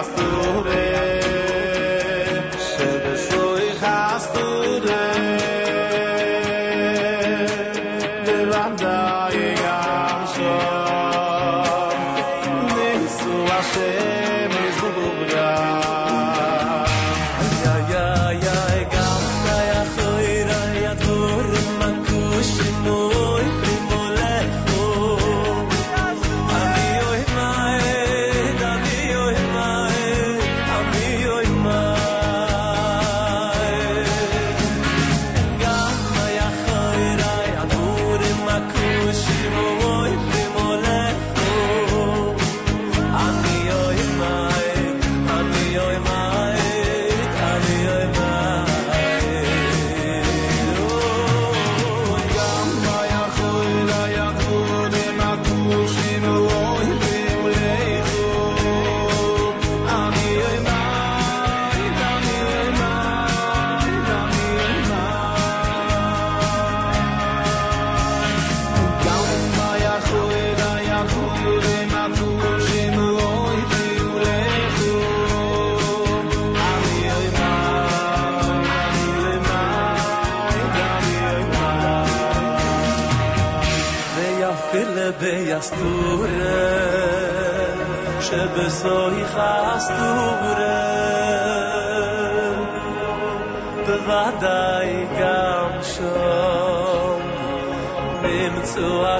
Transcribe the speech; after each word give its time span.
asture 0.00 1.49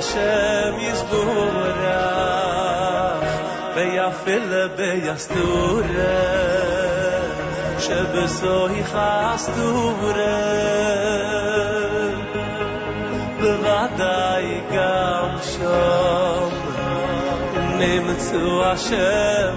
Hashem 0.00 0.74
is 0.80 1.02
dura 1.12 2.04
Ve 3.74 3.84
ya 3.96 4.08
fil 4.22 4.52
be 4.76 4.90
yastura 5.06 6.16
hi 8.72 8.82
khastura 8.92 10.36
gam 14.72 15.32
shom 15.50 16.52
Hashem 18.62 19.56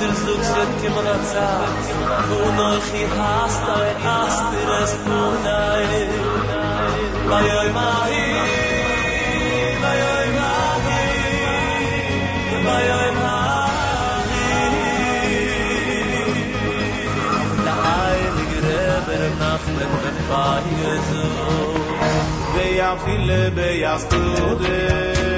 der 0.00 0.14
Zug 0.14 0.42
sind 0.42 0.82
kommen 0.82 1.06
an 1.06 1.24
Zeit, 1.24 1.84
wo 2.28 2.40
noch 2.60 2.86
ich 3.00 3.12
hast, 3.18 3.60
da 3.66 3.76
ich 3.90 4.00
hast 4.04 4.42
dir 4.52 4.70
es 4.84 4.92
nur 5.06 5.32
dein. 5.44 6.10
Bei 7.28 7.42
euch 7.60 7.72
mal 7.74 8.04
hin, 8.10 8.70
Ba 20.30 20.60
hier 20.68 20.96
ja 22.76 22.96
viele 23.04 23.50
be 23.50 23.68
ja 23.80 23.98
stude 23.98 25.29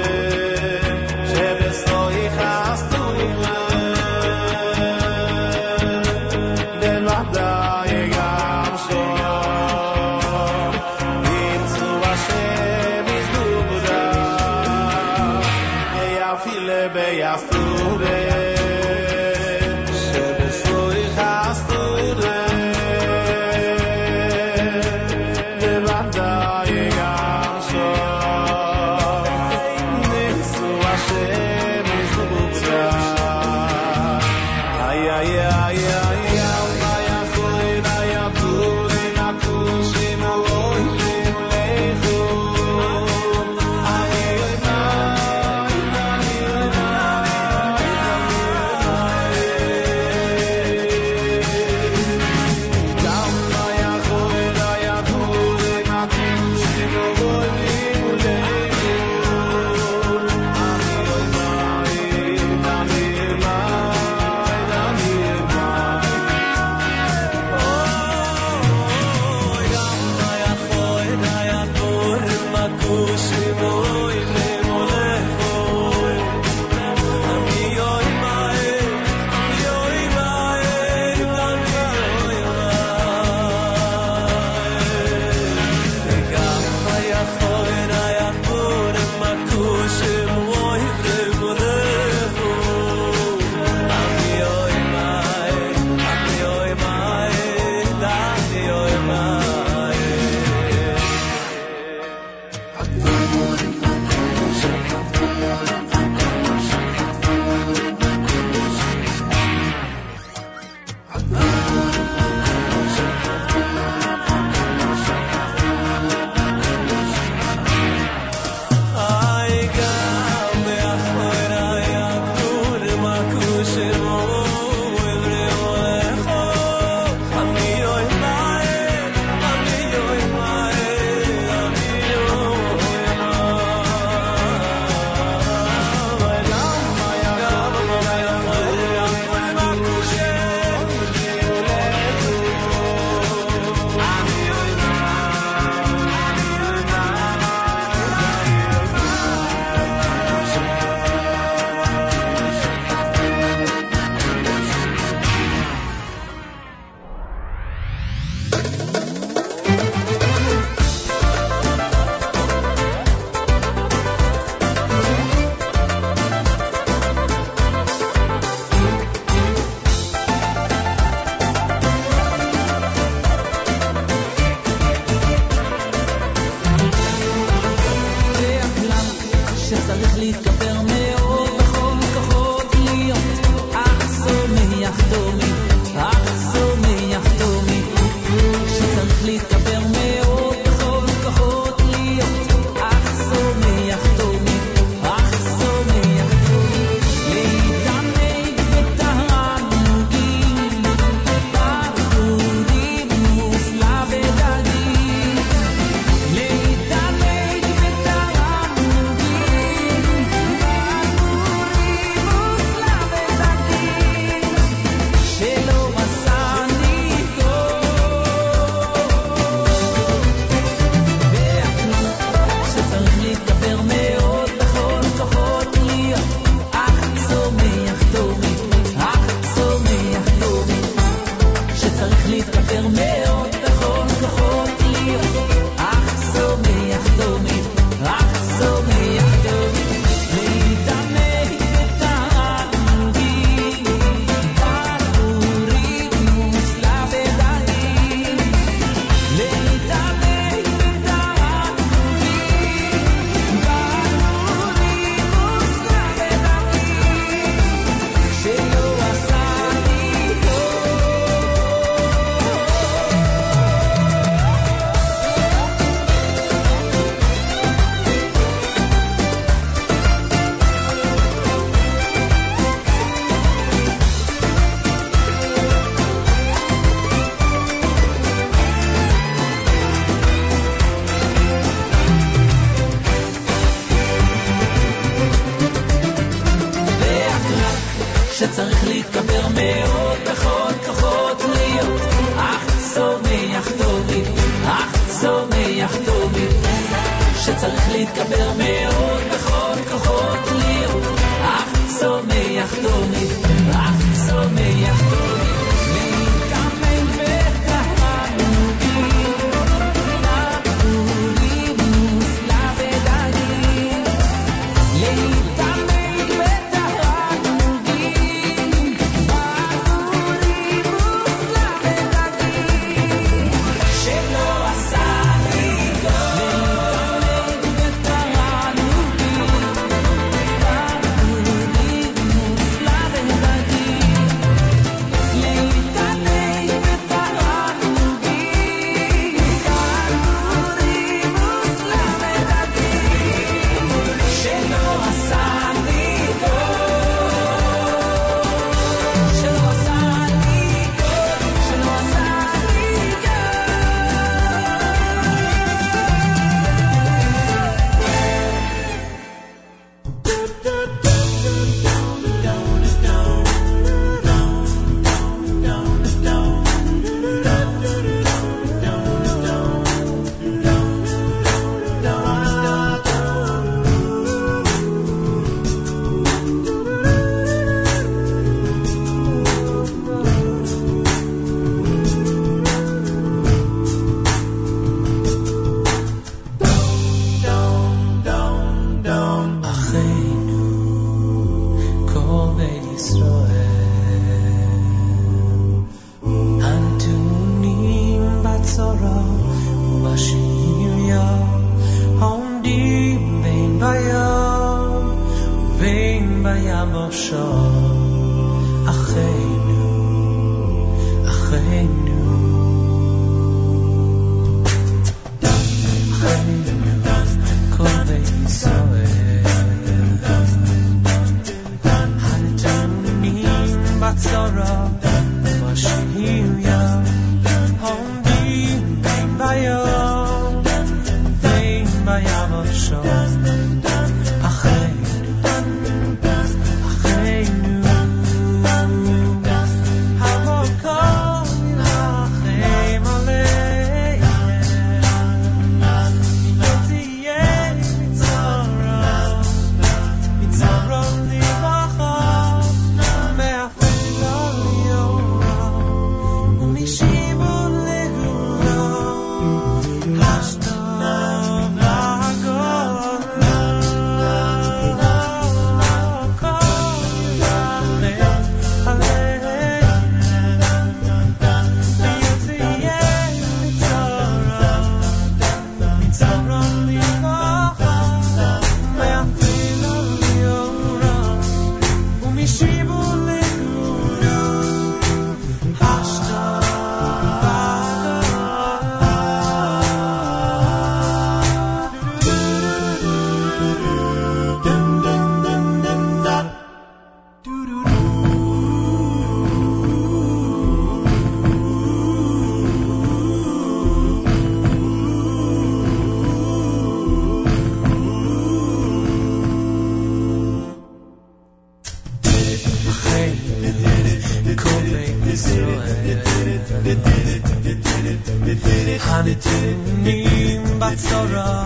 בצרה, 520.78 521.64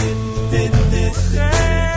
אחרינו, 0.58 1.89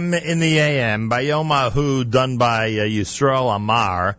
In 0.00 0.40
the 0.40 0.58
AM 0.58 1.10
by 1.10 1.24
Yomahu, 1.24 2.10
done 2.10 2.38
by 2.38 2.68
uh, 2.68 2.84
Yisrael 2.84 3.54
Amar. 3.54 4.16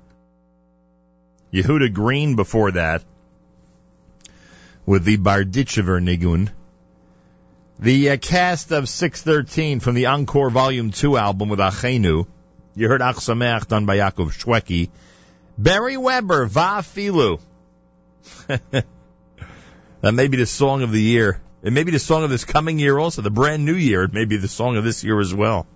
Yehuda 1.51 1.91
Green 1.91 2.35
before 2.35 2.73
that 2.73 3.03
with 4.85 5.05
the 5.05 5.17
Barditchever 5.17 5.99
Nigun. 5.99 6.49
The 7.79 8.11
uh, 8.11 8.17
cast 8.17 8.71
of 8.71 8.87
613 8.87 9.79
from 9.79 9.95
the 9.95 10.05
Encore 10.05 10.51
Volume 10.51 10.91
2 10.91 11.17
album 11.17 11.49
with 11.49 11.57
Achenu. 11.57 12.27
You 12.75 12.87
heard 12.87 13.01
Ach 13.01 13.25
done 13.25 13.87
by 13.87 13.97
Yaakov 13.97 14.37
Shweki. 14.37 14.91
Barry 15.57 15.97
Weber, 15.97 16.47
Vafilu. 16.47 17.39
that 18.47 18.85
may 20.03 20.27
be 20.27 20.37
the 20.37 20.45
song 20.45 20.83
of 20.83 20.91
the 20.91 21.01
year. 21.01 21.41
It 21.63 21.73
may 21.73 21.83
be 21.83 21.91
the 21.91 21.99
song 21.99 22.23
of 22.23 22.31
this 22.31 22.43
coming 22.43 22.79
year 22.79 22.97
also, 22.97 23.21
the 23.21 23.29
brand 23.29 23.65
new 23.65 23.75
year. 23.75 24.03
It 24.03 24.13
may 24.13 24.25
be 24.25 24.37
the 24.37 24.47
song 24.47 24.77
of 24.77 24.83
this 24.83 25.03
year 25.03 25.19
as 25.19 25.31
well. 25.31 25.67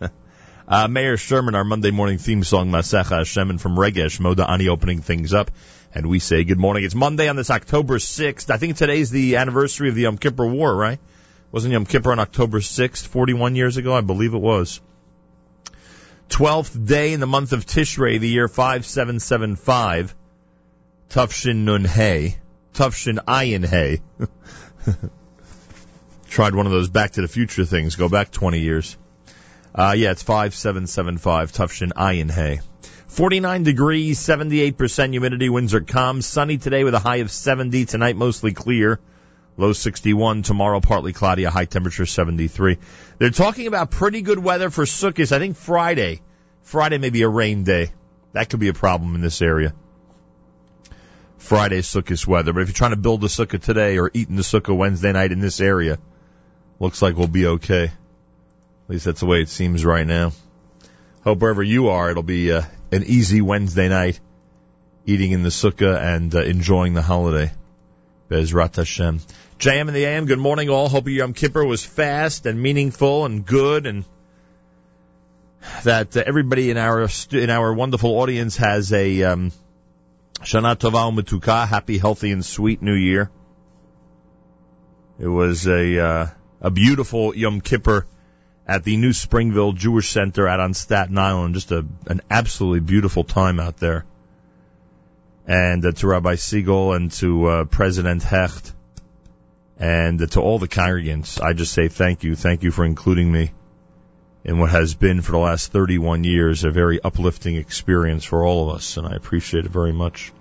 uh, 0.68 0.88
Mayor 0.88 1.18
Sherman, 1.18 1.54
our 1.54 1.64
Monday 1.64 1.90
morning 1.90 2.16
theme 2.16 2.42
song, 2.42 2.70
Masecha 2.70 3.18
Hashem, 3.18 3.50
and 3.50 3.60
from 3.60 3.76
Regesh, 3.76 4.18
Moda 4.18 4.48
Ani 4.48 4.68
opening 4.68 5.02
things 5.02 5.34
up. 5.34 5.50
And 5.94 6.06
we 6.06 6.20
say 6.20 6.44
good 6.44 6.58
morning. 6.58 6.84
It's 6.84 6.94
Monday 6.94 7.28
on 7.28 7.36
this 7.36 7.50
October 7.50 7.98
6th. 7.98 8.48
I 8.48 8.56
think 8.56 8.78
today's 8.78 9.10
the 9.10 9.36
anniversary 9.36 9.90
of 9.90 9.94
the 9.94 10.02
Yom 10.02 10.16
Kippur 10.16 10.46
War, 10.46 10.74
right? 10.74 10.98
Wasn't 11.52 11.70
Yom 11.70 11.84
Kippur 11.84 12.12
on 12.12 12.18
October 12.18 12.60
6th, 12.60 13.06
41 13.06 13.56
years 13.56 13.76
ago? 13.76 13.94
I 13.94 14.00
believe 14.00 14.32
it 14.32 14.40
was. 14.40 14.80
12th 16.30 16.86
day 16.86 17.12
in 17.12 17.20
the 17.20 17.26
month 17.26 17.52
of 17.52 17.66
Tishrei, 17.66 18.18
the 18.18 18.28
year 18.28 18.48
5775. 18.48 20.14
Tufshin 21.10 21.56
Nun 21.64 21.84
Hay. 21.84 22.36
Tufshin 22.72 23.18
Ayin 23.26 23.66
Hay. 23.66 24.00
Tried 26.28 26.54
one 26.54 26.66
of 26.66 26.72
those 26.72 26.88
Back 26.88 27.12
to 27.12 27.22
the 27.22 27.28
Future 27.28 27.64
things. 27.64 27.96
Go 27.96 28.08
back 28.08 28.30
20 28.30 28.60
years. 28.60 28.96
Uh, 29.74 29.94
yeah, 29.96 30.10
it's 30.10 30.22
5775. 30.22 31.52
Tufshin 31.52 31.92
Ayin 31.92 32.30
Hay. 32.30 32.60
49 33.08 33.62
degrees, 33.62 34.18
78% 34.18 35.10
humidity, 35.10 35.48
winds 35.48 35.74
are 35.74 35.80
calm. 35.80 36.20
Sunny 36.20 36.58
today 36.58 36.84
with 36.84 36.94
a 36.94 36.98
high 36.98 37.16
of 37.16 37.30
70. 37.30 37.86
Tonight 37.86 38.16
mostly 38.16 38.52
clear. 38.52 39.00
Low 39.56 39.72
61. 39.72 40.42
Tomorrow 40.42 40.80
partly 40.80 41.12
cloudy, 41.12 41.44
a 41.44 41.50
high 41.50 41.64
temperature 41.64 42.04
73. 42.04 42.78
They're 43.18 43.30
talking 43.30 43.68
about 43.68 43.90
pretty 43.90 44.20
good 44.20 44.38
weather 44.38 44.68
for 44.70 44.84
Sukkot. 44.84 45.32
I 45.32 45.38
think 45.38 45.56
Friday. 45.56 46.20
Friday 46.62 46.98
may 46.98 47.10
be 47.10 47.22
a 47.22 47.28
rain 47.28 47.64
day. 47.64 47.92
That 48.32 48.50
could 48.50 48.60
be 48.60 48.68
a 48.68 48.74
problem 48.74 49.14
in 49.14 49.22
this 49.22 49.40
area. 49.40 49.72
Friday 51.38 51.80
Sukkot 51.80 52.26
weather. 52.26 52.52
But 52.52 52.60
if 52.60 52.68
you're 52.68 52.74
trying 52.74 52.90
to 52.90 52.96
build 52.96 53.24
a 53.24 53.28
Sukkah 53.28 53.62
today 53.62 53.98
or 53.98 54.10
eat 54.12 54.28
in 54.28 54.36
the 54.36 54.42
Sukkah 54.42 54.76
Wednesday 54.76 55.12
night 55.12 55.32
in 55.32 55.40
this 55.40 55.60
area, 55.60 55.98
looks 56.78 57.02
like 57.02 57.16
we'll 57.16 57.28
be 57.28 57.46
okay. 57.46 57.84
At 57.84 58.90
least 58.90 59.04
that's 59.04 59.20
the 59.20 59.26
way 59.26 59.40
it 59.40 59.48
seems 59.48 59.84
right 59.84 60.06
now. 60.06 60.32
Hope 61.24 61.40
wherever 61.40 61.62
you 61.62 61.88
are, 61.88 62.10
it'll 62.10 62.22
be 62.22 62.52
uh, 62.52 62.62
an 62.92 63.02
easy 63.04 63.40
Wednesday 63.40 63.88
night, 63.88 64.20
eating 65.06 65.32
in 65.32 65.42
the 65.42 65.48
Sukkah 65.48 66.00
and 66.00 66.34
uh, 66.34 66.42
enjoying 66.42 66.94
the 66.94 67.02
holiday. 67.02 67.50
Bezrat 68.30 68.76
Hashem. 68.76 69.20
JM 69.58 69.88
in 69.88 69.94
the 69.94 70.04
AM, 70.04 70.26
good 70.26 70.38
morning 70.38 70.68
all. 70.68 70.88
Hope 70.88 71.06
your 71.06 71.16
Yom 71.16 71.32
Kippur 71.32 71.64
was 71.64 71.84
fast 71.84 72.46
and 72.46 72.60
meaningful 72.60 73.24
and 73.24 73.46
good 73.46 73.86
and 73.86 74.04
that 75.84 76.16
uh, 76.16 76.22
everybody 76.26 76.70
in 76.70 76.76
our 76.76 77.08
in 77.32 77.50
our 77.50 77.72
wonderful 77.72 78.10
audience 78.20 78.56
has 78.56 78.92
a 78.92 79.22
um, 79.22 79.52
Shana 80.40 80.76
Tova 80.76 81.10
U'Metuka, 81.10 81.66
happy, 81.66 81.98
healthy, 81.98 82.30
and 82.30 82.44
sweet 82.44 82.82
New 82.82 82.94
Year. 82.94 83.30
It 85.18 85.28
was 85.28 85.66
a 85.66 85.98
uh, 85.98 86.26
a 86.60 86.70
beautiful 86.70 87.34
Yom 87.34 87.60
Kippur 87.60 88.06
at 88.66 88.84
the 88.84 88.96
New 88.96 89.12
Springville 89.12 89.72
Jewish 89.72 90.10
Center 90.10 90.48
out 90.48 90.60
on 90.60 90.74
Staten 90.74 91.18
Island. 91.18 91.54
Just 91.54 91.72
a 91.72 91.86
an 92.06 92.22
absolutely 92.30 92.80
beautiful 92.80 93.24
time 93.24 93.60
out 93.60 93.76
there. 93.76 94.04
And 95.46 95.84
uh, 95.84 95.92
to 95.92 96.06
Rabbi 96.06 96.34
Siegel 96.34 96.92
and 96.92 97.12
to 97.12 97.46
uh, 97.46 97.64
President 97.64 98.22
Hecht 98.22 98.72
and 99.78 100.20
uh, 100.20 100.26
to 100.26 100.40
all 100.40 100.58
the 100.58 100.68
congregants, 100.68 101.40
I 101.40 101.52
just 101.52 101.72
say 101.72 101.88
thank 101.88 102.24
you. 102.24 102.34
Thank 102.34 102.62
you 102.62 102.70
for 102.70 102.84
including 102.84 103.30
me 103.30 103.52
in 104.44 104.58
what 104.58 104.70
has 104.70 104.94
been 104.94 105.22
for 105.22 105.32
the 105.32 105.38
last 105.38 105.72
31 105.72 106.24
years 106.24 106.64
a 106.64 106.70
very 106.70 107.00
uplifting 107.02 107.56
experience 107.56 108.24
for 108.24 108.44
all 108.44 108.70
of 108.70 108.76
us, 108.76 108.96
and 108.96 109.06
I 109.06 109.14
appreciate 109.14 109.66
it 109.66 109.72
very 109.72 109.92
much. 109.92 110.32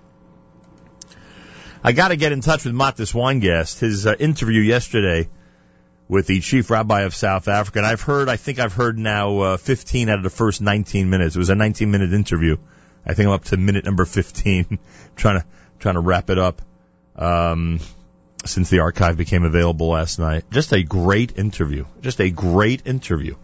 I 1.84 1.92
got 1.92 2.08
to 2.08 2.16
get 2.16 2.32
in 2.32 2.42
touch 2.42 2.66
with 2.66 2.74
Mattis 2.74 3.14
Weingast. 3.14 3.80
His 3.80 4.08
uh, 4.08 4.16
interview 4.18 4.62
yesterday 4.62 5.30
with 6.08 6.28
the 6.28 6.40
chief 6.40 6.70
rabbi 6.70 7.02
of 7.02 7.16
South 7.16 7.48
Africa, 7.48 7.80
and 7.80 7.88
I've 7.88 8.02
heard, 8.02 8.30
I 8.30 8.36
think 8.36 8.60
I've 8.60 8.74
heard 8.74 8.98
now 8.98 9.40
uh, 9.40 9.58
15 9.58 10.10
out 10.10 10.18
of 10.18 10.24
the 10.24 10.30
first 10.30 10.62
19 10.62 11.10
minutes. 11.10 11.36
It 11.36 11.40
was 11.40 11.50
a 11.50 11.56
19 11.56 11.90
minute 11.90 12.14
interview. 12.14 12.58
I 13.06 13.14
think 13.14 13.28
I'm 13.28 13.34
up 13.34 13.46
to 13.46 13.58
minute 13.58 13.86
number 13.86 14.06
15, 14.06 14.80
trying 15.16 15.40
to 15.40 15.46
trying 15.80 15.96
to 15.96 16.02
wrap 16.02 16.30
it 16.30 16.40
up. 16.40 16.62
Um, 17.16 17.80
since 18.46 18.70
the 18.70 18.80
archive 18.80 19.18
became 19.18 19.44
available 19.44 19.90
last 19.90 20.20
night, 20.20 20.46
just 20.52 20.72
a 20.72 20.84
great 20.84 21.38
interview. 21.38 21.86
Just 22.02 22.22
a 22.22 22.30
great 22.30 22.86
interview. 22.86 23.36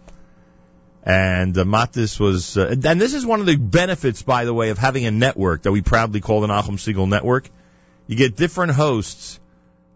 And 1.02 1.58
uh, 1.58 1.64
Mattis 1.64 2.20
was, 2.20 2.56
uh, 2.56 2.76
and 2.84 3.00
this 3.00 3.12
is 3.12 3.26
one 3.26 3.40
of 3.40 3.46
the 3.46 3.56
benefits, 3.56 4.22
by 4.22 4.44
the 4.44 4.54
way, 4.54 4.70
of 4.70 4.78
having 4.78 5.04
a 5.06 5.10
network 5.10 5.62
that 5.62 5.72
we 5.72 5.82
proudly 5.82 6.20
call 6.20 6.40
the 6.40 6.46
Nachum 6.46 6.76
Segal 6.76 7.08
Network. 7.08 7.50
You 8.06 8.16
get 8.16 8.36
different 8.36 8.72
hosts 8.72 9.40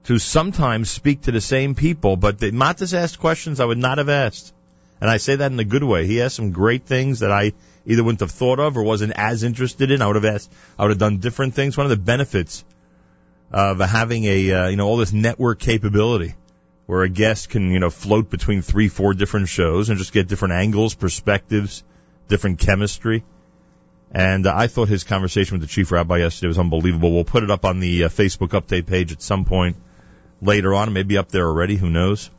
to 0.07 0.21
sometimes 0.21 0.89
speak 0.89 1.23
to 1.23 1.33
the 1.33 1.41
same 1.41 1.75
people, 1.75 2.17
but 2.17 2.39
the, 2.39 2.53
Mattis 2.53 2.95
asked 2.95 3.19
questions 3.19 3.59
I 3.59 3.65
would 3.65 3.79
not 3.79 3.99
have 3.99 4.09
asked. 4.09 4.53
And 5.01 5.11
I 5.11 5.17
say 5.17 5.35
that 5.37 5.51
in 5.51 5.59
a 5.59 5.65
good 5.65 5.83
way. 5.83 6.07
He 6.07 6.23
asked 6.23 6.37
some 6.37 6.53
great 6.53 6.85
things 6.85 7.21
that 7.21 7.33
I 7.33 7.53
either 7.85 8.05
wouldn't 8.05 8.21
have 8.21 8.31
thought 8.31 8.61
of 8.61 8.77
or 8.77 8.85
wasn't 8.85 9.13
as 9.17 9.43
interested 9.43 9.91
in. 9.91 10.03
I 10.03 10.07
would 10.07 10.15
have 10.15 10.25
asked, 10.25 10.53
I 10.79 10.85
would 10.85 10.91
have 10.91 10.99
done 10.99 11.19
different 11.19 11.55
things. 11.55 11.77
One 11.77 11.87
of 11.87 11.91
the 11.91 11.97
benefits 11.97 12.65
of 13.51 13.81
having 13.81 14.25
a, 14.25 14.53
uh, 14.53 14.69
you 14.69 14.77
know, 14.77 14.87
all 14.87 14.97
this 14.97 15.13
network 15.13 15.59
capability 15.59 16.35
where 16.87 17.03
a 17.03 17.09
guest 17.09 17.51
can, 17.51 17.73
you 17.73 17.81
know, 17.81 17.91
float 17.91 18.31
between 18.31 18.63
three, 18.63 18.89
four 18.89 19.13
different 19.13 19.49
shows 19.49 19.91
and 19.91 19.99
just 19.99 20.13
get 20.13 20.29
different 20.29 20.55
angles, 20.55 20.95
perspectives, 20.95 21.83
different 22.29 22.61
chemistry. 22.61 23.25
And 24.13 24.47
uh, 24.47 24.55
I 24.57 24.69
thought 24.69 24.89
his 24.89 25.03
conversation 25.03 25.59
with 25.59 25.69
the 25.69 25.73
chief 25.73 25.91
rabbi 25.91 26.19
yesterday 26.19 26.47
was 26.47 26.61
unbelievable. 26.61 27.13
We'll 27.13 27.25
put 27.25 27.43
it 27.43 27.51
up 27.51 27.65
on 27.65 27.81
the 27.81 28.05
uh, 28.05 28.09
Facebook 28.09 28.51
update 28.51 28.87
page 28.87 29.11
at 29.11 29.21
some 29.21 29.45
point 29.45 29.77
later 30.41 30.75
on, 30.75 30.93
maybe 30.93 31.19
up 31.19 31.31
there 31.31 31.47
already, 31.47 31.77
who 31.77 31.91
knows. 31.91 32.31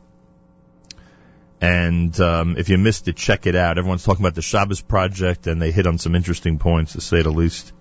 And 1.60 2.18
um, 2.20 2.56
if 2.56 2.68
you 2.68 2.78
missed 2.78 3.08
it, 3.08 3.16
check 3.16 3.46
it 3.46 3.56
out. 3.56 3.78
Everyone's 3.78 4.04
talking 4.04 4.24
about 4.24 4.34
the 4.34 4.42
Shabbos 4.42 4.80
project, 4.80 5.46
and 5.46 5.60
they 5.60 5.72
hit 5.72 5.86
on 5.86 5.98
some 5.98 6.14
interesting 6.14 6.58
points, 6.58 6.92
to 6.92 7.00
say 7.00 7.22
the 7.22 7.30
least. 7.30 7.72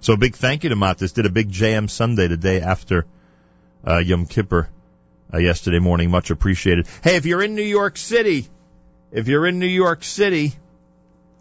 So 0.00 0.12
a 0.12 0.16
big 0.16 0.36
thank 0.36 0.62
you 0.62 0.70
to 0.70 0.76
Matis. 0.76 1.14
Did 1.14 1.26
a 1.26 1.30
big 1.30 1.50
JM 1.50 1.90
Sunday 1.90 2.28
the 2.28 2.36
day 2.36 2.60
after 2.60 3.06
uh, 3.86 3.98
Yom 3.98 4.26
Kippur 4.26 4.68
uh, 5.32 5.38
yesterday 5.38 5.80
morning. 5.80 6.10
Much 6.10 6.30
appreciated. 6.30 6.86
Hey, 7.02 7.16
if 7.16 7.26
you're 7.26 7.42
in 7.42 7.54
New 7.54 7.62
York 7.62 7.96
City, 7.96 8.46
if 9.10 9.26
you're 9.26 9.46
in 9.46 9.58
New 9.58 9.66
York 9.66 10.04
City, 10.04 10.52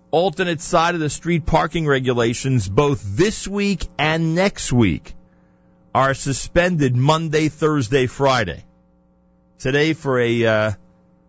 alternate 0.10 0.62
side 0.62 0.96
of 0.96 1.02
the 1.02 1.10
street 1.10 1.46
parking 1.46 1.86
regulations 1.86 2.68
both 2.68 3.04
this 3.04 3.48
week 3.48 3.88
and 3.98 4.36
next 4.36 4.72
week 4.72 5.14
are 5.94 6.14
suspended 6.14 6.96
Monday, 6.96 7.50
Thursday, 7.50 8.08
Friday. 8.08 8.64
Today 9.60 9.94
for 9.94 10.20
a 10.20 10.46
uh, 10.46 10.72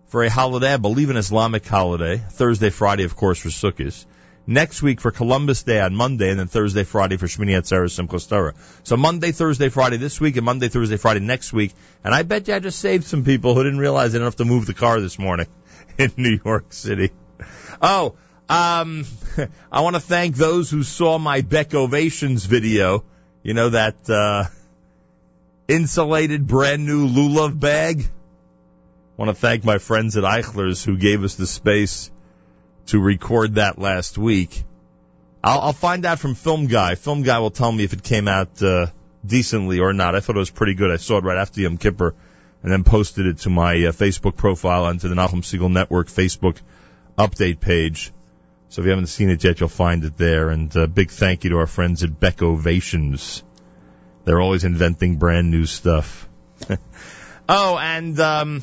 for 0.06 0.24
a 0.24 0.30
holiday, 0.30 0.72
I 0.72 0.76
believe 0.78 1.10
an 1.10 1.16
Islamic 1.16 1.66
holiday. 1.66 2.16
Thursday, 2.16 2.70
Friday, 2.70 3.04
of 3.04 3.14
course, 3.14 3.38
for 3.38 3.50
Sukkot. 3.50 4.06
Next 4.46 4.82
week 4.82 5.00
for 5.00 5.10
Columbus 5.10 5.62
Day 5.62 5.80
on 5.80 5.94
Monday, 5.94 6.30
and 6.30 6.38
then 6.38 6.48
Thursday, 6.48 6.84
Friday 6.84 7.16
for 7.16 7.26
Shmini 7.26 7.58
Atzeres 7.58 7.98
Simchas 7.98 8.28
Torah. 8.28 8.54
So 8.82 8.96
Monday, 8.96 9.32
Thursday, 9.32 9.70
Friday 9.70 9.96
this 9.96 10.20
week, 10.20 10.36
and 10.36 10.44
Monday, 10.44 10.68
Thursday, 10.68 10.98
Friday 10.98 11.20
next 11.20 11.52
week. 11.52 11.72
And 12.02 12.14
I 12.14 12.22
bet 12.24 12.46
you 12.48 12.54
I 12.54 12.58
just 12.58 12.78
saved 12.78 13.04
some 13.04 13.24
people 13.24 13.54
who 13.54 13.64
didn't 13.64 13.78
realize 13.78 14.12
they 14.12 14.18
didn't 14.18 14.26
have 14.26 14.36
to 14.36 14.44
move 14.44 14.66
the 14.66 14.74
car 14.74 15.00
this 15.00 15.18
morning 15.18 15.46
in 15.98 16.12
New 16.16 16.38
York 16.44 16.72
City. 16.72 17.10
Oh, 17.80 18.16
um, 18.48 19.04
I 19.72 19.80
want 19.80 19.96
to 19.96 20.00
thank 20.00 20.36
those 20.36 20.70
who 20.70 20.82
saw 20.82 21.18
my 21.18 21.40
Beck 21.40 21.74
Ovations 21.74 22.44
video. 22.44 23.04
You 23.42 23.54
know 23.54 23.70
that 23.70 24.08
uh, 24.08 24.44
insulated 25.68 26.46
brand 26.46 26.86
new 26.86 27.08
Lulav 27.08 27.58
bag. 27.58 28.02
I 28.02 29.22
want 29.22 29.30
to 29.30 29.40
thank 29.40 29.64
my 29.64 29.78
friends 29.78 30.16
at 30.16 30.24
Eichler's 30.24 30.84
who 30.84 30.96
gave 30.96 31.22
us 31.24 31.36
the 31.36 31.46
space 31.46 32.10
to 32.86 33.00
record 33.00 33.54
that 33.56 33.78
last 33.78 34.18
week. 34.18 34.64
I'll, 35.42 35.60
I'll 35.60 35.72
find 35.72 36.04
out 36.04 36.18
from 36.18 36.34
Film 36.34 36.66
Guy. 36.66 36.94
Film 36.96 37.22
Guy 37.22 37.38
will 37.38 37.50
tell 37.50 37.70
me 37.70 37.84
if 37.84 37.92
it 37.92 38.02
came 38.02 38.28
out 38.28 38.62
uh, 38.62 38.86
decently 39.24 39.78
or 39.80 39.92
not. 39.92 40.14
I 40.14 40.20
thought 40.20 40.36
it 40.36 40.40
was 40.40 40.50
pretty 40.50 40.74
good. 40.74 40.90
I 40.90 40.96
saw 40.96 41.18
it 41.18 41.24
right 41.24 41.38
after 41.38 41.60
Yom 41.60 41.78
Kippur 41.78 42.14
and 42.62 42.72
then 42.72 42.82
posted 42.82 43.26
it 43.26 43.38
to 43.40 43.50
my 43.50 43.72
uh, 43.74 43.92
Facebook 43.92 44.36
profile 44.36 44.86
and 44.86 45.00
to 45.00 45.08
the 45.08 45.14
Nachum 45.14 45.42
Segal 45.42 45.70
Network 45.70 46.08
Facebook 46.08 46.56
update 47.16 47.60
page. 47.60 48.12
So 48.70 48.80
if 48.80 48.86
you 48.86 48.90
haven't 48.90 49.06
seen 49.06 49.30
it 49.30 49.44
yet, 49.44 49.60
you'll 49.60 49.68
find 49.68 50.04
it 50.04 50.16
there. 50.16 50.48
And 50.48 50.74
uh, 50.76 50.86
big 50.86 51.10
thank 51.10 51.44
you 51.44 51.50
to 51.50 51.58
our 51.58 51.66
friends 51.66 52.02
at 52.02 52.18
Beck 52.18 52.42
Ovations. 52.42 53.44
They're 54.24 54.40
always 54.40 54.64
inventing 54.64 55.16
brand 55.16 55.50
new 55.50 55.66
stuff. 55.66 56.28
oh, 57.48 57.78
and 57.78 58.18
um, 58.20 58.62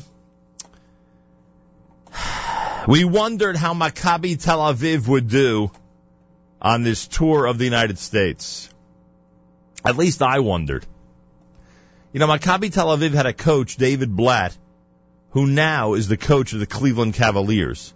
We 2.88 3.04
wondered 3.04 3.56
how 3.56 3.74
Maccabi 3.74 4.42
Tel 4.42 4.58
Aviv 4.58 5.06
would 5.06 5.28
do 5.28 5.70
on 6.60 6.82
this 6.82 7.06
tour 7.06 7.46
of 7.46 7.58
the 7.58 7.64
United 7.64 7.98
States. 7.98 8.68
At 9.84 9.96
least 9.96 10.20
I 10.20 10.40
wondered. 10.40 10.84
You 12.12 12.20
know, 12.20 12.26
Maccabi 12.26 12.72
Tel 12.72 12.88
Aviv 12.88 13.12
had 13.12 13.26
a 13.26 13.32
coach, 13.32 13.76
David 13.76 14.14
Blatt, 14.14 14.56
who 15.30 15.46
now 15.46 15.94
is 15.94 16.08
the 16.08 16.16
coach 16.16 16.52
of 16.52 16.60
the 16.60 16.66
Cleveland 16.66 17.14
Cavaliers. 17.14 17.94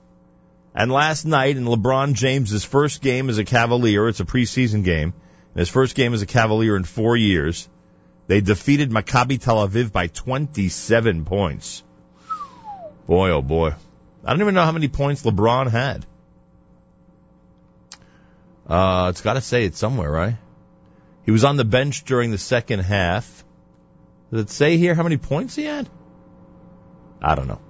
And 0.75 0.93
last 0.93 1.25
night 1.25 1.57
in 1.57 1.65
LeBron 1.65 2.15
James's 2.15 2.65
first 2.65 3.03
game 3.03 3.29
as 3.29 3.39
a 3.39 3.45
Cavalier, 3.45 4.09
it's 4.09 4.21
a 4.21 4.25
preseason 4.25 4.85
game, 4.85 5.15
his 5.57 5.69
first 5.69 5.95
game 5.95 6.15
as 6.15 6.23
a 6.23 6.27
Cavalier 6.27 6.77
in 6.77 6.85
four 6.85 7.17
years, 7.17 7.69
they 8.27 8.41
defeated 8.41 8.91
Maccabi 8.91 9.41
Tel 9.41 9.67
Aviv 9.67 9.91
by 9.91 10.09
27 10.09 11.25
points. 11.25 11.83
Boy, 13.07 13.31
oh 13.31 13.43
boy. 13.43 13.75
I 14.25 14.31
don't 14.31 14.41
even 14.41 14.55
know 14.55 14.65
how 14.65 14.73
many 14.73 14.89
points 14.89 15.23
LeBron 15.23 15.71
had. 15.71 16.05
Uh, 18.69 19.09
it's 19.11 19.21
got 19.21 19.35
to 19.35 19.41
say 19.41 19.65
it 19.65 19.77
somewhere, 19.77 20.11
right? 20.11 20.37
He 21.25 21.31
was 21.31 21.45
on 21.45 21.57
the 21.57 21.65
bench 21.65 22.05
during 22.05 22.33
the 22.33 22.39
second 22.39 22.81
half. 22.81 23.45
Does 24.33 24.43
it 24.43 24.51
say 24.51 24.77
here 24.77 24.95
how 24.95 25.05
many 25.05 25.17
points 25.17 25.55
he 25.55 25.65
had? 25.65 25.89
I 27.23 27.35
don't 27.37 27.47
know. 27.47 27.61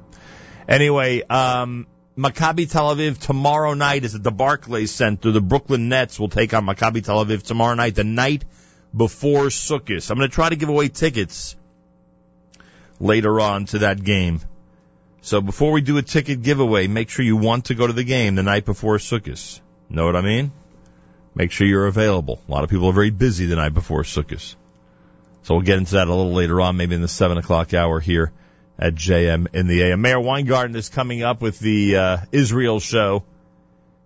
Anyway, 0.69 1.23
um, 1.23 1.87
Maccabi 2.17 2.71
Tel 2.71 2.97
Aviv 2.97 3.19
tomorrow 3.19 3.75
night 3.75 4.05
is 4.05 4.15
at 4.15 4.23
the 4.23 4.31
Barclays 4.31 4.91
Center. 4.91 5.33
The 5.33 5.43
Brooklyn 5.43 5.91
Nets 5.91 6.19
will 6.19 6.31
take 6.31 6.55
on 6.55 6.65
Maccabi 6.65 7.05
Tel 7.05 7.23
Aviv 7.23 7.43
tomorrow 7.43 7.75
night, 7.75 7.95
the 7.95 8.05
night 8.05 8.43
before 8.97 9.47
Sukkot. 9.47 10.11
I'm 10.11 10.17
going 10.17 10.31
to 10.31 10.35
try 10.35 10.49
to 10.49 10.57
give 10.57 10.71
away 10.71 10.89
tickets 10.89 11.57
later 12.99 13.39
on 13.39 13.67
to 13.67 13.81
that 13.81 14.03
game. 14.03 14.41
So 15.21 15.43
before 15.43 15.73
we 15.73 15.83
do 15.83 15.99
a 15.99 16.03
ticket 16.03 16.41
giveaway, 16.41 16.87
make 16.87 17.11
sure 17.11 17.23
you 17.23 17.37
want 17.37 17.67
to 17.67 17.75
go 17.75 17.87
to 17.87 17.93
the 17.93 18.05
game 18.05 18.35
the 18.35 18.43
night 18.43 18.65
before 18.65 18.97
Sukkot. 18.97 19.61
Know 19.91 20.07
what 20.07 20.17
I 20.17 20.23
mean? 20.23 20.53
Make 21.35 21.53
sure 21.53 21.67
you're 21.67 21.87
available. 21.87 22.41
A 22.49 22.51
lot 22.51 22.65
of 22.65 22.71
people 22.71 22.89
are 22.89 22.95
very 22.95 23.11
busy 23.11 23.45
the 23.45 23.57
night 23.57 23.75
before 23.75 24.05
Sukkot. 24.05 24.55
So 25.43 25.55
we'll 25.55 25.65
get 25.65 25.77
into 25.77 25.97
that 25.97 26.09
a 26.09 26.15
little 26.15 26.33
later 26.33 26.63
on, 26.63 26.79
maybe 26.79 26.95
in 26.95 27.03
the 27.03 27.09
seven 27.09 27.37
o'clock 27.37 27.75
hour 27.75 28.01
here 28.01 28.33
at 28.79 28.95
JM 28.95 29.55
in 29.55 29.67
the 29.67 29.83
AM. 29.83 30.01
Meir 30.01 30.21
Weingarten 30.21 30.77
is 30.77 30.89
coming 30.89 31.23
up 31.23 31.41
with 31.41 31.59
the 31.59 31.97
uh, 31.97 32.17
Israel 32.33 32.81
show. 32.81 33.25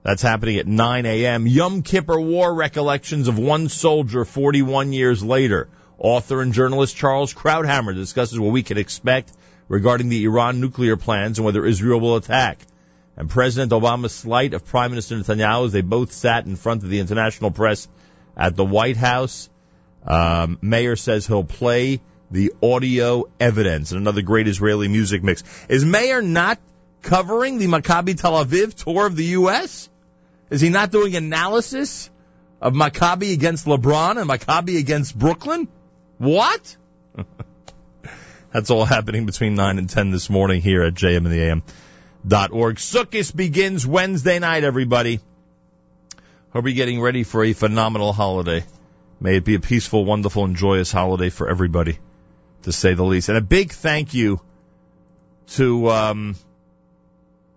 That's 0.02 0.22
happening 0.22 0.56
at 0.56 0.66
9 0.66 1.06
a.m. 1.06 1.46
Yom 1.46 1.82
Kippur 1.82 2.20
War 2.20 2.54
Recollections 2.54 3.28
of 3.28 3.38
One 3.38 3.68
Soldier 3.68 4.24
41 4.24 4.92
years 4.92 5.22
later. 5.22 5.68
Author 5.98 6.40
and 6.40 6.54
journalist 6.54 6.96
Charles 6.96 7.34
Krauthammer 7.34 7.94
discusses 7.94 8.40
what 8.40 8.52
we 8.52 8.62
can 8.62 8.78
expect 8.78 9.32
regarding 9.68 10.08
the 10.08 10.24
Iran 10.24 10.60
nuclear 10.60 10.96
plans 10.96 11.38
and 11.38 11.44
whether 11.44 11.66
Israel 11.66 12.00
will 12.00 12.16
attack. 12.16 12.60
And 13.16 13.28
President 13.28 13.72
Obama's 13.72 14.14
slight 14.14 14.54
of 14.54 14.64
Prime 14.64 14.90
Minister 14.90 15.16
Netanyahu 15.16 15.66
as 15.66 15.72
they 15.72 15.82
both 15.82 16.12
sat 16.12 16.46
in 16.46 16.56
front 16.56 16.82
of 16.82 16.88
the 16.88 17.00
international 17.00 17.50
press 17.50 17.86
at 18.34 18.56
the 18.56 18.64
White 18.64 18.96
House. 18.96 19.50
Um, 20.06 20.58
Meir 20.62 20.96
says 20.96 21.26
he'll 21.26 21.44
play 21.44 22.00
the 22.30 22.52
audio 22.62 23.24
evidence 23.38 23.92
and 23.92 24.00
another 24.00 24.22
great 24.22 24.48
Israeli 24.48 24.88
music 24.88 25.22
mix. 25.22 25.42
Is 25.68 25.84
Meir 25.84 26.22
not 26.22 26.58
covering 27.02 27.58
the 27.58 27.66
Maccabi 27.66 28.20
Tel 28.20 28.44
Aviv 28.44 28.74
tour 28.74 29.06
of 29.06 29.16
the 29.16 29.24
U.S.? 29.24 29.88
Is 30.50 30.60
he 30.60 30.68
not 30.68 30.90
doing 30.90 31.16
analysis 31.16 32.10
of 32.60 32.74
Maccabi 32.74 33.32
against 33.32 33.66
LeBron 33.66 34.20
and 34.20 34.28
Maccabi 34.28 34.78
against 34.78 35.18
Brooklyn? 35.18 35.68
What? 36.18 36.76
That's 38.52 38.70
all 38.70 38.84
happening 38.84 39.26
between 39.26 39.54
9 39.54 39.78
and 39.78 39.88
10 39.88 40.10
this 40.10 40.28
morning 40.28 40.60
here 40.60 40.82
at 40.82 40.94
JM 40.94 41.26
and. 41.26 41.62
Sukkot 42.26 43.34
begins 43.34 43.86
Wednesday 43.86 44.38
night, 44.38 44.64
everybody. 44.64 45.20
Hope 46.52 46.64
you're 46.64 46.74
getting 46.74 47.00
ready 47.00 47.22
for 47.22 47.44
a 47.44 47.52
phenomenal 47.52 48.12
holiday. 48.12 48.64
May 49.20 49.36
it 49.36 49.44
be 49.44 49.54
a 49.54 49.60
peaceful, 49.60 50.04
wonderful, 50.04 50.44
and 50.44 50.56
joyous 50.56 50.90
holiday 50.90 51.30
for 51.30 51.48
everybody, 51.48 51.98
to 52.62 52.72
say 52.72 52.94
the 52.94 53.04
least. 53.04 53.28
And 53.28 53.38
a 53.38 53.42
big 53.42 53.72
thank 53.72 54.14
you 54.14 54.40
to 55.48 55.90
um, 55.90 56.36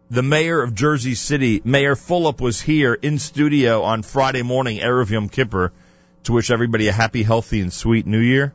the 0.09 0.23
mayor 0.23 0.61
of 0.61 0.73
Jersey 0.73 1.15
City. 1.15 1.61
Mayor 1.63 1.95
Fulop 1.95 2.41
was 2.41 2.61
here 2.61 2.93
in 2.93 3.19
studio 3.19 3.83
on 3.83 4.03
Friday 4.03 4.41
morning, 4.41 4.79
Erev 4.79 5.09
Yom 5.09 5.29
Kippur, 5.29 5.71
to 6.23 6.31
wish 6.31 6.51
everybody 6.51 6.87
a 6.87 6.91
happy, 6.91 7.23
healthy, 7.23 7.61
and 7.61 7.71
sweet 7.71 8.05
New 8.05 8.19
Year. 8.19 8.53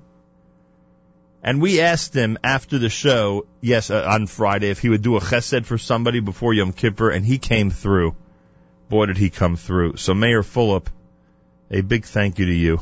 And 1.43 1.63
we 1.63 1.81
asked 1.81 2.15
him 2.15 2.37
after 2.43 2.79
the 2.79 2.89
show, 2.89 3.47
yes, 3.61 3.91
uh, 3.91 4.05
on 4.09 4.27
Friday, 4.27 4.71
if 4.71 4.81
he 4.81 4.89
would 4.89 5.03
do 5.03 5.17
a 5.17 5.21
chesed 5.21 5.67
for 5.67 5.79
somebody 5.79 6.21
before 6.21 6.53
Yom 6.53 6.73
Kippur, 6.73 7.11
and 7.11 7.25
he 7.25 7.39
came 7.39 7.71
through. 7.71 8.17
Boy, 8.89 9.07
did 9.07 9.19
he 9.19 9.31
come 9.31 9.57
through. 9.57 9.97
So 9.97 10.15
Mayor 10.15 10.43
Fulop, 10.43 10.87
a 11.71 11.83
big 11.83 12.07
thank 12.07 12.39
you 12.39 12.47
to 12.47 12.55
you 12.55 12.81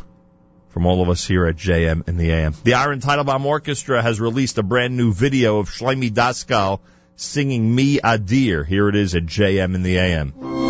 from 0.76 0.84
all 0.84 1.00
of 1.00 1.08
us 1.08 1.26
here 1.26 1.46
at 1.46 1.56
JM 1.56 2.06
in 2.06 2.18
the 2.18 2.30
AM. 2.30 2.52
The 2.62 2.74
Iron 2.74 3.00
Title 3.00 3.24
Bomb 3.24 3.46
Orchestra 3.46 4.02
has 4.02 4.20
released 4.20 4.58
a 4.58 4.62
brand 4.62 4.94
new 4.94 5.10
video 5.10 5.58
of 5.58 5.70
Shlomi 5.70 6.10
Daskal 6.10 6.80
singing 7.16 7.74
Me 7.74 7.98
Adir. 7.98 8.66
Here 8.66 8.86
it 8.90 8.94
is 8.94 9.14
at 9.14 9.24
JM 9.24 9.74
in 9.74 9.82
the 9.82 9.96
AM. 9.96 10.65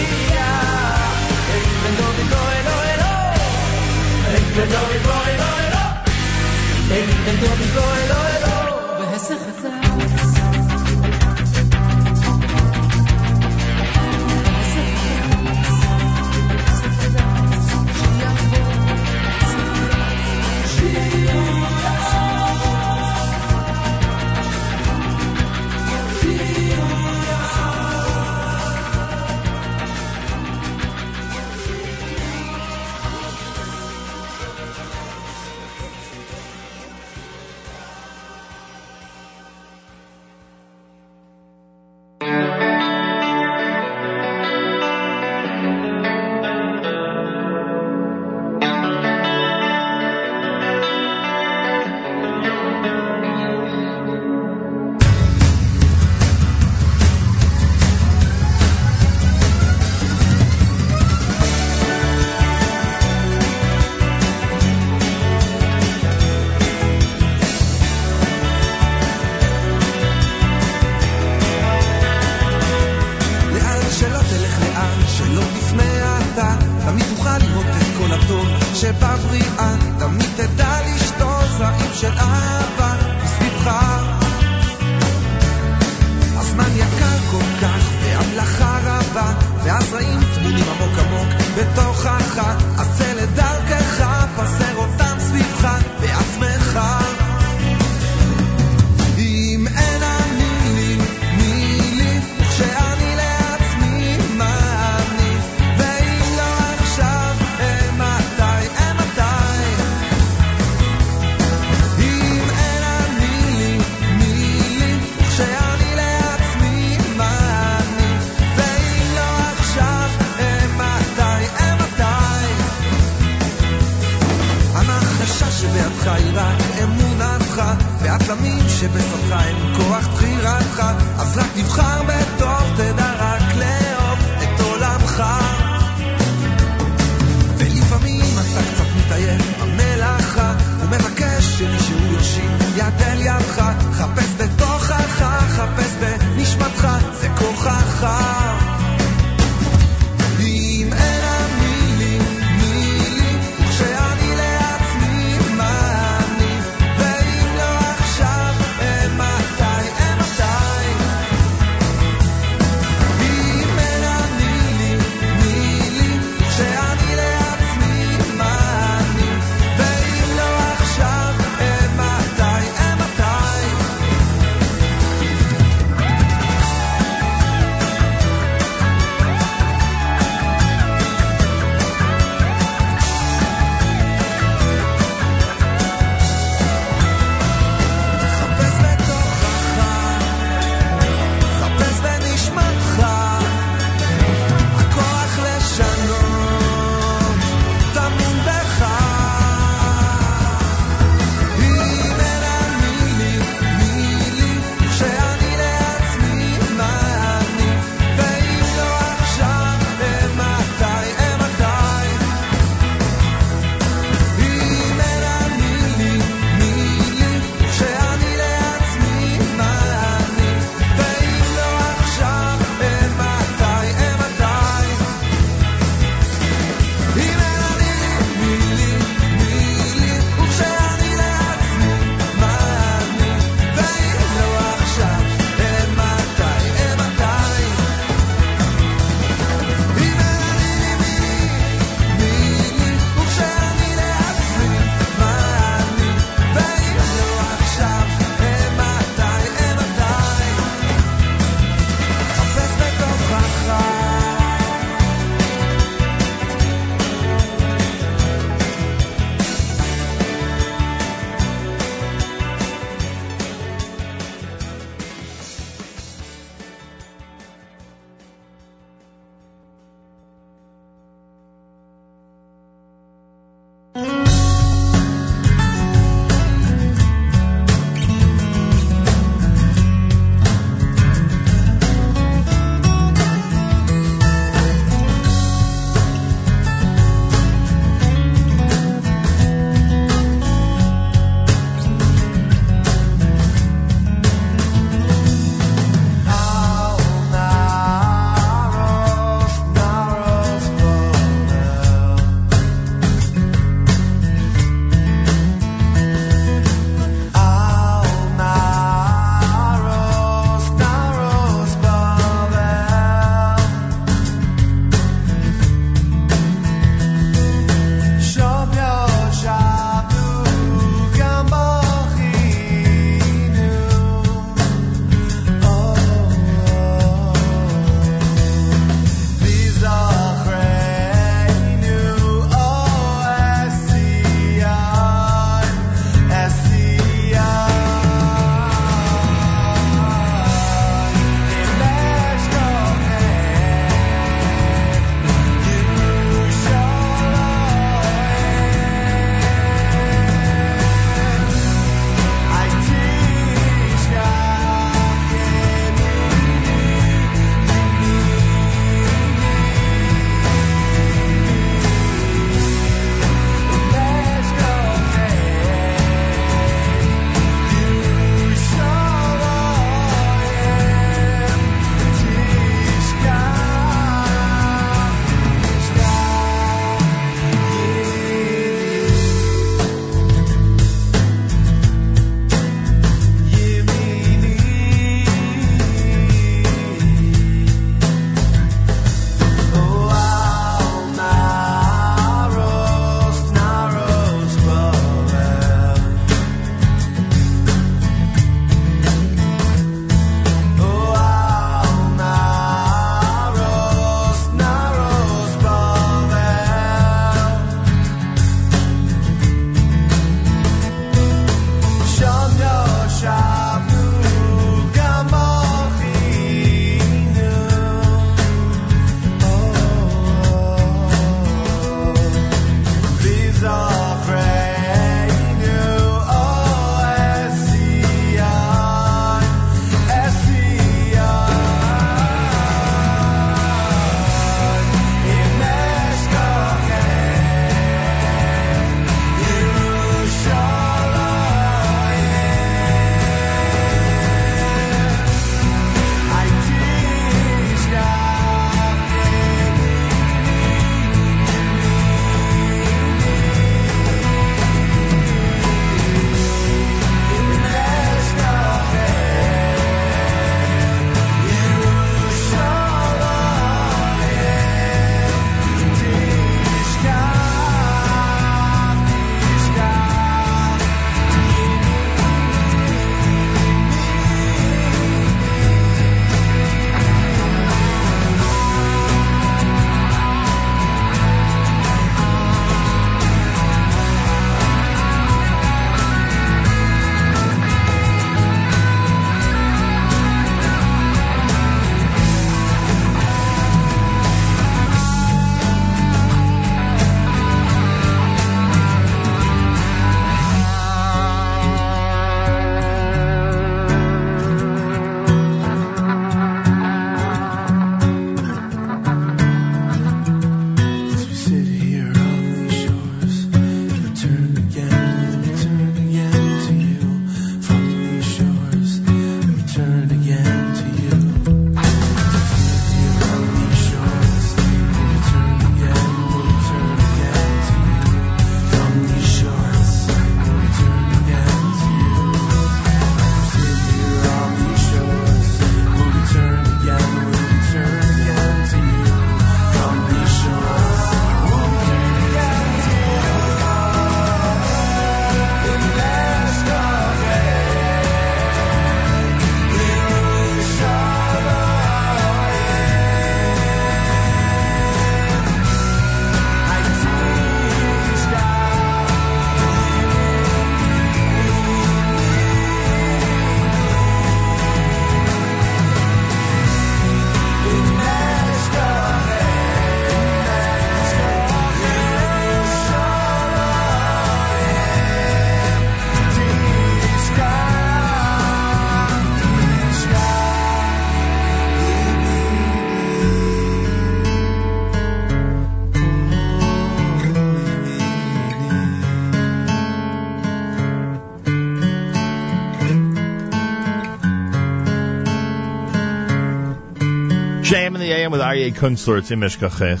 AM 598.30 598.38
with 598.38 598.40
Aryeh 598.40 598.72
Kunstler. 598.72 599.18
It's 599.18 599.30
Imish 599.32 599.58
Kachech. 599.58 600.00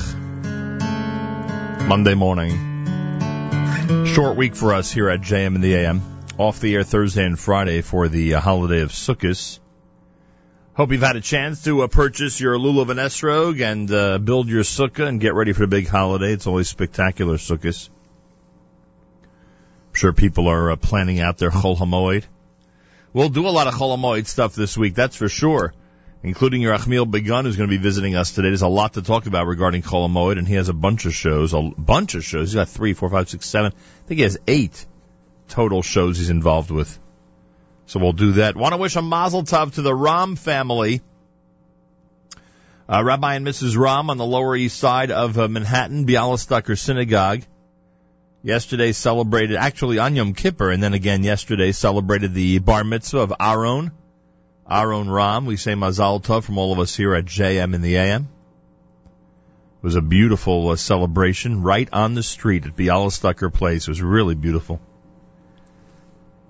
Monday 1.88 2.14
morning. 2.14 4.06
Short 4.06 4.36
week 4.36 4.54
for 4.54 4.72
us 4.72 4.92
here 4.92 5.08
at 5.10 5.20
JM 5.20 5.56
in 5.56 5.60
the 5.60 5.74
AM. 5.74 6.00
Off 6.38 6.60
the 6.60 6.76
air 6.76 6.84
Thursday 6.84 7.24
and 7.24 7.36
Friday 7.36 7.80
for 7.80 8.06
the 8.08 8.34
uh, 8.34 8.40
holiday 8.40 8.82
of 8.82 8.90
Sukkot. 8.90 9.58
Hope 10.74 10.92
you've 10.92 11.02
had 11.02 11.16
a 11.16 11.20
chance 11.20 11.64
to 11.64 11.82
uh, 11.82 11.88
purchase 11.88 12.40
your 12.40 12.56
lulav 12.56 12.90
and 12.90 13.00
esrog 13.00 13.60
and 13.60 13.90
uh, 13.90 14.18
build 14.18 14.48
your 14.48 14.62
sukkah 14.62 15.08
and 15.08 15.20
get 15.20 15.34
ready 15.34 15.52
for 15.52 15.62
the 15.62 15.66
big 15.66 15.88
holiday. 15.88 16.32
It's 16.32 16.46
always 16.46 16.68
spectacular 16.68 17.36
Sukkot. 17.36 17.88
I'm 19.22 19.94
sure 19.94 20.12
people 20.12 20.46
are 20.46 20.70
uh, 20.70 20.76
planning 20.76 21.18
out 21.18 21.38
their 21.38 21.50
Chol 21.50 21.76
Hamoed. 21.76 22.24
We'll 23.12 23.28
do 23.28 23.48
a 23.48 23.50
lot 23.50 23.66
of 23.66 23.74
Chol 23.74 23.98
Hamoed 23.98 24.26
stuff 24.26 24.54
this 24.54 24.78
week, 24.78 24.94
that's 24.94 25.16
for 25.16 25.28
sure 25.28 25.74
including 26.22 26.62
Yerachmiel 26.62 27.10
Begun, 27.10 27.44
who's 27.44 27.56
going 27.56 27.68
to 27.68 27.76
be 27.76 27.82
visiting 27.82 28.14
us 28.14 28.32
today. 28.32 28.48
There's 28.48 28.62
a 28.62 28.68
lot 28.68 28.94
to 28.94 29.02
talk 29.02 29.26
about 29.26 29.46
regarding 29.46 29.82
Chol 29.82 30.08
Hamoed, 30.08 30.38
and 30.38 30.46
he 30.46 30.54
has 30.54 30.68
a 30.68 30.74
bunch 30.74 31.06
of 31.06 31.14
shows, 31.14 31.54
a 31.54 31.62
bunch 31.62 32.14
of 32.14 32.24
shows. 32.24 32.48
He's 32.48 32.54
got 32.54 32.68
three, 32.68 32.92
four, 32.92 33.08
five, 33.08 33.28
six, 33.28 33.46
seven. 33.46 33.72
I 33.74 34.08
think 34.08 34.18
he 34.18 34.22
has 34.24 34.38
eight 34.46 34.84
total 35.48 35.82
shows 35.82 36.18
he's 36.18 36.30
involved 36.30 36.70
with. 36.70 36.98
So 37.86 37.98
we'll 37.98 38.12
do 38.12 38.32
that. 38.32 38.56
Want 38.56 38.72
to 38.72 38.76
wish 38.76 38.96
a 38.96 39.02
mazel 39.02 39.42
tov 39.42 39.74
to 39.74 39.82
the 39.82 39.94
Ram 39.94 40.36
family. 40.36 41.02
Uh, 42.88 43.02
Rabbi 43.04 43.36
and 43.36 43.46
Mrs. 43.46 43.76
Ram 43.76 44.10
on 44.10 44.16
the 44.16 44.26
Lower 44.26 44.54
East 44.56 44.78
Side 44.78 45.10
of 45.10 45.38
uh, 45.38 45.48
Manhattan, 45.48 46.06
Bialystoker 46.06 46.78
Synagogue. 46.78 47.42
Yesterday 48.42 48.92
celebrated, 48.92 49.56
actually 49.56 49.98
on 49.98 50.16
Yom 50.16 50.34
Kippur, 50.34 50.70
and 50.70 50.82
then 50.82 50.94
again 50.94 51.22
yesterday 51.22 51.72
celebrated 51.72 52.32
the 52.32 52.58
bar 52.58 52.84
mitzvah 52.84 53.18
of 53.18 53.32
Aaron. 53.38 53.92
Aaron 54.70 55.10
Ram. 55.10 55.46
We 55.46 55.56
say 55.56 55.72
Mazal 55.72 56.22
Tov 56.22 56.44
from 56.44 56.58
all 56.58 56.72
of 56.72 56.78
us 56.78 56.96
here 56.96 57.14
at 57.14 57.24
JM 57.24 57.74
in 57.74 57.82
the 57.82 57.96
AM. 57.96 58.28
It 59.02 59.84
was 59.84 59.96
a 59.96 60.02
beautiful 60.02 60.68
uh, 60.68 60.76
celebration 60.76 61.62
right 61.62 61.88
on 61.92 62.14
the 62.14 62.22
street 62.22 62.66
at 62.66 62.76
Bialystoker 62.76 63.52
Place. 63.52 63.84
It 63.84 63.90
was 63.90 64.02
really 64.02 64.34
beautiful. 64.34 64.80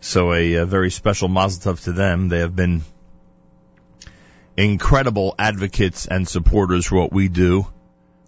So 0.01 0.33
a, 0.33 0.55
a 0.55 0.67
very 0.67 0.91
special 0.91 1.29
Mazel 1.29 1.73
Tov 1.73 1.85
to 1.85 1.93
them. 1.93 2.29
They 2.29 2.41
have 2.41 2.57
been 2.57 2.83
incredible 4.57 5.35
advocates 5.39 6.07
and 6.07 6.29
supporters 6.29 6.87
for 6.87 6.97
what 6.97 7.13
we 7.13 7.29
do 7.29 7.67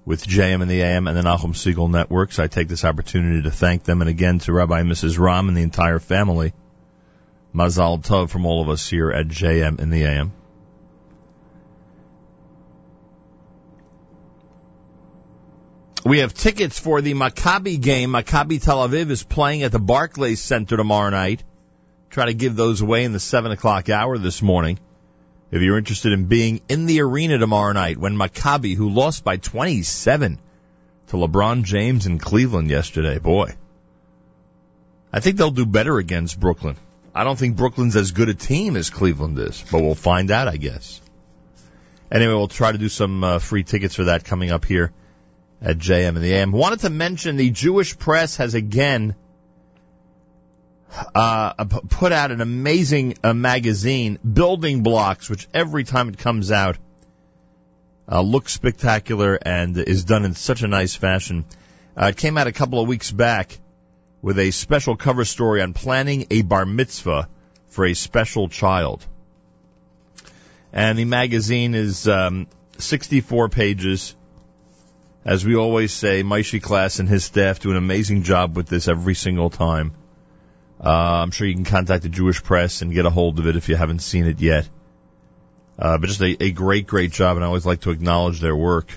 with 0.05 0.25
JM 0.25 0.63
and 0.63 0.71
the 0.71 0.83
AM 0.83 1.07
and 1.07 1.17
the 1.17 1.23
Nachum 1.23 1.53
Segal 1.53 1.91
Networks. 1.91 2.39
I 2.39 2.47
take 2.47 2.69
this 2.69 2.85
opportunity 2.85 3.43
to 3.43 3.51
thank 3.51 3.85
them 3.85 4.01
and 4.01 4.11
again 4.11 4.39
to 4.41 4.53
Rabbi 4.53 4.81
and 4.81 4.91
Mrs. 4.91 5.19
Ram 5.19 5.49
and 5.49 5.57
the 5.57 5.63
entire 5.63 5.99
family. 5.99 6.55
Mazal 7.55 8.03
Tov 8.03 8.31
from 8.31 8.47
all 8.47 8.63
of 8.63 8.69
us 8.69 8.89
here 8.89 9.11
at 9.11 9.29
JM 9.29 9.81
in 9.81 9.91
the 9.91 10.05
AM. 10.05 10.33
We 16.05 16.19
have 16.19 16.35
tickets 16.35 16.79
for 16.79 17.01
the 17.01 17.15
Maccabi 17.15 17.81
game. 17.81 18.11
Maccabi 18.11 18.61
Tel 18.61 18.89
Aviv 18.89 19.11
is 19.11 19.23
playing 19.23 19.63
at 19.63 19.71
the 19.71 19.79
Barclays 19.79 20.41
Center 20.41 20.77
tomorrow 20.77 21.11
night. 21.11 21.45
Try 22.11 22.27
to 22.27 22.35
give 22.35 22.57
those 22.57 22.81
away 22.81 23.05
in 23.05 23.13
the 23.13 23.21
7 23.21 23.53
o'clock 23.53 23.89
hour 23.89 24.19
this 24.19 24.43
morning. 24.43 24.81
If 25.53 25.63
you're 25.63 25.79
interested 25.79 26.13
in 26.13 26.25
being 26.25 26.63
in 26.69 26.87
the 26.87 27.03
arena 27.03 27.39
tomorrow 27.39 27.73
night 27.73 27.99
when 27.99 28.17
Maccabi, 28.17 28.75
who 28.75 28.89
lost 28.89 29.23
by 29.23 29.37
27 29.37 30.41
to 31.09 31.17
LeBron 31.17 31.63
James 31.63 32.07
in 32.07 32.19
Cleveland 32.19 32.71
yesterday, 32.71 33.19
boy. 33.19 33.55
I 35.13 35.21
think 35.21 35.37
they'll 35.37 35.51
do 35.51 35.67
better 35.67 35.99
against 35.99 36.41
Brooklyn. 36.41 36.77
I 37.15 37.25
don't 37.25 37.39
think 37.39 37.57
Brooklyn's 37.57 37.97
as 37.97 38.13
good 38.13 38.29
a 38.29 38.35
team 38.35 38.77
as 38.77 38.89
Cleveland 38.89 39.39
is, 39.39 39.63
but 39.71 39.83
we'll 39.83 39.95
find 39.95 40.31
out, 40.31 40.49
I 40.49 40.57
guess. 40.57 41.01
Anyway, 42.11 42.33
we'll 42.33 42.49
try 42.49 42.73
to 42.73 42.79
do 42.79 42.89
some 42.89 43.23
uh, 43.23 43.39
free 43.39 43.65
tickets 43.65 43.95
for 43.95 44.05
that 44.05 44.25
coming 44.25 44.51
up 44.51 44.65
here 44.65 44.93
at 45.61 45.79
JM 45.79 46.09
and 46.09 46.23
the 46.23 46.33
AM. 46.33 46.53
Wanted 46.53 46.81
to 46.81 46.91
mention 46.91 47.37
the 47.37 47.51
Jewish 47.51 47.99
press 47.99 48.37
has 48.37 48.55
again 48.55 49.15
uh, 51.15 51.65
put 51.65 52.13
out 52.13 52.31
an 52.31 52.41
amazing 52.41 53.17
uh, 53.23 53.33
magazine, 53.33 54.19
Building 54.19 54.83
Blocks, 54.83 55.31
which 55.31 55.49
every 55.55 55.85
time 55.85 56.09
it 56.09 56.19
comes 56.19 56.51
out 56.51 56.79
uh, 58.11 58.21
looks 58.21 58.53
spectacular 58.53 59.39
and 59.41 59.77
is 59.77 60.05
done 60.05 60.25
in 60.25 60.35
such 60.35 60.63
a 60.63 60.69
nice 60.69 60.95
fashion. 60.95 61.45
Uh, 61.97 62.07
it 62.07 62.17
came 62.17 62.37
out 62.37 62.47
a 62.47 62.53
couple 62.53 62.81
of 62.81 62.89
weeks 62.89 63.11
back 63.11 63.59
with 64.23 64.39
a 64.39 64.53
special 64.53 64.97
cover 64.97 65.25
story 65.25 65.61
on 65.61 65.75
planning 65.75 66.27
a 66.31 66.43
bar 66.43 66.65
mitzvah 66.65 67.29
for 67.67 67.85
a 67.85 67.95
special 67.95 68.49
child. 68.49 69.05
And 70.73 70.97
the 70.97 71.05
magazine 71.05 71.75
is 71.75 72.09
um, 72.09 72.47
64 72.79 73.49
pages. 73.49 74.15
As 75.25 75.45
we 75.45 75.57
always 75.57 75.93
say, 75.93 76.23
Maishi 76.23 76.63
Class 76.63 77.01
and 77.01 77.09
his 77.09 77.25
staff 77.25 77.59
do 77.59 77.71
an 77.71 77.77
amazing 77.77 78.23
job 78.23 78.57
with 78.57 78.69
this 78.69 78.89
every 78.89 79.15
single 79.15 79.51
time. 79.51 79.93
Uh, 80.83 81.23
I'm 81.23 81.31
sure 81.31 81.47
you 81.47 81.55
can 81.55 81.65
contact 81.65 82.03
the 82.03 82.09
Jewish 82.09 82.43
press 82.43 82.83
and 82.83 82.93
get 82.93 83.07
a 83.07 83.11
hold 83.11 83.39
of 83.39 83.47
it 83.47 83.57
if 83.57 83.69
you 83.69 83.77
haven't 83.77 84.01
seen 84.01 84.27
it 84.27 84.41
yet. 84.41 84.69
Uh, 85.79 85.99
but 85.99 86.09
just 86.09 86.21
a, 86.21 86.43
a 86.43 86.51
great, 86.51 86.87
great 86.87 87.13
job, 87.13 87.37
and 87.37 87.45
I 87.45 87.49
always 87.49 87.67
like 87.67 87.81
to 87.83 87.91
acknowledge 87.91 88.41
their 88.41 88.57
work. 88.57 88.93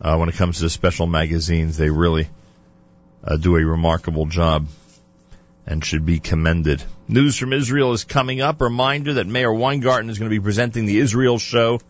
Uh, 0.00 0.16
when 0.16 0.28
it 0.28 0.34
comes 0.34 0.58
to 0.58 0.68
special 0.68 1.06
magazines, 1.06 1.76
they 1.76 1.88
really 1.88 2.28
uh, 3.24 3.36
do 3.36 3.56
a 3.56 3.64
remarkable 3.64 4.26
job 4.26 4.66
and 5.66 5.84
should 5.84 6.04
be 6.04 6.18
commended. 6.18 6.82
News 7.08 7.36
from 7.36 7.52
Israel 7.52 7.92
is 7.92 8.04
coming 8.04 8.40
up. 8.40 8.60
Reminder 8.60 9.14
that 9.14 9.26
Meir 9.26 9.52
Weingarten 9.52 10.10
is 10.10 10.18
going 10.18 10.30
to 10.30 10.34
be 10.34 10.42
presenting 10.42 10.86
the 10.86 10.98
Israel 10.98 11.38
show. 11.38 11.80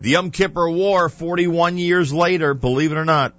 The 0.00 0.10
Yom 0.10 0.30
Kippur 0.30 0.70
War, 0.70 1.08
41 1.08 1.76
years 1.76 2.12
later, 2.12 2.54
believe 2.54 2.92
it 2.92 2.98
or 2.98 3.04
not. 3.04 3.34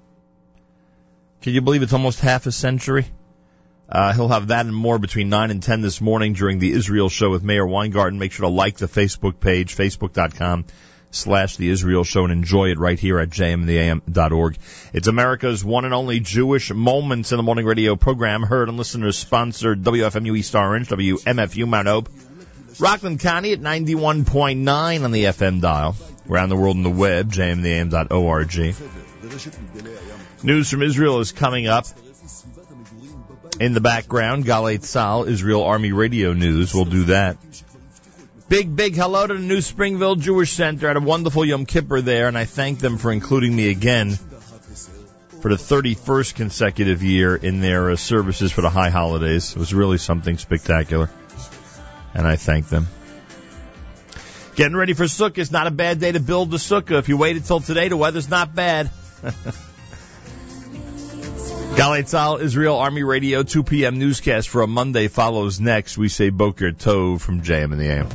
Can 1.41 1.53
you 1.53 1.61
believe 1.61 1.81
it's 1.81 1.93
almost 1.93 2.19
half 2.19 2.45
a 2.45 2.51
century? 2.51 3.05
Uh, 3.89 4.13
he'll 4.13 4.29
have 4.29 4.47
that 4.47 4.65
and 4.65 4.75
more 4.75 4.99
between 4.99 5.29
9 5.29 5.51
and 5.51 5.63
10 5.63 5.81
this 5.81 5.99
morning 5.99 6.33
during 6.33 6.59
the 6.59 6.71
Israel 6.71 7.09
show 7.09 7.29
with 7.29 7.43
Meir 7.43 7.65
Weingarten. 7.65 8.19
Make 8.19 8.31
sure 8.31 8.45
to 8.45 8.53
like 8.53 8.77
the 8.77 8.87
Facebook 8.87 9.39
page, 9.39 9.75
facebook.com 9.75 10.65
slash 11.11 11.57
the 11.57 11.69
Israel 11.69 12.03
show 12.03 12.23
and 12.23 12.33
enjoy 12.33 12.69
it 12.69 12.79
right 12.79 12.99
here 12.99 13.19
at 13.19 13.29
jmtheam.org. 13.29 14.57
It's 14.93 15.07
America's 15.07 15.63
one 15.63 15.85
and 15.85 15.93
only 15.93 16.19
Jewish 16.19 16.71
Moments 16.71 17.31
in 17.31 17.37
the 17.37 17.43
Morning 17.43 17.65
radio 17.65 17.95
program 17.95 18.41
heard 18.43 18.69
on 18.69 18.77
listeners 18.77 19.17
sponsored 19.17 19.83
WFMU 19.83 20.37
East 20.37 20.55
Orange, 20.55 20.87
WMFU 20.89 21.67
Mount 21.67 21.87
Hope, 21.87 22.09
Rockland 22.79 23.19
County 23.19 23.53
at 23.53 23.59
91.9 23.59 25.03
on 25.03 25.11
the 25.11 25.25
FM 25.25 25.61
dial. 25.61 25.95
Around 26.29 26.49
the 26.49 26.55
world 26.55 26.77
on 26.77 26.83
the 26.83 26.89
web, 26.89 27.31
jmtheam.org. 27.31 28.75
News 30.43 30.69
from 30.69 30.81
Israel 30.81 31.19
is 31.19 31.31
coming 31.31 31.67
up. 31.67 31.85
In 33.59 33.73
the 33.73 33.81
background, 33.81 34.45
Galei 34.45 34.79
Tzahal, 34.79 35.27
Israel 35.27 35.63
Army 35.63 35.91
Radio 35.91 36.33
News. 36.33 36.73
We'll 36.73 36.85
do 36.85 37.03
that. 37.05 37.37
Big, 38.51 38.75
big 38.75 38.95
hello 38.97 39.25
to 39.25 39.35
the 39.35 39.39
New 39.39 39.61
Springville 39.61 40.17
Jewish 40.17 40.51
Center. 40.51 40.87
I 40.87 40.89
had 40.89 40.97
a 40.97 40.99
wonderful 40.99 41.45
Yom 41.45 41.65
Kippur 41.65 42.01
there, 42.01 42.27
and 42.27 42.37
I 42.37 42.43
thank 42.43 42.79
them 42.79 42.97
for 42.97 43.09
including 43.09 43.55
me 43.55 43.69
again 43.69 44.11
for 45.39 45.47
the 45.47 45.55
31st 45.55 46.35
consecutive 46.35 47.01
year 47.01 47.33
in 47.33 47.61
their 47.61 47.91
uh, 47.91 47.95
services 47.95 48.51
for 48.51 48.59
the 48.59 48.69
high 48.69 48.89
holidays. 48.89 49.51
It 49.51 49.57
was 49.57 49.73
really 49.73 49.97
something 49.97 50.37
spectacular, 50.37 51.09
and 52.13 52.27
I 52.27 52.35
thank 52.35 52.67
them. 52.67 52.87
Getting 54.55 54.75
ready 54.75 54.95
for 54.95 55.05
Sukkah 55.05 55.37
is 55.37 55.53
not 55.53 55.67
a 55.67 55.71
bad 55.71 56.01
day 56.01 56.11
to 56.11 56.19
build 56.19 56.51
the 56.51 56.57
Sukkah. 56.57 56.99
If 56.99 57.07
you 57.07 57.15
wait 57.15 57.37
until 57.37 57.61
today, 57.61 57.87
the 57.87 57.95
weather's 57.95 58.27
not 58.27 58.53
bad. 58.53 58.89
Galei 61.75 62.03
Tzahal, 62.03 62.41
Israel 62.41 62.77
Army 62.77 63.03
Radio, 63.03 63.43
2 63.43 63.63
p.m. 63.63 63.97
newscast 63.97 64.49
for 64.49 64.61
a 64.61 64.67
Monday 64.67 65.07
follows 65.07 65.59
next. 65.59 65.97
We 65.97 66.09
say 66.09 66.29
Boker 66.29 66.73
Tov 66.73 67.21
from 67.21 67.41
JM 67.41 67.71
in 67.71 67.77
the 67.79 67.87
AM. 67.87 68.09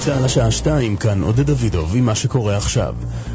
צה"ל 0.00 0.24
השעה 0.24 0.50
שתיים, 0.50 0.96
כאן 0.96 1.22
עודד 1.22 1.50
אבידוב 1.50 1.96
עם 1.96 2.04
מה 2.04 2.14
שקורה 2.14 2.56
עכשיו. 2.56 2.94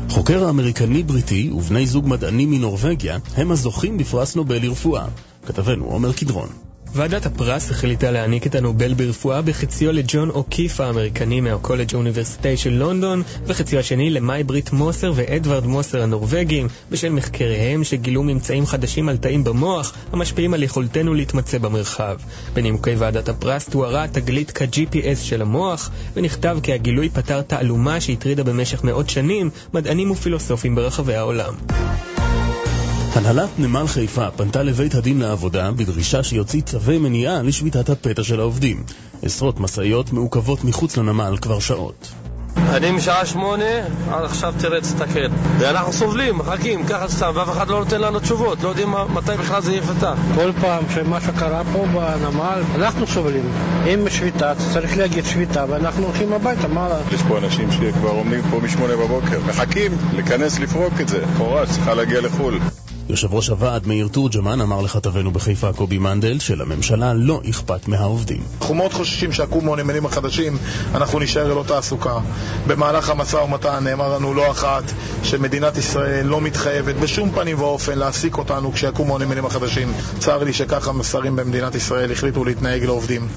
חוקר 0.10 0.46
האמריקני-בריטי 0.46 1.52
ובני 1.54 1.88
זוג 1.88 2.08
מדענים 2.08 2.52
מנורבגיה 2.52 3.18
הם 3.38 3.52
הזוכים 3.52 3.98
בפרס 3.98 4.36
נובל 4.36 4.62
לרפואה. 4.62 5.06
כתבנו 5.46 5.86
עומר 5.86 6.14
קדרון. 6.14 6.50
ועדת 6.96 7.26
הפרס 7.26 7.72
החליטה 7.72 8.12
להעניק 8.12 8.48
את 8.48 8.56
הנובל 8.56 8.94
ברפואה 8.94 9.42
בחציו 9.42 9.92
לג'ון 9.92 10.30
אוקיף 10.30 10.80
האמריקני 10.80 11.42
מהקולג' 11.42 11.96
האוניברסיטאי 11.96 12.58
של 12.58 12.70
לונדון, 12.70 13.24
וחציו 13.46 13.80
השני 13.80 14.10
למאי 14.10 14.44
ברית 14.44 14.74
מוסר 14.74 15.14
ואדוארד 15.16 15.66
מוסר 15.66 16.02
הנורבגים, 16.02 16.68
בשל 16.92 17.10
מחקריהם 17.10 17.84
שגילו 17.84 18.24
ממצאים 18.24 18.66
חדשים 18.66 19.10
על 19.10 19.18
תאים 19.18 19.44
במוח, 19.44 19.94
המשפיעים 20.12 20.54
על 20.54 20.64
יכולתנו 20.64 21.14
להתמצא 21.14 21.58
במרחב. 21.58 22.18
בנימוקי 22.54 22.96
ועדת 22.96 23.30
הפרס 23.30 23.66
תוארה 23.66 24.08
תגלית 24.08 24.52
כ-GPS 24.52 25.18
של 25.24 25.42
המוח, 25.42 25.92
ונכתב 26.16 26.58
כי 26.64 26.74
הגילוי 26.74 27.10
פתר 27.10 27.42
תעלומה 27.42 28.02
שהטרידה 28.02 28.44
במשך 28.44 28.84
מאות 28.84 29.10
שנים 29.10 29.50
מדענים 29.74 30.12
ופילוסופים 30.12 30.76
ברחבי 30.76 31.16
העולם. 31.16 31.54
הנהלת 33.16 33.50
נמל 33.60 33.88
חיפה 33.88 34.32
פנתה 34.32 34.64
לבית 34.64 34.96
הדין 34.96 35.20
לעבודה 35.20 35.72
בדרישה 35.72 36.24
שיוציא 36.24 36.62
צווי 36.62 36.98
מניעה 36.98 37.42
לשביתת 37.42 37.90
הפתע 37.90 38.24
של 38.24 38.40
העובדים. 38.40 38.84
עשרות 39.24 39.60
משאיות 39.60 40.14
מעוכבות 40.14 40.64
מחוץ 40.64 40.98
לנמל 40.98 41.38
כבר 41.42 41.60
שעות. 41.60 42.12
אני 42.58 42.92
משעה 42.92 43.26
שמונה, 43.26 43.86
עד 44.12 44.24
עכשיו 44.24 44.54
תראה, 44.60 44.82
תסתכל. 44.82 45.28
ואנחנו 45.60 45.94
סובלים, 45.94 46.38
מחכים, 46.38 46.86
ככה 46.86 47.08
סתם, 47.08 47.32
ואף 47.36 47.50
אחד 47.50 47.68
לא 47.68 47.80
נותן 47.80 48.02
לנו 48.02 48.20
תשובות, 48.20 48.64
לא 48.64 48.70
יודעים 48.70 48.94
מתי 49.14 49.32
בכלל 49.40 49.62
זה 49.62 49.74
ייפתח. 49.74 50.18
כל 50.36 50.52
פעם 50.62 50.84
שמה 50.96 51.22
שקרה 51.22 51.62
פה 51.74 51.86
בנמל, 51.86 52.62
אנחנו 52.76 53.08
סובלים. 53.08 53.52
אם 53.94 54.10
שביתה, 54.10 54.54
צריך 54.74 54.98
להגיד 54.98 55.26
שביתה, 55.26 55.66
ואנחנו 55.70 56.04
הולכים 56.04 56.34
הביתה, 56.34 56.68
מה 56.68 56.88
לעשות? 56.90 57.14
יש 57.14 57.22
פה 57.28 57.38
אנשים 57.38 57.72
שכבר 57.72 58.10
עומדים 58.10 58.42
פה 58.52 58.60
משמונה 58.60 58.96
בבוקר, 58.96 59.40
מחכים 59.48 59.92
להיכנס 60.14 60.60
לפרוק 60.60 60.94
את 61.02 61.08
זה. 61.08 61.26
לכאורה 61.26 61.66
צריכה 61.66 61.94
להגיע 61.94 62.22
לחו"ל. 62.22 62.60
יושב 63.10 63.34
ראש 63.34 63.50
הוועד 63.50 63.88
מאיר 63.88 64.08
תורג'מן 64.08 64.62
אמר 64.62 64.82
לכתבנו 64.82 65.32
בחיפה 65.32 65.74
קובי 65.74 65.98
מנדל 65.98 66.40
שלממשלה 66.40 67.14
לא 67.14 67.42
אכפת 67.50 67.88
מהעובדים. 67.88 68.44
אנחנו 68.60 68.76
מאוד 68.76 68.94
חוששים 68.94 69.32
שיקומו 69.32 69.74
הנמלים 69.74 70.06
החדשים, 70.06 70.58
אנחנו 70.96 71.20
נישאר 71.20 71.48
ללא 71.48 71.64
תעסוקה. 71.68 72.20
במהלך 72.68 73.10
המשא 73.10 73.38
ומתן 73.38 73.84
נאמר 73.84 74.16
לנו 74.16 74.34
לא 74.34 74.52
אחת 74.52 74.84
שמדינת 75.24 75.78
ישראל 75.78 76.26
לא 76.26 76.42
מתחייבת 76.42 76.96
בשום 76.96 77.32
פנים 77.32 77.60
ואופן 77.60 77.98
להעסיק 77.98 78.38
אותנו 78.38 78.72
כשיקומו 78.74 79.16
הנמלים 79.16 79.46
החדשים. 79.46 79.94
צר 80.20 80.44
לי 80.44 80.54
שככה 80.54 80.92
שרים 81.04 81.36
במדינת 81.36 81.76
ישראל 81.76 82.12
החליטו 82.12 82.46
להתנהג 82.46 82.84
לעובדים. 82.84 83.28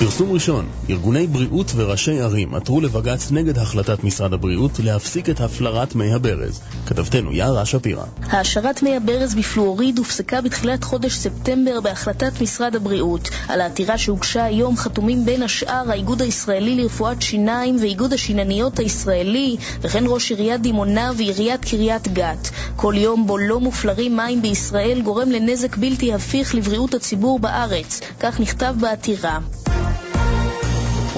פרסום 0.00 0.32
ראשון, 0.32 0.68
ארגוני 0.90 1.26
בריאות 1.26 1.72
וראשי 1.76 2.20
ערים 2.20 2.54
עתרו 2.54 2.80
לבג"ץ 2.80 3.30
נגד 3.30 3.58
החלטת 3.58 4.04
משרד 4.04 4.32
הבריאות 4.32 4.70
להפסיק 4.78 5.30
את 5.30 5.40
הפלרת 5.40 5.94
מי 5.94 6.14
הברז. 6.14 6.60
כתבתנו 6.86 7.32
יערה 7.32 7.66
שפירא. 7.66 8.04
העשרת 8.22 8.82
מי 8.82 8.96
הברז 8.96 9.34
בפלואוריד 9.34 9.98
הופסקה 9.98 10.40
בתחילת 10.40 10.84
חודש 10.84 11.14
ספטמבר 11.14 11.80
בהחלטת 11.80 12.40
משרד 12.40 12.76
הבריאות. 12.76 13.28
על 13.48 13.60
העתירה 13.60 13.98
שהוגשה 13.98 14.44
היום 14.44 14.76
חתומים 14.76 15.24
בין 15.24 15.42
השאר 15.42 15.90
האיגוד 15.90 16.22
הישראלי 16.22 16.76
לרפואת 16.76 17.22
שיניים 17.22 17.76
ואיגוד 17.80 18.12
השינניות 18.12 18.78
הישראלי, 18.78 19.56
וכן 19.80 20.04
ראש 20.06 20.30
עיריית 20.30 20.60
דימונה 20.60 21.12
ועיריית 21.16 21.64
קריית 21.64 22.08
גת. 22.08 22.50
כל 22.76 22.94
יום 22.96 23.26
בו 23.26 23.38
לא 23.38 23.60
מופלרים 23.60 24.16
מים 24.16 24.42
בישראל 24.42 25.00
גורם 25.00 25.30
לנזק 25.30 25.76
בלתי 25.76 26.14
הפיך 26.14 26.54
לבריאות 26.54 26.94
הציבור 26.94 27.38
בארץ. 27.38 28.00
כך 28.20 28.40
נכתב 28.40 28.74
בעתירה. 28.80 29.38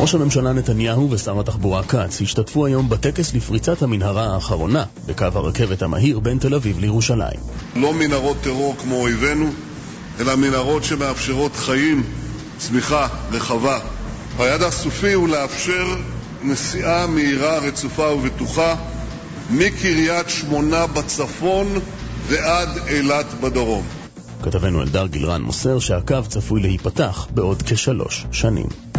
ראש 0.00 0.14
הממשלה 0.14 0.52
נתניהו 0.52 1.10
ושר 1.10 1.40
התחבורה 1.40 1.82
כץ 1.82 2.20
השתתפו 2.22 2.66
היום 2.66 2.88
בטקס 2.88 3.34
לפריצת 3.34 3.82
המנהרה 3.82 4.34
האחרונה 4.34 4.84
בקו 5.06 5.24
הרכבת 5.34 5.82
המהיר 5.82 6.18
בין 6.18 6.38
תל 6.38 6.54
אביב 6.54 6.78
לירושלים. 6.78 7.40
לא 7.76 7.94
מנהרות 7.94 8.36
טרור 8.40 8.76
כמו 8.78 8.94
אויבינו, 8.94 9.50
אלא 10.20 10.36
מנהרות 10.36 10.84
שמאפשרות 10.84 11.56
חיים, 11.56 12.02
צמיחה 12.58 13.08
רחבה. 13.30 13.78
היעד 14.38 14.62
הסופי 14.62 15.12
הוא 15.12 15.28
לאפשר 15.28 15.86
נסיעה 16.42 17.06
מהירה, 17.06 17.58
רצופה 17.58 18.12
ובטוחה 18.12 18.74
מקריית 19.50 20.30
שמונה 20.30 20.86
בצפון 20.86 21.66
ועד 22.26 22.68
אילת 22.88 23.26
בדרום. 23.40 23.84
כתבנו 24.42 24.82
אלדר 24.82 25.06
גילרן 25.06 25.42
מוסר 25.42 25.78
שהקו 25.78 26.22
צפוי 26.28 26.60
להיפתח 26.60 27.26
בעוד 27.34 27.62
כשלוש 27.62 28.26
שנים. 28.32 28.89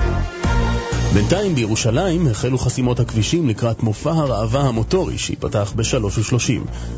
בינתיים 1.13 1.55
בירושלים 1.55 2.27
החלו 2.27 2.57
חסימות 2.57 2.99
הכבישים 2.99 3.49
לקראת 3.49 3.83
מופע 3.83 4.11
הראווה 4.11 4.61
המוטורי 4.61 5.17
שייפתח 5.17 5.73
ב-3.30. 5.75 6.51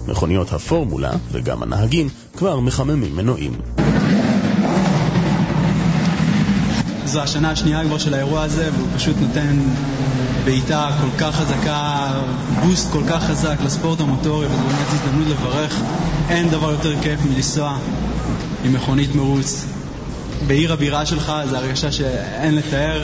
מכוניות 0.07 0.53
הפורמולה 0.53 1.11
וגם 1.31 1.63
הנהגים 1.63 2.09
כבר 2.37 2.59
מחממים 2.59 3.15
מנועים. 3.15 3.53
זו 7.05 7.21
השנה 7.21 7.51
השנייה 7.51 7.83
כבר 7.83 7.97
של 7.97 8.13
האירוע 8.13 8.43
הזה, 8.43 8.69
והוא 8.73 8.87
פשוט 8.95 9.15
נותן 9.21 9.59
בעיטה 10.45 10.89
כל 11.01 11.17
כך 11.19 11.35
חזקה, 11.35 12.11
בוסט 12.63 12.91
כל 12.91 13.03
כך 13.09 13.23
חזק 13.23 13.57
לספורט 13.65 13.99
המוטורי, 14.01 14.47
וזו 14.47 14.63
באמת 14.63 14.87
הזדמנות 14.87 15.27
לברך. 15.27 15.81
אין 16.29 16.49
דבר 16.49 16.71
יותר 16.71 17.01
כיף 17.01 17.19
מלנסוע 17.25 17.77
עם 18.65 18.73
מכונית 18.73 19.15
מרוץ 19.15 19.65
בעיר 20.47 20.73
הבירה 20.73 21.05
שלך, 21.05 21.33
זו 21.49 21.55
הרגשה 21.55 21.91
שאין 21.91 22.55
לתאר. 22.55 23.03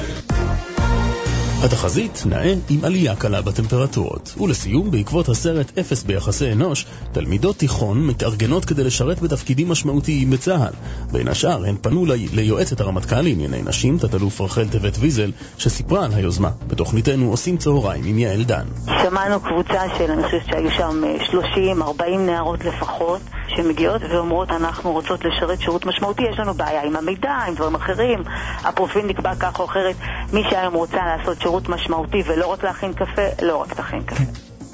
התחזית 1.63 2.23
נאה 2.25 2.53
עם 2.69 2.85
עלייה 2.85 3.15
קלה 3.15 3.41
בטמפרטורות. 3.41 4.35
ולסיום, 4.41 4.91
בעקבות 4.91 5.29
הסרט 5.29 5.77
אפס 5.79 6.03
ביחסי 6.03 6.51
אנוש, 6.51 6.85
תלמידות 7.11 7.57
תיכון 7.57 8.07
מתארגנות 8.07 8.65
כדי 8.65 8.83
לשרת 8.83 9.19
בתפקידים 9.19 9.69
משמעותיים 9.69 10.29
בצה"ל. 10.29 10.73
בין 11.11 11.27
השאר, 11.27 11.65
הן 11.65 11.75
פנו 11.81 12.05
לי, 12.05 12.27
ליועצת 12.33 12.81
הרמטכ"ל 12.81 13.21
לענייני 13.21 13.61
נשים, 13.61 13.97
תת-אלוף 13.97 14.41
רחל 14.41 14.67
טבת 14.67 14.97
ויזל, 14.99 15.31
שסיפרה 15.57 16.05
על 16.05 16.11
היוזמה. 16.13 16.49
בתוכניתנו 16.67 17.29
עושים 17.29 17.57
צהריים 17.57 18.03
עם 18.05 18.19
יעל 18.19 18.43
דן. 18.43 18.65
שמענו 19.03 19.39
קבוצה 19.39 19.81
של, 19.97 20.11
אני 20.11 20.23
חושבת 20.23 20.45
שהיו 20.45 20.71
שם 20.71 21.03
30-40 22.01 22.03
נערות 22.17 22.65
לפחות, 22.65 23.21
שמגיעות 23.55 24.01
ואומרות, 24.09 24.51
אנחנו 24.51 24.91
רוצות 24.91 25.25
לשרת 25.25 25.61
שירות 25.61 25.85
משמעותי, 25.85 26.23
יש 26.31 26.39
לנו 26.39 26.53
בעיה 26.53 26.83
עם 26.83 26.95
המידע, 26.95 27.33
עם 27.47 27.55
דברים 27.55 27.75
אחרים, 27.75 28.23
הפרופיל 28.63 29.05
נקבע 29.05 29.35
כך 29.35 29.59
או 29.59 29.65
אחרת. 29.65 29.95
מי 30.33 30.43
שהיום 30.49 30.73
רוצה 30.73 30.97
לעשות 31.05 31.41
שירות 31.49 31.69
משמעותי 31.69 32.17
ולא 32.27 32.47
רק 32.47 32.63
להכין 32.63 32.93
קפה, 32.93 33.21
לא 33.41 33.57
רק 33.57 33.73
תכין 33.73 34.03
קפה. 34.03 34.23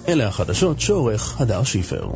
אלה 0.07 0.27
החדשות 0.27 0.79
שעורך 0.79 1.41
הדר 1.41 1.63
שיפר. 1.63 2.07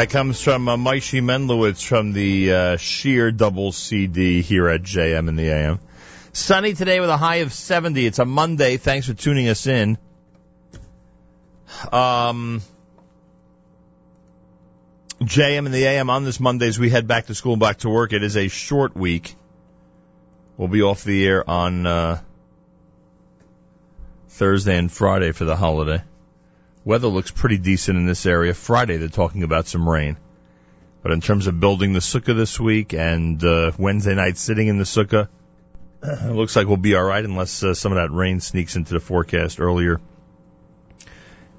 That 0.00 0.08
comes 0.08 0.40
from 0.40 0.66
uh, 0.66 0.78
Maishi 0.78 1.22
Menlowitz 1.22 1.84
from 1.84 2.14
the 2.14 2.54
uh, 2.54 2.76
Sheer 2.78 3.30
Double 3.30 3.70
CD 3.70 4.40
here 4.40 4.66
at 4.66 4.80
JM 4.80 5.28
in 5.28 5.36
the 5.36 5.50
AM. 5.50 5.78
Sunny 6.32 6.72
today 6.72 7.00
with 7.00 7.10
a 7.10 7.18
high 7.18 7.42
of 7.44 7.52
70. 7.52 8.06
It's 8.06 8.18
a 8.18 8.24
Monday. 8.24 8.78
Thanks 8.78 9.08
for 9.08 9.12
tuning 9.12 9.48
us 9.48 9.66
in. 9.66 9.98
Um, 11.92 12.62
JM 15.20 15.66
in 15.66 15.70
the 15.70 15.84
AM 15.84 16.08
on 16.08 16.24
this 16.24 16.40
Monday 16.40 16.68
as 16.68 16.78
we 16.78 16.88
head 16.88 17.06
back 17.06 17.26
to 17.26 17.34
school, 17.34 17.52
and 17.52 17.60
back 17.60 17.80
to 17.80 17.90
work. 17.90 18.14
It 18.14 18.22
is 18.22 18.38
a 18.38 18.48
short 18.48 18.96
week. 18.96 19.34
We'll 20.56 20.68
be 20.68 20.80
off 20.80 21.04
the 21.04 21.26
air 21.26 21.44
on 21.46 21.86
uh, 21.86 22.20
Thursday 24.30 24.78
and 24.78 24.90
Friday 24.90 25.32
for 25.32 25.44
the 25.44 25.56
holiday. 25.56 26.02
Weather 26.84 27.08
looks 27.08 27.30
pretty 27.30 27.58
decent 27.58 27.98
in 27.98 28.06
this 28.06 28.24
area. 28.26 28.54
Friday 28.54 28.96
they're 28.96 29.08
talking 29.08 29.42
about 29.42 29.66
some 29.66 29.88
rain. 29.88 30.16
But 31.02 31.12
in 31.12 31.20
terms 31.20 31.46
of 31.46 31.60
building 31.60 31.92
the 31.92 32.00
sukkah 32.00 32.36
this 32.36 32.60
week 32.60 32.92
and 32.92 33.42
uh, 33.42 33.72
Wednesday 33.78 34.14
night 34.14 34.36
sitting 34.36 34.68
in 34.68 34.78
the 34.78 34.84
sukkah, 34.84 35.28
it 36.02 36.32
looks 36.32 36.56
like 36.56 36.66
we'll 36.66 36.76
be 36.76 36.94
all 36.94 37.02
right 37.02 37.24
unless 37.24 37.62
uh, 37.62 37.74
some 37.74 37.92
of 37.92 37.96
that 37.96 38.14
rain 38.14 38.40
sneaks 38.40 38.76
into 38.76 38.94
the 38.94 39.00
forecast 39.00 39.60
earlier 39.60 40.00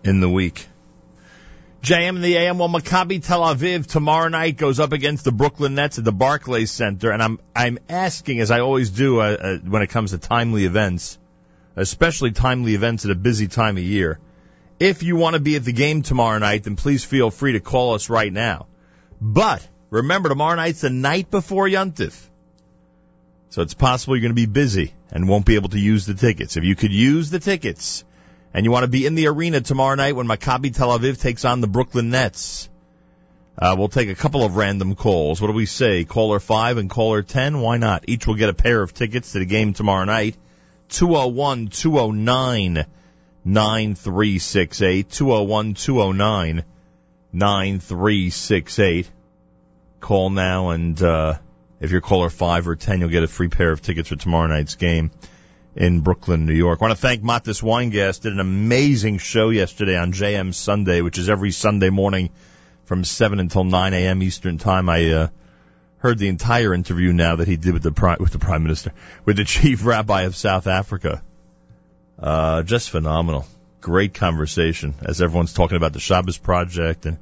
in 0.04 0.20
the 0.20 0.30
week. 0.30 0.68
JM 1.84 2.10
in 2.10 2.22
the 2.22 2.38
AM. 2.38 2.60
Well, 2.60 2.70
Maccabi 2.70 3.26
Tel 3.26 3.42
Aviv 3.42 3.88
tomorrow 3.88 4.28
night 4.28 4.58
goes 4.58 4.80
up 4.80 4.92
against 4.92 5.24
the 5.24 5.32
Brooklyn 5.32 5.74
Nets 5.74 5.98
at 5.98 6.04
the 6.04 6.12
Barclays 6.12 6.70
Center, 6.70 7.12
and 7.12 7.24
I'm 7.24 7.40
I'm 7.56 7.80
asking, 7.90 8.40
as 8.40 8.52
I 8.52 8.60
always 8.60 8.92
do 8.92 9.20
uh, 9.20 9.38
uh, 9.40 9.58
when 9.58 9.82
it 9.82 9.88
comes 9.88 10.12
to 10.12 10.20
timely 10.20 10.66
events, 10.66 11.18
especially 11.76 12.32
timely 12.32 12.76
events 12.76 13.06
at 13.06 13.12
a 13.12 13.16
busy 13.16 13.48
time 13.48 13.78
of 13.78 13.84
year. 13.84 14.20
If 14.82 15.04
you 15.04 15.16
want 15.16 15.36
to 15.36 15.40
be 15.40 15.56
at 15.58 15.64
the 15.64 15.74
game 15.74 16.02
tomorrow 16.02 16.40
night, 16.40 16.64
then 16.64 16.76
please 16.76 17.04
feel 17.04 17.30
free 17.30 17.52
to 17.52 17.60
call 17.60 17.94
us 17.94 18.10
right 18.10 18.34
now. 18.34 18.66
But 19.22 19.62
remember, 19.92 20.28
tomorrow 20.28 20.56
night's 20.56 20.82
the 20.82 20.90
night 20.90 21.30
before 21.30 21.68
Yuntif. 21.68 22.20
So 23.50 23.62
it's 23.62 23.76
possible 23.76 24.16
you're 24.16 24.24
going 24.24 24.32
to 24.32 24.48
be 24.48 24.48
busy 24.48 24.96
and 25.12 25.30
won't 25.30 25.46
be 25.46 25.54
able 25.54 25.70
to 25.70 25.80
use 25.80 26.08
the 26.08 26.16
tickets. 26.16 26.58
If 26.58 26.64
you 26.64 26.76
could 26.76 26.92
use 26.92 27.30
the 27.30 27.38
tickets 27.38 28.04
and 28.56 28.66
you 28.66 28.72
want 28.72 28.82
to 28.82 28.90
be 28.90 29.06
in 29.06 29.14
the 29.14 29.28
arena 29.28 29.62
tomorrow 29.62 29.94
night 29.94 30.16
when 30.16 30.26
Maccabi 30.26 30.76
Tel 30.76 30.98
Aviv 30.98 31.22
takes 31.22 31.46
on 31.46 31.62
the 31.62 31.68
Brooklyn 31.68 32.10
Nets, 32.10 32.68
uh, 33.60 33.76
we'll 33.78 33.88
take 33.88 34.10
a 34.10 34.16
couple 34.16 34.44
of 34.44 34.56
random 34.56 34.96
calls. 34.96 35.40
What 35.40 35.50
do 35.50 35.54
we 35.54 35.68
say? 35.68 36.06
Caller 36.06 36.40
5 36.40 36.80
and 36.80 36.90
caller 36.90 37.22
10? 37.22 37.62
Why 37.62 37.78
not? 37.78 38.06
Each 38.08 38.26
will 38.26 38.34
get 38.34 38.50
a 38.50 38.56
pair 38.56 38.82
of 38.82 38.96
tickets 38.96 39.34
to 39.34 39.40
the 39.40 39.46
game 39.46 39.74
tomorrow 39.74 40.06
night. 40.06 40.38
201 40.90 41.68
209 41.68 42.88
9368. 43.44 45.10
201 45.10 45.74
209 45.74 46.64
9368. 47.34 49.10
Call 50.00 50.30
now 50.30 50.70
and, 50.70 51.02
uh, 51.02 51.38
if 51.80 51.92
you're 51.92 52.02
caller 52.02 52.30
5 52.30 52.68
or 52.68 52.76
10, 52.76 53.00
you'll 53.00 53.10
get 53.10 53.24
a 53.24 53.28
free 53.28 53.48
pair 53.48 53.72
of 53.72 53.82
tickets 53.82 54.10
for 54.10 54.16
tomorrow 54.16 54.48
night's 54.48 54.76
game 54.76 55.12
in 55.76 56.02
Brooklyn, 56.02 56.46
New 56.46 56.54
York. 56.54 56.80
I 56.82 56.86
want 56.86 56.96
to 56.96 57.02
thank 57.02 57.24
Matis 57.24 57.64
Weingas. 57.64 58.22
Did 58.22 58.34
an 58.34 58.40
amazing 58.40 59.18
show 59.18 59.50
yesterday 59.50 59.98
on 59.98 60.12
JM 60.12 60.54
Sunday, 60.54 61.02
which 61.02 61.18
is 61.18 61.30
every 61.30 61.52
Sunday 61.52 61.90
morning 61.90 62.30
from 62.86 63.04
7 63.04 63.40
until 63.40 63.64
9 63.64 63.94
a.m. 63.94 64.22
Eastern 64.22 64.58
Time. 64.58 64.90
I, 64.90 65.10
uh, 65.12 65.28
heard 66.02 66.18
the 66.18 66.28
entire 66.28 66.74
interview 66.74 67.14
now 67.14 67.36
that 67.36 67.48
he 67.48 67.58
did 67.58 67.74
with 67.74 67.84
the 67.84 67.92
prime, 67.92 68.18
with 68.20 68.32
the 68.32 68.40
prime 68.40 68.64
minister, 68.64 68.92
with 69.24 69.38
the 69.38 69.44
chief 69.46 69.86
rabbi 69.86 70.24
of 70.24 70.36
South 70.36 70.68
Africa. 70.68 71.24
Uh, 72.22 72.62
just 72.62 72.92
phenomenal. 72.92 73.48
Great 73.82 74.14
conversation 74.14 74.94
as 75.02 75.22
everyone's 75.22 75.54
talking 75.54 75.78
about 75.78 75.94
the 75.94 76.00
Shabbos 76.00 76.38
project. 76.38 77.08
And 77.08 77.18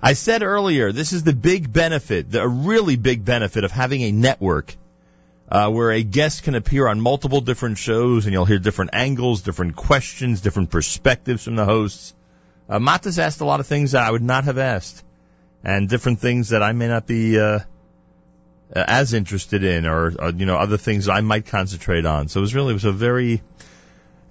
I 0.00 0.14
said 0.14 0.42
earlier, 0.42 0.92
this 0.92 1.12
is 1.12 1.24
the 1.24 1.34
big 1.34 1.70
benefit, 1.70 2.30
the, 2.30 2.48
really 2.48 2.96
big 2.96 3.24
benefit 3.24 3.64
of 3.64 3.70
having 3.70 4.00
a 4.02 4.12
network 4.12 4.74
uh, 5.50 5.70
where 5.70 5.90
a 5.90 6.02
guest 6.02 6.42
can 6.42 6.54
appear 6.54 6.88
on 6.88 7.02
multiple 7.02 7.42
different 7.42 7.76
shows 7.76 8.24
and 8.24 8.32
you'll 8.32 8.46
hear 8.46 8.58
different 8.58 8.92
angles, 8.94 9.42
different 9.42 9.76
questions, 9.76 10.40
different 10.40 10.70
perspectives 10.70 11.44
from 11.44 11.56
the 11.56 11.66
hosts. 11.66 12.14
Uh, 12.66 12.78
Matas 12.78 13.18
asked 13.18 13.42
a 13.42 13.44
lot 13.44 13.60
of 13.60 13.66
things 13.66 13.92
that 13.92 14.02
I 14.02 14.10
would 14.10 14.22
not 14.22 14.44
have 14.44 14.56
asked 14.56 15.04
and 15.62 15.86
different 15.86 16.20
things 16.20 16.48
that 16.48 16.62
I 16.62 16.72
may 16.72 16.88
not 16.88 17.06
be, 17.06 17.38
uh, 17.38 17.58
as 18.74 19.12
interested 19.12 19.64
in 19.64 19.84
or, 19.84 20.14
or, 20.18 20.30
you 20.30 20.46
know, 20.46 20.56
other 20.56 20.78
things 20.78 21.10
I 21.10 21.20
might 21.20 21.44
concentrate 21.44 22.06
on. 22.06 22.28
So 22.28 22.40
it 22.40 22.42
was 22.42 22.54
really, 22.54 22.70
it 22.70 22.74
was 22.74 22.86
a 22.86 22.92
very, 22.92 23.42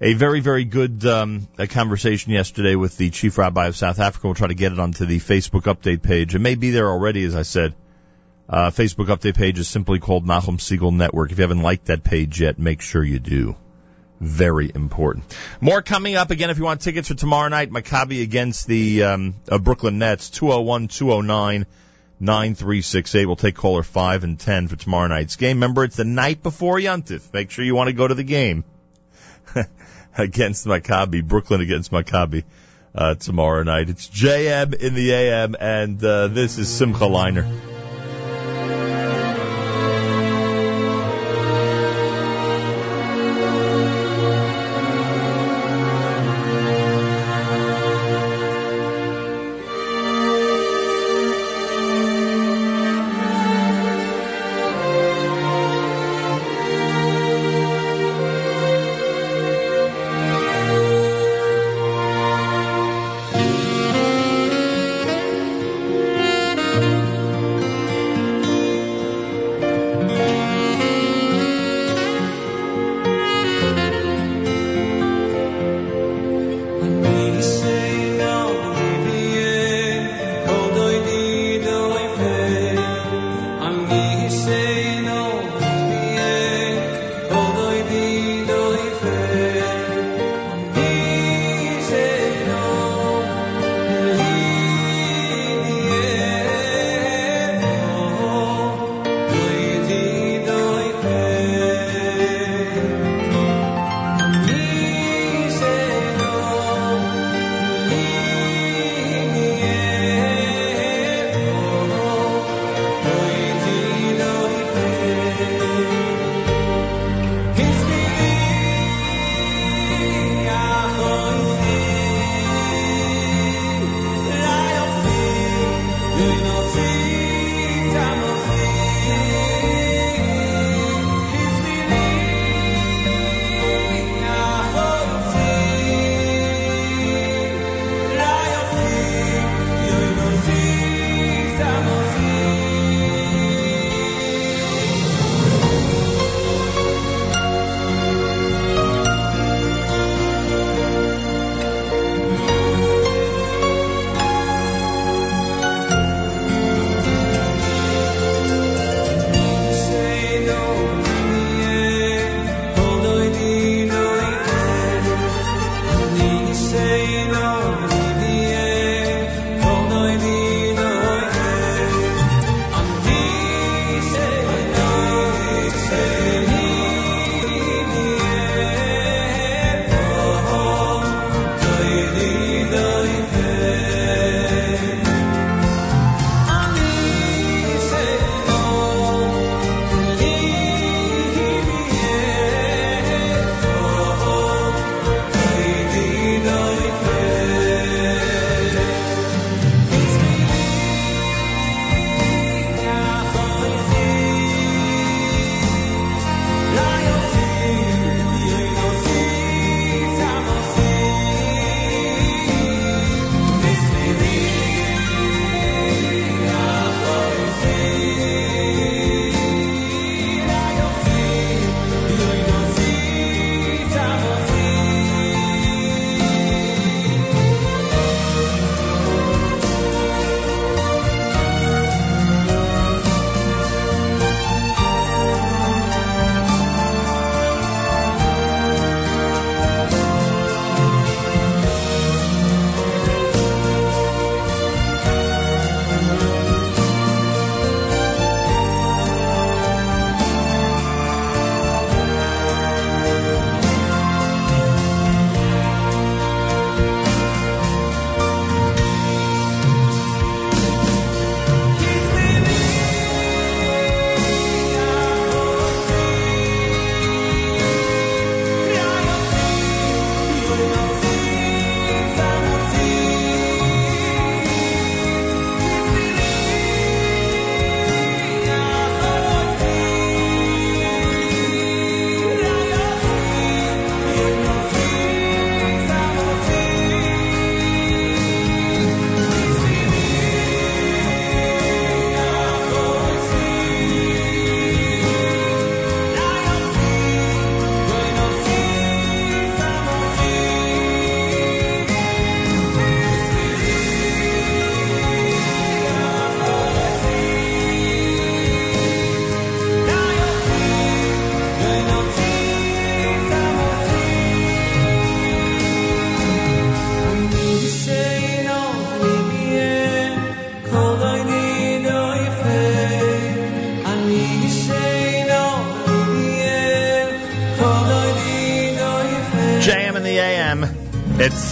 a 0.03 0.13
very, 0.13 0.41
very 0.41 0.65
good, 0.65 1.05
um, 1.05 1.47
conversation 1.69 2.33
yesterday 2.33 2.75
with 2.75 2.97
the 2.97 3.09
chief 3.09 3.37
rabbi 3.37 3.67
of 3.67 3.77
South 3.77 3.99
Africa. 3.99 4.27
We'll 4.27 4.35
try 4.35 4.49
to 4.49 4.53
get 4.53 4.73
it 4.73 4.79
onto 4.79 5.05
the 5.05 5.17
Facebook 5.19 5.61
update 5.61 6.03
page. 6.03 6.35
It 6.35 6.39
may 6.39 6.55
be 6.55 6.71
there 6.71 6.89
already, 6.89 7.23
as 7.23 7.35
I 7.35 7.43
said. 7.43 7.73
Uh, 8.49 8.69
Facebook 8.69 9.07
update 9.07 9.35
page 9.35 9.57
is 9.59 9.69
simply 9.69 9.99
called 9.99 10.27
Nachum 10.27 10.57
Segal 10.57 10.93
Network. 10.93 11.31
If 11.31 11.37
you 11.37 11.43
haven't 11.43 11.61
liked 11.61 11.85
that 11.85 12.03
page 12.03 12.41
yet, 12.41 12.59
make 12.59 12.81
sure 12.81 13.01
you 13.01 13.19
do. 13.19 13.55
Very 14.19 14.69
important. 14.75 15.23
More 15.61 15.81
coming 15.81 16.17
up 16.17 16.31
again 16.31 16.49
if 16.49 16.57
you 16.57 16.65
want 16.65 16.81
tickets 16.81 17.07
for 17.07 17.15
tomorrow 17.15 17.47
night. 17.47 17.71
Maccabi 17.71 18.21
against 18.21 18.67
the 18.67 19.03
um, 19.03 19.35
uh, 19.49 19.57
Brooklyn 19.57 19.99
Nets. 19.99 20.29
201 20.31 20.89
209 20.89 21.65
9368. 22.19 23.25
We'll 23.25 23.37
take 23.37 23.55
caller 23.55 23.83
5 23.83 24.25
and 24.25 24.37
10 24.37 24.67
for 24.67 24.75
tomorrow 24.75 25.07
night's 25.07 25.37
game. 25.37 25.57
Remember, 25.57 25.85
it's 25.85 25.95
the 25.95 26.03
night 26.03 26.43
before 26.43 26.77
Yuntif. 26.77 27.31
Make 27.31 27.51
sure 27.51 27.63
you 27.63 27.75
want 27.75 27.87
to 27.87 27.93
go 27.93 28.05
to 28.05 28.13
the 28.13 28.23
game 28.23 28.65
against 30.17 30.65
Maccabi. 30.65 31.23
Brooklyn 31.23 31.61
against 31.61 31.91
Maccabi 31.91 32.43
uh, 32.95 33.15
tomorrow 33.15 33.63
night. 33.63 33.89
It's 33.89 34.07
JM 34.07 34.73
in 34.75 34.93
the 34.93 35.11
AM, 35.13 35.55
and 35.59 36.03
uh, 36.03 36.27
this 36.27 36.57
is 36.57 36.69
Simcha 36.69 37.05
Leiner. 37.05 37.72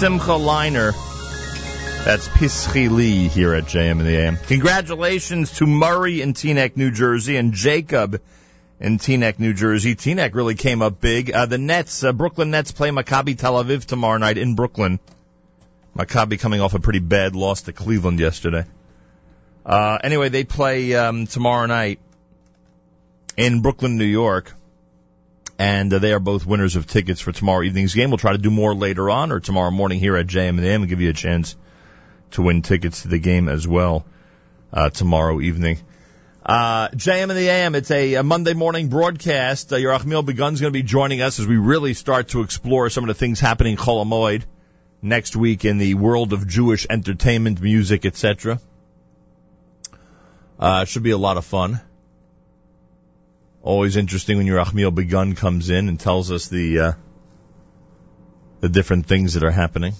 Simcha 0.02 0.32
Leiner. 0.32 0.94
That's 2.06 2.28
Pischi 2.30 2.90
Lee 2.90 3.28
here 3.28 3.53
at 3.53 3.65
JM 3.65 3.99
in 3.99 4.03
the 4.03 4.18
AM. 4.18 4.38
Congratulations 4.48 5.52
to 5.57 5.68
Murray 5.68 6.23
in 6.23 6.34
Teaneck, 6.34 6.76
New 6.76 6.90
Jersey, 6.90 7.38
and 7.38 7.53
Jacob 7.53 8.19
in 8.80 8.98
Teaneck, 8.98 9.38
New 9.38 9.53
Jersey. 9.53 9.94
Teaneck 9.94 10.34
really 10.34 10.56
came 10.56 10.82
up 10.82 10.99
big. 10.99 11.30
Uh, 11.30 11.45
the 11.45 11.60
Nets, 11.60 12.03
uh, 12.03 12.14
Brooklyn 12.14 12.49
Nets 12.49 12.72
play 12.72 12.90
Maccabi 12.90 13.38
Tel 13.38 13.64
Aviv 13.64 13.86
tomorrow 13.86 14.18
night 14.18 14.40
in 14.40 14.56
Brooklyn. 14.56 14.99
Maccabi 15.95 16.40
coming 16.40 16.61
off 16.61 16.73
a 16.73 16.80
pretty 16.80 16.98
bad 16.98 17.36
loss 17.36 17.61
to 17.61 17.72
Cleveland 17.72 18.19
yesterday. 18.19 18.65
Uh, 19.64 19.99
anyway, 20.03 20.30
they 20.30 20.45
play 20.45 20.95
um, 20.95 21.28
tomorrow 21.28 21.68
night 21.68 21.99
in 23.38 23.61
Brooklyn, 23.61 23.99
New 23.99 24.06
York. 24.06 24.52
And 25.62 25.94
uh, 25.94 26.00
they 26.00 26.12
are 26.12 26.20
both 26.20 26.44
winners 26.44 26.76
of 26.76 26.88
tickets 26.88 27.22
for 27.22 27.32
tomorrow 27.32 27.62
evening's 27.62 27.94
game. 27.94 28.10
We'll 28.10 28.18
try 28.18 28.32
to 28.32 28.40
do 28.40 28.50
more 28.50 28.74
later 28.74 29.12
on 29.12 29.32
or 29.32 29.40
tomorrow 29.40 29.70
morning 29.70 30.00
here 30.00 30.18
at 30.18 30.26
JM 30.26 30.50
and 30.50 30.58
the 30.58 30.70
AM 30.70 30.82
and 30.82 30.90
give 30.90 31.02
you 31.02 31.12
a 31.12 31.14
chance 31.14 31.56
to 32.32 32.42
win 32.42 32.64
tickets 32.64 33.04
to 33.04 33.10
the 33.10 33.20
game 33.20 33.48
as 33.48 33.68
well 33.68 34.04
uh, 34.74 34.90
tomorrow 34.90 35.40
evening. 35.40 35.78
Uh, 36.44 36.88
JM 36.90 37.30
and 37.30 37.38
the 37.38 37.48
AM, 37.48 37.76
it's 37.76 37.92
a, 37.92 38.16
a 38.16 38.24
Monday 38.24 38.56
morning 38.56 38.90
broadcast. 38.90 39.72
Uh, 39.72 39.76
Yerachmiel 39.76 40.26
Begun's 40.26 40.62
going 40.62 40.74
to 40.74 40.80
be 40.80 40.82
joining 40.82 41.22
us 41.22 41.40
as 41.40 41.46
we 41.46 41.58
really 41.58 41.94
start 41.94 42.30
to 42.30 42.42
explore 42.42 42.90
some 42.90 43.04
of 43.04 43.10
the 43.10 43.14
things 43.14 43.40
happening 43.40 43.74
in 43.74 43.78
Chol 43.78 44.04
Hamoed 44.04 44.46
next 45.04 45.36
week 45.36 45.64
in 45.64 45.78
the 45.78 45.94
world 45.94 46.34
of 46.34 46.48
Jewish 46.48 46.88
entertainment, 46.90 47.62
music, 47.62 48.08
etc. 48.08 48.60
Uh, 50.60 50.86
should 50.86 51.04
be 51.04 51.12
a 51.12 51.20
lot 51.20 51.38
of 51.38 51.46
fun. 51.46 51.82
Always 53.64 53.96
interesting 53.96 54.38
when 54.38 54.48
Yerachmiel 54.48 54.94
Begun 54.94 55.36
comes 55.36 55.70
in 55.70 55.88
and 55.88 56.00
tells 56.00 56.32
us 56.32 56.48
the 56.48 56.80
uh, 56.80 56.92
the 58.60 58.70
different 58.70 59.06
things 59.06 59.36
that 59.36 59.44
are 59.44 59.52
happening. 59.52 59.94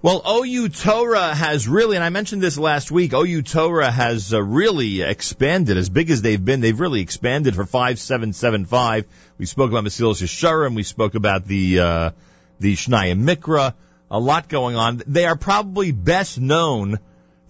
Well, 0.00 0.22
OU 0.26 0.70
Torah 0.70 1.32
has 1.32 1.68
really, 1.68 1.96
and 1.96 2.04
I 2.04 2.08
mentioned 2.08 2.42
this 2.42 2.58
last 2.58 2.90
week, 2.90 3.12
OU 3.12 3.42
Torah 3.42 3.90
has 3.90 4.34
uh, 4.34 4.42
really 4.42 5.02
expanded. 5.02 5.76
As 5.76 5.90
big 5.90 6.10
as 6.10 6.22
they've 6.22 6.44
been, 6.44 6.60
they've 6.60 6.80
really 6.80 7.02
expanded 7.02 7.54
for 7.54 7.64
5775. 7.64 9.04
We 9.38 9.46
spoke 9.46 9.70
about 9.70 9.84
Masilas 9.84 10.20
Yesharim, 10.20 10.74
we 10.74 10.82
spoke 10.82 11.14
about 11.14 11.46
the, 11.46 11.78
uh, 11.78 12.10
the 12.58 12.74
Shnaya 12.74 13.16
Mikra, 13.16 13.74
a 14.10 14.18
lot 14.18 14.48
going 14.48 14.74
on. 14.74 15.02
They 15.06 15.24
are 15.24 15.36
probably 15.36 15.92
best 15.92 16.40
known 16.40 16.98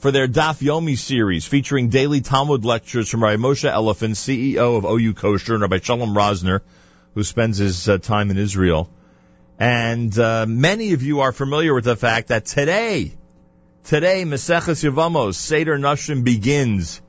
for 0.03 0.11
their 0.11 0.27
Daf 0.27 0.61
Yomi 0.61 0.99
series 0.99 1.47
featuring 1.47 1.89
daily 1.89 2.23
Talmud 2.23 2.65
lectures 2.65 3.09
from 3.09 3.23
Rabbi 3.23 3.41
Moshe 3.41 3.70
Elefant, 3.70 4.16
CEO 4.16 4.77
of 4.77 4.85
OU 4.85 5.15
Kosher, 5.15 5.53
and 5.53 5.62
Rabbi 5.62 5.79
Shalom 5.79 6.12
Rosner, 6.12 6.61
who 7.15 7.23
spends 7.23 7.59
his 7.59 7.89
uh, 7.89 7.99
time 7.99 8.33
in 8.33 8.37
Israel. 8.37 8.91
And 9.61 10.19
uh, 10.19 10.45
many 10.49 10.93
of 10.95 11.05
you 11.05 11.20
are 11.20 11.31
familiar 11.31 11.73
with 11.73 11.85
the 11.85 11.95
fact 11.95 12.29
that 12.29 12.47
today, 12.47 13.12
today 13.85 14.24
Maseches 14.24 14.83
Yevamos 14.83 15.37
Seder 15.37 15.79
Nashim 15.79 16.24
begins 16.24 17.01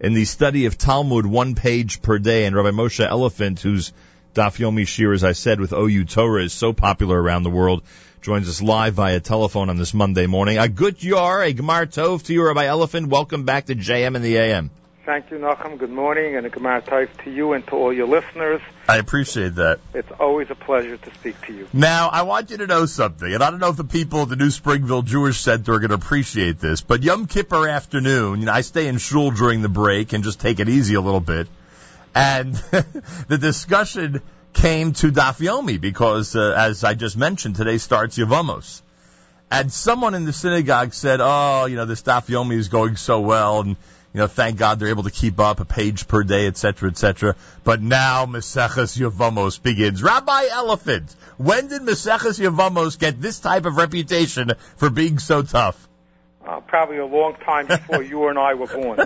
in 0.00 0.12
the 0.12 0.24
study 0.24 0.66
of 0.66 0.76
Talmud, 0.76 1.26
one 1.26 1.54
page 1.54 2.02
per 2.02 2.18
day. 2.18 2.46
And 2.46 2.56
Rabbi 2.56 2.70
Moshe 2.70 3.08
Elefant, 3.08 3.60
whose 3.60 3.92
Daf 4.34 4.58
Yomi 4.58 4.88
Shir, 4.88 5.12
as 5.12 5.22
I 5.22 5.34
said, 5.34 5.60
with 5.60 5.72
OU 5.72 6.06
Torah 6.06 6.42
is 6.42 6.52
so 6.52 6.72
popular 6.72 7.22
around 7.22 7.44
the 7.44 7.50
world, 7.50 7.84
joins 8.24 8.48
us 8.48 8.62
live 8.62 8.94
via 8.94 9.20
telephone 9.20 9.68
on 9.68 9.76
this 9.76 9.92
Monday 9.92 10.26
morning. 10.26 10.56
A 10.56 10.66
good 10.66 11.02
yar, 11.02 11.42
a 11.42 11.52
Gemar 11.52 11.84
Tov 11.84 12.22
to 12.24 12.32
you, 12.32 12.42
Rabbi 12.42 12.64
Elefant. 12.64 13.08
Welcome 13.08 13.44
back 13.44 13.66
to 13.66 13.74
JM 13.74 14.16
and 14.16 14.24
the 14.24 14.38
AM. 14.38 14.70
Thank 15.04 15.30
you, 15.30 15.36
Nachum. 15.36 15.76
Good 15.76 15.90
morning, 15.90 16.34
and 16.34 16.46
a 16.46 16.48
Gemar 16.48 16.82
Tov 16.82 17.10
to 17.24 17.30
you 17.30 17.52
and 17.52 17.66
to 17.66 17.72
all 17.72 17.92
your 17.92 18.06
listeners. 18.06 18.62
I 18.88 18.96
appreciate 18.96 19.56
that. 19.56 19.80
It's 19.92 20.10
always 20.18 20.48
a 20.48 20.54
pleasure 20.54 20.96
to 20.96 21.14
speak 21.16 21.38
to 21.42 21.52
you. 21.52 21.68
Now, 21.74 22.08
I 22.08 22.22
want 22.22 22.50
you 22.50 22.56
to 22.56 22.66
know 22.66 22.86
something, 22.86 23.30
and 23.30 23.42
I 23.42 23.50
don't 23.50 23.60
know 23.60 23.68
if 23.68 23.76
the 23.76 23.84
people 23.84 24.22
at 24.22 24.30
the 24.30 24.36
New 24.36 24.50
Springville 24.50 25.02
Jewish 25.02 25.40
Center 25.40 25.74
are 25.74 25.78
going 25.78 25.90
to 25.90 25.96
appreciate 25.96 26.58
this, 26.58 26.80
but 26.80 27.02
Yom 27.02 27.26
Kippur 27.26 27.68
afternoon, 27.68 28.40
you 28.40 28.46
know, 28.46 28.52
I 28.52 28.62
stay 28.62 28.86
in 28.86 28.96
shul 28.96 29.32
during 29.32 29.60
the 29.60 29.68
break 29.68 30.14
and 30.14 30.24
just 30.24 30.40
take 30.40 30.60
it 30.60 30.70
easy 30.70 30.94
a 30.94 31.02
little 31.02 31.20
bit. 31.20 31.46
And 32.14 32.54
the 33.28 33.36
discussion 33.36 34.22
came 34.54 34.92
to 34.94 35.12
Daf 35.12 35.38
Yomi 35.38 35.80
because, 35.80 36.34
uh, 36.34 36.54
as 36.56 36.84
I 36.84 36.94
just 36.94 37.16
mentioned, 37.16 37.56
today 37.56 37.78
starts 37.78 38.16
Yavamos. 38.16 38.80
And 39.50 39.70
someone 39.70 40.14
in 40.14 40.24
the 40.24 40.32
synagogue 40.32 40.94
said, 40.94 41.20
oh, 41.22 41.66
you 41.66 41.76
know, 41.76 41.84
this 41.84 42.02
Daf 42.02 42.26
Yomi 42.26 42.54
is 42.54 42.68
going 42.68 42.96
so 42.96 43.20
well, 43.20 43.60
and, 43.60 43.70
you 43.70 44.20
know, 44.20 44.26
thank 44.26 44.56
God 44.56 44.78
they're 44.78 44.88
able 44.88 45.02
to 45.02 45.10
keep 45.10 45.38
up 45.38 45.60
a 45.60 45.64
page 45.64 46.08
per 46.08 46.22
day, 46.24 46.46
etc., 46.46 46.56
cetera, 46.56 46.88
et 46.90 46.96
cetera. 46.96 47.36
But 47.62 47.82
now 47.82 48.26
Maseches 48.26 48.98
Yavamos 48.98 49.62
begins. 49.62 50.02
Rabbi 50.02 50.46
Elefant, 50.46 51.14
when 51.36 51.68
did 51.68 51.82
Maseches 51.82 52.40
Yavamos 52.40 52.98
get 52.98 53.20
this 53.20 53.40
type 53.40 53.66
of 53.66 53.76
reputation 53.76 54.52
for 54.76 54.88
being 54.88 55.18
so 55.18 55.42
tough? 55.42 55.88
Uh, 56.46 56.60
probably 56.60 56.98
a 56.98 57.06
long 57.06 57.34
time 57.36 57.66
before 57.66 58.02
you 58.12 58.28
and 58.28 58.38
I 58.38 58.54
were 58.54 58.66
born. 58.66 58.98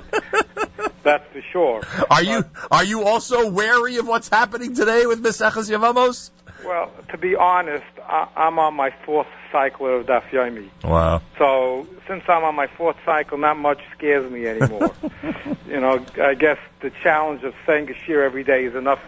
That's 1.04 1.24
for 1.32 1.42
sure. 1.52 1.82
Are 2.10 2.22
you 2.22 2.44
are 2.70 2.84
you 2.84 3.04
also 3.04 3.50
wary 3.50 3.98
of 3.98 4.08
what's 4.08 4.28
happening 4.28 4.74
today 4.74 5.06
with 5.06 5.22
Maseches 5.22 5.70
Yavamos? 5.70 6.30
Well, 6.64 6.90
to 7.10 7.18
be 7.18 7.36
honest, 7.36 7.86
I, 8.02 8.28
I'm 8.36 8.58
on 8.58 8.74
my 8.74 8.92
fourth 9.06 9.28
cycle 9.52 10.00
of 10.00 10.06
Daf 10.06 10.28
Yomi. 10.30 10.68
Wow. 10.82 11.22
So 11.38 11.86
since 12.08 12.24
I'm 12.28 12.42
on 12.42 12.56
my 12.56 12.66
fourth 12.66 12.96
cycle, 13.04 13.38
not 13.38 13.56
much 13.56 13.80
scares 13.96 14.30
me 14.30 14.46
anymore. 14.46 14.90
you 15.68 15.80
know, 15.80 16.04
I 16.20 16.34
guess 16.34 16.58
the 16.80 16.90
challenge 17.02 17.44
of 17.44 17.54
saying 17.66 17.90
a 17.90 17.94
shir 17.94 18.22
every 18.24 18.42
day 18.42 18.64
is 18.64 18.74
enough, 18.74 19.00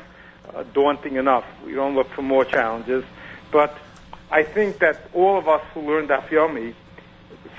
uh, 0.54 0.62
daunting 0.72 1.16
enough. 1.16 1.44
We 1.66 1.72
don't 1.72 1.96
look 1.96 2.10
for 2.10 2.22
more 2.22 2.44
challenges. 2.44 3.04
But 3.50 3.76
I 4.30 4.44
think 4.44 4.78
that 4.78 5.10
all 5.12 5.36
of 5.36 5.48
us 5.48 5.62
who 5.74 5.80
learn 5.80 6.06
Daf 6.06 6.28
Yomi, 6.28 6.74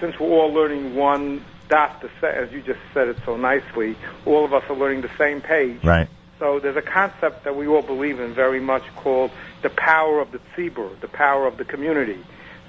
since 0.02 0.20
we're 0.20 0.28
all 0.28 0.52
learning 0.52 0.96
one 0.96 1.46
to 1.72 2.10
say, 2.20 2.28
as 2.36 2.52
you 2.52 2.62
just 2.62 2.80
said 2.94 3.08
it 3.08 3.18
so 3.26 3.38
nicely, 3.38 3.96
all 4.26 4.44
of 4.44 4.54
us 4.54 4.64
are 4.68 4.76
learning 4.76 5.02
the 5.02 5.12
same 5.18 5.40
page. 5.40 5.82
Right. 5.84 6.10
So 6.38 6.60
there's 6.60 6.76
a 6.76 6.82
concept 6.82 7.46
that 7.46 7.56
we 7.56 7.68
all 7.68 7.82
believe 7.82 8.20
in 8.20 8.34
very 8.34 8.60
much 8.60 8.84
called 8.98 9.32
the 9.62 9.70
power 9.70 10.20
of 10.20 10.34
the 10.34 10.40
tzibur, 10.54 11.00
the 11.00 11.08
power 11.08 11.48
of 11.48 11.56
the 11.56 11.64
community. 11.64 12.20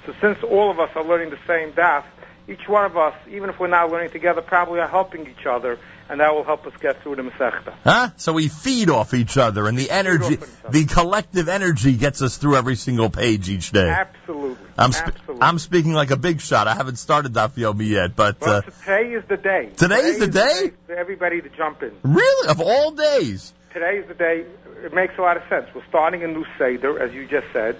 So 0.05 0.13
since 0.21 0.41
all 0.43 0.71
of 0.71 0.79
us 0.79 0.89
are 0.95 1.03
learning 1.03 1.31
the 1.31 1.39
same 1.47 1.73
daf, 1.73 2.05
each 2.47 2.67
one 2.67 2.85
of 2.85 2.95
us, 2.95 3.15
even 3.29 3.49
if 3.49 3.59
we're 3.59 3.67
not 3.67 3.89
learning 3.89 4.11
together, 4.11 4.41
probably 4.41 4.79
are 4.79 4.87
helping 4.87 5.27
each 5.27 5.45
other, 5.45 5.79
and 6.09 6.19
that 6.19 6.33
will 6.33 6.43
help 6.43 6.65
us 6.67 6.73
get 6.81 7.01
through 7.01 7.15
the 7.15 7.23
Masechta. 7.23 7.73
Huh? 7.83 8.09
So 8.17 8.33
we 8.33 8.47
feed 8.49 8.89
off 8.89 9.13
each 9.13 9.37
other, 9.37 9.67
and 9.67 9.77
the 9.77 9.89
energy, 9.89 10.37
the 10.69 10.85
collective 10.85 11.49
energy 11.49 11.93
gets 11.93 12.21
us 12.21 12.37
through 12.37 12.57
every 12.57 12.75
single 12.75 13.09
page 13.09 13.49
each 13.49 13.71
day. 13.71 13.89
Absolutely. 13.89 14.62
I'm 14.77 14.91
sp- 14.91 15.37
I'm 15.41 15.59
speaking 15.59 15.93
like 15.93 16.11
a 16.11 16.17
big 16.17 16.41
shot. 16.41 16.67
I 16.67 16.75
haven't 16.75 16.97
started 16.97 17.33
Daf 17.33 17.51
Yomi 17.55 17.87
yet, 17.89 18.15
but 18.15 18.41
Well, 18.41 18.55
uh, 18.57 18.61
today 18.61 19.13
is 19.13 19.23
the 19.27 19.37
day. 19.37 19.69
Today 19.77 19.99
is 19.99 20.19
the 20.19 20.27
day? 20.27 20.71
for 20.87 20.95
everybody 20.95 21.41
to 21.41 21.49
jump 21.49 21.83
in. 21.83 21.91
really, 22.03 22.49
of 22.49 22.59
all 22.61 22.91
days, 22.91 23.53
Today 23.73 23.97
is 23.97 24.07
the 24.07 24.13
day. 24.13 24.45
It 24.83 24.93
makes 24.93 25.17
a 25.17 25.21
lot 25.21 25.35
of 25.37 25.43
sense. 25.49 25.65
We're 25.73 25.85
starting 25.89 26.23
a 26.23 26.27
new 26.27 26.45
Seder, 26.59 26.99
as 27.01 27.11
you 27.13 27.27
just 27.27 27.47
said. 27.53 27.75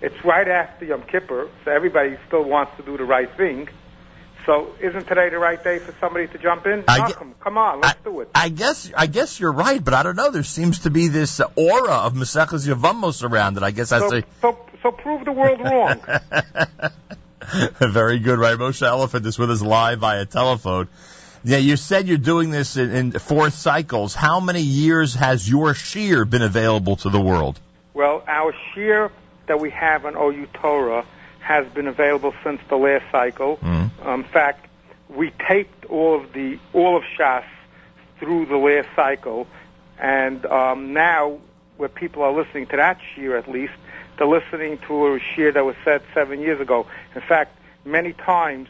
It's 0.00 0.24
right 0.24 0.46
after 0.46 0.84
Yom 0.84 1.02
Kippur, 1.02 1.48
so 1.64 1.70
everybody 1.70 2.16
still 2.28 2.44
wants 2.44 2.76
to 2.76 2.82
do 2.84 2.96
the 2.96 3.04
right 3.04 3.28
thing. 3.36 3.68
So 4.46 4.74
isn't 4.80 5.06
today 5.06 5.28
the 5.30 5.38
right 5.38 5.62
day 5.62 5.78
for 5.78 5.94
somebody 6.00 6.26
to 6.28 6.38
jump 6.38 6.66
in? 6.66 6.84
I 6.88 6.98
Malcolm, 6.98 7.34
come 7.40 7.58
on, 7.58 7.80
let's 7.80 8.00
do 8.02 8.20
it. 8.20 8.30
I 8.34 8.48
guess 8.48 8.90
I 8.96 9.06
guess 9.06 9.38
you're 9.38 9.52
right, 9.52 9.82
but 9.82 9.94
I 9.94 10.02
don't 10.02 10.16
know. 10.16 10.30
There 10.32 10.42
seems 10.42 10.80
to 10.80 10.90
be 10.90 11.06
this 11.08 11.40
aura 11.40 11.92
of 11.92 12.14
Maseches 12.14 12.66
Yavamos 12.68 13.28
around 13.28 13.56
it. 13.56 13.62
I 13.62 13.70
guess 13.70 13.92
I 13.92 14.00
So, 14.00 14.10
say 14.10 14.24
so, 14.40 14.58
so 14.82 14.90
prove 14.90 15.24
the 15.24 15.32
world 15.32 15.60
wrong. 15.60 16.00
Very 17.80 18.18
good, 18.18 18.38
right? 18.38 18.56
Moshe 18.56 18.86
Elefant 18.86 19.26
is 19.26 19.38
with 19.38 19.50
us 19.50 19.62
live 19.62 20.00
via 20.00 20.24
telephone. 20.26 20.88
Yeah, 21.44 21.58
you 21.58 21.76
said 21.76 22.06
you're 22.06 22.18
doing 22.18 22.50
this 22.50 22.76
in, 22.76 22.94
in 22.94 23.12
fourth 23.12 23.54
cycles. 23.54 24.14
How 24.14 24.40
many 24.40 24.62
years 24.62 25.14
has 25.14 25.48
your 25.48 25.72
shiur 25.74 26.28
been 26.28 26.42
available 26.42 26.96
to 26.96 27.10
the 27.10 27.20
world? 27.20 27.58
Well, 27.94 28.22
our 28.26 28.54
shiur 28.74 29.10
that 29.46 29.58
we 29.58 29.70
have 29.70 30.06
on 30.06 30.16
OU 30.16 30.46
Torah 30.54 31.04
has 31.40 31.66
been 31.72 31.88
available 31.88 32.32
since 32.44 32.60
the 32.68 32.76
last 32.76 33.04
cycle. 33.10 33.58
Um, 33.62 34.20
in 34.20 34.24
fact, 34.24 34.68
we 35.08 35.32
taped 35.48 35.84
all 35.86 36.22
of 36.22 36.32
the 36.32 36.58
all 36.72 36.96
of 36.96 37.02
Shas 37.18 37.44
through 38.18 38.46
the 38.46 38.56
last 38.56 38.88
cycle, 38.94 39.48
and 39.98 40.46
um, 40.46 40.92
now 40.92 41.38
where 41.76 41.88
people 41.88 42.22
are 42.22 42.32
listening 42.32 42.66
to 42.68 42.76
that 42.76 42.98
shiur, 43.14 43.36
at 43.36 43.48
least 43.48 43.72
they're 44.18 44.26
listening 44.26 44.78
to 44.86 45.06
a 45.06 45.20
shiur 45.20 45.54
that 45.54 45.64
was 45.64 45.76
said 45.84 46.02
seven 46.14 46.40
years 46.40 46.60
ago. 46.60 46.86
In 47.14 47.20
fact, 47.22 47.58
many 47.84 48.12
times 48.12 48.68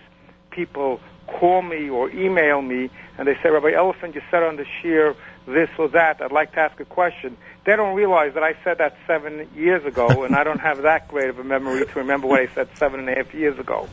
people 0.51 1.01
call 1.27 1.63
me 1.63 1.89
or 1.89 2.11
email 2.11 2.63
me 2.63 2.91
and 3.19 3.29
they 3.29 3.35
say, 3.43 3.51
Rabbi 3.51 3.73
Elefant, 3.73 4.15
you 4.15 4.23
said 4.31 4.43
on 4.43 4.57
the 4.57 4.65
shiur 4.65 5.15
this 5.47 5.69
or 5.79 5.89
that. 5.89 6.23
I'd 6.23 6.33
like 6.33 6.53
to 6.53 6.61
ask 6.61 6.79
a 6.81 6.85
question. 6.85 7.37
They 7.65 7.77
don't 7.77 7.95
realize 7.95 8.35
that 8.35 8.43
I 8.43 8.55
said 8.65 8.79
that 8.79 8.97
seven 9.07 9.49
years 9.55 9.85
ago, 9.85 10.07
and 10.25 10.35
I 10.35 10.45
don't 10.45 10.61
have 10.61 10.83
that 10.83 11.09
great 11.09 11.29
of 11.29 11.39
a 11.39 11.45
memory 11.45 11.85
to 11.85 11.93
remember 11.97 12.27
what 12.27 12.41
I 12.41 12.49
said 12.55 12.69
seven 12.77 13.01
and 13.01 13.09
a 13.09 13.15
half 13.15 13.35
years 13.35 13.59
ago. 13.59 13.89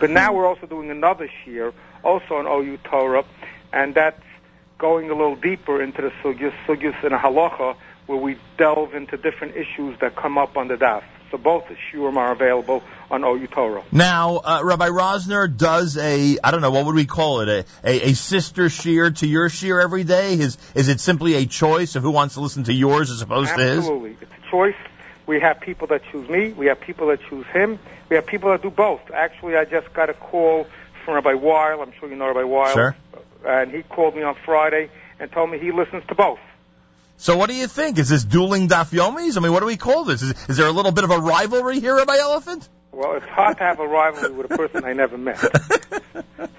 But 0.00 0.10
now 0.10 0.32
we're 0.32 0.46
also 0.46 0.66
doing 0.66 0.90
another 0.90 1.30
shiur, 1.44 1.72
also 2.02 2.34
on 2.34 2.46
OU 2.46 2.78
Torah, 2.84 3.24
and 3.72 3.94
that's 3.94 4.22
going 4.78 5.10
a 5.10 5.14
little 5.14 5.36
deeper 5.36 5.82
into 5.82 6.02
the 6.02 6.12
sugyas, 6.22 6.52
sugyas 6.66 7.02
and 7.04 7.14
halacha, 7.14 7.76
where 8.06 8.18
we 8.18 8.36
delve 8.58 8.94
into 8.94 9.16
different 9.16 9.56
issues 9.56 9.98
that 10.00 10.16
come 10.16 10.38
up 10.38 10.56
on 10.56 10.68
the 10.68 10.74
daf. 10.74 11.02
So 11.30 11.38
both 11.38 11.64
shiurim 11.92 12.16
are 12.16 12.32
available 12.32 12.82
on 13.10 13.24
OU 13.24 13.48
Torah. 13.48 13.82
Now, 13.90 14.36
uh, 14.36 14.60
Rabbi 14.62 14.88
Rosner 14.88 15.54
does 15.54 15.96
a, 15.96 16.38
I 16.44 16.50
don't 16.52 16.60
know, 16.60 16.70
what 16.70 16.86
would 16.86 16.94
we 16.94 17.06
call 17.06 17.40
it? 17.40 17.48
A, 17.48 17.64
a, 17.82 18.10
a 18.10 18.14
sister 18.14 18.66
shiur 18.66 19.16
to 19.18 19.26
your 19.26 19.48
shiur 19.48 19.82
every 19.82 20.04
day? 20.04 20.34
Is, 20.34 20.58
is 20.74 20.88
it 20.88 21.00
simply 21.00 21.34
a 21.34 21.46
choice 21.46 21.96
of 21.96 22.02
who 22.02 22.12
wants 22.12 22.34
to 22.34 22.40
listen 22.40 22.64
to 22.64 22.72
yours 22.72 23.10
as 23.10 23.20
opposed 23.20 23.54
to 23.54 23.60
his? 23.60 23.78
Absolutely. 23.78 24.16
It's 24.20 24.30
a 24.30 24.50
choice. 24.50 24.76
We 25.26 25.40
have 25.40 25.60
people 25.60 25.88
that 25.88 26.02
choose 26.12 26.28
me. 26.28 26.52
We 26.52 26.66
have 26.66 26.80
people 26.80 27.08
that 27.08 27.20
choose 27.28 27.46
him. 27.46 27.78
We 28.10 28.16
have 28.16 28.26
people 28.26 28.50
that 28.50 28.62
do 28.62 28.70
both. 28.70 29.00
Actually, 29.12 29.56
I 29.56 29.64
just 29.64 29.92
got 29.92 30.10
a 30.10 30.14
call 30.14 30.66
from 31.04 31.14
Rabbi 31.14 31.34
Weil. 31.34 31.80
I'm 31.80 31.92
sure 31.98 32.08
you 32.08 32.16
know 32.16 32.28
Rabbi 32.28 32.44
Weil. 32.44 32.74
Sure. 32.74 32.96
And 33.44 33.72
he 33.72 33.82
called 33.82 34.14
me 34.14 34.22
on 34.22 34.36
Friday 34.44 34.90
and 35.18 35.32
told 35.32 35.50
me 35.50 35.58
he 35.58 35.72
listens 35.72 36.04
to 36.08 36.14
both. 36.14 36.38
So 37.16 37.36
what 37.36 37.48
do 37.48 37.56
you 37.56 37.66
think? 37.66 37.98
Is 37.98 38.08
this 38.08 38.24
dueling 38.24 38.68
daf 38.68 38.90
yomis? 38.90 39.36
I 39.36 39.40
mean, 39.40 39.52
what 39.52 39.60
do 39.60 39.66
we 39.66 39.76
call 39.76 40.04
this? 40.04 40.22
Is, 40.22 40.34
is 40.48 40.56
there 40.56 40.66
a 40.66 40.72
little 40.72 40.92
bit 40.92 41.04
of 41.04 41.10
a 41.10 41.18
rivalry 41.18 41.80
here, 41.80 41.96
Rabbi 41.96 42.16
Elefant? 42.16 42.68
Well, 42.92 43.14
it's 43.16 43.26
hard 43.26 43.58
to 43.58 43.64
have 43.64 43.80
a 43.80 43.86
rivalry 43.86 44.32
with 44.32 44.50
a 44.52 44.56
person 44.56 44.84
I 44.84 44.92
never 44.92 45.18
met. 45.18 45.38
so 45.40 45.50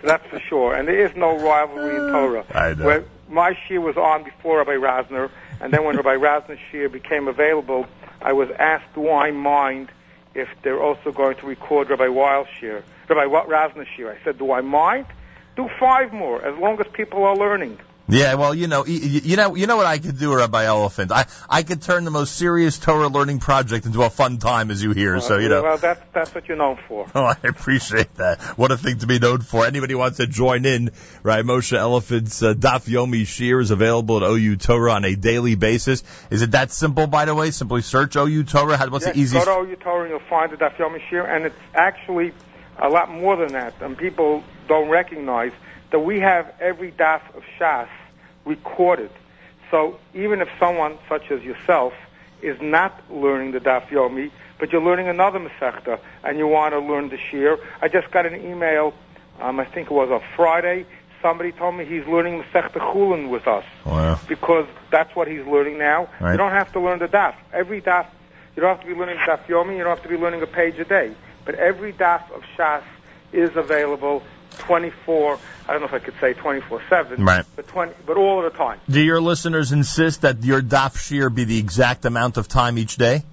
that's 0.03 0.25
for 0.27 0.39
sure. 0.39 0.75
And 0.75 0.87
there 0.87 1.05
is 1.05 1.15
no 1.15 1.37
rivalry 1.37 1.95
in 1.95 2.11
Torah. 2.11 2.45
I 2.53 2.73
know. 2.73 2.85
Where 2.85 3.05
my 3.29 3.57
shir 3.67 3.79
was 3.79 3.97
on 3.97 4.23
before 4.23 4.57
Rabbi 4.57 4.71
Rosner, 4.71 5.29
and 5.61 5.71
then 5.71 5.83
when 5.83 5.95
Rabbi 5.95 6.15
Rosner's 6.15 6.59
shir 6.71 6.89
became 6.89 7.27
available, 7.27 7.85
I 8.21 8.33
was 8.33 8.49
asked, 8.57 8.93
do 8.95 9.09
I 9.09 9.31
mind 9.31 9.89
if 10.33 10.49
they're 10.61 10.81
also 10.81 11.11
going 11.11 11.37
to 11.37 11.45
record 11.45 11.89
Rabbi 11.89 12.07
Weil 12.07 12.47
shir, 12.59 12.83
Rabbi 13.07 13.25
Rosner's 13.25 13.87
shir? 13.95 14.11
I 14.11 14.23
said, 14.23 14.37
do 14.37 14.51
I 14.51 14.61
mind? 14.61 15.05
Do 15.55 15.69
five 15.79 16.11
more, 16.11 16.43
as 16.43 16.57
long 16.59 16.79
as 16.81 16.87
people 16.91 17.23
are 17.23 17.35
learning. 17.35 17.79
Yeah, 18.07 18.35
well, 18.35 18.53
you 18.53 18.67
know, 18.67 18.85
you 18.85 19.35
know, 19.35 19.55
you 19.55 19.65
know 19.65 19.77
what 19.77 19.87
I 19.87 19.97
could 19.97 20.19
do, 20.19 20.35
Rabbi 20.35 20.65
Elefant. 20.65 21.11
I 21.11 21.25
I 21.49 21.63
could 21.63 21.81
turn 21.81 22.03
the 22.03 22.11
most 22.11 22.35
serious 22.35 22.77
Torah 22.77 23.07
learning 23.07 23.39
project 23.39 23.87
into 23.87 24.03
a 24.03 24.11
fun 24.11 24.37
time, 24.37 24.69
as 24.69 24.83
you 24.83 24.91
hear. 24.91 25.19
So 25.21 25.39
you 25.39 25.49
know. 25.49 25.63
Well, 25.63 25.77
that's 25.77 26.01
that's 26.13 26.35
what 26.35 26.47
you're 26.47 26.57
known 26.57 26.77
for. 26.87 27.07
Oh, 27.15 27.23
I 27.23 27.37
appreciate 27.47 28.13
that. 28.15 28.41
What 28.57 28.71
a 28.71 28.77
thing 28.77 28.99
to 28.99 29.07
be 29.07 29.19
known 29.19 29.39
for. 29.39 29.65
Anybody 29.65 29.95
wants 29.95 30.17
to 30.17 30.27
join 30.27 30.65
in, 30.65 30.91
right? 31.23 31.45
Moshe 31.45 31.75
Elefant's 31.75 32.43
uh, 32.43 32.53
Daf 32.53 32.87
Yomi 32.89 33.25
Shir 33.25 33.61
is 33.61 33.71
available 33.71 34.17
at 34.17 34.29
OU 34.29 34.57
Torah 34.57 34.93
on 34.93 35.05
a 35.05 35.15
daily 35.15 35.55
basis. 35.55 36.03
Is 36.29 36.41
it 36.41 36.51
that 36.51 36.71
simple, 36.71 37.07
by 37.07 37.25
the 37.25 37.33
way? 37.33 37.51
Simply 37.51 37.81
search 37.81 38.17
OU 38.17 38.43
Torah. 38.43 38.77
What's 38.89 39.05
yes, 39.05 39.15
the 39.15 39.21
easiest? 39.21 39.45
Go 39.45 39.63
to 39.63 39.71
OU 39.71 39.75
Torah 39.77 40.01
and 40.01 40.09
you'll 40.11 40.29
find 40.29 40.51
the 40.51 40.57
Daf 40.57 40.75
Yomi 40.75 40.99
Shir, 41.09 41.25
and 41.25 41.45
it's 41.45 41.55
actually 41.73 42.33
a 42.77 42.89
lot 42.89 43.09
more 43.09 43.37
than 43.37 43.53
that. 43.53 43.81
And 43.81 43.97
people 43.97 44.43
don't 44.67 44.89
recognize 44.89 45.53
that 45.95 45.99
we 46.01 46.19
have 46.19 46.53
every 46.59 46.91
Daf 46.91 47.21
of 47.37 47.43
Shas 47.57 47.87
recorded. 48.43 49.09
So 49.71 49.97
even 50.13 50.41
if 50.41 50.49
someone 50.59 50.97
such 51.07 51.31
as 51.31 51.41
yourself 51.41 51.93
is 52.41 52.59
not 52.61 53.01
learning 53.09 53.53
the 53.53 53.61
Daf 53.61 53.87
Yomi, 53.87 54.29
but 54.59 54.73
you're 54.73 54.81
learning 54.81 55.07
another 55.07 55.39
Masechta 55.39 55.97
and 56.25 56.37
you 56.37 56.47
want 56.47 56.73
to 56.73 56.79
learn 56.79 57.07
the 57.07 57.17
Shir, 57.17 57.57
I 57.81 57.87
just 57.87 58.11
got 58.11 58.25
an 58.25 58.35
email, 58.45 58.93
um, 59.39 59.57
I 59.57 59.63
think 59.63 59.89
it 59.89 59.93
was 59.93 60.09
on 60.11 60.21
Friday, 60.35 60.85
somebody 61.21 61.53
told 61.53 61.75
me 61.75 61.85
he's 61.85 62.05
learning 62.07 62.43
Masechta 62.43 62.79
Chulin 62.91 63.29
with 63.29 63.47
us 63.47 63.63
Wow. 63.85 64.19
because 64.27 64.67
that's 64.91 65.15
what 65.15 65.29
he's 65.29 65.45
learning 65.47 65.77
now. 65.77 66.09
Right. 66.19 66.33
You 66.33 66.37
don't 66.37 66.51
have 66.51 66.73
to 66.73 66.81
learn 66.81 66.99
the 66.99 67.07
daf. 67.07 67.35
Every 67.53 67.79
daf, 67.81 68.05
you 68.57 68.61
don't 68.61 68.75
have 68.75 68.81
to 68.81 68.87
be 68.93 68.99
learning 68.99 69.15
daf 69.19 69.45
yomi. 69.45 69.77
You 69.77 69.85
don't 69.85 69.95
have 69.95 70.03
to 70.03 70.09
be 70.09 70.17
learning 70.17 70.41
a 70.41 70.47
page 70.47 70.77
a 70.77 70.83
day. 70.83 71.13
But 71.45 71.55
every 71.55 71.93
daf 71.93 72.29
of 72.35 72.43
Shas 72.57 72.83
is 73.31 73.55
available 73.55 74.23
24. 74.59 75.39
I 75.67 75.71
don't 75.71 75.81
know 75.81 75.87
if 75.87 75.93
I 75.93 75.99
could 75.99 76.13
say 76.21 76.33
24/7. 76.33 77.25
Right. 77.25 77.45
But 77.55 77.67
20, 77.67 77.93
but 78.05 78.17
all 78.17 78.45
of 78.45 78.51
the 78.51 78.57
time. 78.57 78.79
Do 78.89 79.01
your 79.01 79.21
listeners 79.21 79.71
insist 79.71 80.21
that 80.21 80.43
your 80.43 80.61
Daf 80.61 80.97
Shir 80.97 81.29
be 81.29 81.43
the 81.43 81.57
exact 81.57 82.05
amount 82.05 82.37
of 82.37 82.47
time 82.47 82.77
each 82.77 82.97
day? 82.97 83.23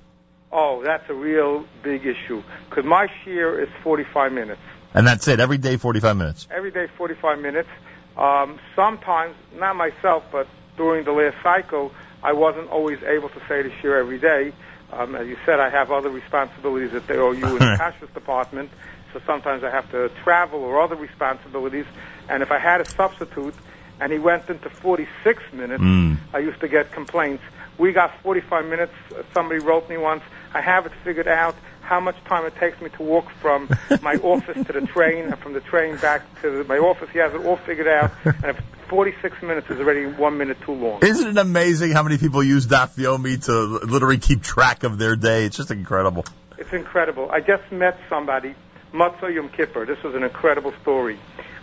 Oh, 0.50 0.82
that's 0.84 1.08
a 1.08 1.14
real 1.14 1.64
big 1.82 2.04
issue 2.04 2.42
because 2.68 2.84
my 2.84 3.08
shiur 3.24 3.62
is 3.62 3.68
45 3.82 4.32
minutes. 4.32 4.60
And 4.94 5.06
that's 5.06 5.26
it. 5.28 5.40
Every 5.40 5.56
day, 5.56 5.78
45 5.78 6.16
minutes. 6.16 6.46
Every 6.50 6.70
day, 6.70 6.86
45 6.98 7.38
minutes. 7.38 7.68
Um, 8.16 8.58
sometimes, 8.76 9.34
not 9.58 9.76
myself, 9.76 10.24
but 10.30 10.46
during 10.76 11.04
the 11.04 11.12
last 11.12 11.36
cycle, 11.42 11.92
I 12.22 12.32
wasn't 12.34 12.68
always 12.68 13.02
able 13.02 13.30
to 13.30 13.40
say 13.48 13.62
the 13.62 13.72
shir 13.80 13.98
every 13.98 14.18
day. 14.18 14.52
Um, 14.92 15.14
as 15.14 15.26
you 15.26 15.38
said, 15.46 15.58
I 15.58 15.70
have 15.70 15.90
other 15.90 16.10
responsibilities 16.10 16.92
that 16.92 17.04
at 17.04 17.06
the 17.08 17.14
OU 17.14 17.32
in 17.32 17.40
the 17.40 17.58
Kashrus 17.80 18.12
department, 18.12 18.70
so 19.12 19.20
sometimes 19.26 19.62
I 19.64 19.70
have 19.70 19.90
to 19.92 20.10
travel 20.24 20.60
or 20.64 20.80
other 20.80 20.96
responsibilities. 20.96 21.86
And 22.28 22.42
if 22.42 22.50
I 22.50 22.58
had 22.58 22.80
a 22.80 22.84
substitute 22.84 23.54
and 24.00 24.12
he 24.12 24.18
went 24.18 24.48
into 24.48 24.68
46 24.70 25.42
minutes, 25.52 25.82
Mm. 25.82 26.16
I 26.34 26.38
used 26.38 26.60
to 26.60 26.68
get 26.68 26.92
complaints. 26.92 27.42
We 27.78 27.92
got 27.92 28.10
45 28.22 28.66
minutes. 28.66 28.92
Somebody 29.34 29.60
wrote 29.60 29.88
me 29.88 29.96
once. 29.98 30.22
I 30.54 30.60
have 30.60 30.86
it 30.86 30.92
figured 31.04 31.28
out 31.28 31.54
how 31.82 32.00
much 32.00 32.16
time 32.24 32.46
it 32.46 32.54
takes 32.56 32.80
me 32.80 32.88
to 32.90 33.02
walk 33.02 33.28
from 33.40 33.68
my 34.02 34.14
office 34.16 34.66
to 34.66 34.72
the 34.72 34.86
train 34.86 35.24
and 35.26 35.38
from 35.38 35.52
the 35.52 35.60
train 35.60 35.96
back 35.96 36.22
to 36.42 36.64
my 36.64 36.78
office. 36.78 37.08
He 37.12 37.18
has 37.18 37.34
it 37.34 37.44
all 37.44 37.56
figured 37.56 37.88
out. 37.88 38.12
And 38.24 38.44
if 38.44 38.60
46 38.88 39.42
minutes 39.42 39.70
is 39.70 39.80
already 39.80 40.04
one 40.06 40.36
minute 40.36 40.60
too 40.60 40.72
long. 40.72 41.00
Isn't 41.02 41.28
it 41.28 41.38
amazing 41.38 41.92
how 41.92 42.02
many 42.02 42.18
people 42.18 42.42
use 42.42 42.66
Daf 42.66 42.94
Yomi 42.96 43.42
to 43.46 43.54
literally 43.86 44.18
keep 44.18 44.42
track 44.42 44.84
of 44.84 44.98
their 44.98 45.16
day? 45.16 45.46
It's 45.46 45.56
just 45.56 45.70
incredible. 45.70 46.24
It's 46.58 46.72
incredible. 46.72 47.30
I 47.30 47.40
just 47.40 47.72
met 47.72 47.98
somebody, 48.10 48.54
Motzei 48.92 49.34
Yom 49.34 49.48
Kippur. 49.48 49.86
This 49.86 50.02
was 50.02 50.14
an 50.14 50.22
incredible 50.22 50.72
story, 50.82 51.18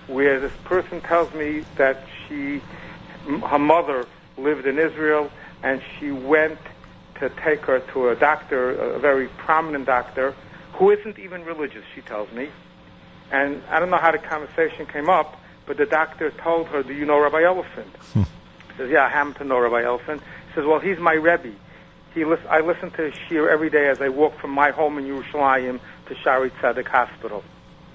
where 0.08 0.40
this 0.40 0.52
person 0.64 1.02
tells 1.02 1.34
me 1.34 1.64
that 1.76 2.04
she, 2.28 2.62
her 3.48 3.60
mother 3.60 4.06
lived 4.38 4.66
in 4.66 4.80
Israel, 4.80 5.30
and 5.62 5.82
she 6.00 6.12
went 6.12 6.60
to 7.20 7.30
take 7.30 7.66
her 7.66 7.80
to 7.94 8.10
a 8.10 8.16
doctor, 8.16 8.72
a 8.72 9.00
very 9.00 9.28
prominent 9.28 9.86
doctor, 9.86 10.34
who 10.74 10.92
isn't 10.92 11.20
even 11.20 11.44
religious. 11.46 11.84
She 11.94 12.02
tells 12.02 12.32
me, 12.32 12.50
and 13.32 13.62
I 13.70 13.80
don't 13.80 13.90
know 13.90 13.98
how 13.98 14.12
the 14.12 14.18
conversation 14.18 14.86
came 14.86 15.10
up, 15.10 15.40
but 15.66 15.78
the 15.78 15.86
doctor 15.86 16.32
told 16.32 16.68
her, 16.68 16.82
"Do 16.82 16.94
you 16.94 17.06
know 17.06 17.20
Rabbi 17.20 17.44
Elefant?" 17.44 17.96
Hmm. 18.14 18.24
She 18.24 18.78
says, 18.78 18.90
"Yeah, 18.90 19.06
I 19.06 19.10
happen 19.10 19.34
to 19.36 19.44
know 19.44 19.60
Rabbi 19.60 19.84
Elefant." 19.84 20.22
He 20.22 20.56
says, 20.56 20.66
"Well, 20.66 20.80
he's 20.80 20.98
my 20.98 21.14
Rebbe. 21.14 21.52
He 22.16 22.26
lis- 22.26 22.40
I 22.50 22.62
listen 22.62 22.90
to 22.92 23.04
his 23.04 23.14
shir 23.28 23.50
every 23.50 23.70
day 23.70 23.88
as 23.88 24.02
I 24.02 24.10
walk 24.10 24.40
from 24.40 24.50
my 24.50 24.72
home 24.72 24.98
in 24.98 25.06
Yerushalayim 25.06 25.80
to 26.10 26.16
Shaare 26.16 26.52
Zedek 26.62 26.88
Hospital." 26.88 27.44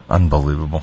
Unbelievable. 0.08 0.82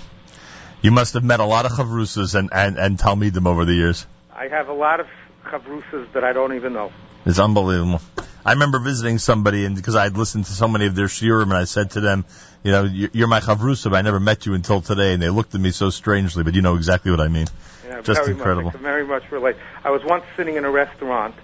You 0.81 0.91
must 0.91 1.13
have 1.13 1.23
met 1.23 1.39
a 1.39 1.45
lot 1.45 1.65
of 1.65 1.73
chavrusas 1.73 2.33
and, 2.33 2.49
and, 2.51 2.77
and 2.77 2.97
talmidim 2.97 3.45
over 3.45 3.65
the 3.65 3.73
years. 3.73 4.05
I 4.35 4.47
have 4.47 4.67
a 4.67 4.73
lot 4.73 4.99
of 4.99 5.07
chavrusas 5.45 6.11
that 6.13 6.23
I 6.23 6.33
don't 6.33 6.55
even 6.55 6.73
know. 6.73 6.91
It's 7.25 7.37
unbelievable. 7.37 8.01
I 8.43 8.53
remember 8.53 8.79
visiting 8.79 9.19
somebody, 9.19 9.65
and 9.65 9.75
because 9.75 9.95
I 9.95 10.03
had 10.03 10.17
listened 10.17 10.45
to 10.45 10.51
so 10.51 10.67
many 10.67 10.87
of 10.87 10.95
their 10.95 11.05
shiurim, 11.05 11.43
and 11.43 11.53
I 11.53 11.65
said 11.65 11.91
to 11.91 12.01
them, 12.01 12.25
"You 12.63 12.71
know, 12.71 12.83
you're 12.85 13.09
you're 13.13 13.27
my 13.27 13.39
chavrusa, 13.39 13.91
but 13.91 13.97
I 13.97 14.01
never 14.01 14.19
met 14.19 14.47
you 14.47 14.55
until 14.55 14.81
today." 14.81 15.13
And 15.13 15.21
they 15.21 15.29
looked 15.29 15.53
at 15.53 15.61
me 15.61 15.69
so 15.69 15.91
strangely, 15.91 16.43
but 16.43 16.55
you 16.55 16.63
know 16.63 16.75
exactly 16.75 17.11
what 17.11 17.19
I 17.21 17.27
mean. 17.27 17.45
Yeah, 17.87 18.01
Just 18.01 18.21
very 18.21 18.31
incredible. 18.31 18.71
Much, 18.71 18.81
very 18.81 19.05
much 19.05 19.31
relate. 19.31 19.57
I 19.83 19.91
was 19.91 20.03
once 20.03 20.23
sitting 20.35 20.55
in 20.55 20.65
a 20.65 20.71
restaurant. 20.71 21.35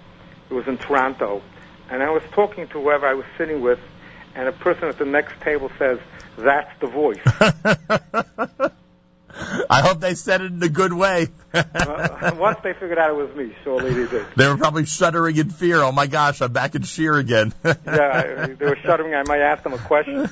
It 0.50 0.54
was 0.54 0.66
in 0.66 0.78
Toronto, 0.78 1.42
and 1.88 2.02
I 2.02 2.10
was 2.10 2.22
talking 2.32 2.66
to 2.68 2.80
whoever 2.82 3.06
I 3.06 3.14
was 3.14 3.26
sitting 3.36 3.60
with, 3.60 3.78
and 4.34 4.48
a 4.48 4.52
person 4.52 4.84
at 4.84 4.98
the 4.98 5.04
next 5.04 5.40
table 5.40 5.70
says, 5.78 5.98
"That's 6.36 6.70
the 6.80 6.86
voice." 6.86 7.20
I 9.70 9.82
hope 9.82 10.00
they 10.00 10.14
said 10.14 10.40
it 10.40 10.52
in 10.52 10.62
a 10.62 10.68
good 10.68 10.92
way. 10.92 11.28
uh, 11.54 12.32
once 12.38 12.58
they 12.62 12.72
figured 12.72 12.98
out 12.98 13.10
it 13.10 13.16
was 13.16 13.34
me, 13.36 13.54
surely 13.62 13.92
they 13.92 14.10
did. 14.10 14.26
They 14.36 14.48
were 14.48 14.56
probably 14.56 14.86
shuddering 14.86 15.36
in 15.36 15.50
fear. 15.50 15.80
Oh 15.80 15.92
my 15.92 16.06
gosh, 16.06 16.40
I'm 16.40 16.52
back 16.52 16.74
in 16.74 16.82
shiur 16.82 17.18
again. 17.18 17.52
Yeah, 17.64 18.46
they 18.46 18.66
were 18.66 18.76
shuddering. 18.82 19.14
I 19.14 19.22
might 19.24 19.40
ask 19.40 19.62
them 19.62 19.74
a 19.74 19.78
question. 19.78 20.28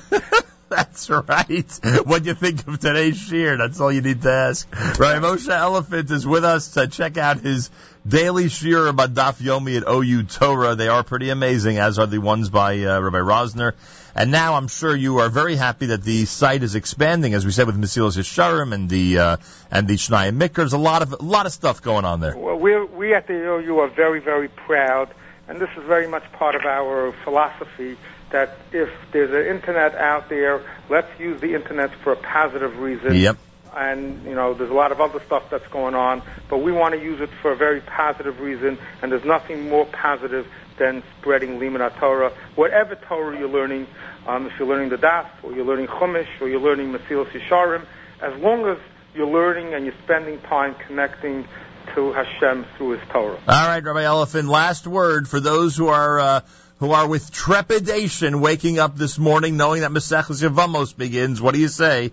That's 0.69 1.09
right. 1.09 1.79
What 2.03 2.23
do 2.23 2.29
you 2.29 2.35
think 2.35 2.67
of 2.67 2.79
today's 2.79 3.17
shiur? 3.17 3.57
That's 3.57 3.79
all 3.79 3.91
you 3.91 4.01
need 4.01 4.23
to 4.23 4.31
ask. 4.31 4.67
Right, 4.99 5.21
Moshe 5.21 5.47
Elefant 5.47 6.11
is 6.11 6.27
with 6.27 6.43
us 6.43 6.73
to 6.73 6.87
check 6.87 7.17
out 7.17 7.39
his 7.39 7.69
daily 8.07 8.45
shiur 8.45 8.89
about 8.89 9.13
Daf 9.13 9.41
Yomi 9.41 9.77
at 9.77 9.83
OU 9.87 10.23
Torah. 10.23 10.75
They 10.75 10.87
are 10.87 11.03
pretty 11.03 11.29
amazing, 11.29 11.77
as 11.77 11.99
are 11.99 12.05
the 12.05 12.19
ones 12.19 12.49
by 12.49 12.83
uh, 12.83 12.99
Rabbi 12.99 13.17
Rosner. 13.17 13.73
And 14.15 14.31
now 14.31 14.55
I'm 14.55 14.67
sure 14.67 14.95
you 14.95 15.19
are 15.19 15.29
very 15.29 15.55
happy 15.55 15.87
that 15.87 16.01
the 16.03 16.25
site 16.25 16.63
is 16.63 16.75
expanding, 16.75 17.33
as 17.33 17.45
we 17.45 17.51
said 17.51 17.67
with 17.67 17.79
Mesilas 17.79 18.17
Yesharim 18.17 18.73
and 18.73 18.89
the 18.89 19.19
uh, 19.19 19.37
and 19.69 19.87
the 19.87 19.95
Shnai 19.95 20.35
Mikr. 20.35 20.55
There's 20.55 20.73
a 20.73 20.77
lot 20.77 21.01
of 21.01 21.13
a 21.13 21.23
lot 21.23 21.45
of 21.45 21.51
stuff 21.51 21.81
going 21.81 22.05
on 22.05 22.19
there. 22.19 22.35
Well, 22.35 22.57
we 22.57 22.83
we 22.83 23.13
at 23.13 23.27
the 23.27 23.33
OU 23.33 23.79
are 23.79 23.89
very 23.89 24.19
very 24.19 24.47
proud, 24.47 25.13
and 25.47 25.59
this 25.59 25.69
is 25.77 25.83
very 25.83 26.07
much 26.07 26.23
part 26.33 26.55
of 26.55 26.65
our 26.65 27.11
philosophy 27.23 27.97
that 28.31 28.57
if 28.71 28.89
there's 29.11 29.31
an 29.31 29.55
internet 29.55 29.95
out 29.95 30.29
there, 30.29 30.61
let's 30.89 31.19
use 31.19 31.39
the 31.39 31.53
internet 31.53 31.93
for 32.03 32.13
a 32.13 32.17
positive 32.17 32.77
reason. 32.79 33.15
Yep. 33.15 33.37
And 33.77 34.25
you 34.25 34.33
know, 34.33 34.53
there's 34.55 34.71
a 34.71 34.73
lot 34.73 34.91
of 34.91 34.99
other 34.99 35.21
stuff 35.25 35.43
that's 35.51 35.67
going 35.67 35.93
on, 35.93 36.23
but 36.49 36.57
we 36.57 36.71
want 36.71 36.95
to 36.95 37.01
use 37.01 37.21
it 37.21 37.29
for 37.41 37.51
a 37.51 37.55
very 37.55 37.79
positive 37.81 38.39
reason. 38.39 38.79
And 39.01 39.11
there's 39.11 39.23
nothing 39.25 39.69
more 39.69 39.85
positive 39.85 40.47
than 40.77 41.03
spreading 41.19 41.59
Limud 41.59 41.97
Torah, 41.99 42.31
whatever 42.55 42.95
Torah 42.95 43.37
you're 43.37 43.49
learning. 43.49 43.87
Um, 44.25 44.47
if 44.47 44.59
you're 44.59 44.67
learning 44.67 44.89
the 44.89 44.97
Daf, 44.97 45.27
or 45.43 45.53
you're 45.53 45.65
learning 45.65 45.87
Chumash, 45.87 46.27
or 46.41 46.49
you're 46.49 46.59
learning 46.59 46.91
Mesilas 46.91 47.29
Yesharim, 47.31 47.85
as 48.21 48.37
long 48.41 48.67
as 48.67 48.77
you're 49.15 49.27
learning 49.27 49.73
and 49.73 49.85
you're 49.85 49.95
spending 50.03 50.39
time 50.41 50.75
connecting 50.87 51.47
to 51.95 52.13
Hashem 52.13 52.65
through 52.77 52.97
His 52.97 53.09
Torah. 53.09 53.39
All 53.47 53.67
right, 53.67 53.83
Rabbi 53.83 54.03
Elefant. 54.03 54.47
Last 54.47 54.87
word 54.87 55.27
for 55.27 55.39
those 55.39 55.75
who 55.75 55.87
are 55.87 56.19
uh, 56.19 56.41
who 56.79 56.91
are 56.91 57.07
with 57.07 57.31
trepidation 57.31 58.41
waking 58.41 58.79
up 58.79 58.95
this 58.95 59.17
morning 59.17 59.57
knowing 59.57 59.81
that 59.81 59.91
Maseches 59.91 60.43
Yevamos 60.43 60.95
begins. 60.95 61.41
What 61.41 61.53
do 61.53 61.59
you 61.59 61.69
say? 61.69 62.11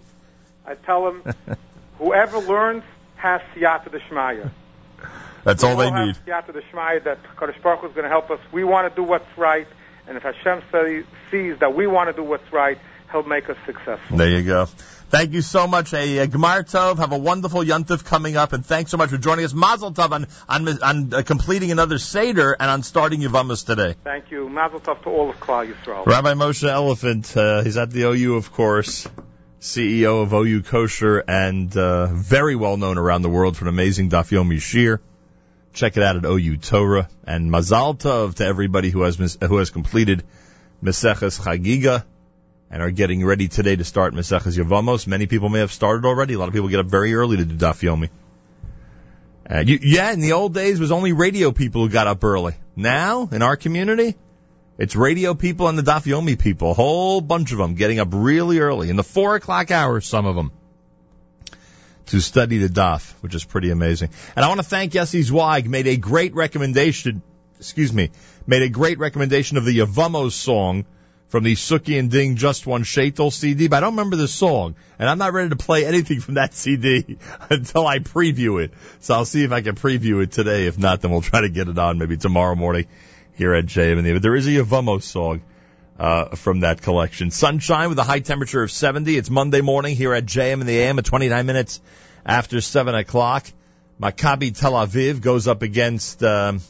I 0.66 0.74
tell 0.74 1.04
them, 1.04 1.34
whoever 1.98 2.38
learns 2.38 2.84
has 3.16 3.40
siyata 3.54 3.90
d'shmaya. 3.90 4.50
That's 5.44 5.62
all 5.62 5.76
they 5.76 5.90
need. 5.90 6.16
Siyata 6.26 6.52
d'shmaya 6.52 7.04
that 7.04 7.22
Kadosh 7.36 7.60
Baruch 7.62 7.80
Hu 7.80 7.86
is 7.88 7.92
going 7.92 8.04
to 8.04 8.10
help 8.10 8.30
us. 8.30 8.40
We 8.52 8.64
want 8.64 8.88
to 8.90 8.94
do 8.94 9.02
what's 9.02 9.26
right, 9.36 9.66
and 10.06 10.16
if 10.16 10.22
Hashem 10.22 10.62
say, 10.72 11.04
sees 11.30 11.58
that 11.60 11.74
we 11.74 11.86
want 11.86 12.08
to 12.08 12.12
do 12.14 12.22
what's 12.22 12.50
right, 12.52 12.78
He'll 13.12 13.22
make 13.22 13.48
us 13.48 13.56
successful. 13.64 14.16
There 14.16 14.28
you 14.28 14.42
go. 14.42 14.66
Thank 15.10 15.34
you 15.34 15.42
so 15.42 15.68
much. 15.68 15.94
A, 15.94 16.18
uh 16.18 16.26
Gemar 16.26 16.68
Tov. 16.68 16.96
Have 16.96 17.12
a 17.12 17.18
wonderful 17.18 17.62
Yontif 17.62 18.04
coming 18.04 18.36
up, 18.36 18.52
and 18.52 18.66
thanks 18.66 18.90
so 18.90 18.96
much 18.96 19.10
for 19.10 19.18
joining 19.18 19.44
us. 19.44 19.54
Mazel 19.54 19.92
Tov 19.92 20.10
on 20.10 20.26
on, 20.48 20.82
on 20.82 21.14
uh, 21.14 21.22
completing 21.22 21.70
another 21.70 21.98
Seder 21.98 22.56
and 22.58 22.68
on 22.68 22.82
starting 22.82 23.20
Yevamos 23.20 23.64
today. 23.64 23.94
Thank 24.02 24.32
you. 24.32 24.48
Mazel 24.48 24.80
tov 24.80 25.04
to 25.04 25.10
all 25.10 25.30
of 25.30 25.36
Klal 25.38 25.72
Yisrael. 25.72 26.04
Rabbi 26.06 26.34
Moshe 26.34 26.68
Elefant, 26.68 27.36
uh, 27.36 27.62
he's 27.62 27.76
at 27.76 27.92
the 27.92 28.02
OU, 28.02 28.34
of 28.34 28.50
course, 28.50 29.06
CEO 29.64 30.22
of 30.22 30.34
OU 30.34 30.62
Kosher, 30.64 31.24
and 31.26 31.74
uh, 31.74 32.08
very 32.08 32.54
well 32.54 32.76
known 32.76 32.98
around 32.98 33.22
the 33.22 33.30
world 33.30 33.56
for 33.56 33.64
an 33.64 33.70
amazing 33.70 34.10
Daf 34.10 34.28
Yomi 34.28 34.60
Shir. 34.60 35.00
Check 35.72 35.96
it 35.96 36.02
out 36.02 36.16
at 36.16 36.26
OU 36.26 36.58
Torah, 36.58 37.08
and 37.26 37.50
Mazal 37.50 37.98
Tov 37.98 38.34
to 38.34 38.44
everybody 38.44 38.90
who 38.90 39.02
has 39.02 39.18
mis- 39.18 39.38
who 39.40 39.56
has 39.56 39.70
completed 39.70 40.22
Meseches 40.82 41.40
Chagiga 41.40 42.04
and 42.70 42.82
are 42.82 42.90
getting 42.90 43.24
ready 43.24 43.48
today 43.48 43.74
to 43.74 43.84
start 43.84 44.12
Meseches 44.12 44.58
Yevamos. 44.58 45.06
Many 45.06 45.26
people 45.26 45.48
may 45.48 45.60
have 45.60 45.72
started 45.72 46.06
already. 46.06 46.34
A 46.34 46.38
lot 46.38 46.48
of 46.48 46.52
people 46.54 46.68
get 46.68 46.80
up 46.80 46.86
very 46.86 47.14
early 47.14 47.38
to 47.38 47.44
do 47.46 47.54
Daf 47.54 47.80
Yomi. 47.80 48.10
Uh, 49.50 49.60
you, 49.60 49.78
yeah, 49.80 50.12
in 50.12 50.20
the 50.20 50.32
old 50.32 50.52
days, 50.52 50.78
it 50.78 50.80
was 50.82 50.92
only 50.92 51.12
radio 51.12 51.52
people 51.52 51.80
who 51.80 51.88
got 51.88 52.06
up 52.06 52.22
early. 52.22 52.54
Now, 52.76 53.30
in 53.32 53.40
our 53.40 53.56
community, 53.56 54.14
it's 54.76 54.96
radio 54.96 55.34
people 55.34 55.68
and 55.68 55.78
the 55.78 55.82
Daf 55.82 56.04
Yomi 56.04 56.38
people, 56.38 56.72
a 56.72 56.74
whole 56.74 57.20
bunch 57.20 57.52
of 57.52 57.58
them 57.58 57.74
getting 57.74 58.00
up 58.00 58.08
really 58.10 58.58
early, 58.58 58.90
in 58.90 58.96
the 58.96 59.04
four 59.04 59.36
o'clock 59.36 59.70
hour, 59.70 60.00
some 60.00 60.26
of 60.26 60.34
them, 60.34 60.50
to 62.06 62.20
study 62.20 62.58
the 62.58 62.68
Daf, 62.68 63.12
which 63.20 63.34
is 63.34 63.44
pretty 63.44 63.70
amazing. 63.70 64.10
And 64.34 64.44
I 64.44 64.48
want 64.48 64.60
to 64.60 64.66
thank 64.66 64.92
Yossi 64.92 65.22
Zweig, 65.22 65.68
made 65.68 65.86
a 65.86 65.96
great 65.96 66.34
recommendation, 66.34 67.22
excuse 67.58 67.92
me, 67.92 68.10
made 68.46 68.62
a 68.62 68.68
great 68.68 68.98
recommendation 68.98 69.56
of 69.56 69.64
the 69.64 69.78
Yavamos 69.78 70.32
song 70.32 70.84
from 71.28 71.44
the 71.44 71.54
Suki 71.54 71.98
and 71.98 72.10
Ding 72.10 72.36
Just 72.36 72.66
One 72.66 72.82
Shaitel 72.82 73.32
CD, 73.32 73.68
but 73.68 73.76
I 73.76 73.80
don't 73.80 73.94
remember 73.94 74.16
the 74.16 74.28
song, 74.28 74.74
and 74.98 75.08
I'm 75.08 75.18
not 75.18 75.32
ready 75.32 75.50
to 75.50 75.56
play 75.56 75.86
anything 75.86 76.20
from 76.20 76.34
that 76.34 76.52
CD 76.52 77.16
until 77.50 77.86
I 77.86 78.00
preview 78.00 78.62
it. 78.62 78.72
So 79.00 79.14
I'll 79.14 79.24
see 79.24 79.44
if 79.44 79.52
I 79.52 79.60
can 79.60 79.76
preview 79.76 80.22
it 80.22 80.32
today. 80.32 80.66
If 80.66 80.78
not, 80.78 81.00
then 81.00 81.12
we'll 81.12 81.22
try 81.22 81.42
to 81.42 81.48
get 81.48 81.68
it 81.68 81.78
on 81.78 81.98
maybe 81.98 82.16
tomorrow 82.16 82.54
morning 82.54 82.86
here 83.34 83.54
at 83.54 83.66
JM 83.66 83.98
and 83.98 84.06
the. 84.06 84.12
But 84.12 84.22
there 84.22 84.36
is 84.36 84.46
a 84.46 84.50
Yavamos 84.50 85.02
song 85.02 85.42
uh, 85.98 86.36
from 86.36 86.60
that 86.60 86.82
collection. 86.82 87.30
Sunshine 87.30 87.88
with 87.88 87.98
a 87.98 88.04
high 88.04 88.20
temperature 88.20 88.62
of 88.62 88.70
70. 88.70 89.16
It's 89.16 89.30
Monday 89.30 89.60
morning 89.60 89.96
here 89.96 90.14
at 90.14 90.24
JM 90.24 90.54
and 90.54 90.68
the 90.68 90.78
AM 90.80 90.98
at 90.98 91.04
29 91.04 91.46
minutes 91.46 91.80
after 92.24 92.60
7 92.60 92.94
o'clock. 92.94 93.46
Maccabi 94.00 94.56
Tel 94.56 94.72
Aviv 94.72 95.20
goes 95.20 95.46
up 95.46 95.62
against 95.62 96.22
um, 96.24 96.60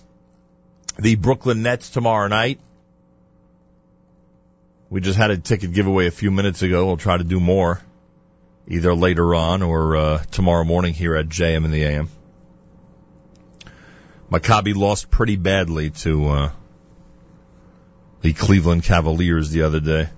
the 0.98 1.16
Brooklyn 1.16 1.62
Nets 1.62 1.90
tomorrow 1.90 2.28
night. 2.28 2.60
We 4.90 5.00
just 5.00 5.18
had 5.18 5.30
a 5.30 5.38
ticket 5.38 5.72
giveaway 5.72 6.06
a 6.06 6.10
few 6.10 6.30
minutes 6.30 6.62
ago. 6.62 6.86
We'll 6.86 6.98
try 6.98 7.16
to 7.16 7.24
do 7.24 7.40
more 7.40 7.80
either 8.68 8.94
later 8.94 9.34
on 9.34 9.62
or 9.62 9.96
uh, 9.96 10.18
tomorrow 10.30 10.64
morning 10.64 10.94
here 10.94 11.16
at 11.16 11.28
JM 11.28 11.64
and 11.64 11.72
the 11.72 11.84
AM. 11.84 12.08
Maccabi 14.30 14.74
lost 14.74 15.10
pretty 15.10 15.36
badly 15.36 15.90
to 15.90 16.28
uh, 16.28 16.50
the 18.22 18.32
Cleveland 18.32 18.84
Cavaliers 18.84 19.50
the 19.50 19.62
other 19.62 19.80
day. 19.80 20.08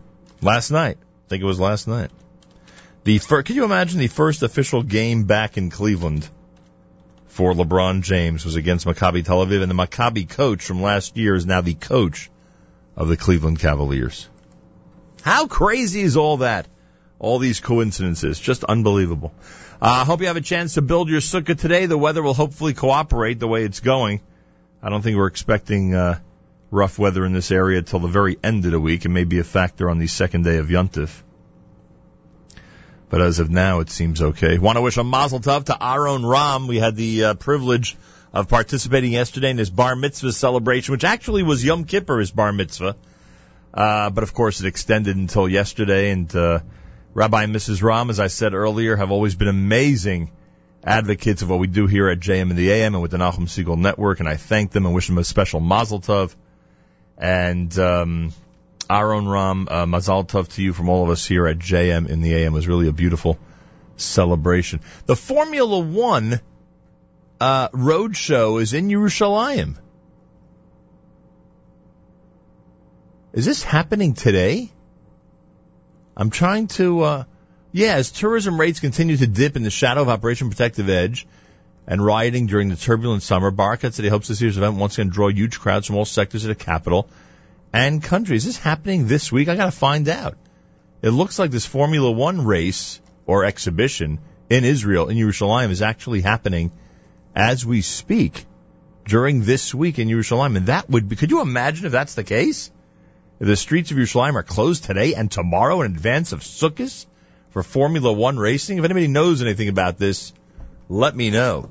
Last 0.40 0.70
night. 0.70 0.98
I 1.00 1.28
think 1.28 1.42
it 1.42 1.46
was 1.46 1.58
last 1.58 1.88
night. 1.88 2.10
The 3.04 3.18
fir- 3.18 3.42
Can 3.42 3.56
you 3.56 3.64
imagine 3.64 3.98
the 3.98 4.06
first 4.06 4.42
official 4.42 4.82
game 4.82 5.24
back 5.24 5.56
in 5.56 5.70
Cleveland 5.70 6.28
for 7.26 7.52
LeBron 7.52 8.02
James 8.02 8.44
was 8.44 8.56
against 8.56 8.86
Maccabi 8.86 9.24
Tel 9.24 9.44
Aviv, 9.44 9.60
and 9.60 9.70
the 9.70 9.74
Maccabi 9.74 10.28
coach 10.28 10.62
from 10.64 10.82
last 10.82 11.16
year 11.16 11.34
is 11.34 11.46
now 11.46 11.60
the 11.60 11.74
coach 11.74 12.30
of 12.96 13.08
the 13.08 13.16
Cleveland 13.16 13.58
Cavaliers. 13.58 14.28
How 15.22 15.46
crazy 15.46 16.00
is 16.00 16.16
all 16.16 16.38
that? 16.38 16.66
All 17.18 17.38
these 17.38 17.60
coincidences. 17.60 18.38
Just 18.38 18.64
unbelievable. 18.64 19.34
I 19.80 20.00
uh, 20.00 20.04
hope 20.06 20.22
you 20.22 20.28
have 20.28 20.38
a 20.38 20.40
chance 20.40 20.74
to 20.74 20.82
build 20.82 21.10
your 21.10 21.20
sukkah 21.20 21.58
today. 21.58 21.84
The 21.84 21.98
weather 21.98 22.22
will 22.22 22.32
hopefully 22.32 22.72
cooperate 22.72 23.38
the 23.38 23.46
way 23.46 23.62
it's 23.62 23.80
going. 23.80 24.22
I 24.82 24.88
don't 24.88 25.02
think 25.02 25.18
we're 25.18 25.26
expecting 25.26 25.94
uh, 25.94 26.18
rough 26.70 26.98
weather 26.98 27.26
in 27.26 27.34
this 27.34 27.50
area 27.50 27.82
till 27.82 27.98
the 27.98 28.08
very 28.08 28.38
end 28.42 28.64
of 28.64 28.70
the 28.70 28.80
week. 28.80 29.04
It 29.04 29.10
may 29.10 29.24
be 29.24 29.38
a 29.38 29.44
factor 29.44 29.90
on 29.90 29.98
the 29.98 30.06
second 30.06 30.44
day 30.44 30.56
of 30.56 30.68
Yontif. 30.68 31.22
But 33.10 33.20
as 33.20 33.38
of 33.38 33.50
now, 33.50 33.80
it 33.80 33.90
seems 33.90 34.22
okay. 34.22 34.56
Want 34.56 34.76
to 34.76 34.82
wish 34.82 34.96
a 34.96 35.04
mazel 35.04 35.40
tov 35.40 35.64
to 35.66 35.76
Aaron 35.78 36.24
Ram. 36.24 36.68
We 36.68 36.78
had 36.78 36.96
the 36.96 37.24
uh, 37.24 37.34
privilege 37.34 37.96
of 38.32 38.48
participating 38.48 39.12
yesterday 39.12 39.50
in 39.50 39.58
his 39.58 39.68
bar 39.68 39.94
mitzvah 39.94 40.32
celebration, 40.32 40.92
which 40.92 41.04
actually 41.04 41.42
was 41.42 41.62
Yom 41.62 41.84
Kippur, 41.84 42.18
his 42.18 42.30
bar 42.30 42.50
mitzvah. 42.50 42.96
Uh, 43.74 44.08
but 44.08 44.24
of 44.24 44.32
course, 44.32 44.60
it 44.60 44.66
extended 44.66 45.16
until 45.16 45.46
yesterday. 45.46 46.10
And 46.12 46.34
uh, 46.34 46.60
Rabbi 47.16 47.44
and 47.44 47.56
Mrs. 47.56 47.82
Ram, 47.82 48.10
as 48.10 48.20
I 48.20 48.26
said 48.26 48.52
earlier, 48.52 48.94
have 48.94 49.10
always 49.10 49.34
been 49.34 49.48
amazing 49.48 50.30
advocates 50.84 51.40
of 51.40 51.48
what 51.48 51.58
we 51.58 51.66
do 51.66 51.86
here 51.86 52.10
at 52.10 52.20
JM 52.20 52.50
and 52.50 52.58
the 52.58 52.70
AM 52.70 52.94
and 52.94 53.00
with 53.00 53.10
the 53.10 53.16
Nachum 53.16 53.46
Segal 53.46 53.78
Network. 53.78 54.20
And 54.20 54.28
I 54.28 54.36
thank 54.36 54.70
them 54.70 54.84
and 54.84 54.94
wish 54.94 55.06
them 55.06 55.16
a 55.16 55.24
special 55.24 55.60
mazel 55.60 55.98
tov. 55.98 56.34
And 57.16 57.76
um, 57.78 58.34
Aaron 58.90 59.26
Ram, 59.26 59.66
uh, 59.70 59.86
Mazal 59.86 60.28
Tov 60.28 60.48
to 60.56 60.62
you 60.62 60.74
from 60.74 60.90
all 60.90 61.04
of 61.04 61.08
us 61.08 61.24
here 61.24 61.46
at 61.46 61.58
JM 61.58 62.06
in 62.06 62.20
the 62.20 62.34
AM. 62.34 62.52
It 62.52 62.56
was 62.56 62.68
really 62.68 62.86
a 62.86 62.92
beautiful 62.92 63.38
celebration. 63.96 64.80
The 65.06 65.16
Formula 65.16 65.78
One 65.78 66.38
uh, 67.40 67.68
road 67.72 68.14
show 68.14 68.58
is 68.58 68.74
in 68.74 68.88
Yerushalayim. 68.88 69.78
Is 73.32 73.46
this 73.46 73.62
happening 73.62 74.12
today? 74.12 74.70
I'm 76.16 76.30
trying 76.30 76.68
to, 76.68 77.00
uh, 77.02 77.24
yeah, 77.72 77.94
as 77.94 78.10
tourism 78.10 78.58
rates 78.58 78.80
continue 78.80 79.16
to 79.18 79.26
dip 79.26 79.56
in 79.56 79.62
the 79.62 79.70
shadow 79.70 80.00
of 80.02 80.08
Operation 80.08 80.48
Protective 80.48 80.88
Edge 80.88 81.26
and 81.86 82.04
rioting 82.04 82.46
during 82.46 82.70
the 82.70 82.76
turbulent 82.76 83.22
summer, 83.22 83.50
Barakat 83.50 83.92
said 83.92 84.04
he 84.04 84.08
hopes 84.08 84.28
this 84.28 84.40
year's 84.40 84.56
event 84.56 84.76
once 84.76 84.94
again 84.94 85.10
draw 85.10 85.28
huge 85.28 85.60
crowds 85.60 85.86
from 85.86 85.96
all 85.96 86.06
sectors 86.06 86.44
of 86.44 86.48
the 86.48 86.54
capital 86.54 87.08
and 87.72 88.02
country. 88.02 88.36
Is 88.36 88.46
this 88.46 88.58
happening 88.58 89.06
this 89.06 89.30
week? 89.30 89.48
I 89.48 89.56
gotta 89.56 89.70
find 89.70 90.08
out. 90.08 90.38
It 91.02 91.10
looks 91.10 91.38
like 91.38 91.50
this 91.50 91.66
Formula 91.66 92.10
One 92.10 92.46
race 92.46 92.98
or 93.26 93.44
exhibition 93.44 94.18
in 94.48 94.64
Israel, 94.64 95.08
in 95.08 95.18
Yerushalayim, 95.18 95.70
is 95.70 95.82
actually 95.82 96.22
happening 96.22 96.72
as 97.34 97.66
we 97.66 97.82
speak 97.82 98.46
during 99.04 99.42
this 99.42 99.74
week 99.74 99.98
in 99.98 100.08
Yerushalayim. 100.08 100.56
And 100.56 100.66
that 100.68 100.88
would 100.88 101.10
be, 101.10 101.16
could 101.16 101.30
you 101.30 101.42
imagine 101.42 101.84
if 101.84 101.92
that's 101.92 102.14
the 102.14 102.24
case? 102.24 102.70
The 103.38 103.56
streets 103.56 103.90
of 103.90 103.98
Yerushalayim 103.98 104.34
are 104.34 104.42
closed 104.42 104.84
today 104.84 105.14
and 105.14 105.30
tomorrow 105.30 105.82
in 105.82 105.92
advance 105.92 106.32
of 106.32 106.40
Sukkot 106.40 107.04
for 107.50 107.62
Formula 107.62 108.12
One 108.12 108.38
racing. 108.38 108.78
If 108.78 108.84
anybody 108.84 109.08
knows 109.08 109.42
anything 109.42 109.68
about 109.68 109.98
this, 109.98 110.32
let 110.88 111.14
me 111.14 111.30
know. 111.30 111.70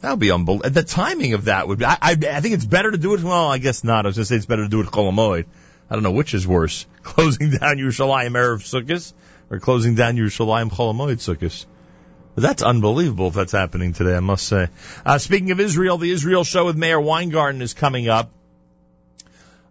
That 0.00 0.10
would 0.10 0.20
be 0.20 0.30
unbelievable. 0.30 0.70
The 0.70 0.82
timing 0.82 1.34
of 1.34 1.46
that 1.46 1.66
would 1.66 1.80
be, 1.80 1.84
I, 1.84 1.98
I, 2.00 2.10
I 2.12 2.40
think 2.40 2.54
it's 2.54 2.64
better 2.64 2.90
to 2.90 2.96
do 2.96 3.14
it, 3.14 3.22
well, 3.22 3.48
I 3.48 3.58
guess 3.58 3.84
not. 3.84 4.06
I 4.06 4.08
was 4.08 4.16
going 4.16 4.22
to 4.22 4.26
say 4.26 4.36
it's 4.36 4.46
better 4.46 4.62
to 4.62 4.68
do 4.68 4.80
it 4.80 4.86
at 4.86 4.92
Chol 4.92 5.12
Hamoed. 5.12 5.46
I 5.90 5.94
don't 5.94 6.04
know 6.04 6.12
which 6.12 6.32
is 6.32 6.46
worse. 6.46 6.86
Closing 7.02 7.50
down 7.50 7.76
Yerushalayim 7.76 8.32
Erev 8.32 8.62
Sukkot 8.62 9.12
or 9.50 9.58
closing 9.58 9.96
down 9.96 10.16
Yerushalayim 10.16 10.70
Chol 10.70 10.94
Hamoed 10.94 11.16
Sukkot. 11.16 11.66
That's 12.36 12.62
unbelievable 12.62 13.28
if 13.28 13.34
that's 13.34 13.52
happening 13.52 13.92
today, 13.92 14.16
I 14.16 14.20
must 14.20 14.46
say. 14.46 14.68
Uh, 15.04 15.18
speaking 15.18 15.50
of 15.50 15.58
Israel, 15.58 15.98
the 15.98 16.10
Israel 16.10 16.44
show 16.44 16.66
with 16.66 16.76
Meir 16.76 17.00
Weingarten 17.00 17.60
is 17.60 17.74
coming 17.74 18.08
up. 18.08 18.30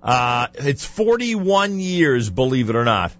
Uh, 0.02 0.48
it's 0.54 0.86
41 0.86 1.80
years, 1.80 2.30
believe 2.30 2.70
it 2.70 2.76
or 2.76 2.86
not, 2.86 3.12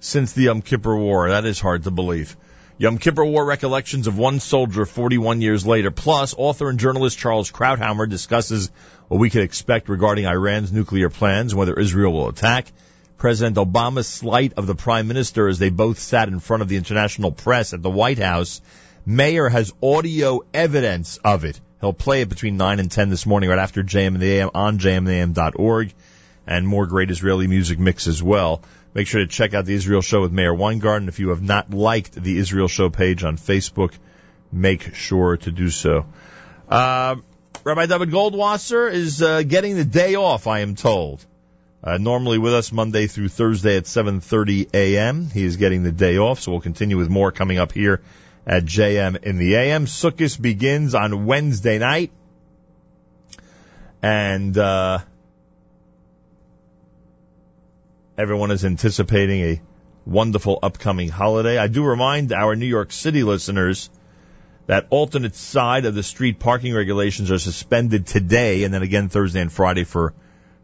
since 0.00 0.32
the 0.32 0.42
Yom 0.44 0.62
Kippur 0.62 0.94
War. 0.94 1.30
That 1.30 1.46
is 1.46 1.60
hard 1.60 1.84
to 1.84 1.90
believe. 1.90 2.36
Yom 2.78 2.98
Kippur 2.98 3.24
War 3.24 3.44
recollections 3.44 4.06
of 4.06 4.18
one 4.18 4.38
soldier 4.38 4.84
41 4.84 5.40
years 5.40 5.66
later. 5.66 5.90
Plus, 5.90 6.34
author 6.36 6.68
and 6.68 6.78
journalist 6.78 7.16
Charles 7.16 7.50
Krauthammer 7.50 8.06
discusses 8.06 8.70
what 9.08 9.18
we 9.18 9.30
could 9.30 9.42
expect 9.42 9.88
regarding 9.88 10.26
Iran's 10.26 10.72
nuclear 10.72 11.08
plans 11.08 11.54
whether 11.54 11.78
Israel 11.78 12.12
will 12.12 12.28
attack. 12.28 12.66
President 13.16 13.56
Obama's 13.56 14.06
slight 14.06 14.52
of 14.58 14.66
the 14.66 14.74
prime 14.74 15.08
minister 15.08 15.48
as 15.48 15.58
they 15.58 15.70
both 15.70 15.98
sat 15.98 16.28
in 16.28 16.38
front 16.38 16.62
of 16.62 16.68
the 16.68 16.76
international 16.76 17.32
press 17.32 17.72
at 17.72 17.82
the 17.82 17.88
White 17.88 18.18
House. 18.18 18.60
Meir 19.06 19.48
has 19.48 19.72
audio 19.82 20.42
evidence 20.52 21.18
of 21.24 21.46
it. 21.46 21.58
He'll 21.80 21.94
play 21.94 22.20
it 22.20 22.28
between 22.28 22.58
9 22.58 22.78
and 22.78 22.90
10 22.90 23.08
this 23.08 23.24
morning 23.24 23.48
right 23.48 23.58
after 23.58 23.82
JM 23.82 24.08
and 24.08 24.20
the 24.20 24.32
AM 24.32 24.50
on 24.54 24.78
jmandtheam.org 24.78 25.94
and 26.46 26.66
more 26.66 26.86
great 26.86 27.10
Israeli 27.10 27.46
music 27.46 27.78
mix 27.78 28.06
as 28.06 28.22
well. 28.22 28.62
Make 28.94 29.08
sure 29.08 29.20
to 29.20 29.26
check 29.26 29.52
out 29.52 29.66
the 29.66 29.74
Israel 29.74 30.00
Show 30.00 30.22
with 30.22 30.32
Meir 30.32 30.54
Weingarten. 30.54 31.08
If 31.08 31.18
you 31.18 31.30
have 31.30 31.42
not 31.42 31.70
liked 31.70 32.12
the 32.14 32.38
Israel 32.38 32.68
Show 32.68 32.88
page 32.88 33.24
on 33.24 33.36
Facebook, 33.36 33.92
make 34.52 34.94
sure 34.94 35.36
to 35.38 35.50
do 35.50 35.70
so. 35.70 36.06
Uh, 36.68 37.16
Rabbi 37.64 37.86
David 37.86 38.10
Goldwasser 38.10 38.90
is 38.90 39.22
uh, 39.22 39.42
getting 39.42 39.76
the 39.76 39.84
day 39.84 40.14
off, 40.14 40.46
I 40.46 40.60
am 40.60 40.76
told. 40.76 41.24
Uh, 41.82 41.98
normally 41.98 42.38
with 42.38 42.54
us 42.54 42.72
Monday 42.72 43.06
through 43.06 43.28
Thursday 43.28 43.76
at 43.76 43.84
7:30 43.84 44.74
a.m. 44.74 45.28
He 45.30 45.44
is 45.44 45.56
getting 45.56 45.82
the 45.82 45.92
day 45.92 46.18
off, 46.18 46.40
so 46.40 46.52
we'll 46.52 46.60
continue 46.60 46.96
with 46.96 47.08
more 47.08 47.32
coming 47.32 47.58
up 47.58 47.72
here 47.72 48.00
at 48.46 48.64
JM 48.64 49.22
in 49.22 49.36
the 49.36 49.54
AM. 49.56 49.86
Sukkot 49.86 50.40
begins 50.40 50.94
on 50.94 51.26
Wednesday 51.26 51.78
night, 51.78 52.10
and 54.02 54.56
uh, 54.56 54.98
everyone 58.18 58.50
is 58.50 58.64
anticipating 58.64 59.40
a 59.42 59.60
wonderful 60.06 60.58
upcoming 60.62 61.08
holiday. 61.08 61.58
I 61.58 61.66
do 61.66 61.84
remind 61.84 62.32
our 62.32 62.56
New 62.56 62.66
York 62.66 62.92
City 62.92 63.22
listeners 63.22 63.90
that 64.66 64.86
alternate 64.90 65.34
side 65.34 65.84
of 65.84 65.94
the 65.94 66.02
street 66.02 66.38
parking 66.38 66.74
regulations 66.74 67.30
are 67.30 67.38
suspended 67.38 68.06
today, 68.06 68.64
and 68.64 68.72
then 68.72 68.82
again 68.82 69.08
Thursday 69.08 69.40
and 69.40 69.52
Friday 69.52 69.84
for 69.84 70.14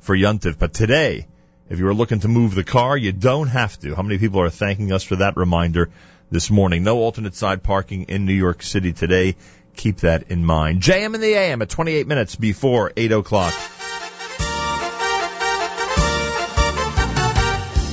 for 0.00 0.16
Yuntif. 0.16 0.58
But 0.58 0.72
today, 0.72 1.26
if 1.68 1.78
you 1.78 1.86
are 1.88 1.94
looking 1.94 2.20
to 2.20 2.28
move 2.28 2.54
the 2.54 2.64
car, 2.64 2.96
you 2.96 3.12
don't 3.12 3.48
have 3.48 3.78
to. 3.80 3.94
How 3.94 4.02
many 4.02 4.18
people 4.18 4.40
are 4.40 4.50
thanking 4.50 4.92
us 4.92 5.02
for 5.02 5.16
that 5.16 5.36
reminder 5.36 5.90
this 6.30 6.50
morning? 6.50 6.82
No 6.82 6.98
alternate 6.98 7.34
side 7.34 7.62
parking 7.62 8.04
in 8.04 8.24
New 8.24 8.34
York 8.34 8.62
City 8.62 8.92
today. 8.92 9.36
Keep 9.76 9.98
that 9.98 10.30
in 10.30 10.44
mind. 10.44 10.82
JM 10.82 11.14
in 11.14 11.20
the 11.20 11.34
AM 11.34 11.62
at 11.62 11.68
28 11.68 12.06
minutes 12.06 12.34
before 12.34 12.92
8 12.96 13.12
o'clock. 13.12 13.54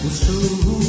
Let's 0.02 0.16
see. 0.16 0.89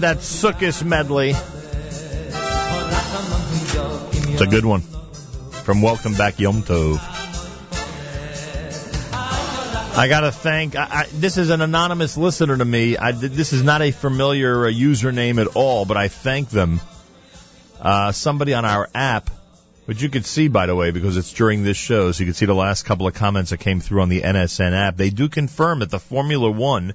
That 0.00 0.18
Sukkot 0.18 0.82
medley. 0.82 1.34
It's 4.32 4.40
a 4.40 4.46
good 4.46 4.64
one. 4.64 4.80
From 4.80 5.82
Welcome 5.82 6.14
Back 6.14 6.40
Yom 6.40 6.62
Tov. 6.62 6.98
I 9.94 10.06
gotta 10.08 10.32
thank. 10.32 10.74
I, 10.74 10.88
I, 10.90 11.06
this 11.12 11.36
is 11.36 11.50
an 11.50 11.60
anonymous 11.60 12.16
listener 12.16 12.56
to 12.56 12.64
me. 12.64 12.96
I, 12.96 13.12
this 13.12 13.52
is 13.52 13.62
not 13.62 13.82
a 13.82 13.90
familiar 13.90 14.64
uh, 14.64 14.70
username 14.70 15.38
at 15.38 15.48
all, 15.48 15.84
but 15.84 15.98
I 15.98 16.08
thank 16.08 16.48
them. 16.48 16.80
Uh, 17.78 18.12
somebody 18.12 18.54
on 18.54 18.64
our 18.64 18.88
app, 18.94 19.28
which 19.84 20.00
you 20.00 20.08
could 20.08 20.24
see 20.24 20.48
by 20.48 20.64
the 20.64 20.74
way, 20.74 20.92
because 20.92 21.18
it's 21.18 21.34
during 21.34 21.62
this 21.62 21.76
show, 21.76 22.10
so 22.12 22.20
you 22.20 22.26
can 22.26 22.34
see 22.34 22.46
the 22.46 22.54
last 22.54 22.84
couple 22.84 23.06
of 23.06 23.12
comments 23.12 23.50
that 23.50 23.58
came 23.58 23.80
through 23.80 24.00
on 24.00 24.08
the 24.08 24.22
NSN 24.22 24.72
app. 24.72 24.96
They 24.96 25.10
do 25.10 25.28
confirm 25.28 25.80
that 25.80 25.90
the 25.90 26.00
Formula 26.00 26.50
One 26.50 26.94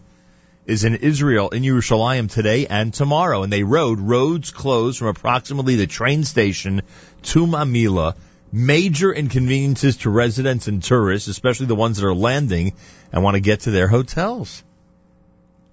is 0.66 0.84
in 0.84 0.96
Israel 0.96 1.50
in 1.50 1.64
Yerushalayim 1.64 2.32
today 2.32 2.68
and 2.68 2.94
tomorrow, 2.94 3.44
and 3.44 3.52
they 3.52 3.64
rode 3.64 4.00
roads 4.00 4.52
closed 4.52 5.00
from 5.00 5.08
approximately 5.08 5.76
the 5.76 5.88
train 5.88 6.24
station 6.24 6.82
to 7.24 7.46
Mamila 7.46 8.16
major 8.52 9.12
inconveniences 9.12 9.98
to 9.98 10.10
residents 10.10 10.68
and 10.68 10.82
tourists, 10.82 11.28
especially 11.28 11.66
the 11.66 11.76
ones 11.76 11.98
that 11.98 12.08
are 12.08 12.16
landing 12.16 12.74
and 13.12 13.24
want 13.24 13.36
to 13.36 13.42
get 13.42 13.62
to 13.62 13.72
their 13.72 13.88
hotels. 13.88 14.64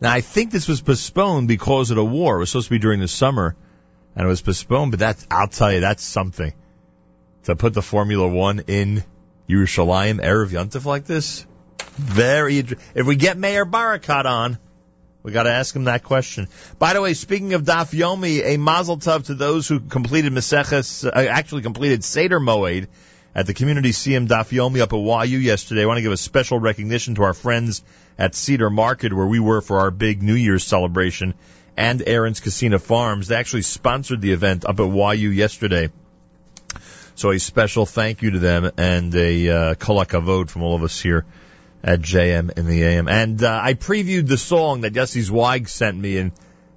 Now, 0.00 0.10
I 0.10 0.20
think 0.20 0.50
this 0.50 0.66
was 0.66 0.80
postponed 0.80 1.46
because 1.46 1.90
of 1.90 1.96
the 1.96 2.04
war. 2.04 2.36
It 2.36 2.38
was 2.40 2.50
supposed 2.50 2.66
to 2.66 2.74
be 2.74 2.80
during 2.80 2.98
the 2.98 3.06
summer, 3.06 3.54
and 4.16 4.24
it 4.26 4.28
was 4.28 4.42
postponed. 4.42 4.90
But 4.90 4.98
that's, 4.98 5.24
I'll 5.30 5.46
tell 5.46 5.72
you, 5.72 5.80
that's 5.80 6.02
something 6.02 6.52
to 7.44 7.54
put 7.54 7.72
the 7.72 7.82
Formula 7.82 8.26
One 8.26 8.64
in 8.66 9.04
Yerushalayim 9.48 10.20
Erev 10.20 10.48
Yontif 10.48 10.84
like 10.84 11.04
this. 11.04 11.46
Very. 11.94 12.58
If 12.58 13.06
we 13.06 13.14
get 13.14 13.38
Mayor 13.38 13.64
Barakat 13.64 14.24
on, 14.24 14.58
we 15.22 15.30
got 15.30 15.44
to 15.44 15.50
ask 15.50 15.74
him 15.74 15.84
that 15.84 16.02
question. 16.02 16.48
By 16.78 16.94
the 16.94 17.00
way, 17.00 17.14
speaking 17.14 17.54
of 17.54 17.62
Daf 17.62 17.96
Yomi, 17.96 18.42
a 18.44 18.56
Mazel 18.56 18.98
Tov 18.98 19.26
to 19.26 19.34
those 19.34 19.68
who 19.68 19.78
completed 19.78 20.32
Maseches, 20.32 21.06
uh, 21.06 21.10
actually 21.10 21.62
completed 21.62 22.02
Seder 22.02 22.40
Moed 22.40 22.88
at 23.34 23.46
the 23.46 23.54
Community 23.54 23.90
CM 23.90 24.26
Daf 24.26 24.50
Yomi 24.50 24.80
up 24.80 24.92
at 24.92 25.28
YU 25.28 25.38
yesterday. 25.38 25.82
I 25.82 25.86
want 25.86 25.98
to 25.98 26.02
give 26.02 26.12
a 26.12 26.16
special 26.16 26.58
recognition 26.58 27.14
to 27.16 27.22
our 27.22 27.34
friends 27.34 27.82
at 28.18 28.34
Cedar 28.34 28.68
Market 28.68 29.12
where 29.12 29.26
we 29.26 29.38
were 29.38 29.60
for 29.60 29.78
our 29.80 29.90
big 29.92 30.22
New 30.22 30.34
Year's 30.34 30.64
celebration 30.64 31.34
and 31.76 32.02
Aaron's 32.04 32.40
Kissena 32.40 32.80
Farms. 32.80 33.28
They 33.28 33.36
actually 33.36 33.62
sponsored 33.62 34.20
the 34.20 34.32
event 34.32 34.64
up 34.64 34.80
at 34.80 34.86
YU 34.86 35.30
yesterday. 35.30 35.90
So 37.14 37.30
a 37.30 37.38
special 37.38 37.86
thank 37.86 38.22
you 38.22 38.32
to 38.32 38.38
them 38.40 38.72
and 38.76 39.14
a 39.14 39.48
uh, 39.48 39.74
kolakavod 39.74 40.50
from 40.50 40.62
all 40.62 40.74
of 40.74 40.82
us 40.82 41.00
here 41.00 41.24
at 41.82 42.00
JM 42.00 42.56
in 42.56 42.66
the 42.66 42.82
AM. 42.84 43.08
And 43.08 43.42
uh, 43.42 43.60
I 43.62 43.74
previewed 43.74 44.28
the 44.28 44.38
song 44.38 44.82
that 44.82 44.92
Jesse 44.92 45.22
Zweig 45.22 45.68
sent 45.68 45.98
me, 45.98 46.18
and 46.18 46.32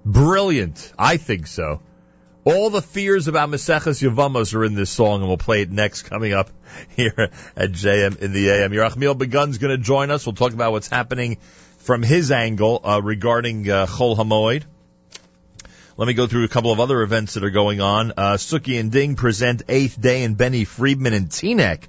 brilliant. 0.06 0.94
I 0.98 1.18
think 1.18 1.48
so. 1.48 1.82
All 2.44 2.69
the 2.69 2.82
fears 2.82 3.27
about 3.27 3.49
Maseches 3.49 4.07
Yavamos 4.07 4.53
are 4.53 4.64
in 4.64 4.76
this 4.76 4.91
song, 4.91 5.22
and 5.22 5.27
we'll 5.27 5.38
play 5.38 5.61
it 5.61 5.72
next 5.72 6.03
coming 6.03 6.34
up 6.34 6.49
here 6.95 7.32
at 7.56 7.72
JM 7.72 8.19
in 8.19 8.34
the 8.34 8.49
AM. 8.49 8.72
Yerachmiel 8.72 9.18
Begun's 9.18 9.57
going 9.57 9.76
to 9.76 9.84
join 9.84 10.11
us. 10.11 10.26
We'll 10.26 10.36
talk 10.36 10.53
about 10.53 10.72
what's 10.72 10.88
happening 10.88 11.38
from 11.80 12.03
his 12.03 12.32
angle 12.32 12.82
uh, 12.84 13.02
regarding 13.02 13.69
uh, 13.69 13.86
Chol 13.88 14.18
Hamoed. 14.18 14.64
Let 15.98 16.07
me 16.07 16.14
go 16.14 16.27
through 16.27 16.44
a 16.44 16.49
couple 16.49 16.73
of 16.73 16.80
other 16.80 17.02
events 17.03 17.36
that 17.36 17.44
are 17.44 17.52
going 17.52 17.80
on. 17.80 18.11
Uh, 18.18 18.34
Suki 18.34 18.80
and 18.80 18.91
Ding 18.91 19.15
present 19.15 19.64
Eighth 19.69 19.99
Day 19.99 20.23
and 20.23 20.36
Benny 20.36 20.65
Friedman 20.65 21.14
and 21.14 21.30
Teaneck 21.30 21.84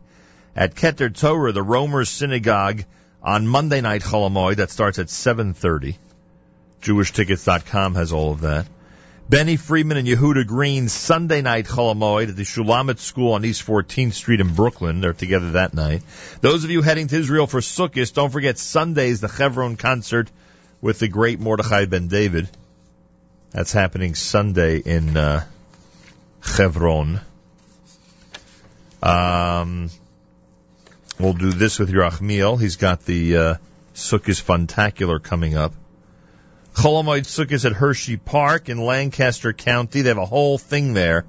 at 0.54 0.74
Keter 0.74 1.12
Torah, 1.12 1.52
the 1.52 1.62
Romer's 1.62 2.08
Synagogue, 2.08 2.84
on 3.26 3.46
Monday 3.46 3.80
night 3.80 4.02
Chol 4.02 4.30
Hamoed. 4.30 4.56
That 4.56 4.70
starts 4.70 4.98
at 4.98 5.08
7.30. 5.08 5.96
JewishTickets.com 6.80 7.96
has 7.96 8.12
all 8.12 8.30
of 8.30 8.42
that. 8.42 8.66
Benny 9.28 9.56
Friedman 9.56 9.96
and 9.96 10.06
Yehuda 10.06 10.46
Green 10.46 10.88
Sunday 10.88 11.42
night 11.42 11.66
Chol 11.66 11.92
Hamoed 11.92 12.28
at 12.28 12.36
the 12.36 12.44
Shulamit 12.44 13.00
School 13.00 13.32
on 13.32 13.44
East 13.44 13.66
14th 13.66 14.12
Street 14.12 14.40
in 14.40 14.54
Brooklyn. 14.54 15.00
They're 15.00 15.12
together 15.12 15.52
that 15.52 15.74
night. 15.74 16.02
Those 16.40 16.62
of 16.62 16.70
you 16.70 16.80
heading 16.80 17.08
to 17.08 17.16
Israel 17.16 17.48
for 17.48 17.58
Sukkot, 17.58 18.14
don't 18.14 18.30
forget 18.30 18.56
Sunday's 18.56 19.20
the 19.20 19.28
Chevron 19.28 19.76
concert 19.76 20.30
with 20.80 21.00
the 21.00 21.08
great 21.08 21.40
Mordechai 21.40 21.86
Ben 21.86 22.06
David. 22.06 22.48
That's 23.50 23.72
happening 23.72 24.14
Sunday 24.14 24.78
in 24.78 25.16
uh, 25.16 25.44
Chevron. 26.42 27.20
Um, 29.02 29.90
we'll 31.18 31.32
do 31.32 31.52
this 31.52 31.78
with 31.78 31.88
your 31.90 32.04
Yerachmiel. 32.04 32.60
He's 32.60 32.76
got 32.76 33.04
the 33.04 33.36
uh, 33.36 33.54
Sukkot 33.94 34.42
Funtacular 34.42 35.22
coming 35.22 35.56
up. 35.56 35.72
Chol 36.74 37.02
Hamoed 37.02 37.22
Sukkot 37.22 37.64
at 37.64 37.72
Hershey 37.72 38.18
Park 38.18 38.68
in 38.68 38.76
Lancaster 38.78 39.54
County. 39.54 40.02
They 40.02 40.10
have 40.10 40.18
a 40.18 40.26
whole 40.26 40.58
thing 40.58 40.92
there 40.92 41.24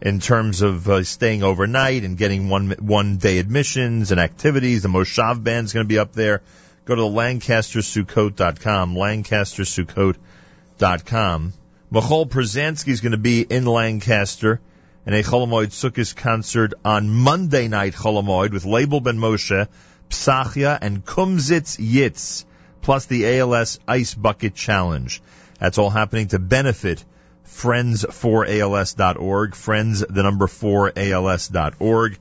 in 0.00 0.20
terms 0.20 0.62
of 0.62 0.88
uh, 0.88 1.04
staying 1.04 1.42
overnight 1.42 2.04
and 2.04 2.16
getting 2.16 2.48
one 2.48 2.70
one 2.78 3.18
day 3.18 3.38
admissions 3.38 4.10
and 4.10 4.18
activities. 4.20 4.82
The 4.82 4.88
Moshav 4.88 5.44
band's 5.44 5.74
going 5.74 5.84
to 5.84 5.88
be 5.88 5.98
up 5.98 6.12
there. 6.12 6.40
Go 6.86 6.94
to 6.94 7.02
lancastersukkot.com, 7.02 8.94
lancastersukkot.com. 8.94 11.52
Michal 11.90 12.26
Przansky 12.26 12.88
is 12.88 13.02
going 13.02 13.12
to 13.12 13.18
be 13.18 13.42
in 13.42 13.66
Lancaster 13.66 14.60
in 15.06 15.14
a 15.14 15.22
Chol 15.22 15.46
Hamoed 15.46 15.68
Sukkot 15.68 16.16
concert 16.16 16.74
on 16.84 17.08
Monday 17.08 17.68
night 17.68 17.94
Chol 17.94 18.22
Hamoed 18.22 18.52
with 18.52 18.64
Label 18.64 19.00
Ben 19.00 19.16
Moshe, 19.16 19.68
Psachia, 20.08 20.78
and 20.80 21.04
Kumzitz 21.04 21.78
Yitz, 21.78 22.44
plus 22.82 23.06
the 23.06 23.38
ALS 23.38 23.78
Ice 23.88 24.14
Bucket 24.14 24.54
Challenge. 24.54 25.22
That's 25.58 25.78
all 25.78 25.90
happening 25.90 26.28
to 26.28 26.38
benefit 26.38 27.04
friends4als.org, 27.46 29.54
friends 29.54 30.00
the 30.00 30.22
number 30.22 30.46
4als.org. 30.46 32.18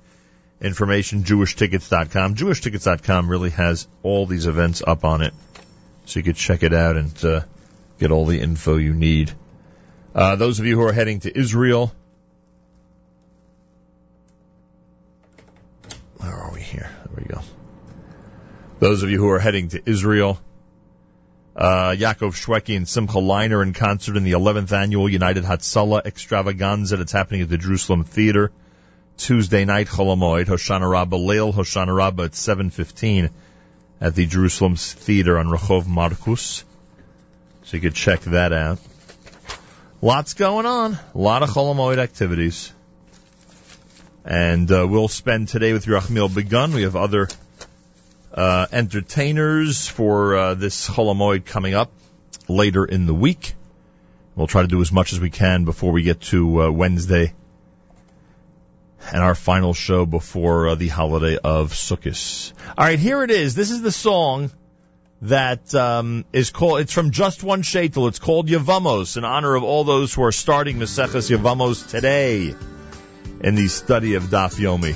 Information, 0.61 1.23
jewishtickets.com. 1.23 2.35
Jewishtickets.com 2.35 3.30
really 3.30 3.51
has 3.51 3.88
all 4.03 4.26
these 4.26 4.45
events 4.45 4.84
up 4.85 5.06
on 5.06 5.22
it, 5.22 5.34
so 6.06 6.19
you 6.19 6.23
could 6.23 6.35
check 6.35 6.64
it 6.64 6.73
out 6.73 6.97
and 6.97 7.23
uh, 7.23 7.41
get 7.97 8.11
all 8.11 8.26
the 8.26 8.41
info 8.41 8.76
you 8.76 8.93
need. 8.93 9.31
Uh, 10.14 10.35
those 10.35 10.60
of 10.60 10.65
you 10.65 10.76
who 10.76 10.85
are 10.85 10.91
heading 10.91 11.22
to 11.22 11.38
Israel, 11.38 11.93
where 16.20 16.34
are 16.34 16.52
we 16.54 16.62
here? 16.62 16.90
There 17.06 17.16
we 17.16 17.34
go. 17.34 17.41
Those 18.80 19.04
of 19.04 19.10
you 19.10 19.18
who 19.18 19.30
are 19.30 19.40
heading 19.40 19.70
to 19.70 19.82
Israel, 19.90 20.40
uh, 21.56 21.91
Yaakov 21.91 22.36
Shweki 22.36 22.76
and 22.76 22.88
Simcha 22.88 23.18
Leiner 23.18 23.64
in 23.64 23.74
concert 23.74 24.18
in 24.18 24.24
the 24.24 24.34
11th 24.34 24.72
annual 24.72 25.10
United 25.10 25.44
Hatzalah 25.44 26.06
extravaganza 26.06 26.98
that's 26.98 27.12
happening 27.12 27.41
at 27.41 27.50
the 27.50 27.58
Jerusalem 27.58 28.04
Theater. 28.04 28.52
Tuesday 29.18 29.66
night, 29.66 29.88
Chol 29.88 30.16
Hamoed, 30.16 30.46
Hoshana 30.46 30.90
Rabbah, 30.90 31.18
Leil 31.18 31.54
Hoshana 31.54 31.96
Rabbah 31.96 32.24
at 32.24 32.32
7.15 32.32 33.30
at 34.00 34.16
the 34.16 34.26
Jerusalem 34.26 34.76
Theater 34.78 35.38
on 35.38 35.48
Rehov 35.48 35.88
Markus. 35.88 36.64
So 37.64 37.78
you 37.78 37.82
could 37.82 37.96
check 37.96 38.22
that 38.22 38.54
out. 38.54 38.80
Lots 40.02 40.34
going 40.34 40.66
on. 40.66 40.98
A 41.14 41.18
lot 41.18 41.44
of 41.44 41.50
Chol 41.50 41.76
Hamoed 41.76 41.98
activities. 41.98 42.72
And 44.26 44.72
uh, 44.72 44.86
we'll 44.88 45.08
spend 45.08 45.48
today 45.48 45.74
with 45.74 45.86
Yerachmiel 45.86 46.34
Begun. 46.34 46.74
We 46.74 46.84
have 46.84 46.96
other 46.96 47.30
uh, 48.34 48.68
entertainers 48.72 49.88
for 49.88 50.36
uh, 50.36 50.54
this 50.56 50.90
Chol 50.90 51.14
Hamoed 51.16 51.46
coming 51.46 51.74
up 51.74 51.91
later 52.48 52.86
in 52.86 53.06
the 53.06 53.14
week. 53.14 53.54
We'll 54.36 54.48
try 54.48 54.62
to 54.62 54.68
do 54.68 54.82
as 54.82 54.91
much 54.91 55.14
as 55.14 55.20
we 55.20 55.30
can 55.30 55.66
before 55.66 55.91
we 55.91 56.04
get 56.04 56.22
to 56.22 56.64
uh, 56.64 56.72
Wednesday 56.72 57.34
and 59.12 59.24
our 59.24 59.36
final 59.36 59.74
show 59.74 60.06
before 60.06 60.70
uh, 60.70 60.76
the 60.76 60.88
holiday 60.90 61.38
of 61.38 61.72
Sukkot. 61.72 62.54
All 62.78 62.86
right, 62.86 63.00
here 63.00 63.24
it 63.24 63.32
is. 63.32 63.56
This 63.56 63.72
is 63.72 63.82
the 63.82 63.91
song 63.91 64.52
that 65.22 65.74
um, 65.74 66.26
is 66.32 66.52
called. 66.52 66.82
It's 66.82 66.94
from 66.94 67.12
Just 67.12 67.44
One 67.44 67.62
Shaitel. 67.62 68.08
It's 68.08 68.20
called 68.20 68.48
Yavamos 68.48 69.18
in 69.18 69.26
honor 69.26 69.56
of 69.56 69.64
all 69.64 69.84
those 69.84 70.14
who 70.14 70.24
are 70.24 70.32
starting 70.32 70.78
Maseches 70.78 71.36
Yavamos 71.36 71.90
today 71.90 72.54
in 73.41 73.56
the 73.56 73.68
study 73.68 74.16
of 74.16 74.24
Daf 74.24 74.60
Yomi. 74.60 74.95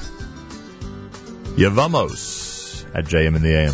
Yavamos 1.55 2.85
at 2.93 3.05
JM 3.05 3.35
in 3.35 3.41
the 3.41 3.55
AM. 3.55 3.73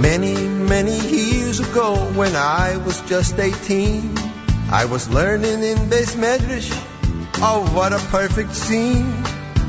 Many, 0.00 0.34
many 0.34 0.98
years 0.98 1.60
ago 1.60 1.96
when 2.14 2.34
I 2.34 2.76
was 2.78 3.00
just 3.02 3.38
18, 3.38 4.16
I 4.70 4.86
was 4.86 5.08
learning 5.08 5.62
in 5.62 5.78
Beis 5.90 6.16
Medrash. 6.16 6.70
Oh, 7.38 7.70
what 7.74 7.92
a 7.92 7.98
perfect 7.98 8.54
scene. 8.54 9.12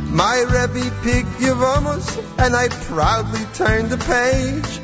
My 0.10 0.40
Rebbe 0.40 0.90
picked 1.04 1.40
Yevamos 1.40 2.18
and 2.40 2.56
I 2.56 2.70
proudly 2.70 3.44
turned 3.54 3.90
the 3.90 3.98
page. 3.98 4.80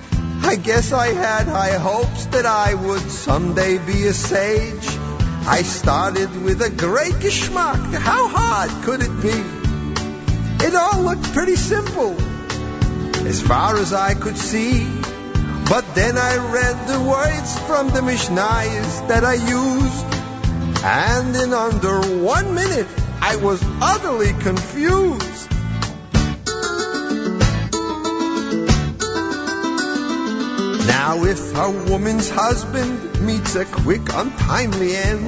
I 0.45 0.57
guess 0.57 0.91
I 0.91 1.07
had 1.13 1.47
high 1.47 1.77
hopes 1.77 2.25
that 2.27 2.45
I 2.45 2.73
would 2.73 3.09
someday 3.09 3.77
be 3.77 4.07
a 4.07 4.13
sage. 4.13 5.12
I 5.45 5.61
started 5.63 6.41
with 6.41 6.61
a 6.61 6.69
great 6.69 7.15
geschmack. 7.15 7.93
How 7.93 8.29
hard 8.29 8.71
could 8.85 9.01
it 9.01 9.21
be? 9.21 10.65
It 10.65 10.73
all 10.73 11.03
looked 11.03 11.33
pretty 11.33 11.57
simple 11.57 12.15
as 13.27 13.41
far 13.41 13.77
as 13.77 13.91
I 13.91 14.13
could 14.13 14.37
see. 14.37 14.87
But 15.69 15.95
then 15.95 16.17
I 16.17 16.37
read 16.37 16.87
the 16.87 17.01
words 17.01 17.59
from 17.59 17.89
the 17.89 17.99
Mishnayos 17.99 19.07
that 19.09 19.25
I 19.25 19.33
used, 19.33 20.05
and 20.83 21.35
in 21.35 21.53
under 21.53 21.99
one 22.23 22.55
minute 22.55 22.87
I 23.21 23.35
was 23.35 23.61
utterly 23.81 24.31
confused. 24.41 25.32
Now, 30.93 31.23
if 31.23 31.55
a 31.55 31.71
woman's 31.89 32.29
husband 32.29 33.19
meets 33.19 33.55
a 33.55 33.65
quick, 33.65 34.13
untimely 34.13 34.95
end, 34.95 35.25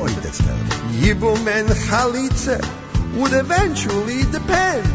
Yibum 1.02 1.48
and 1.48 1.70
Chalitza 1.70 2.60
would 3.18 3.34
eventually 3.34 4.22
depend. 4.32 4.88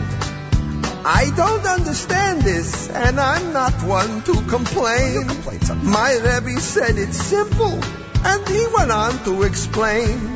I 1.04 1.32
don't 1.34 1.66
understand 1.66 2.42
this, 2.42 2.88
and 2.88 3.18
I'm 3.18 3.52
not 3.52 3.72
one 3.82 4.22
to 4.22 4.34
complain. 4.42 5.26
My 5.82 6.12
Rebbe 6.14 6.60
said 6.60 6.96
it's 6.98 7.20
simple, 7.20 7.76
and 8.24 8.48
he 8.48 8.64
went 8.72 8.92
on 8.92 9.18
to 9.24 9.42
explain. 9.42 10.34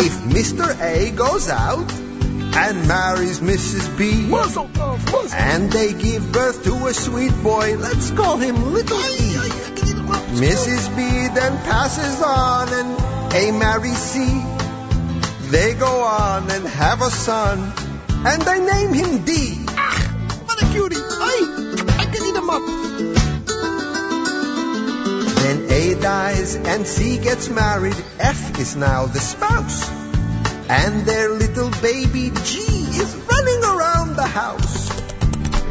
If 0.00 0.14
Mr. 0.36 0.66
A 0.80 1.10
goes 1.10 1.50
out 1.50 1.92
and 2.58 2.88
marries 2.88 3.38
Mrs. 3.38 3.86
B, 3.96 4.26
and 5.32 5.70
they 5.70 5.92
give 5.92 6.32
birth 6.32 6.64
to 6.64 6.86
a 6.88 6.92
sweet 6.92 7.32
boy, 7.42 7.76
let's 7.76 8.10
call 8.10 8.36
him 8.36 8.72
Little 8.72 8.98
E. 8.98 9.38
Mrs. 10.42 10.88
B 10.96 11.02
then 11.34 11.56
passes 11.64 12.20
on, 12.20 12.68
and 12.72 13.34
A 13.34 13.52
marries 13.52 13.96
C. 13.96 14.42
They 15.50 15.74
go 15.74 16.02
on 16.02 16.50
and 16.50 16.66
have 16.66 17.00
a 17.00 17.10
son, 17.10 17.72
and 18.26 18.42
they 18.42 18.58
name 18.58 18.92
him 18.92 19.24
D. 19.24 19.64
Ah, 19.68 20.42
What 20.44 20.60
a 20.60 20.66
cutie! 20.66 20.96
I, 20.98 21.84
I 22.00 22.04
can 22.06 22.26
eat 22.26 22.34
him 22.34 22.50
up. 22.50 22.62
Then 25.42 25.70
A 25.70 26.00
dies 26.00 26.56
and 26.56 26.86
C 26.86 27.18
gets 27.18 27.48
married. 27.48 27.96
F 28.18 28.58
is 28.58 28.74
now 28.74 29.06
the 29.06 29.20
spouse. 29.20 29.97
And 30.68 31.06
their 31.06 31.30
little 31.30 31.70
baby 31.82 32.30
G 32.44 32.58
is 32.60 33.14
running 33.14 33.64
around 33.64 34.16
the 34.16 34.26
house. 34.26 34.88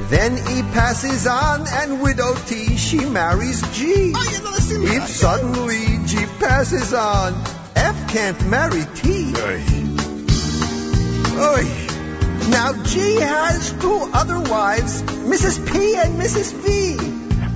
Then 0.09 0.37
E 0.37 0.61
passes 0.73 1.27
on 1.27 1.67
and 1.67 2.01
widow 2.01 2.33
T, 2.45 2.77
she 2.77 3.05
marries 3.05 3.61
G. 3.77 4.13
If 4.15 5.07
suddenly 5.07 5.99
G 6.05 6.25
passes 6.39 6.93
on, 6.93 7.33
F 7.75 8.11
can't 8.11 8.47
marry 8.47 8.85
T. 8.95 9.33
Oy. 11.37 11.87
Now 12.49 12.71
G 12.83 13.19
has 13.19 13.73
two 13.73 14.09
other 14.13 14.39
wives, 14.39 15.03
Mrs. 15.03 15.71
P 15.71 15.95
and 15.97 16.19
Mrs. 16.19 16.53
V. 16.53 16.86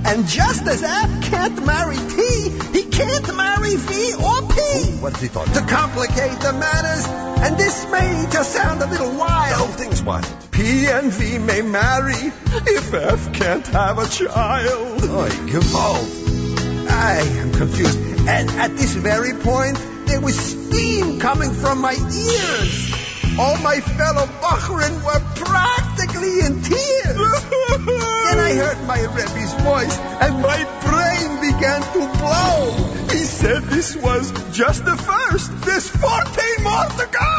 And 0.04 0.26
just 0.26 0.66
as 0.66 0.82
F 0.82 1.22
can't 1.22 1.64
marry 1.64 1.96
T, 1.96 2.50
he 2.72 2.84
can't 2.90 3.36
marry 3.36 3.76
V 3.76 4.14
or 4.14 4.42
P. 4.48 5.00
What 5.00 5.16
he 5.16 5.28
thought? 5.28 5.46
To 5.54 5.60
complicate 5.62 6.38
the 6.40 6.52
matters, 6.52 7.06
and 7.44 7.56
this 7.56 7.86
may 7.90 8.26
just 8.30 8.52
sound 8.52 8.82
a 8.82 8.86
little 8.86 9.16
wild. 9.16 9.50
The 9.50 9.56
whole 9.56 9.68
thing's 9.68 10.02
wild. 10.02 10.26
P 10.50 10.86
and 10.86 11.12
V 11.12 11.38
may 11.38 11.62
marry 11.62 12.14
if 12.14 12.92
F 12.92 13.32
can't 13.32 13.66
have 13.68 13.98
a 13.98 14.08
child. 14.08 15.02
Oy, 15.02 15.30
gewalt. 15.50 16.88
I 16.90 17.20
am 17.40 17.52
confused. 17.52 17.98
And 18.28 18.50
at 18.50 18.76
this 18.76 18.94
very 18.94 19.34
point, 19.34 19.78
there 20.06 20.20
was 20.20 20.38
steam 20.38 21.20
coming 21.20 21.52
from 21.52 21.80
my 21.80 21.94
ears. 21.94 22.92
All 23.38 23.56
my 23.58 23.80
fellow 23.80 24.26
Bachrin 24.26 25.02
were 25.04 25.20
practically 25.36 26.40
in 26.40 26.62
tears. 26.62 28.08
I 28.52 28.54
heard 28.56 28.86
my 28.86 29.00
Rebbe's 29.00 29.54
voice, 29.64 29.98
and 30.20 30.42
my 30.42 30.60
brain 30.84 31.40
began 31.40 31.80
to 31.80 32.00
blow. 32.20 33.08
He 33.08 33.24
said 33.24 33.62
this 33.62 33.96
was 33.96 34.30
just 34.54 34.84
the 34.84 34.94
first. 34.94 35.58
There's 35.62 35.88
14 35.88 36.62
more 36.62 36.84
to 37.00 37.08
go. 37.10 37.32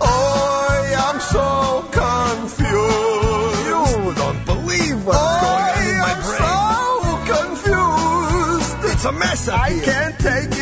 Oh, 0.00 0.96
I'm 0.96 1.20
so 1.20 1.84
confused. 1.92 3.66
You 3.68 4.14
don't 4.14 4.46
believe 4.46 5.04
what's 5.04 5.42
going 5.44 5.76
on 5.76 5.88
in 5.92 5.98
my 6.00 6.14
brain. 6.24 6.40
I'm 6.40 7.56
so 7.60 7.76
confused. 8.80 8.94
It's 8.94 9.04
a 9.04 9.12
mess 9.12 9.48
I 9.50 9.72
here. 9.72 9.82
can't 9.84 10.18
take 10.18 10.57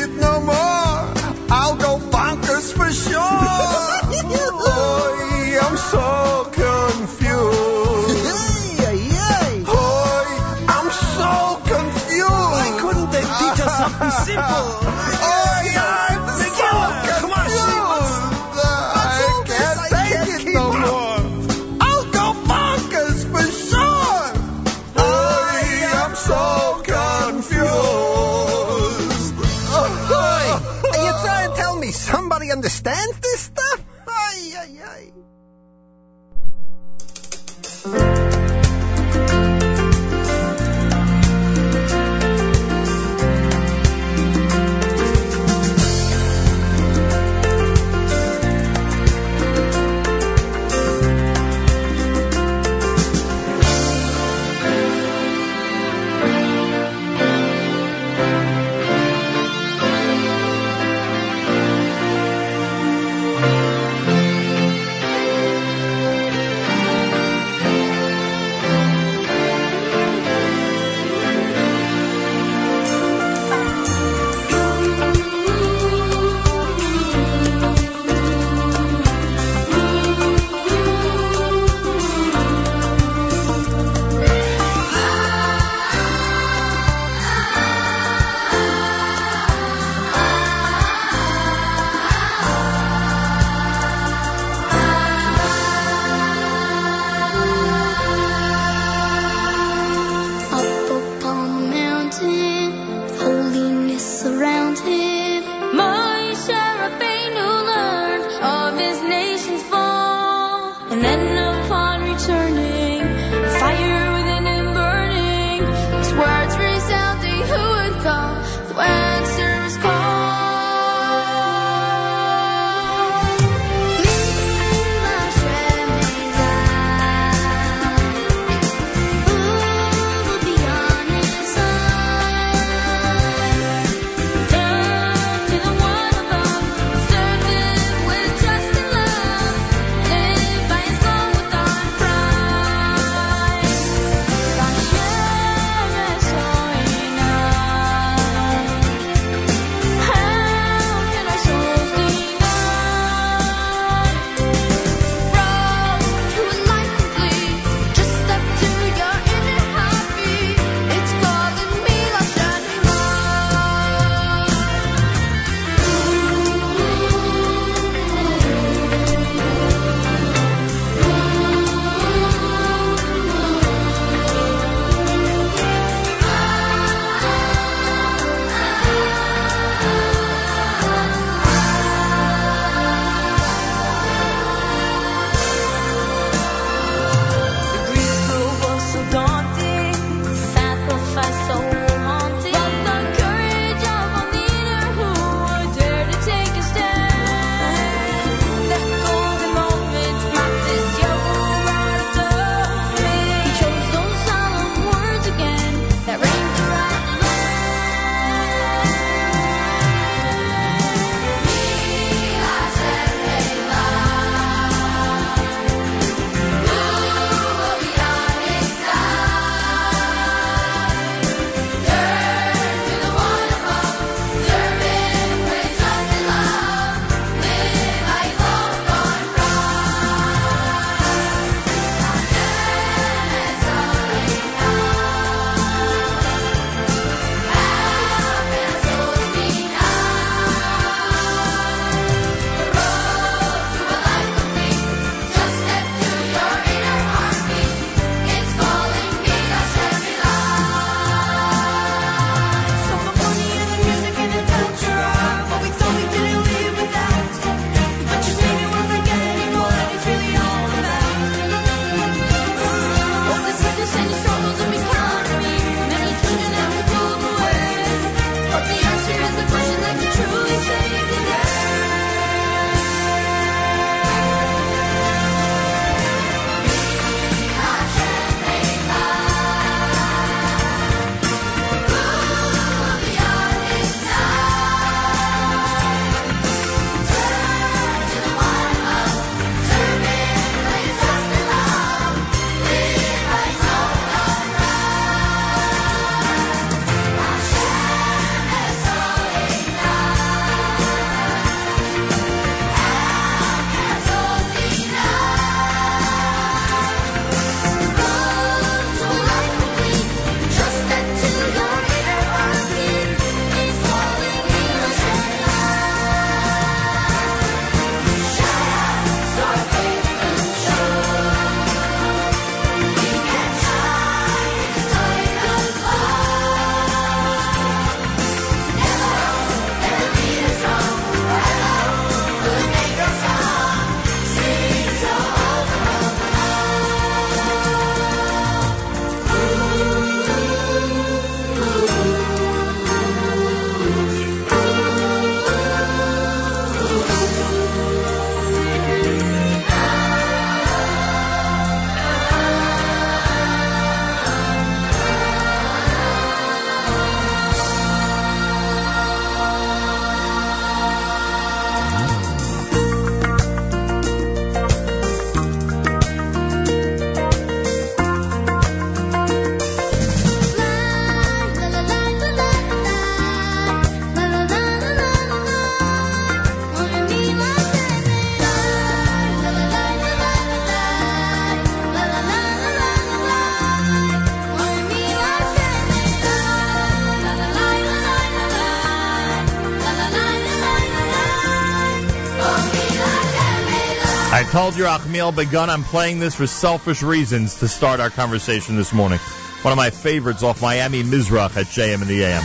told 394.57 394.75
you, 394.75 394.85
Achmiel 394.85 395.37
Begun, 395.37 395.69
I'm 395.69 395.85
playing 395.85 396.19
this 396.19 396.35
for 396.35 396.47
selfish 396.47 397.03
reasons 397.03 397.57
to 397.57 397.69
start 397.69 398.01
our 398.01 398.09
conversation 398.09 398.75
this 398.77 398.91
morning. 398.91 399.19
One 399.61 399.71
of 399.71 399.77
my 399.77 399.91
favorites 399.91 400.43
off 400.43 400.63
Miami 400.63 401.03
Mizrach 401.03 401.55
at 401.59 401.67
JM 401.67 402.01
in 402.01 402.09
the 402.09 402.25
AM. 402.25 402.43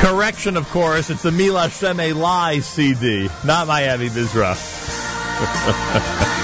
Correction, 0.00 0.56
of 0.56 0.66
course, 0.70 1.10
it's 1.10 1.20
the 1.20 1.30
Mila 1.30 1.66
Shemela 1.66 2.62
CD, 2.62 3.28
not 3.44 3.66
Miami 3.66 4.08
Mizrach. 4.08 4.78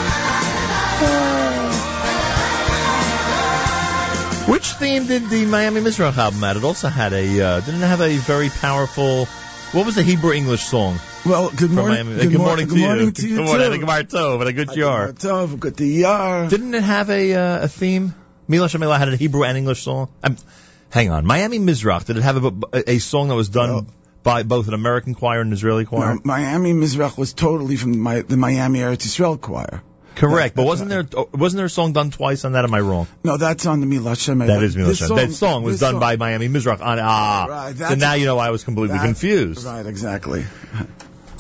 Which 4.78 4.90
theme 4.90 5.06
did 5.09 5.28
the 5.28 5.44
Miami 5.46 5.80
Mizrach 5.80 6.16
album 6.16 6.40
have? 6.40 6.56
It 6.56 6.62
also 6.64 6.86
had 6.88 7.12
a, 7.12 7.40
uh, 7.40 7.60
didn't 7.60 7.82
it 7.82 7.86
have 7.86 8.00
a 8.00 8.16
very 8.18 8.48
powerful, 8.48 9.24
what 9.72 9.84
was 9.84 9.96
the 9.96 10.05
Hebrew 10.05 10.32
English 10.32 10.62
song? 10.62 11.00
Well, 11.26 11.50
good 11.50 11.72
morning. 11.72 12.06
Miami- 12.06 12.22
Good, 12.22 12.30
good 12.30 12.38
mor- 12.38 12.46
morning 12.46 12.66
good 12.68 12.74
to 12.76 12.80
you. 12.80 12.86
Good 12.86 12.94
morning 12.94 13.12
to 13.12 13.28
you 13.28 13.36
Good 13.36 13.44
morning. 13.44 13.80
too. 13.80 13.86
Gemar 13.86 14.02
Tov 14.09 14.40
and 14.40 14.48
a 14.48 14.52
good 14.52 14.76
yar. 14.76 15.12
Tov, 15.12 15.59
good 15.59 15.80
yar. 15.80 16.48
Didn't 16.48 16.74
it 16.74 16.84
have 16.84 17.10
a, 17.10 17.34
uh, 17.34 17.64
a 17.64 17.68
theme? 17.68 18.14
Mila 18.46 18.68
Shemela 18.68 18.98
had 18.98 19.09
a 19.09 19.16
Hebrew 19.16 19.42
and 19.42 19.59
English 19.59 19.82
song? 19.82 20.10
Um, 20.22 20.36
hang 20.90 21.10
on. 21.10 21.26
Miami 21.26 21.59
Mizrach, 21.59 22.05
did 22.05 22.16
it 22.16 22.22
have 22.22 22.44
a, 22.44 22.52
a, 22.72 22.90
a 22.92 22.98
song 22.98 23.28
that 23.28 23.34
was 23.34 23.48
done 23.48 23.88
by 24.22 24.44
both 24.44 24.68
an 24.68 24.74
American 24.74 25.16
choir 25.16 25.40
and 25.40 25.48
an 25.48 25.55
Israeli 25.55 25.86
choir? 25.86 26.14
No, 26.14 26.20
Miami 26.22 26.72
Mizrach 26.72 27.18
was 27.18 27.32
totally 27.32 27.76
from 27.76 27.98
my, 27.98 28.20
the 28.20 28.36
Miami 28.36 28.78
Eretz 28.78 28.98
Yisrael 29.06 29.40
choir. 29.40 29.82
Correct, 30.19 30.57
but 30.57 30.66
wasn't 30.66 30.90
there 30.90 31.07
wasn't 31.32 31.59
there 31.59 31.66
a 31.66 31.70
song 31.70 31.93
done 31.93 32.11
twice 32.11 32.45
on 32.45 32.53
that? 32.53 32.65
Am 32.65 32.74
I 32.74 32.81
wrong? 32.81 33.07
No, 33.23 33.36
that's 33.36 33.66
on 33.66 33.78
the 33.81 33.86
Mila 33.86 34.12
Shemela. 34.12 34.49
That 34.49 34.62
is 34.65 34.77
Mila 34.77 34.89
This 34.89 34.99
Shem. 34.99 35.15
That 35.16 35.31
song 35.31 35.62
was 35.62 35.78
done 35.78 35.95
song- 35.95 36.01
by 36.01 36.16
Miami 36.16 36.49
Mizrach 36.49 36.81
on 36.81 36.99
ah. 37.01 37.47
Right, 37.49 37.77
so 37.77 37.95
now 37.95 38.15
you 38.15 38.27
know 38.27 38.36
I 38.36 38.51
was 38.51 38.65
completely 38.65 38.99
confused. 38.99 39.65
Right, 39.65 39.86
exactly. 39.86 40.45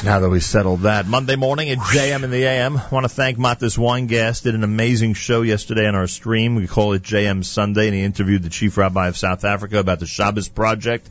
Now 0.04 0.20
that 0.20 0.28
we 0.28 0.38
settled 0.38 0.82
that, 0.82 1.08
Monday 1.08 1.34
morning 1.34 1.70
at 1.70 1.78
JM 1.78 2.22
in 2.22 2.30
the 2.30 2.44
AM. 2.44 2.76
I 2.76 2.88
Want 2.92 3.02
to 3.02 3.08
thank 3.08 3.36
Matis 3.36 3.76
Weingast. 3.76 4.44
Did 4.44 4.54
an 4.54 4.62
amazing 4.62 5.14
show 5.14 5.42
yesterday 5.42 5.88
on 5.88 5.96
our 5.96 6.06
stream. 6.06 6.54
We 6.54 6.68
call 6.68 6.92
it 6.92 7.02
JM 7.02 7.44
Sunday, 7.44 7.88
and 7.88 7.96
he 7.96 8.04
interviewed 8.04 8.44
the 8.44 8.48
chief 8.48 8.76
rabbi 8.76 9.08
of 9.08 9.16
South 9.16 9.44
Africa 9.44 9.80
about 9.80 9.98
the 9.98 10.06
Shabbos 10.06 10.48
project. 10.48 11.08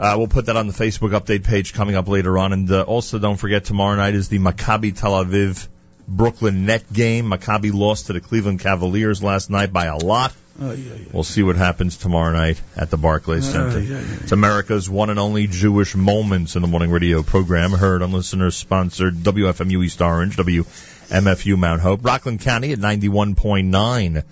Uh, 0.00 0.16
we'll 0.18 0.26
put 0.26 0.46
that 0.46 0.56
on 0.56 0.66
the 0.66 0.72
Facebook 0.72 1.18
update 1.18 1.44
page 1.44 1.74
coming 1.74 1.94
up 1.94 2.08
later 2.08 2.36
on. 2.36 2.52
And 2.52 2.68
uh, 2.70 2.82
also, 2.82 3.20
don't 3.20 3.36
forget 3.36 3.64
tomorrow 3.64 3.94
night 3.94 4.16
is 4.16 4.28
the 4.28 4.40
Maccabi 4.40 4.98
Tel 4.98 5.12
Aviv 5.12 5.68
Brooklyn 6.08 6.66
net 6.66 6.92
game. 6.92 7.26
Maccabi 7.30 7.72
lost 7.72 8.06
to 8.06 8.12
the 8.12 8.20
Cleveland 8.20 8.60
Cavaliers 8.60 9.22
last 9.22 9.50
night 9.50 9.72
by 9.72 9.86
a 9.86 9.96
lot. 9.96 10.32
Oh, 10.58 10.70
yeah, 10.72 10.94
yeah. 10.94 11.04
We'll 11.12 11.22
see 11.22 11.42
what 11.42 11.56
happens 11.56 11.98
tomorrow 11.98 12.32
night 12.32 12.62
at 12.76 12.88
the 12.90 12.96
Barclays 12.96 13.46
Uh, 13.48 13.52
Center. 13.70 13.80
yeah, 13.80 14.00
yeah, 14.00 14.16
It's 14.22 14.32
America's 14.32 14.88
one 14.88 15.10
and 15.10 15.18
only 15.18 15.46
Jewish 15.48 15.94
Moments 15.94 16.56
in 16.56 16.62
the 16.62 16.68
Morning 16.68 16.90
Radio 16.90 17.22
program, 17.22 17.72
heard 17.72 18.00
on 18.02 18.10
listeners 18.12 18.56
sponsored 18.56 19.16
WFMU 19.16 19.84
East 19.84 20.00
Orange, 20.00 20.36
WMFU 20.38 21.58
Mount 21.58 21.82
Hope, 21.82 22.02
Rockland 22.02 22.40
County 22.40 22.72
at 22.72 22.78
91.9 22.78 24.22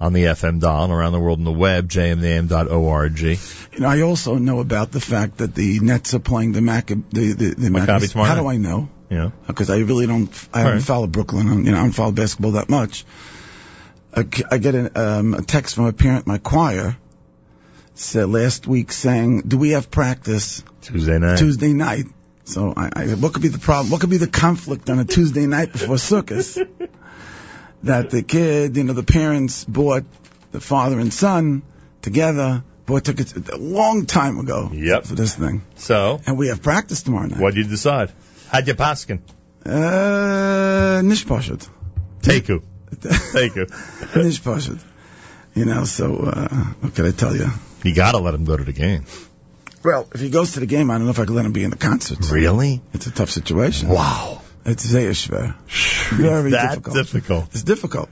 on 0.00 0.12
the 0.12 0.24
FM 0.24 0.60
dial 0.60 0.84
and 0.84 0.92
around 0.92 1.12
the 1.12 1.20
world 1.20 1.38
on 1.40 1.44
the 1.44 1.52
web, 1.52 1.88
jmnam.org. 1.90 3.18
You 3.20 3.36
know, 3.78 3.88
I 3.88 4.00
also 4.02 4.36
know 4.36 4.60
about 4.60 4.92
the 4.92 5.00
fact 5.00 5.38
that 5.38 5.54
the 5.54 5.80
Nets 5.80 6.14
are 6.14 6.18
playing 6.18 6.52
the 6.52 6.60
Mac, 6.62 6.86
the, 6.86 6.94
the, 7.10 7.32
the 7.32 7.68
Maccabi 7.68 7.86
Maccabi- 7.86 8.10
tomorrow 8.12 8.28
How 8.28 8.34
night. 8.36 8.40
do 8.42 8.48
I 8.48 8.56
know? 8.56 8.88
Yeah. 9.10 9.30
Because 9.46 9.70
I 9.70 9.78
really 9.78 10.06
don't, 10.06 10.30
I 10.52 10.58
haven't 10.60 10.74
Right. 10.74 10.82
followed 10.82 11.12
Brooklyn. 11.12 11.64
You 11.64 11.72
know, 11.72 11.78
I 11.78 11.82
don't 11.82 11.92
follow 11.92 12.12
basketball 12.12 12.52
that 12.52 12.68
much. 12.68 13.04
I, 14.14 14.24
I 14.50 14.58
get 14.58 14.74
a, 14.74 15.00
um, 15.00 15.34
a 15.34 15.42
text 15.42 15.74
from 15.74 15.86
a 15.86 15.92
parent 15.92 16.26
in 16.26 16.32
my 16.32 16.38
choir 16.38 16.96
said 17.94 18.28
last 18.28 18.66
week 18.66 18.92
saying, 18.92 19.42
"Do 19.46 19.56
we 19.58 19.70
have 19.70 19.90
practice 19.90 20.62
Tuesday 20.82 21.18
night. 21.18 21.38
Tuesday 21.38 21.72
night?" 21.72 22.06
So 22.44 22.72
I, 22.76 22.90
I 22.94 23.06
what 23.14 23.32
could 23.32 23.42
be 23.42 23.48
the 23.48 23.58
problem? 23.58 23.90
What 23.90 24.00
could 24.00 24.10
be 24.10 24.16
the 24.18 24.26
conflict 24.26 24.88
on 24.90 24.98
a 24.98 25.04
Tuesday 25.04 25.46
night 25.46 25.72
before 25.72 25.96
Sukkot? 25.96 26.68
that 27.84 28.10
the 28.10 28.22
kid, 28.22 28.76
you 28.76 28.84
know, 28.84 28.92
the 28.92 29.02
parents 29.02 29.64
bought 29.64 30.04
the 30.52 30.60
father 30.60 30.98
and 30.98 31.12
son 31.12 31.62
together, 32.02 32.62
bought 32.86 33.04
tickets 33.04 33.34
a 33.34 33.56
long 33.56 34.06
time 34.06 34.38
ago. 34.38 34.70
Yep. 34.72 35.04
For 35.06 35.14
this 35.14 35.34
thing, 35.34 35.62
So, 35.76 36.20
and 36.26 36.38
we 36.38 36.48
have 36.48 36.62
practice 36.62 37.02
tomorrow 37.02 37.26
night. 37.26 37.38
what 37.40 37.54
did 37.54 37.64
you 37.64 37.70
decide? 37.70 38.12
How'd 38.50 38.66
you 38.68 38.74
paskin? 38.74 39.20
Uh, 39.64 41.02
nish 41.02 41.26
pashut. 41.26 41.68
Teiku. 42.20 42.62
Teiku. 42.90 43.66
nish 44.22 44.40
pashut. 44.40 44.82
You 45.54 45.64
know, 45.64 45.84
so 45.84 46.16
uh, 46.16 46.48
what 46.80 46.94
can 46.94 47.06
I 47.06 47.10
tell 47.10 47.34
you? 47.34 47.48
You 47.82 47.94
gotta 47.94 48.18
let 48.18 48.34
him 48.34 48.44
go 48.44 48.56
to 48.56 48.64
the 48.64 48.72
game. 48.72 49.04
Well, 49.82 50.08
if 50.12 50.20
he 50.20 50.30
goes 50.30 50.52
to 50.52 50.60
the 50.60 50.66
game, 50.66 50.90
I 50.90 50.94
don't 50.94 51.04
know 51.04 51.10
if 51.10 51.18
I 51.18 51.24
can 51.24 51.34
let 51.34 51.46
him 51.46 51.52
be 51.52 51.64
in 51.64 51.70
the 51.70 51.76
concert. 51.76 52.30
Really? 52.30 52.82
It's 52.92 53.06
a 53.06 53.12
tough 53.12 53.30
situation. 53.30 53.88
Wow. 53.88 54.42
It's 54.64 54.84
very 54.84 55.14
schwer. 55.14 55.54
Very 56.10 56.50
difficult. 56.50 56.96
difficult. 56.96 57.44
It's 57.52 57.62
difficult. 57.62 58.08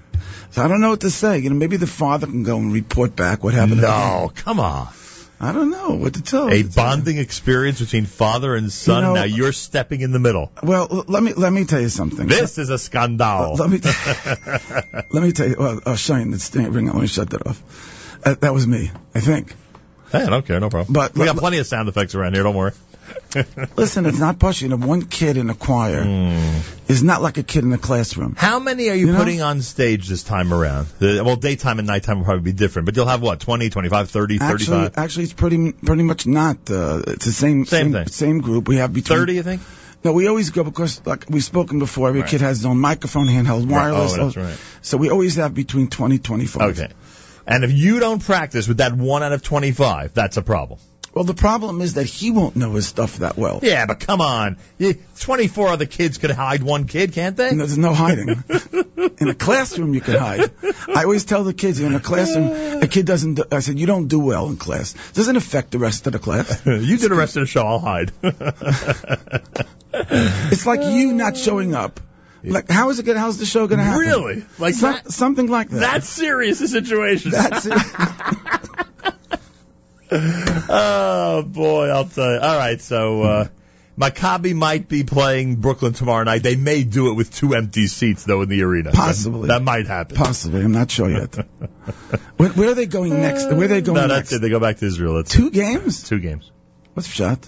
So 0.53 0.63
I 0.63 0.69
don't 0.69 0.81
know 0.81 0.91
what 0.91 1.01
to 1.01 1.11
say. 1.11 1.39
You 1.39 1.51
know, 1.51 1.57
maybe 1.57 1.77
the 1.77 1.89
father 1.89 2.29
can 2.29 2.45
go 2.45 2.57
and 2.57 2.73
report 2.73 3.17
back 3.17 3.43
what 3.43 3.55
happened. 3.55 3.81
No, 3.81 4.31
come 4.35 4.61
on. 4.61 4.89
I 5.41 5.53
don't 5.53 5.71
know 5.71 5.91
what 5.91 6.15
to 6.15 6.23
tell. 6.23 6.49
A 6.51 6.63
bonding 6.63 7.19
experience 7.19 7.81
between 7.81 8.07
father 8.07 8.55
and 8.55 8.73
son. 8.73 8.97
You 8.97 9.09
know- 9.09 9.15
now 9.15 9.25
you're 9.25 9.53
stepping 9.53 10.01
in 10.01 10.13
the 10.13 10.19
middle. 10.19 10.53
Well, 10.63 11.05
let 11.09 11.23
me 11.23 11.33
let 11.35 11.53
me 11.53 11.65
tell 11.65 11.81
you 11.81 11.89
something. 11.89 12.27
This 12.27 12.57
is 12.59 12.71
a 12.71 12.79
scandal. 12.79 13.55
Let 13.57 13.71
me 13.71 13.79
let 15.11 15.23
me 15.23 15.33
tell 15.33 15.49
you. 15.49 15.57
Well, 15.59 15.81
oh, 15.85 15.97
Shane, 15.97 16.33
it's 16.33 16.55
ring. 16.55 16.87
Let 16.87 16.95
me 16.97 17.07
shut 17.07 17.31
that 17.31 17.47
off. 17.47 17.63
Uh, 18.25 18.35
that 18.41 18.55
was 18.55 18.67
me, 18.67 18.91
I 19.15 19.21
think. 19.21 19.55
Hey, 20.11 20.23
I 20.23 20.27
don't 20.31 20.47
care, 20.47 20.61
no 20.61 20.71
problem. 20.71 20.93
But- 20.93 21.15
we 21.15 21.25
got 21.25 21.37
plenty 21.37 21.59
of 21.59 21.67
sound 21.67 21.89
effects 21.89 22.15
around 22.15 22.35
here. 22.35 22.43
Don't 22.45 22.55
worry. 22.55 22.73
Listen, 23.77 24.07
it's 24.07 24.19
not 24.19 24.39
pushing. 24.39 24.71
You 24.71 24.77
know, 24.77 24.87
one 24.87 25.03
kid 25.03 25.37
in 25.37 25.51
a 25.51 25.55
choir 25.55 26.03
is 26.89 27.03
not 27.03 27.21
like 27.23 27.37
a 27.39 27.43
kid 27.43 27.65
in 27.65 27.73
a 27.73 27.79
classroom. 27.79 28.35
How 28.37 28.59
many 28.61 28.89
are 28.91 28.95
you, 28.95 29.07
You 29.07 29.13
know? 29.13 29.19
putting 29.19 29.43
on 29.43 29.61
stage 29.63 30.09
this 30.09 30.23
time 30.23 30.53
around? 30.53 30.87
The, 31.01 31.23
well, 31.25 31.37
daytime 31.37 31.79
and 31.79 31.89
nighttime 31.89 32.19
will 32.19 32.25
probably 32.25 32.43
be 32.43 32.53
different, 32.53 32.87
but 32.87 32.97
you'll 32.97 33.07
have 33.07 33.23
what, 33.23 33.41
20, 33.41 33.71
25, 33.71 34.11
30, 34.11 34.35
Actually, 34.41 34.59
35? 34.67 34.93
actually, 34.99 35.25
it's 35.25 35.33
pretty 35.33 35.73
pretty 35.73 36.03
much 36.03 36.27
not. 36.27 36.57
Uh, 36.71 37.03
it's 37.07 37.25
the 37.27 37.33
same 37.33 37.65
Same 37.65 37.93
same 37.93 37.93
thing. 37.93 38.07
same 38.09 38.41
group. 38.41 38.69
We 38.69 38.77
have 38.77 38.93
between 38.93 39.19
30, 39.19 39.35
you 39.35 39.43
think? 39.43 39.63
No, 40.05 40.13
we 40.13 40.29
always 40.29 40.51
go 40.51 40.63
because, 40.65 41.01
like 41.07 41.25
we've 41.31 41.43
spoken 41.45 41.79
before, 41.79 42.09
every 42.09 42.21
Right. 42.21 42.31
kid 42.31 42.41
has 42.43 42.59
his 42.59 42.67
own 42.67 42.79
microphone, 42.79 43.27
handheld, 43.27 43.67
wireless. 43.67 44.13
Oh, 44.19 44.25
that's 44.25 44.37
right. 44.37 44.57
So 44.83 44.97
we 44.99 45.11
always 45.11 45.37
have 45.37 45.55
between 45.55 45.89
20 45.89 46.19
25. 46.19 46.79
Okay. 46.79 46.93
And 47.47 47.65
if 47.65 47.73
you 47.73 48.01
don't 48.01 48.23
practice 48.23 48.69
with 48.69 48.79
that 48.79 48.95
one 48.95 49.23
out 49.23 49.33
of 49.33 49.43
25, 49.43 50.13
that's 50.15 50.37
a 50.37 50.43
problem. 50.43 50.79
Well, 51.15 51.25
the 51.25 51.35
problem 51.35 51.81
is 51.81 51.95
that 51.95 52.07
he 52.07 52.33
won't 52.33 52.57
know 52.57 52.73
his 52.73 52.89
stuff 52.89 53.19
that 53.19 53.39
well. 53.39 53.61
Yeah, 53.63 53.87
but 53.87 54.01
come 54.01 54.21
on. 54.21 54.57
You- 54.79 54.99
24 55.21 55.69
other 55.69 55.87
kids 55.87 56.19
could 56.19 56.33
hide 56.33 56.63
one 56.63 56.87
kid, 56.87 57.13
can't 57.13 57.37
they? 57.37 57.49
And 57.51 57.61
there's 57.61 57.79
no 57.79 57.95
hiding. 57.95 58.43
in 59.21 59.29
a 59.29 59.35
classroom, 59.35 59.95
you 59.95 60.01
can 60.01 60.17
hide. 60.17 60.51
I 60.93 61.05
always 61.05 61.25
tell 61.25 61.45
the 61.45 61.55
kids, 61.55 61.79
in 61.79 61.95
a 61.95 62.01
classroom, 62.01 62.83
a 62.83 62.89
kid 62.89 63.07
doesn't, 63.07 63.35
do, 63.35 63.45
I 63.53 63.61
said, 63.61 63.79
you 63.79 63.87
don't 63.87 64.09
do 64.09 64.19
well 64.19 64.49
in 64.49 64.57
class. 64.57 64.95
doesn't 65.13 65.37
affect 65.37 65.71
the 65.71 65.79
rest 65.79 66.07
of 66.09 66.15
the 66.15 66.19
class. 66.19 66.61
you 66.67 66.97
do 66.99 67.09
the 67.09 67.15
rest 67.15 67.37
of 67.37 67.43
the 67.43 67.47
show, 67.47 67.65
I'll 67.67 67.79
hide. 67.79 68.11
It's 69.97 70.67
like 70.67 70.83
you 70.83 71.13
not 71.13 71.37
showing 71.37 71.73
up. 71.73 72.01
Like, 72.43 72.69
how 72.69 72.91
is 72.91 72.99
it 72.99 73.07
gonna, 73.07 73.21
how's 73.21 73.39
the 73.39 73.47
show 73.47 73.69
gonna 73.69 73.85
happen? 73.85 74.01
Really? 74.01 74.45
Like 74.59 74.75
Some- 74.75 74.93
that? 74.93 75.13
Something 75.13 75.47
like 75.47 75.71
that. 75.71 75.79
That's 75.79 76.09
serious, 76.09 76.59
the 76.59 76.67
situation. 76.69 77.31
That's 77.31 77.65
it. 77.67 77.73
oh 80.69 81.43
boy, 81.47 81.89
I'll 81.89 82.05
tell 82.05 82.33
you. 82.33 82.39
All 82.39 82.57
right, 82.57 82.81
so 82.81 83.23
uh, 83.23 83.49
Maccabi 83.99 84.55
might 84.55 84.89
be 84.89 85.03
playing 85.03 85.57
Brooklyn 85.57 85.93
tomorrow 85.93 86.25
night. 86.25 86.43
They 86.43 86.57
may 86.57 86.85
do 86.85 87.11
it 87.11 87.15
with 87.15 87.35
two 87.35 87.55
empty 87.55 87.87
seats 87.87 88.25
though 88.25 88.43
in 88.43 88.49
the 88.49 88.63
arena. 88.63 88.93
Possibly. 88.93 89.49
that, 89.49 89.63
might 89.63 89.87
happen. 89.87 90.17
Possibly. 90.17 90.63
I'm 90.63 90.73
not 90.73 90.91
sure 90.91 91.11
yet. 91.11 91.35
where, 92.37 92.51
where 92.51 92.71
are 92.71 92.75
they 92.75 92.87
going 92.87 93.11
next? 93.21 93.47
Where 93.47 93.65
are 93.65 93.69
they 93.69 93.81
going 93.81 94.01
no, 94.01 94.07
next? 94.07 94.33
it. 94.33 94.41
They 94.41 94.51
go 94.51 94.61
back 94.61 94.79
to 94.79 94.87
Israel. 94.87 95.15
That's 95.15 95.31
Two 95.31 95.51
games? 95.51 96.09
Two 96.09 96.21
games. 96.21 96.51
What's 96.95 97.09
shot? 97.09 97.39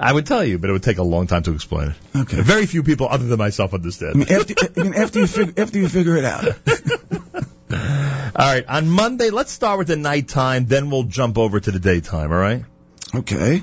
I 0.00 0.12
would 0.12 0.26
tell 0.26 0.44
you, 0.44 0.58
but 0.58 0.70
it 0.70 0.72
would 0.72 0.84
take 0.84 0.98
a 0.98 1.02
long 1.02 1.26
time 1.26 1.42
to 1.44 1.54
explain 1.54 1.88
it. 1.90 2.18
Okay. 2.20 2.40
Very 2.40 2.66
few 2.66 2.84
people 2.84 3.08
other 3.08 3.26
than 3.26 3.38
myself 3.38 3.74
I 3.74 3.76
understand. 3.78 4.14
mean, 4.14 4.32
after, 4.32 4.54
I 4.76 4.82
mean, 4.84 4.94
after 4.94 5.20
you 5.20 5.26
fig- 5.26 5.58
after 5.58 5.78
you 5.78 5.88
figure 5.88 6.16
it 6.16 6.24
out. 6.24 6.44
All 7.70 7.76
right, 8.36 8.64
on 8.66 8.88
Monday, 8.88 9.30
let's 9.30 9.52
start 9.52 9.78
with 9.78 9.88
the 9.88 9.96
nighttime, 9.96 10.66
then 10.66 10.90
we'll 10.90 11.04
jump 11.04 11.38
over 11.38 11.58
to 11.60 11.70
the 11.70 11.78
daytime. 11.78 12.32
All 12.32 12.38
right. 12.38 12.64
Okay. 13.14 13.62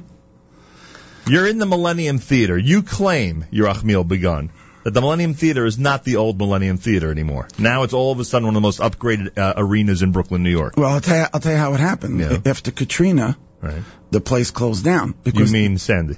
You're 1.27 1.47
in 1.47 1.57
the 1.57 1.65
Millennium 1.65 2.19
Theater. 2.19 2.57
You 2.57 2.83
claim, 2.83 3.45
Yerachmiel 3.51 4.07
Begun, 4.07 4.51
that 4.83 4.91
the 4.93 5.01
Millennium 5.01 5.33
Theater 5.33 5.65
is 5.65 5.79
not 5.79 6.03
the 6.03 6.17
old 6.17 6.37
Millennium 6.37 6.77
Theater 6.77 7.09
anymore. 7.09 7.47
Now 7.57 7.83
it's 7.83 7.93
all 7.93 8.11
of 8.11 8.19
a 8.19 8.25
sudden 8.25 8.45
one 8.47 8.55
of 8.55 8.61
the 8.61 8.67
most 8.67 8.79
upgraded 8.79 9.37
uh, 9.37 9.53
arenas 9.57 10.03
in 10.03 10.11
Brooklyn, 10.11 10.43
New 10.43 10.51
York. 10.51 10.75
Well, 10.77 10.89
I'll 10.91 11.01
tell 11.01 11.17
you, 11.17 11.25
I'll 11.33 11.39
tell 11.39 11.53
you 11.53 11.57
how 11.57 11.73
it 11.73 11.79
happened. 11.79 12.19
Yeah. 12.19 12.37
After 12.45 12.71
Katrina, 12.71 13.37
Right. 13.61 13.81
the 14.11 14.21
place 14.21 14.51
closed 14.51 14.83
down 14.85 15.15
You 15.23 15.45
mean 15.47 15.79
Sandy? 15.79 16.17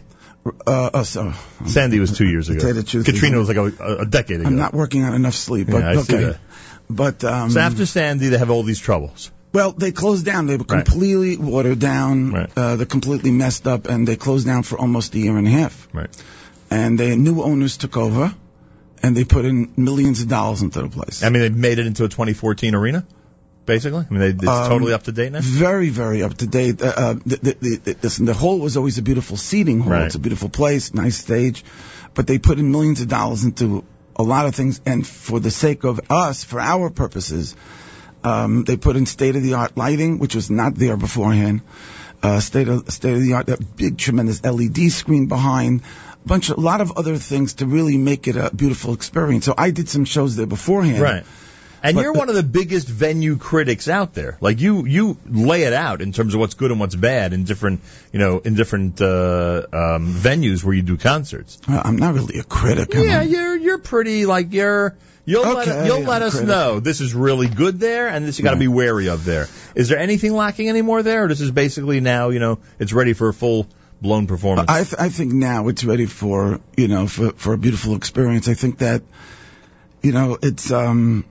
uh, 0.65 0.89
oh, 0.93 1.03
so 1.03 1.33
Sandy 1.65 1.99
was 1.99 2.17
two 2.17 2.27
years 2.27 2.49
ago. 2.49 2.59
tell 2.59 2.69
you 2.69 2.73
the 2.75 2.83
truth, 2.83 3.05
Katrina 3.05 3.37
was 3.37 3.47
like 3.47 3.57
a, 3.57 3.99
a 3.99 4.05
decade 4.05 4.41
ago. 4.41 4.47
I'm 4.49 4.57
not 4.57 4.73
working 4.73 5.03
on 5.05 5.13
enough 5.13 5.35
sleep. 5.35 5.67
But 5.67 5.79
Yeah, 5.79 5.89
I 5.91 5.95
see 6.01 6.15
okay. 6.15 6.23
that. 6.25 6.39
But 6.89 7.23
um, 7.23 7.49
so 7.51 7.59
after 7.59 7.85
Sandy, 7.85 8.29
they 8.29 8.37
have 8.37 8.49
all 8.49 8.63
these 8.63 8.79
troubles. 8.79 9.31
Well, 9.53 9.71
they 9.71 9.91
closed 9.91 10.25
down. 10.25 10.45
They 10.47 10.57
were 10.57 10.63
completely 10.63 11.37
watered 11.37 11.79
down. 11.79 12.47
Uh, 12.55 12.75
they're 12.75 12.85
completely 12.85 13.31
messed 13.31 13.67
up, 13.67 13.87
and 13.87 14.07
they 14.07 14.15
closed 14.15 14.45
down 14.45 14.63
for 14.63 14.77
almost 14.77 15.15
a 15.15 15.19
year 15.19 15.37
and 15.37 15.47
a 15.47 15.51
half. 15.51 15.87
Right. 15.93 16.09
And 16.69 16.99
the 16.99 17.15
new 17.15 17.41
owners 17.41 17.77
took 17.77 17.97
over, 17.97 18.33
and 19.01 19.15
they 19.15 19.23
put 19.23 19.45
in 19.45 19.73
millions 19.77 20.21
of 20.21 20.27
dollars 20.27 20.61
into 20.61 20.81
the 20.81 20.89
place. 20.89 21.23
I 21.23 21.29
mean, 21.29 21.41
they 21.41 21.49
made 21.49 21.79
it 21.79 21.87
into 21.87 22.03
a 22.03 22.09
2014 22.09 22.75
arena, 22.75 23.05
basically. 23.65 24.05
I 24.09 24.13
mean, 24.13 24.19
they, 24.19 24.29
it's 24.29 24.47
Um, 24.47 24.69
totally 24.69 24.93
up 24.93 25.03
to 25.03 25.11
date 25.11 25.31
now. 25.31 25.39
Very, 25.41 25.89
very 25.89 26.23
up 26.23 26.35
to 26.37 26.45
date. 26.47 26.81
Uh, 26.81 26.93
uh, 26.95 27.13
the, 27.25 27.35
the, 27.37 27.53
the, 27.59 27.75
the, 27.77 27.97
listen, 28.03 28.25
the 28.25 28.33
hall 28.33 28.59
was 28.59 28.75
always 28.77 28.97
a 28.97 29.01
beautiful 29.01 29.37
seating 29.37 29.79
hall. 29.79 29.93
Right. 29.93 30.05
It's 30.05 30.15
a 30.15 30.19
beautiful 30.19 30.49
place, 30.49 30.93
nice 30.93 31.17
stage, 31.17 31.63
but 32.13 32.27
they 32.27 32.37
put 32.37 32.59
in 32.59 32.69
millions 32.71 33.01
of 33.01 33.07
dollars 33.07 33.43
into 33.45 33.83
a 34.17 34.23
lot 34.23 34.45
of 34.45 34.55
things, 34.55 34.81
and 34.85 35.05
for 35.05 35.39
the 35.39 35.51
sake 35.51 35.83
of 35.83 35.99
us, 36.09 36.43
for 36.43 36.59
our 36.59 36.89
purposes, 36.89 37.55
um, 38.23 38.63
they 38.63 38.77
put 38.77 38.95
in 38.95 39.05
state-of-the-art 39.05 39.77
lighting, 39.77 40.19
which 40.19 40.35
was 40.35 40.49
not 40.49 40.75
there 40.75 40.97
beforehand. 40.97 41.61
Uh, 42.23 42.39
state 42.39 42.67
of 42.67 42.89
state 42.91 43.13
of 43.13 43.21
the 43.21 43.33
art, 43.33 43.45
that 43.45 43.75
big 43.75 43.95
tremendous 43.97 44.43
LED 44.43 44.91
screen 44.91 45.27
behind, 45.27 45.81
a 46.25 46.27
bunch 46.27 46.49
of 46.49 46.57
a 46.57 46.61
lot 46.61 46.81
of 46.81 46.97
other 46.97 47.15
things 47.17 47.55
to 47.55 47.67
really 47.67 47.97
make 47.97 48.27
it 48.27 48.35
a 48.35 48.49
beautiful 48.53 48.95
experience. 48.95 49.45
So 49.45 49.53
I 49.55 49.69
did 49.69 49.87
some 49.87 50.03
shows 50.03 50.35
there 50.35 50.47
beforehand. 50.47 50.99
Right. 50.99 51.23
And 51.83 51.95
But 51.95 52.01
you're 52.01 52.13
the- 52.13 52.19
one 52.19 52.29
of 52.29 52.35
the 52.35 52.43
biggest 52.43 52.87
venue 52.87 53.37
critics 53.37 53.87
out 53.87 54.13
there. 54.13 54.37
Like 54.41 54.59
you, 54.59 54.85
you 54.85 55.17
lay 55.27 55.63
it 55.63 55.73
out 55.73 56.01
in 56.01 56.11
terms 56.11 56.33
of 56.33 56.39
what's 56.39 56.55
good 56.55 56.71
and 56.71 56.79
what's 56.79 56.95
bad 56.95 57.33
in 57.33 57.43
different, 57.43 57.81
you 58.11 58.19
know, 58.19 58.39
in 58.39 58.55
different 58.55 58.99
uh, 59.01 59.63
um, 59.71 60.13
venues 60.13 60.63
where 60.63 60.73
you 60.73 60.81
do 60.81 60.97
concerts. 60.97 61.59
I'm 61.67 61.97
not 61.97 62.13
really 62.15 62.39
a 62.39 62.43
critic. 62.43 62.89
Yeah, 62.93 63.21
you're 63.21 63.55
you're 63.55 63.77
pretty 63.77 64.25
like 64.25 64.53
you're. 64.53 64.95
You'll 65.25 65.43
let, 65.43 65.85
you'll 65.85 65.97
I'm 65.97 66.05
let 66.05 66.21
us 66.21 66.31
critic. 66.35 66.47
know 66.47 66.79
this 66.79 67.01
is 67.01 67.13
really 67.13 67.47
good 67.49 67.81
there, 67.81 68.07
and 68.07 68.25
this 68.25 68.39
you 68.39 68.43
got 68.45 68.51
to 68.51 68.57
be 68.57 68.69
wary 68.69 69.09
of 69.09 69.25
there. 69.25 69.47
Is 69.75 69.89
there 69.89 69.99
anything 69.99 70.31
lacking 70.33 70.69
anymore 70.69 71.03
there, 71.03 71.25
or 71.25 71.27
this 71.27 71.41
is 71.41 71.51
basically 71.51 71.99
now 71.99 72.29
you 72.29 72.39
know 72.39 72.59
it's 72.79 72.93
ready 72.93 73.11
for 73.11 73.27
a 73.27 73.33
full 73.33 73.67
blown 74.01 74.25
performance? 74.27 74.69
I, 74.69 74.83
th- 74.83 74.95
I 74.97 75.09
think 75.09 75.33
now 75.33 75.67
it's 75.67 75.83
ready 75.83 76.05
for 76.05 76.61
you 76.77 76.87
know 76.87 77.07
for 77.07 77.31
for 77.31 77.51
a 77.51 77.57
beautiful 77.57 77.95
experience. 77.95 78.47
I 78.47 78.53
think 78.53 78.77
that 78.77 79.01
you 80.01 80.13
know 80.13 80.37
it's 80.41 80.71
um 80.71 81.25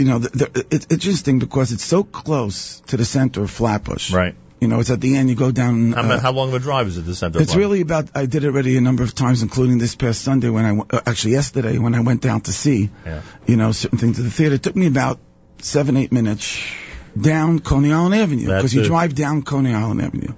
you 0.00 0.06
know 0.10 0.18
the, 0.18 0.30
the, 0.40 0.66
it's 0.76 0.86
it's 0.94 1.06
interesting 1.06 1.38
because 1.38 1.72
it's 1.72 1.84
so 1.84 2.02
close 2.04 2.80
to 2.92 2.96
the 2.96 3.04
center 3.04 3.42
of 3.42 3.50
Flatbush. 3.50 4.12
Right. 4.12 4.34
You 4.62 4.68
know, 4.68 4.78
it's 4.80 4.90
at 4.90 5.00
the 5.00 5.16
end. 5.16 5.30
You 5.30 5.36
go 5.36 5.50
down. 5.50 5.92
how, 5.92 6.02
uh, 6.02 6.18
how 6.20 6.32
long 6.32 6.48
of 6.50 6.54
a 6.54 6.58
drive 6.58 6.86
is 6.88 6.98
it 6.98 7.02
to 7.02 7.06
the 7.06 7.14
Center? 7.14 7.40
It's 7.40 7.54
really 7.56 7.80
about. 7.80 8.10
I 8.14 8.26
did 8.26 8.44
it 8.44 8.48
already 8.48 8.76
a 8.76 8.82
number 8.82 9.02
of 9.02 9.14
times, 9.14 9.42
including 9.42 9.78
this 9.78 9.94
past 9.94 10.20
Sunday 10.22 10.50
when 10.50 10.64
I 10.66 10.72
w- 10.76 10.86
uh, 10.92 11.00
actually 11.06 11.32
yesterday 11.32 11.78
when 11.78 11.94
I 11.94 12.00
went 12.00 12.20
down 12.20 12.42
to 12.42 12.52
see, 12.52 12.90
Yeah. 13.06 13.22
you 13.46 13.56
know, 13.56 13.72
certain 13.72 13.96
things 14.02 14.18
at 14.18 14.24
the 14.26 14.30
theater. 14.30 14.56
It 14.56 14.62
took 14.62 14.76
me 14.76 14.86
about 14.86 15.18
seven, 15.62 15.96
eight 15.96 16.12
minutes 16.12 16.58
down 17.18 17.58
Coney 17.60 17.90
Island 17.92 18.14
Avenue 18.14 18.46
because 18.48 18.74
you 18.74 18.84
drive 18.84 19.14
down 19.14 19.42
Coney 19.42 19.72
Island 19.72 20.02
Avenue, 20.02 20.34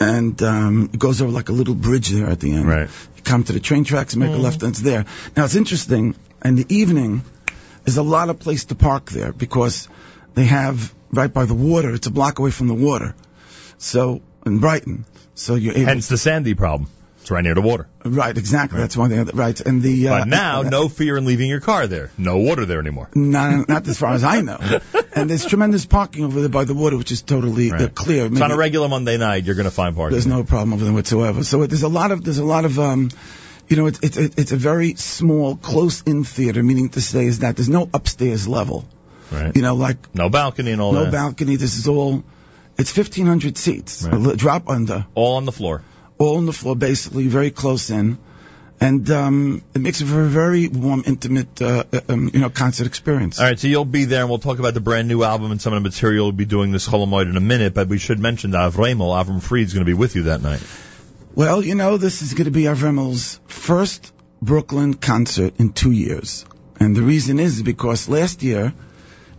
and 0.00 0.42
um, 0.42 0.90
it 0.94 0.98
goes 0.98 1.20
over 1.20 1.30
like 1.30 1.48
a 1.50 1.52
little 1.52 1.74
bridge 1.74 2.08
there 2.08 2.28
at 2.28 2.40
the 2.40 2.54
end. 2.54 2.66
Right. 2.66 2.88
You 3.16 3.22
come 3.22 3.44
to 3.44 3.52
the 3.52 3.60
train 3.60 3.84
tracks, 3.84 4.14
and 4.14 4.22
make 4.22 4.30
Mhm. 4.32 4.38
a 4.38 4.42
left, 4.48 4.62
and 4.62 4.70
it's 4.72 4.80
there. 4.80 5.04
Now 5.36 5.44
it's 5.44 5.56
interesting. 5.56 6.14
In 6.44 6.56
the 6.56 6.66
evening, 6.74 7.22
there's 7.84 7.96
a 7.98 8.02
lot 8.02 8.28
of 8.30 8.38
place 8.38 8.66
to 8.66 8.74
park 8.74 9.10
there 9.10 9.32
because 9.32 9.88
they 10.34 10.44
have 10.44 10.94
right 11.12 11.32
by 11.32 11.44
the 11.44 11.54
water. 11.54 11.92
It's 11.94 12.06
a 12.06 12.10
block 12.10 12.38
away 12.38 12.50
from 12.50 12.68
the 12.68 12.74
water. 12.74 13.14
So 13.78 14.22
in 14.46 14.58
Brighton, 14.58 15.04
so 15.34 15.54
you're 15.54 15.74
able. 15.74 15.86
Hence 15.86 16.08
the 16.08 16.18
Sandy 16.18 16.54
problem. 16.54 16.88
It's 17.20 17.30
right 17.30 17.44
near 17.44 17.54
the 17.54 17.60
water. 17.62 17.86
Right, 18.04 18.36
exactly. 18.36 18.80
That's 18.80 18.96
why 18.96 19.06
they 19.06 19.22
right. 19.22 19.60
And 19.60 19.80
the 19.80 20.08
uh, 20.08 20.18
But 20.18 20.28
now, 20.28 20.62
no 20.62 20.88
fear 20.88 21.16
in 21.16 21.24
leaving 21.24 21.48
your 21.48 21.60
car 21.60 21.86
there. 21.86 22.10
No 22.18 22.38
water 22.38 22.66
there 22.66 22.80
anymore. 22.80 23.10
not, 23.14 23.68
not 23.68 23.86
as 23.86 23.96
far 23.96 24.12
as 24.14 24.24
I 24.24 24.40
know. 24.40 24.58
and 25.14 25.30
there's 25.30 25.46
tremendous 25.46 25.86
parking 25.86 26.24
over 26.24 26.40
there 26.40 26.48
by 26.48 26.64
the 26.64 26.74
water, 26.74 26.96
which 26.96 27.12
is 27.12 27.22
totally 27.22 27.70
uh, 27.70 27.76
Right. 27.76 27.94
clear. 27.94 28.28
So 28.34 28.42
on 28.42 28.50
a 28.50 28.56
regular 28.56 28.88
Monday 28.88 29.18
night, 29.18 29.44
you're 29.44 29.54
going 29.54 29.66
to 29.66 29.70
find 29.70 29.94
parking. 29.94 30.14
There's 30.14 30.26
no 30.26 30.42
problem 30.42 30.72
over 30.72 30.82
there 30.84 30.92
whatsoever. 30.92 31.44
So 31.44 31.64
there's 31.64 31.84
a 31.84 31.88
lot 31.88 32.10
of 32.10 32.24
there's 32.24 32.38
a 32.38 32.44
lot 32.44 32.64
of 32.64 32.76
um, 32.80 33.10
you 33.72 33.78
know, 33.78 33.86
it's 33.86 34.00
it's 34.02 34.18
it's 34.18 34.52
a 34.52 34.56
very 34.56 34.94
small, 34.96 35.56
close-in 35.56 36.24
theater. 36.24 36.62
Meaning 36.62 36.90
to 36.90 37.00
say 37.00 37.24
is 37.24 37.38
that 37.38 37.56
there's 37.56 37.70
no 37.70 37.88
upstairs 37.94 38.46
level. 38.46 38.84
Right. 39.30 39.56
You 39.56 39.62
know, 39.62 39.74
like 39.74 40.14
No 40.14 40.28
balcony 40.28 40.72
and 40.72 40.82
all 40.82 40.92
no 40.92 41.04
that. 41.04 41.12
balcony. 41.12 41.56
This 41.56 41.78
is 41.78 41.88
all. 41.88 42.22
It's 42.76 42.94
1,500 42.94 43.56
seats. 43.56 44.04
A 44.04 44.14
li- 44.14 44.36
drop 44.36 44.68
under. 44.68 45.06
all 45.14 45.36
on 45.36 45.46
the 45.46 45.52
floor. 45.52 45.80
All 46.18 46.36
on 46.36 46.44
the 46.44 46.52
floor, 46.52 46.76
basically, 46.76 47.28
very 47.28 47.50
close 47.50 47.88
in. 47.88 48.18
And 48.78 49.10
um, 49.10 49.62
it 49.74 49.80
makes 49.80 50.00
it 50.02 50.06
for 50.06 50.20
a 50.22 50.28
very 50.28 50.68
warm, 50.68 51.04
intimate, 51.06 51.62
uh, 51.62 51.84
uh, 51.92 52.00
um, 52.10 52.30
you 52.34 52.40
know, 52.40 52.50
concert 52.50 52.86
experience. 52.86 53.38
All 53.40 53.46
right, 53.46 53.58
so 53.58 53.68
you'll 53.68 53.84
be 53.84 54.04
there, 54.06 54.20
and 54.22 54.28
we'll 54.28 54.38
talk 54.50 54.58
about 54.58 54.74
the 54.74 54.80
brand 54.80 55.06
new 55.08 55.22
album 55.22 55.50
and 55.52 55.62
some 55.62 55.72
of 55.72 55.82
the 55.82 55.88
material 55.88 56.26
we'll 56.26 56.32
be 56.32 56.44
doing 56.44 56.72
this 56.72 56.88
Chol 56.88 57.06
Hamoed 57.06 57.30
in 57.30 57.36
a 57.36 57.40
minute. 57.54 57.72
But 57.74 57.88
we 57.88 57.98
should 57.98 58.18
mention 58.18 58.50
that 58.52 58.72
Avremel, 58.72 59.14
Avraham 59.24 59.40
Fried, 59.40 59.62
is 59.64 59.72
going 59.72 59.86
to 59.86 59.90
be 59.90 59.94
with 59.94 60.16
you 60.16 60.24
that 60.24 60.42
night. 60.42 60.60
Well, 61.34 61.64
you 61.64 61.74
know, 61.74 61.96
this 61.96 62.20
is 62.20 62.34
going 62.34 62.44
to 62.44 62.50
be 62.50 62.64
Avremel's 62.64 63.40
first 63.46 64.12
Brooklyn 64.42 64.92
concert 64.92 65.54
in 65.58 65.72
two 65.72 65.90
years. 65.90 66.44
And 66.78 66.94
the 66.94 67.00
reason 67.00 67.40
is 67.40 67.62
because 67.62 68.06
last 68.06 68.42
year, 68.42 68.74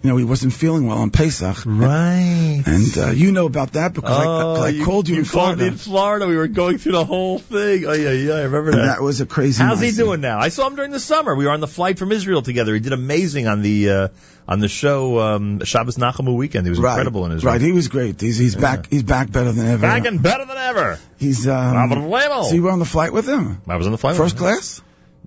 you 0.03 0.09
know, 0.09 0.17
he 0.17 0.25
wasn't 0.25 0.51
feeling 0.51 0.85
well 0.85 0.97
on 0.97 1.09
Pesach. 1.11 1.63
Right. 1.65 2.61
And 2.65 2.97
uh, 2.97 3.11
you 3.11 3.31
know 3.31 3.45
about 3.45 3.71
that 3.73 3.93
because 3.93 4.11
I, 4.11 4.25
I, 4.25 4.67
I 4.81 4.83
called 4.83 5.07
you, 5.07 5.15
in 5.15 5.21
Oh, 5.21 5.23
called 5.23 5.31
Florida. 5.55 5.61
me 5.61 5.67
in 5.69 5.77
Florida. 5.77 6.27
We 6.27 6.35
were 6.35 6.47
going 6.49 6.77
through 6.77 6.91
the 6.91 7.05
whole 7.05 7.39
thing. 7.39 7.85
Oh 7.85 7.93
yeah, 7.93 8.11
yeah, 8.11 8.33
I 8.33 8.41
remember 8.43 8.71
that. 8.71 8.79
And 8.81 8.89
that 8.89 9.01
was 9.01 9.21
a 9.21 9.25
crazy 9.25 9.63
How's 9.63 9.79
he 9.79 9.91
doing 9.91 10.19
now? 10.19 10.39
I 10.39 10.49
saw 10.49 10.67
him 10.67 10.75
during 10.75 10.91
the 10.91 10.99
summer. 10.99 11.33
We 11.35 11.45
were 11.45 11.51
on 11.51 11.61
the 11.61 11.67
flight 11.67 11.97
from 11.99 12.11
Israel 12.11 12.41
together. 12.41 12.73
He 12.73 12.81
did 12.81 12.91
amazing 12.93 13.47
on 13.47 13.61
the 13.61 13.89
uh, 13.89 14.07
on 14.45 14.59
the 14.59 14.67
show 14.67 15.19
um, 15.19 15.63
Shabbos 15.63 15.95
Nachamu 15.95 16.35
weekend. 16.35 16.65
He 16.65 16.69
was 16.69 16.79
Right. 16.79 16.91
incredible 16.91 17.25
in 17.25 17.31
Israel. 17.31 17.53
Right, 17.53 17.61
he 17.61 17.71
was 17.71 17.87
great. 17.87 18.19
He's 18.19 18.37
he's 18.37 18.55
back. 18.55 18.89
He's 18.89 19.03
back 19.03 19.31
better 19.31 19.53
than 19.53 19.65
ever. 19.67 19.81
Back 19.83 20.05
and 20.05 20.21
better 20.21 20.43
than 20.43 20.57
ever. 20.57 20.99
He's 21.17 21.47
um. 21.47 21.89
So 22.11 22.51
you 22.53 22.63
were 22.63 22.71
on 22.71 22.79
the 22.79 22.85
flight 22.85 23.13
with 23.13 23.27
him? 23.27 23.61
I 23.69 23.77
was 23.77 23.85
on 23.85 23.93
the 23.93 23.97
flight. 23.97 24.17
First 24.17 24.35
with 24.35 24.43
him. 24.43 24.47
class? 24.55 24.81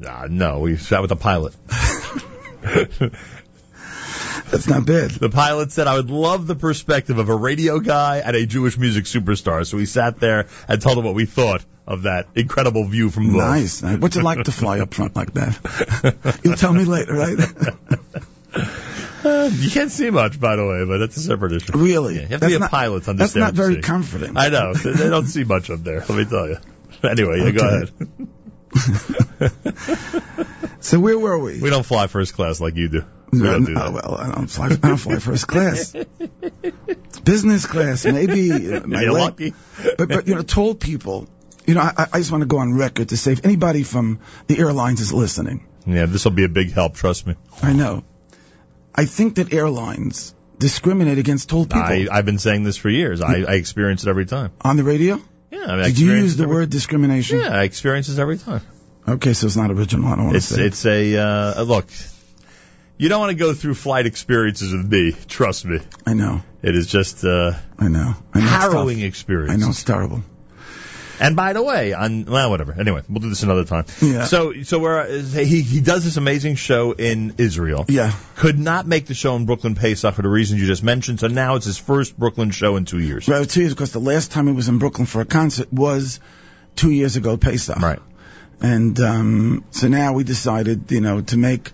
Uh, 0.05 0.27
no, 0.31 0.59
we 0.61 0.77
sat 0.77 1.01
with 1.01 1.09
the 1.09 1.16
pilot. 1.16 1.55
That's 4.51 4.68
not 4.68 4.86
bad. 4.86 5.10
The 5.10 5.28
pilot 5.31 5.73
said, 5.73 5.86
I 5.86 5.97
would 5.97 6.10
love 6.10 6.47
the 6.47 6.55
perspective 6.55 7.18
of 7.18 7.28
a 7.28 7.35
radio 7.35 7.81
guy 7.81 8.18
and 8.18 8.36
a 8.36 8.47
Jewish 8.47 8.78
music 8.78 9.05
superstar. 9.05 9.66
So 9.66 9.77
we 9.77 9.86
sat 9.86 10.20
there 10.20 10.47
and 10.68 10.81
told 10.81 10.98
him 10.98 11.05
what 11.05 11.14
we 11.14 11.27
thought 11.27 11.64
of 11.86 12.02
that 12.02 12.27
incredible 12.35 12.85
view 12.85 13.10
from 13.10 13.32
both. 13.32 13.36
Nice. 13.43 13.82
What's 13.82 14.16
it 14.16 14.23
like 14.23 14.43
to 14.44 14.52
fly 14.52 14.81
up 14.81 14.93
front 14.94 15.14
like 15.16 15.32
that? 15.35 16.40
You'll 16.44 16.56
tell 16.56 16.73
me 16.73 16.85
later, 16.85 17.14
right? 17.14 17.39
Uh, 19.24 19.51
you 19.52 19.70
can't 19.70 19.90
see 19.90 20.09
much, 20.09 20.39
by 20.39 20.55
the 20.55 20.64
way, 20.64 20.85
but 20.86 20.98
that's 20.98 21.16
a 21.16 21.20
separate 21.20 21.51
issue. 21.51 21.77
Really? 21.77 22.14
Yeah, 22.14 22.20
you 22.20 22.27
have 22.28 22.31
to 22.31 22.39
That's 22.39 22.52
be 22.52 22.56
a 22.56 22.59
not- 22.60 22.70
pilot 22.70 23.02
to 23.05 23.10
understand. 23.10 23.43
that's 23.47 23.56
not 23.56 23.64
very 23.64 23.81
comforting. 23.82 24.36
I 24.36 24.51
know. 24.51 24.73
They 24.73 25.09
don't 25.10 25.27
see 25.27 25.43
much 25.43 25.68
up 25.68 25.82
there, 25.82 25.98
let 25.98 26.10
me 26.10 26.24
tell 26.27 26.47
you. 26.48 26.59
Anyway, 27.02 27.40
yeah, 27.40 27.51
go 27.51 27.66
ahead. 27.68 29.51
So 30.81 31.01
where 31.01 31.18
were 31.18 31.39
we? 31.39 31.60
We 31.60 31.70
don't 31.70 31.85
fly 31.85 32.06
first 32.06 32.35
class 32.35 32.60
like 32.60 32.77
you 32.77 32.89
do. 32.89 33.05
Don't 33.32 33.65
do 33.65 33.74
Oh, 33.77 33.90
well, 33.93 34.15
I 34.19 34.31
don't 34.35 34.47
fly. 34.47 34.66
I 34.66 34.77
don't 34.77 34.97
fly 34.97 35.19
first 35.19 35.47
class. 35.48 35.94
Business 37.24 37.66
class, 37.66 38.05
maybe. 38.05 38.51
uh, 38.77 38.86
my 38.86 39.03
You're 39.03 39.12
leg- 39.12 39.23
lucky. 39.23 39.55
But, 39.98 40.09
but 40.09 40.28
you 40.28 40.35
know, 40.35 40.43
tall 40.43 40.74
people. 40.74 41.28
You 41.66 41.74
know, 41.74 41.81
I, 41.81 42.07
I 42.12 42.19
just 42.19 42.31
want 42.31 42.43
to 42.43 42.47
go 42.47 42.59
on 42.59 42.74
record 42.74 43.09
to 43.09 43.16
say 43.16 43.32
if 43.32 43.44
anybody 43.44 43.82
from 43.82 44.20
the 44.47 44.59
airlines 44.59 45.01
is 45.01 45.12
listening, 45.12 45.66
Yeah, 45.86 46.07
this 46.07 46.24
will 46.24 46.32
be 46.32 46.44
a 46.44 46.48
big 46.48 46.73
help, 46.73 46.94
trust 46.94 47.27
me. 47.27 47.35
I 47.62 47.73
know. 47.73 48.05
I 48.94 49.05
think 49.07 49.35
that 49.36 49.53
airlines 49.53 50.35
discriminate 50.59 51.19
against 51.19 51.51
tall 51.51 51.65
people 51.66 51.82
I, 51.82 52.07
I've 52.11 52.24
been 52.24 52.39
saying 52.39 52.62
this 52.62 52.77
for 52.77 52.89
years. 52.89 53.20
I, 53.20 53.40
I 53.43 53.55
experience 53.55 54.05
it 54.05 54.09
every 54.09 54.27
time. 54.27 54.53
on 54.61 54.77
the 54.77 54.85
radio. 54.85 55.20
Yeah, 55.51 55.65
I 55.65 55.66
mean, 55.73 55.81
I 55.81 55.86
Did 55.89 55.98
you 55.98 56.07
experience 56.07 56.23
use 56.24 56.35
it 56.35 56.36
the 56.39 56.43
every- 56.44 56.57
word 56.57 56.70
discrimination? 56.70 57.40
Yeah, 57.40 57.48
I 57.48 57.62
experience 57.65 58.07
this 58.07 58.19
every 58.19 58.39
time. 58.39 58.62
Okay, 59.09 59.32
so 59.35 59.47
it's 59.47 59.57
not 59.57 59.70
original. 59.70 60.07
I 60.07 60.16
don't 60.16 60.24
want 60.27 60.32
to 60.32 60.36
It's 60.39 60.47
say. 60.47 60.62
it's 60.65 60.86
a 60.86 61.16
uh, 61.16 61.62
look. 61.62 61.86
You 62.98 63.09
don't 63.09 63.20
want 63.20 63.31
to 63.31 63.36
go 63.36 63.52
through 63.52 63.74
flight 63.74 64.06
experiences 64.06 64.73
with 64.73 64.90
me. 64.90 65.12
Trust 65.28 65.66
me. 65.66 65.81
I 66.06 66.14
know. 66.14 66.43
It 66.62 66.74
is 66.74 66.86
just 66.86 67.24
uh, 67.24 67.52
I 67.78 67.89
know. 67.89 68.14
I 68.32 68.40
know 68.40 68.44
it's 68.44 68.51
harrowing 68.51 69.01
experience. 69.01 69.52
I 69.52 69.56
know 69.56 69.68
it's 69.68 69.85
terrible. 69.85 70.23
And 71.18 71.35
by 71.35 71.52
the 71.52 71.62
way, 71.62 71.93
on 71.93 72.24
well, 72.24 72.51
whatever. 72.51 72.74
Anyway, 72.78 73.02
we'll 73.09 73.20
do 73.20 73.28
this 73.28 73.43
another 73.43 73.64
time. 73.64 73.85
Yeah. 74.02 74.24
So 74.24 74.62
so 74.62 74.78
we're 74.78 75.23
he 75.23 75.62
he 75.62 75.81
does 75.81 76.05
this 76.05 76.16
amazing 76.16 76.56
show 76.56 76.93
in 76.93 77.35
Israel. 77.39 77.85
Yeah. 77.89 78.12
Could 78.36 78.59
not 78.59 78.86
make 78.86 79.06
the 79.06 79.14
show 79.14 79.36
in 79.36 79.47
Brooklyn 79.47 79.74
Pesach 79.74 80.14
for 80.14 80.23
the 80.23 80.28
reasons 80.28 80.60
you 80.60 80.66
just 80.66 80.82
mentioned. 80.82 81.20
So 81.20 81.28
now 81.28 81.56
it's 81.56 81.66
his 81.66 81.78
first 81.78 82.18
Brooklyn 82.18 82.51
show 82.51 82.77
in 82.77 82.85
two 82.85 82.98
years. 82.98 83.28
Right, 83.28 83.48
two 83.48 83.60
years 83.60 83.74
because 83.74 83.93
the 83.93 84.01
last 84.01 84.32
time 84.32 84.47
he 84.47 84.52
was 84.52 84.68
in 84.68 84.78
Brooklyn 84.78 85.06
for 85.06 85.20
a 85.20 85.27
concert 85.27 85.73
was 85.73 86.20
two 86.74 86.90
years 86.90 87.16
ago, 87.16 87.36
Pesach. 87.36 87.78
Right. 87.78 88.01
And 88.60 88.98
um, 89.01 89.64
so 89.70 89.89
now 89.89 90.14
we 90.14 90.24
decided, 90.24 90.90
you 90.90 91.01
know, 91.01 91.20
to 91.20 91.36
make 91.36 91.73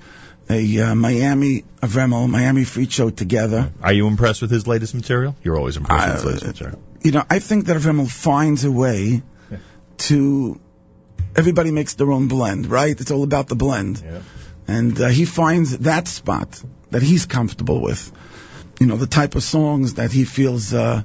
a 0.53 0.61
uh, 0.85 0.95
Miami 0.95 1.65
Avremel, 1.81 2.29
Miami 2.29 2.65
Fried 2.65 2.93
Show 2.93 3.11
together. 3.11 3.61
Are 3.83 3.93
you 3.93 4.07
impressed 4.09 4.43
with 4.43 4.51
his 4.51 4.67
latest 4.67 4.95
material? 4.95 5.35
You're 5.43 5.57
always 5.59 5.77
impressed 5.77 6.07
with 6.07 6.15
his 6.15 6.25
Uh, 6.25 6.29
latest 6.29 6.47
material. 6.47 6.79
You 7.03 7.13
know, 7.13 7.25
I 7.37 7.39
think 7.41 7.67
that 7.67 7.77
Avremel 7.77 8.09
finds 8.11 8.65
a 8.65 8.71
way 8.71 9.23
to. 10.09 10.61
Everybody 11.35 11.71
makes 11.71 11.95
their 11.95 12.11
own 12.13 12.29
blend, 12.29 12.67
right? 12.67 13.01
It's 13.01 13.11
all 13.11 13.23
about 13.23 13.49
the 13.49 13.57
blend. 13.57 14.03
Yeah. 14.05 14.21
And 14.69 15.01
uh, 15.01 15.09
he 15.09 15.25
finds 15.25 15.79
that 15.79 16.09
spot 16.09 16.63
that 16.91 17.03
he's 17.03 17.27
comfortable 17.27 17.81
with. 17.81 18.13
you 18.81 18.87
know, 18.87 18.97
the 18.97 19.07
type 19.07 19.35
of 19.39 19.43
songs 19.43 19.95
that 19.95 20.13
he 20.13 20.25
feels 20.25 20.73
uh, 20.75 21.03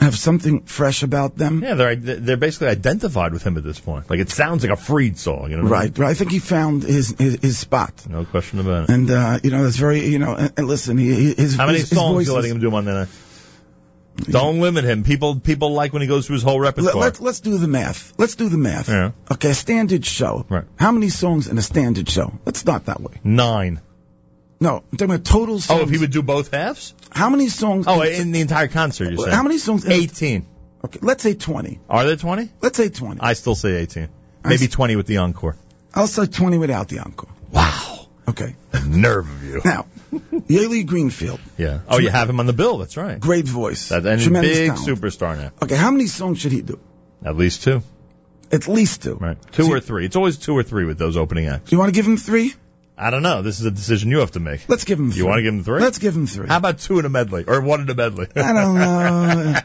have 0.00 0.16
something 0.18 0.62
fresh 0.62 1.02
about 1.02 1.36
them. 1.36 1.62
Yeah, 1.62 1.74
they're 1.74 1.96
they're 1.96 2.36
basically 2.36 2.68
identified 2.68 3.32
with 3.32 3.42
him 3.42 3.56
at 3.58 3.64
this 3.64 3.78
point. 3.78 4.08
Like 4.08 4.20
it 4.20 4.30
sounds 4.30 4.62
like 4.62 4.72
a 4.72 4.76
Fried 4.76 5.18
song, 5.18 5.50
you 5.50 5.56
know? 5.56 5.64
what 5.64 5.72
I 5.72 5.82
mean? 5.82 5.90
Right, 5.92 5.98
right. 5.98 6.10
I 6.10 6.14
think 6.14 6.30
he 6.32 6.38
found 6.38 6.82
his 6.82 7.14
his, 7.18 7.34
his 7.40 7.58
spot, 7.58 8.06
No 8.08 8.24
question 8.24 8.60
about 8.60 8.84
it. 8.84 8.92
and 8.92 9.10
uh, 9.10 9.38
you 9.42 9.50
know, 9.50 9.62
that's 9.64 9.76
very, 9.76 10.06
you 10.06 10.18
know, 10.18 10.34
and, 10.34 10.52
and 10.56 10.66
listen, 10.68 10.96
he, 10.98 11.34
his 11.34 11.56
How 11.56 11.66
many 11.66 11.78
his, 11.78 11.90
his 11.90 11.98
songs 11.98 12.14
voice 12.16 12.26
you 12.28 12.34
letting 12.34 12.50
him 12.52 12.60
do 12.60 12.70
Monday 12.70 12.92
night? 12.92 13.08
Don't 14.16 14.60
limit 14.60 14.84
him. 14.84 15.02
People 15.04 15.40
people 15.40 15.72
like 15.72 15.92
when 15.92 16.02
he 16.02 16.08
goes 16.08 16.26
through 16.26 16.34
his 16.34 16.42
whole 16.42 16.60
repertoire. 16.60 16.94
let, 16.94 17.20
let's 17.20 17.40
do 17.40 17.56
the 17.58 17.68
math. 17.68 18.12
Let's 18.18 18.34
do 18.36 18.48
the 18.48 18.58
math. 18.58 18.88
Yeah. 18.88 19.12
Okay, 19.30 19.50
a 19.50 19.54
standard 19.54 20.04
show. 20.04 20.44
Right. 20.48 20.64
How 20.76 20.92
many 20.92 21.08
songs 21.08 21.48
in 21.48 21.56
a 21.58 21.62
standard 21.62 22.08
show? 22.08 22.32
Let's 22.44 22.58
start 22.58 22.86
that 22.86 23.00
way. 23.00 23.20
Nine. 23.24 23.80
No, 24.60 24.76
I'm 24.92 24.98
talking 24.98 25.14
about 25.14 25.24
total 25.24 25.58
songs. 25.58 25.80
Oh, 25.80 25.84
if 25.84 25.90
he 25.90 25.96
would 25.96 26.10
do 26.10 26.22
both 26.22 26.50
halves? 26.52 26.92
How 27.12 27.30
many 27.30 27.48
songs? 27.48 27.86
Oh, 27.88 28.02
in 28.02 28.32
the 28.32 28.40
entire 28.40 28.68
concert, 28.68 29.10
you're 29.10 29.18
saying? 29.18 29.32
How 29.32 29.42
many 29.42 29.58
songs? 29.58 29.86
18. 29.86 30.46
Okay, 30.84 30.98
let's 31.02 31.22
say 31.22 31.34
20. 31.34 31.80
Are 31.88 32.04
there 32.06 32.16
20? 32.16 32.50
Let's 32.60 32.76
say 32.76 32.88
20. 32.88 33.20
I 33.20 33.34
still 33.34 33.54
say 33.54 33.76
18. 33.76 34.08
Maybe 34.44 34.68
20 34.68 34.96
with 34.96 35.06
the 35.06 35.18
encore. 35.18 35.56
I'll 35.94 36.06
say 36.06 36.26
20 36.26 36.58
without 36.58 36.88
the 36.88 37.00
encore. 37.00 37.30
Wow. 37.50 38.06
Okay. 38.28 38.54
Nerve 38.86 39.28
of 39.30 39.44
you. 39.44 39.60
Now, 39.64 39.86
Yoeli 40.12 40.86
Greenfeld, 40.86 41.40
Yeah. 41.58 41.80
Oh, 41.88 41.98
you 41.98 42.10
have 42.10 42.30
him 42.30 42.40
on 42.40 42.46
the 42.46 42.52
bill. 42.52 42.78
That's 42.78 42.96
right. 42.96 43.18
great 43.20 43.46
voice. 43.46 43.88
That, 43.88 44.06
and 44.06 44.20
Tremendous 44.22 44.58
big 44.58 44.74
talent. 44.74 44.88
superstar 44.88 45.36
now. 45.36 45.50
Okay, 45.62 45.76
how 45.76 45.90
many 45.90 46.06
songs 46.06 46.38
should 46.38 46.52
he 46.52 46.62
do? 46.62 46.78
At 47.24 47.36
least 47.36 47.64
two. 47.64 47.82
At 48.52 48.66
least 48.66 49.02
two. 49.02 49.14
Right. 49.14 49.36
Two 49.52 49.70
or 49.72 49.80
three. 49.80 50.06
It's 50.06 50.16
always 50.16 50.38
two 50.38 50.54
or 50.56 50.62
three 50.62 50.84
with 50.84 50.98
those 50.98 51.16
opening 51.16 51.46
acts. 51.46 51.70
Do 51.70 51.76
you 51.76 51.80
want 51.80 51.92
to 51.92 51.94
give 51.94 52.06
him 52.06 52.16
three? 52.16 52.54
I 53.00 53.08
don't 53.10 53.22
know. 53.22 53.40
This 53.40 53.60
is 53.60 53.66
a 53.66 53.70
decision 53.70 54.10
you 54.10 54.18
have 54.18 54.32
to 54.32 54.40
make. 54.40 54.68
Let's 54.68 54.84
give 54.84 54.98
him 54.98 55.10
three. 55.10 55.22
You 55.22 55.26
want 55.26 55.38
to 55.38 55.42
give 55.42 55.54
him 55.54 55.64
three? 55.64 55.80
Let's 55.80 55.98
give 55.98 56.14
him 56.14 56.26
three. 56.26 56.48
How 56.48 56.58
about 56.58 56.80
two 56.80 56.98
in 56.98 57.06
a 57.06 57.08
medley? 57.08 57.44
Or 57.46 57.60
one 57.62 57.80
in 57.80 57.88
a 57.88 57.94
medley? 57.94 58.28
I 58.36 58.52
don't 58.52 58.74
know. 58.78 59.54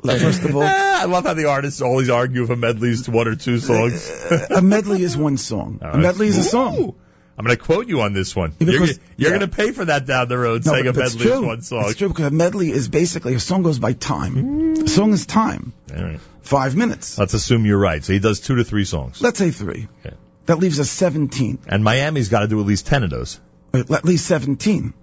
Like, 0.00 0.20
First 0.20 0.44
of 0.44 0.54
all, 0.54 0.62
ah, 0.62 1.02
I 1.02 1.06
love 1.06 1.24
how 1.24 1.34
the 1.34 1.46
artists 1.46 1.82
always 1.82 2.08
argue 2.08 2.44
if 2.44 2.50
a 2.50 2.56
medley's 2.56 3.02
to 3.02 3.10
one 3.10 3.26
or 3.26 3.34
two 3.34 3.58
songs. 3.58 4.08
a 4.50 4.62
medley 4.62 5.02
is 5.02 5.16
one 5.16 5.36
song. 5.36 5.80
A 5.82 5.98
medley 5.98 6.28
is 6.28 6.38
a 6.38 6.44
song. 6.44 6.76
Ooh. 6.78 6.94
I'm 7.36 7.44
going 7.44 7.56
to 7.56 7.62
quote 7.62 7.88
you 7.88 8.00
on 8.02 8.12
this 8.12 8.34
one. 8.34 8.54
Yeah, 8.60 8.70
You're, 8.70 8.86
you're 8.86 8.96
yeah. 9.16 9.28
going 9.30 9.40
to 9.40 9.48
pay 9.48 9.72
for 9.72 9.84
that 9.84 10.06
down 10.06 10.28
the 10.28 10.38
road, 10.38 10.64
No, 10.64 10.72
saying 10.72 10.86
a 10.86 10.92
medley 10.92 11.02
is 11.04 11.16
true. 11.16 11.44
one 11.46 11.62
song. 11.62 11.84
It's 11.86 11.98
true 11.98 12.08
because 12.08 12.26
a 12.26 12.30
medley 12.30 12.70
is 12.70 12.88
basically 12.88 13.34
a 13.34 13.40
song 13.40 13.64
goes 13.64 13.80
by 13.80 13.92
time. 13.92 14.76
Mm. 14.76 14.84
A 14.84 14.88
song 14.88 15.12
is 15.12 15.26
time. 15.26 15.72
All 15.92 16.02
right. 16.02 16.20
Five 16.42 16.76
minutes. 16.76 17.18
Let's 17.18 17.34
assume 17.34 17.66
you're 17.66 17.78
right. 17.78 18.02
So 18.04 18.12
he 18.12 18.20
does 18.20 18.38
two 18.38 18.54
to 18.54 18.64
three 18.64 18.84
songs. 18.84 19.20
Let's 19.20 19.38
say 19.38 19.50
three. 19.50 19.88
Okay. 20.06 20.16
That 20.48 20.58
leaves 20.58 20.80
us 20.80 20.90
17. 20.90 21.58
And 21.68 21.84
Miami's 21.84 22.30
got 22.30 22.40
to 22.40 22.48
do 22.48 22.58
at 22.58 22.66
least 22.66 22.86
10 22.86 23.02
of 23.04 23.10
those. 23.10 23.38
Uh, 23.74 23.84
at 23.90 24.04
least 24.06 24.24
17. 24.26 24.94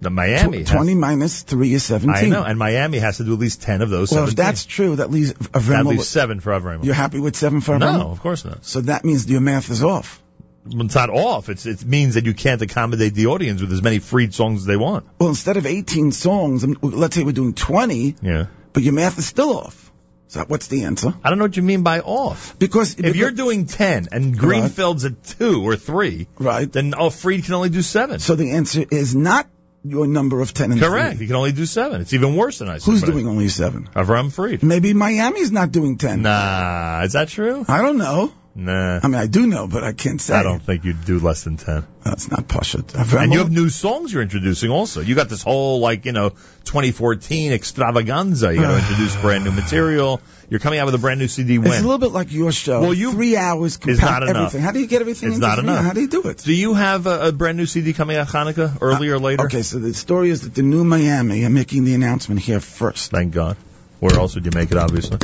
The 0.00 0.10
Miami. 0.10 0.64
Tw- 0.64 0.68
has- 0.68 0.76
20 0.76 0.94
minus 0.96 1.42
3 1.42 1.72
is 1.72 1.84
17. 1.84 2.14
I 2.16 2.28
know. 2.28 2.42
And 2.42 2.58
Miami 2.58 2.98
has 2.98 3.18
to 3.18 3.24
do 3.24 3.32
at 3.32 3.38
least 3.38 3.62
10 3.62 3.80
of 3.80 3.90
those. 3.90 4.10
well, 4.10 4.26
if 4.26 4.34
that's 4.34 4.66
true, 4.66 4.96
that 4.96 5.10
leaves 5.12 5.32
that 5.34 5.86
leaves 5.86 6.08
seven 6.08 6.40
for 6.40 6.50
Avremel. 6.50 6.84
You're 6.84 6.94
happy 6.94 7.20
with 7.20 7.36
seven 7.36 7.60
for 7.60 7.76
Avremel? 7.76 7.98
No, 8.00 8.10
of 8.10 8.20
course 8.20 8.44
not. 8.44 8.64
So 8.64 8.80
that 8.82 9.04
means 9.04 9.30
your 9.30 9.40
math 9.40 9.70
is 9.70 9.84
off. 9.84 10.20
It's 10.68 10.96
not 10.96 11.10
off. 11.10 11.48
It's, 11.48 11.64
it 11.64 11.84
means 11.84 12.14
that 12.14 12.24
you 12.26 12.34
can't 12.34 12.60
accommodate 12.60 13.14
the 13.14 13.26
audience 13.26 13.60
with 13.60 13.72
as 13.72 13.82
many 13.82 14.00
Fried 14.00 14.34
songs 14.34 14.62
as 14.62 14.66
they 14.66 14.76
want. 14.76 15.06
Well, 15.20 15.28
instead 15.28 15.56
of 15.58 15.64
18 15.64 16.10
songs, 16.10 16.66
let's 16.82 17.14
say 17.14 17.22
we're 17.22 17.30
doing 17.30 17.54
20, 17.54 18.16
Yeah. 18.20 18.46
but 18.72 18.82
your 18.82 18.94
math 18.94 19.16
is 19.16 19.26
still 19.26 19.56
off. 19.56 19.85
So 20.28 20.44
what's 20.48 20.66
the 20.66 20.84
answer? 20.84 21.14
I 21.22 21.28
don't 21.30 21.38
know 21.38 21.44
what 21.44 21.56
you 21.56 21.62
mean 21.62 21.82
by 21.82 22.00
off. 22.00 22.58
Because 22.58 22.92
If 22.92 22.96
because- 22.98 23.16
you're 23.16 23.30
doing 23.30 23.66
10 23.66 24.08
and 24.12 24.36
Greenfeld's 24.36 25.04
at 25.04 25.22
2 25.38 25.66
or 25.66 25.76
3, 25.76 26.26
right, 26.38 26.70
then 26.70 26.94
oh, 26.96 27.10
Fried 27.10 27.44
can 27.44 27.54
only 27.54 27.68
do 27.70 27.82
7. 27.82 28.18
so 28.18 28.34
the 28.34 28.52
answer 28.52 28.84
is 28.90 29.14
not 29.14 29.46
your 29.84 30.08
number 30.08 30.40
of 30.40 30.52
10 30.52 30.72
and 30.72 30.80
Correct. 30.80 31.16
three. 31.16 31.24
He 31.24 31.26
can 31.28 31.36
only 31.36 31.52
do 31.52 31.64
7. 31.64 32.00
It's 32.00 32.12
even 32.12 32.34
worse 32.34 32.58
than 32.58 32.68
I 32.68 32.78
said. 32.78 32.90
Who's 32.90 33.02
doing 33.02 33.28
only 33.28 33.48
seven? 33.48 33.88
Avraham 33.94 34.32
Fried. 34.32 34.64
Maybe 34.64 34.94
Miami's 34.94 35.52
not 35.52 35.70
doing 35.70 35.96
10. 35.96 36.22
Nah, 36.22 37.02
is 37.04 37.12
that 37.12 37.28
true? 37.28 37.64
I 37.68 37.82
don't 37.82 37.96
know. 37.98 38.32
Nah. 38.58 39.00
I 39.02 39.06
mean, 39.06 39.16
I 39.20 39.26
do 39.26 39.46
know, 39.46 39.66
but 39.66 39.84
I 39.84 39.92
can't 39.92 40.18
say. 40.18 40.34
I 40.34 40.42
don't 40.42 40.62
think 40.62 40.84
you'd 40.84 41.04
do 41.04 41.18
less 41.20 41.44
than 41.44 41.58
10. 41.58 41.86
That's 42.02 42.30
not 42.30 42.48
Pashut. 42.48 42.94
And 43.20 43.30
you 43.30 43.40
have 43.40 43.50
new 43.50 43.68
songs 43.68 44.10
you're 44.10 44.22
introducing 44.22 44.70
also. 44.70 45.02
You 45.02 45.14
got 45.14 45.28
this 45.28 45.42
whole, 45.42 45.80
like, 45.80 46.06
you 46.06 46.12
know, 46.12 46.30
2014 46.64 47.52
extravaganza. 47.52 48.54
You 48.54 48.62
got 48.62 48.70
to 48.70 48.78
introduce 48.78 49.14
brand 49.16 49.44
new 49.44 49.50
material. 49.52 50.22
You're 50.48 50.60
coming 50.60 50.78
out 50.78 50.86
with 50.86 50.94
a 50.94 50.98
brand 50.98 51.20
new 51.20 51.28
CD 51.28 51.56
It's 51.56 51.66
a 51.66 51.82
little 51.82 51.98
bit 51.98 52.12
like 52.12 52.32
your 52.32 52.50
show. 52.50 52.80
Well, 52.80 52.94
you- 52.94 53.12
Three 53.12 53.36
hours 53.36 53.72
Is 53.72 53.76
compact 53.76 54.00
not 54.00 54.22
enough. 54.22 54.36
everything. 54.36 54.60
How 54.62 54.72
do 54.72 54.80
you 54.80 54.86
get 54.86 55.02
everything 55.02 55.28
It's 55.30 55.38
not 55.38 55.58
enough. 55.58 55.84
How 55.84 55.92
do 55.92 56.00
you 56.00 56.08
do 56.08 56.22
it? 56.22 56.38
Do 56.38 56.54
you 56.54 56.72
have 56.72 57.06
a, 57.06 57.28
a 57.28 57.32
brand 57.32 57.58
new 57.58 57.66
CD 57.66 57.92
coming 57.92 58.16
out 58.16 58.28
Hanukkah, 58.28 58.76
uh, 58.76 58.78
earlier 58.80 59.16
or 59.16 59.18
later? 59.18 59.44
Okay, 59.44 59.62
so 59.62 59.78
the 59.78 59.92
story 59.92 60.30
is 60.30 60.42
that 60.42 60.54
the 60.54 60.62
new 60.62 60.82
Miami 60.82 61.44
are 61.44 61.50
making 61.50 61.84
the 61.84 61.94
announcement 61.94 62.40
here 62.40 62.60
first. 62.60 63.10
Thank 63.10 63.34
God. 63.34 63.58
Where 64.00 64.14
else 64.18 64.34
would 64.34 64.46
you 64.46 64.52
make 64.54 64.70
it, 64.70 64.78
obviously? 64.78 65.18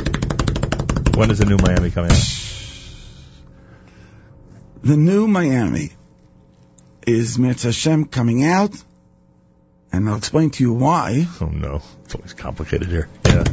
When 1.15 1.31
is 1.31 1.39
the 1.39 1.45
new 1.45 1.57
Miami 1.57 1.89
coming 1.89 2.11
out? 2.11 2.17
The 4.83 4.97
new 4.97 5.29
Miami 5.29 5.93
is 7.07 7.39
Mirza 7.39 7.69
Hashem 7.69 8.03
coming 8.03 8.43
out, 8.43 8.75
and 9.93 10.09
I'll 10.09 10.17
explain 10.17 10.49
to 10.49 10.63
you 10.63 10.73
why. 10.73 11.25
Oh, 11.39 11.45
no. 11.45 11.81
It's 12.03 12.15
always 12.15 12.33
complicated 12.33 12.89
here. 12.89 13.07
Yeah. 13.25 13.45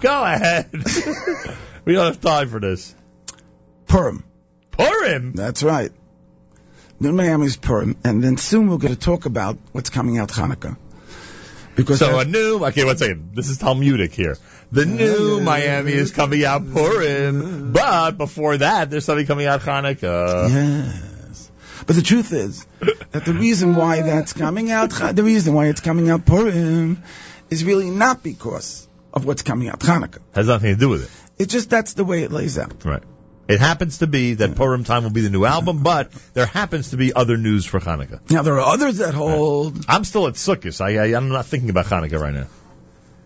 Go 0.00 0.22
ahead. 0.24 0.70
we 1.84 1.94
don't 1.94 2.06
have 2.06 2.20
time 2.20 2.50
for 2.50 2.60
this. 2.60 2.94
Purim. 3.88 4.22
Purim? 4.70 5.32
That's 5.32 5.64
right. 5.64 5.90
New 7.00 7.12
Miami's 7.12 7.56
Purim, 7.56 7.96
and 8.04 8.22
then 8.22 8.36
soon 8.36 8.68
we're 8.68 8.78
going 8.78 8.94
to 8.94 9.00
talk 9.00 9.26
about 9.26 9.58
what's 9.72 9.90
coming 9.90 10.18
out 10.18 10.28
Hanukkah. 10.28 10.76
Because 11.76 11.98
So 11.98 12.18
a 12.18 12.24
new, 12.24 12.64
okay, 12.64 12.84
one 12.84 12.96
second. 12.96 13.36
This 13.36 13.50
is 13.50 13.58
Talmudic 13.58 14.12
here. 14.12 14.36
The 14.72 14.86
new 14.86 15.40
Miami 15.40 15.92
is 15.92 16.10
coming 16.10 16.44
out 16.44 16.72
Purim, 16.72 17.72
but 17.72 18.18
before 18.18 18.56
that, 18.56 18.90
there's 18.90 19.04
something 19.04 19.26
coming 19.26 19.46
out 19.46 19.60
Hanukkah. 19.60 20.48
Yes. 20.50 21.50
But 21.86 21.94
the 21.94 22.02
truth 22.02 22.32
is 22.32 22.66
that 23.12 23.24
the 23.24 23.32
reason 23.32 23.76
why 23.76 24.00
that's 24.00 24.32
coming 24.32 24.70
out, 24.70 24.90
the 24.90 25.22
reason 25.22 25.54
why 25.54 25.66
it's 25.66 25.80
coming 25.80 26.10
out 26.10 26.24
Purim, 26.24 27.02
is 27.50 27.64
really 27.64 27.90
not 27.90 28.22
because 28.22 28.88
of 29.12 29.24
what's 29.24 29.42
coming 29.42 29.68
out 29.68 29.80
Hanukkah. 29.80 30.20
Has 30.34 30.48
nothing 30.48 30.74
to 30.74 30.80
do 30.80 30.88
with 30.88 31.04
it. 31.04 31.42
It's 31.42 31.52
just 31.52 31.70
that's 31.70 31.92
the 31.94 32.04
way 32.04 32.22
it 32.22 32.32
lays 32.32 32.58
out. 32.58 32.84
Right. 32.84 33.02
It 33.48 33.60
happens 33.60 33.98
to 33.98 34.06
be 34.06 34.34
that 34.34 34.56
Purim 34.56 34.82
time 34.82 35.04
will 35.04 35.10
be 35.10 35.20
the 35.20 35.30
new 35.30 35.44
album, 35.44 35.82
but 35.82 36.10
there 36.34 36.46
happens 36.46 36.90
to 36.90 36.96
be 36.96 37.12
other 37.12 37.36
news 37.36 37.64
for 37.64 37.78
Hanukkah. 37.78 38.28
Now 38.30 38.42
there 38.42 38.54
are 38.54 38.72
others 38.74 38.98
that 38.98 39.14
hold. 39.14 39.84
I'm 39.88 40.04
still 40.04 40.26
at 40.26 40.34
Sukkot. 40.34 40.80
I, 40.80 40.96
I, 40.98 41.16
I'm 41.16 41.28
not 41.28 41.46
thinking 41.46 41.70
about 41.70 41.86
Hanukkah 41.86 42.20
right 42.20 42.34
now. 42.34 42.46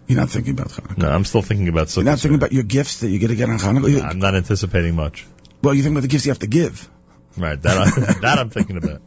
You're 0.07 0.19
not 0.19 0.29
thinking 0.29 0.53
about 0.53 0.69
Hanukkah. 0.69 0.99
No, 0.99 1.09
I'm 1.09 1.25
still 1.25 1.41
thinking 1.41 1.69
about 1.69 1.87
Sukkot. 1.87 1.97
You're 1.97 2.05
not 2.05 2.19
thinking 2.19 2.37
about 2.37 2.53
your 2.53 2.65
gifts 2.65 3.01
that 3.01 3.09
you're 3.09 3.21
going 3.21 3.31
to 3.31 3.37
get 3.37 3.49
on 3.49 3.59
Hanukkah. 3.59 3.91
You- 3.91 4.03
I'm 4.03 4.19
not 4.19 4.35
anticipating 4.35 4.95
much. 4.95 5.27
Well, 5.63 5.73
you 5.75 5.83
think 5.83 5.93
about 5.93 6.03
the 6.03 6.09
gifts 6.09 6.27
you 6.27 6.33
have 6.33 6.41
to 6.41 6.47
give. 6.47 6.89
Right, 7.37 7.61
that, 7.63 7.79
I, 7.79 8.13
that 8.21 8.39
I'm 8.39 8.51
thinking 8.51 8.77
about. 8.77 9.01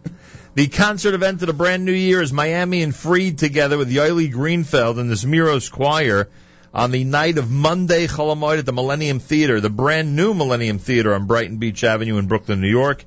The 0.56 0.68
concert 0.68 1.14
event 1.14 1.42
of 1.42 1.48
the 1.48 1.54
brand 1.54 1.84
new 1.84 1.92
year 1.92 2.22
is 2.22 2.32
Miami 2.32 2.84
and 2.84 2.96
Fried 2.96 3.38
together 3.38 3.78
with 3.78 3.92
Yoeli 3.92 4.32
Greenfeld 4.32 5.00
and 5.00 5.10
the 5.10 5.16
Zmiros 5.16 5.72
Choir 5.72 6.30
on 6.74 6.92
the 6.92 7.04
night 7.04 7.38
of 7.38 7.52
Monday 7.52 8.08
Chol 8.08 8.36
Hamoed 8.36 8.60
at 8.60 8.66
the 8.66 8.74
Millennium 8.74 9.20
Theater, 9.20 9.62
the 9.62 9.70
brand 9.70 10.16
new 10.16 10.34
Millennium 10.34 10.80
Theater 10.80 11.14
on 11.14 11.28
Brighton 11.28 11.58
Beach 11.58 11.84
Avenue 11.84 12.18
in 12.18 12.28
Brooklyn, 12.28 12.62
New 12.62 12.70
York. 12.70 13.06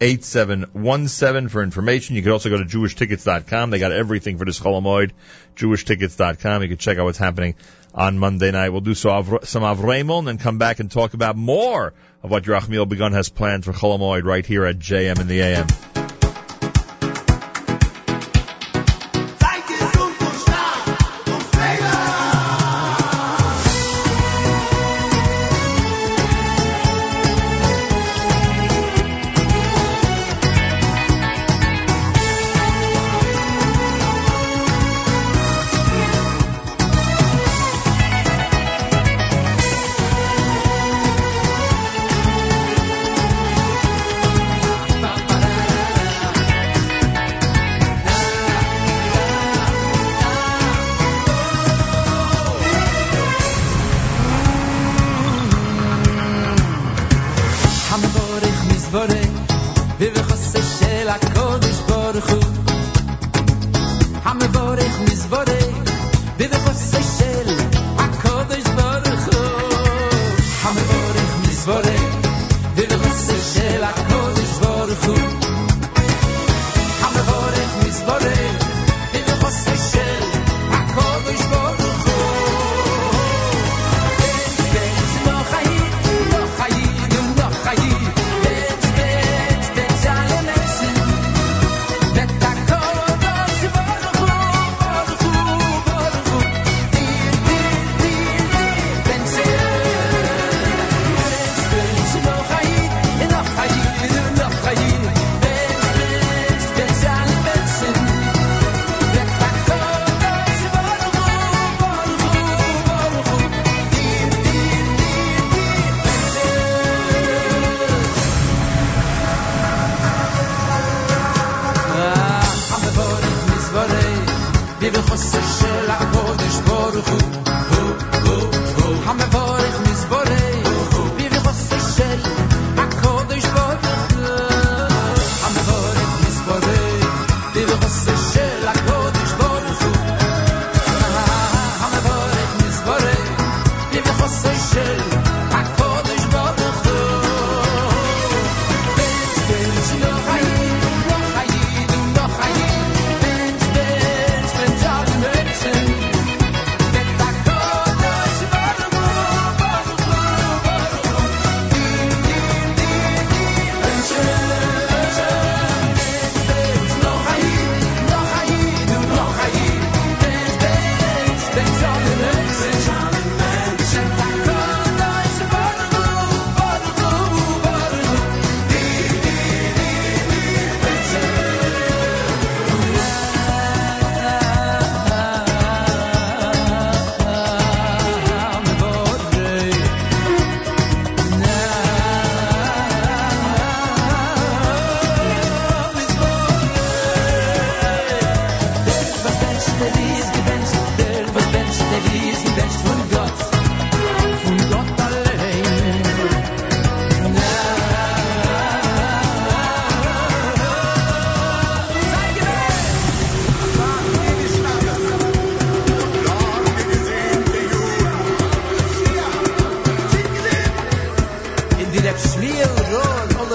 718-513-8717 0.00 1.50
for 1.50 1.64
information. 1.64 2.14
You 2.14 2.22
can 2.22 2.30
also 2.30 2.50
go 2.50 2.58
to 2.58 2.64
jewishtickets.com. 2.64 3.70
They 3.70 3.80
got 3.80 3.90
everything 3.90 4.38
for 4.38 4.44
this 4.44 4.60
Chol 4.60 4.80
Hamoed, 4.80 5.10
jewishtickets.com. 5.56 6.62
You 6.62 6.68
can 6.68 6.78
check 6.78 6.98
out 6.98 7.06
what's 7.06 7.18
happening 7.18 7.56
on 7.92 8.18
Monday 8.18 8.52
night. 8.52 8.68
We'll 8.68 8.82
do 8.82 8.94
some 8.94 9.14
Avremel 9.14 10.20
and 10.20 10.28
then 10.28 10.38
come 10.38 10.58
back 10.58 10.78
and 10.78 10.88
talk 10.90 11.14
about 11.14 11.34
more 11.34 11.92
of 12.22 12.30
what 12.30 12.44
Yerachmiel 12.44 12.88
Begun 12.88 13.12
has 13.12 13.30
planned 13.30 13.64
for 13.64 13.72
Chol 13.72 13.98
Hamoed 13.98 14.24
right 14.24 14.46
here 14.46 14.64
at 14.64 14.78
JM 14.78 15.20
in 15.20 15.26
the 15.26 15.40
AM. 15.40 15.66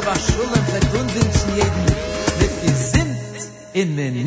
was 0.09 0.25
schulen 0.25 0.65
verkunden 0.65 1.31
zu 1.39 1.47
jeden, 1.55 1.85
mit 2.39 2.53
gesinnt 2.65 3.51
in 3.73 3.95
den 3.95 4.23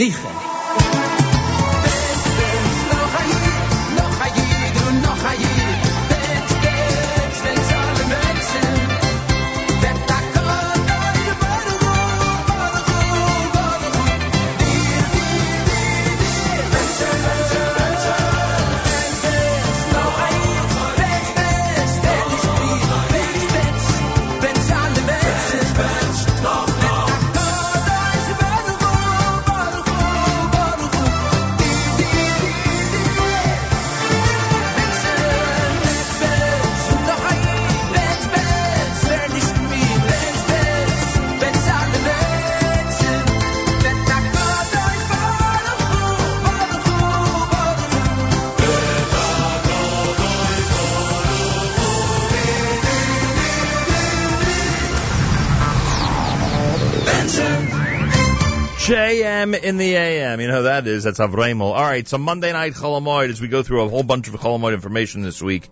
is? 60.93 61.05
That's 61.05 61.19
Avremel. 61.19 61.73
All 61.73 61.83
right, 61.83 62.07
so 62.07 62.19
Monday 62.19 62.53
night 62.53 62.75
Chol 62.75 63.01
Hamoed 63.01 63.31
as 63.31 63.41
we 63.41 63.49
go 63.49 63.63
through 63.63 63.83
a 63.83 63.89
whole 63.89 64.03
bunch 64.03 64.29
of 64.29 64.35
Chol 64.35 64.59
Hamoed 64.59 64.75
information 64.75 65.23
this 65.23 65.43
week. 65.43 65.69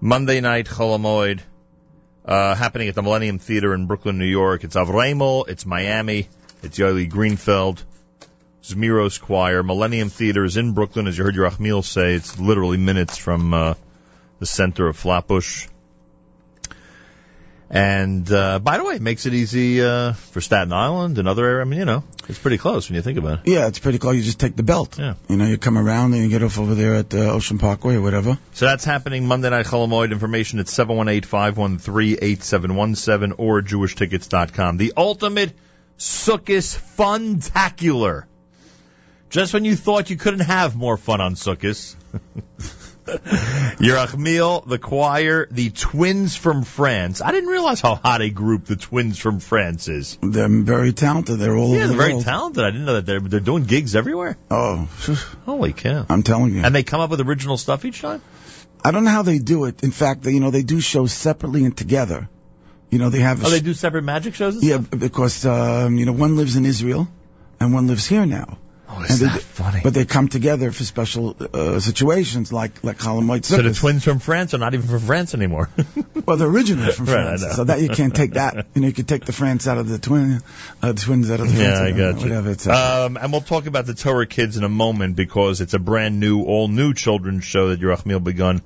Monday 0.00 0.40
night 0.40 0.66
Chol 0.66 0.98
Hamoed 0.98 1.40
uh, 2.24 2.54
happening 2.54 2.88
at 2.88 2.94
the 2.94 3.02
Millennium 3.02 3.38
Theater 3.38 3.72
in 3.74 3.86
Brooklyn, 3.86 4.18
New 4.18 4.26
York. 4.26 4.64
It's 4.64 4.74
Avremel, 4.74 5.48
it's 5.48 5.64
Miami, 5.64 6.28
it's 6.62 6.78
Yoeli 6.78 7.08
Greenfeld, 7.08 7.82
Zmiros 8.62 9.20
Choir. 9.20 9.62
Millennium 9.62 10.08
Theater 10.08 10.44
is 10.44 10.56
in 10.56 10.72
Brooklyn, 10.72 11.06
as 11.06 11.16
you 11.16 11.24
heard 11.24 11.36
Yerachmiel 11.36 11.84
say. 11.84 12.14
It's 12.14 12.38
literally 12.38 12.78
minutes 12.78 13.16
from 13.16 13.54
uh, 13.54 13.74
the 14.40 14.46
center 14.46 14.88
of 14.88 14.96
Flatbush. 14.96 15.68
And 17.68 18.30
uh, 18.30 18.60
by 18.60 18.78
the 18.78 18.84
way, 18.84 18.94
it 18.94 19.02
makes 19.02 19.26
it 19.26 19.34
easy 19.34 19.82
uh, 19.82 20.12
for 20.12 20.40
Staten 20.40 20.72
Island 20.72 21.18
and 21.18 21.26
other 21.26 21.44
areas. 21.44 21.66
I 21.66 21.68
mean, 21.68 21.80
you 21.80 21.84
know, 21.84 22.04
it's 22.28 22.38
pretty 22.38 22.58
close 22.58 22.88
when 22.88 22.94
you 22.94 23.02
think 23.02 23.18
about 23.18 23.40
it. 23.40 23.48
Yeah, 23.50 23.66
it's 23.66 23.80
pretty 23.80 23.98
close. 23.98 24.14
You 24.14 24.22
just 24.22 24.38
take 24.38 24.54
the 24.54 24.62
belt. 24.62 24.96
Yeah. 24.98 25.14
You 25.28 25.36
know, 25.36 25.46
you 25.46 25.58
come 25.58 25.76
around 25.76 26.14
and 26.14 26.22
you 26.22 26.28
get 26.28 26.44
off 26.44 26.60
over 26.60 26.76
there 26.76 26.94
at 26.94 27.12
uh, 27.12 27.32
Ocean 27.32 27.58
Parkway 27.58 27.96
or 27.96 28.02
whatever. 28.02 28.38
So 28.52 28.66
that's 28.66 28.84
happening 28.84 29.26
Monday 29.26 29.50
Night 29.50 29.66
Chol 29.66 29.88
Hamoed. 29.88 30.12
Information 30.12 30.60
at 30.60 30.66
718-513-8717 30.66 33.34
or 33.38 33.62
jewishtickets.com. 33.62 34.76
The 34.76 34.92
ultimate 34.96 35.52
Sukkot 35.98 36.78
Funtacular. 36.96 38.26
Just 39.28 39.52
when 39.52 39.64
you 39.64 39.74
thought 39.74 40.08
you 40.08 40.16
couldn't 40.16 40.38
have 40.40 40.76
more 40.76 40.96
fun 40.96 41.20
on 41.20 41.34
Sukkot. 41.34 41.96
Yerachmiel, 43.06 44.66
the 44.66 44.78
choir, 44.78 45.46
the 45.50 45.70
Twins 45.70 46.36
from 46.36 46.64
France. 46.64 47.20
I 47.22 47.32
didn't 47.32 47.50
realize 47.50 47.80
how 47.80 47.94
hot 47.94 48.20
a 48.22 48.30
group 48.30 48.64
the 48.66 48.76
Twins 48.76 49.18
from 49.18 49.40
France 49.40 49.88
is. 49.88 50.18
They're 50.22 50.48
very 50.48 50.92
talented. 50.92 51.38
They're 51.38 51.56
all 51.56 51.70
Yeah, 51.74 51.76
over 51.76 51.78
they're 51.78 51.88
the 51.88 51.94
very 51.96 52.12
world. 52.14 52.24
talented. 52.24 52.64
I 52.64 52.70
didn't 52.70 52.86
know 52.86 52.94
that 52.94 53.06
they're 53.06 53.20
they're 53.20 53.40
doing 53.40 53.64
gigs 53.64 53.94
everywhere. 53.96 54.36
Oh, 54.50 54.88
Holy 55.44 55.72
cow! 55.72 56.06
I'm 56.08 56.22
telling 56.22 56.54
you. 56.54 56.62
And 56.64 56.74
they 56.74 56.82
come 56.82 57.00
up 57.00 57.10
with 57.10 57.20
original 57.20 57.56
stuff 57.56 57.84
each 57.84 58.00
time. 58.00 58.22
I 58.84 58.90
don't 58.90 59.04
know 59.04 59.10
how 59.10 59.22
they 59.22 59.38
do 59.38 59.64
it. 59.64 59.82
In 59.82 59.90
fact, 59.90 60.22
they, 60.22 60.32
you 60.32 60.40
know, 60.40 60.50
they 60.50 60.62
do 60.62 60.80
shows 60.80 61.12
separately 61.12 61.64
and 61.64 61.76
together. 61.76 62.28
You 62.90 62.98
know, 62.98 63.10
they 63.10 63.20
have. 63.20 63.44
Oh, 63.44 63.50
they 63.50 63.60
do 63.60 63.74
separate 63.74 64.02
magic 64.02 64.34
shows. 64.34 64.62
Yeah, 64.62 64.76
stuff? 64.80 64.90
because 64.98 65.44
um, 65.46 65.96
you 65.96 66.06
know 66.06 66.12
one 66.12 66.36
lives 66.36 66.56
in 66.56 66.64
Israel 66.64 67.08
and 67.58 67.74
one 67.74 67.86
lives 67.88 68.06
here 68.06 68.26
now. 68.26 68.58
Oh, 68.96 69.00
and 69.00 69.10
is 69.10 69.20
they, 69.20 69.26
that 69.26 69.42
funny? 69.42 69.80
But 69.82 69.92
they 69.92 70.04
come 70.06 70.28
together 70.28 70.72
for 70.72 70.82
special 70.84 71.36
uh, 71.52 71.80
situations 71.80 72.52
like 72.52 72.82
like 72.82 72.98
Chol 72.98 73.20
Hamoed 73.20 73.44
So 73.44 73.60
the 73.60 73.74
twins 73.74 74.04
from 74.04 74.20
France 74.20 74.54
are 74.54 74.58
not 74.58 74.72
even 74.72 74.88
from 74.88 75.00
France 75.00 75.34
anymore. 75.34 75.68
well, 76.26 76.36
they're 76.36 76.48
originally 76.48 76.92
from 76.92 77.06
France, 77.16 77.42
know. 77.42 77.50
so 77.50 77.64
that 77.64 77.80
you 77.80 77.90
can't 77.90 78.14
take 78.14 78.32
that. 78.32 78.66
You 78.74 78.82
know, 78.82 78.88
you 78.88 78.94
could 78.94 79.08
take 79.08 79.26
the 79.26 79.32
France 79.32 79.66
out 79.66 79.76
of 79.76 79.88
the 79.88 79.98
twin, 79.98 80.40
uh, 80.82 80.92
the 80.92 81.00
twins 81.00 81.30
out 81.30 81.40
of 81.40 81.48
the 81.48 81.54
France. 81.54 81.78
Yeah, 81.78 81.84
I 81.84 82.12
got. 82.12 82.22
Whatever 82.22 82.50
it's. 82.50 82.66
Uh, 82.66 83.04
Um, 83.06 83.16
and 83.16 83.32
we'll 83.32 83.42
talk 83.42 83.66
about 83.66 83.84
the 83.84 83.94
Torah 83.94 84.26
Kids 84.26 84.56
in 84.56 84.64
a 84.64 84.68
moment 84.68 85.16
because 85.16 85.60
it's 85.60 85.74
a 85.74 85.78
brand 85.78 86.18
new, 86.18 86.42
all 86.44 86.68
new 86.68 86.94
children's 86.94 87.44
show 87.44 87.68
that 87.68 87.80
Yerachmiel 87.80 88.24
Begun 88.24 88.62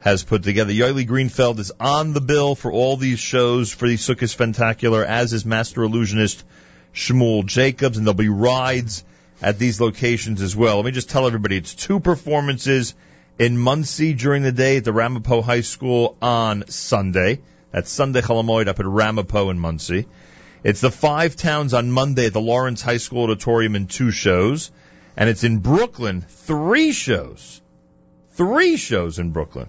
has 0.00 0.24
put 0.24 0.42
together. 0.42 0.72
Yoeli 0.72 1.06
Greenfeld 1.06 1.60
is 1.60 1.70
on 1.78 2.12
the 2.12 2.20
bill 2.20 2.56
for 2.56 2.72
all 2.72 2.96
these 2.96 3.20
shows 3.20 3.72
for 3.72 3.86
the 3.86 3.96
Sukkot 3.96 4.28
Spectacular, 4.28 5.04
as 5.04 5.32
is 5.32 5.46
Master 5.46 5.84
Illusionist 5.84 6.42
Shmuel 6.92 7.46
Jacobs, 7.46 7.96
and 7.96 8.06
there'll 8.06 8.14
be 8.14 8.28
rides 8.28 9.04
at 9.42 9.58
these 9.58 9.80
locations 9.80 10.40
as 10.40 10.54
well. 10.54 10.76
Let 10.76 10.84
me 10.84 10.92
just 10.92 11.10
tell 11.10 11.26
everybody 11.26 11.56
it's 11.56 11.74
two 11.74 11.98
performances 11.98 12.94
in 13.38 13.58
Monsey 13.58 14.14
during 14.14 14.42
the 14.42 14.52
day 14.52 14.76
at 14.76 14.84
the 14.84 14.92
Ramapo 14.92 15.42
High 15.42 15.62
School 15.62 16.16
on 16.22 16.64
Sunday. 16.68 17.40
That's 17.72 17.90
Sunday 17.90 18.20
Chol 18.20 18.44
Hamoed 18.44 18.68
up 18.68 18.78
at 18.78 18.86
Ramapo 18.86 19.50
in 19.50 19.58
Monsey. 19.58 20.06
It's 20.62 20.80
the 20.80 20.92
Five 20.92 21.34
Towns 21.34 21.74
on 21.74 21.90
Monday 21.90 22.26
at 22.26 22.32
the 22.32 22.40
Lawrence 22.40 22.82
High 22.82 22.98
School 22.98 23.24
Auditorium 23.24 23.74
in 23.74 23.88
two 23.88 24.12
shows. 24.12 24.70
And 25.16 25.28
it's 25.28 25.42
in 25.42 25.58
Brooklyn, 25.58 26.24
three 26.28 26.92
shows. 26.92 27.60
Three 28.30 28.76
shows 28.76 29.18
in 29.18 29.32
Brooklyn. 29.32 29.68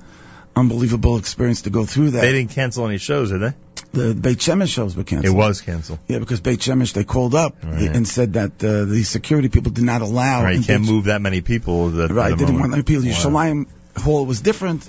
unbelievable 0.56 1.18
experience 1.18 1.64
to 1.64 1.70
go 1.70 1.86
through 1.86 2.12
that. 2.12 2.22
They 2.22 2.32
didn't 2.32 2.52
cancel 2.52 2.88
any 2.88 2.98
shows, 2.98 3.30
did 3.32 3.42
they? 3.42 3.54
the 3.92 4.14
Beit 4.14 4.38
Shemesh 4.38 4.72
shows 4.72 4.96
were 4.96 5.04
canceled. 5.04 5.34
It 5.34 5.38
was 5.38 5.60
canceled. 5.62 6.00
Yeah, 6.08 6.20
because 6.20 6.40
Beit 6.40 6.60
Shemesh, 6.60 6.94
they 6.94 7.04
called 7.04 7.36
up 7.36 7.58
Right. 7.64 7.94
and 7.94 8.08
said 8.08 8.34
that 8.34 8.64
uh, 8.64 8.86
the 8.86 9.04
security 9.04 9.50
people 9.50 9.72
did 9.72 9.84
not 9.84 10.02
allow. 10.02 10.44
Right, 10.44 10.58
you 10.58 10.64
can't 10.64 10.84
Beit- 10.84 10.92
move 10.92 11.04
that 11.06 11.22
many 11.22 11.42
people. 11.42 11.90
That, 11.90 12.10
Right, 12.12 12.30
the 12.30 12.36
didn't 12.38 12.54
moment. 12.56 12.60
want 12.62 12.72
many 12.72 12.84
people. 12.84 13.04
Wow. 13.04 13.12
Yerushalayim 13.12 13.68
hall 13.98 14.26
was 14.26 14.40
different. 14.42 14.88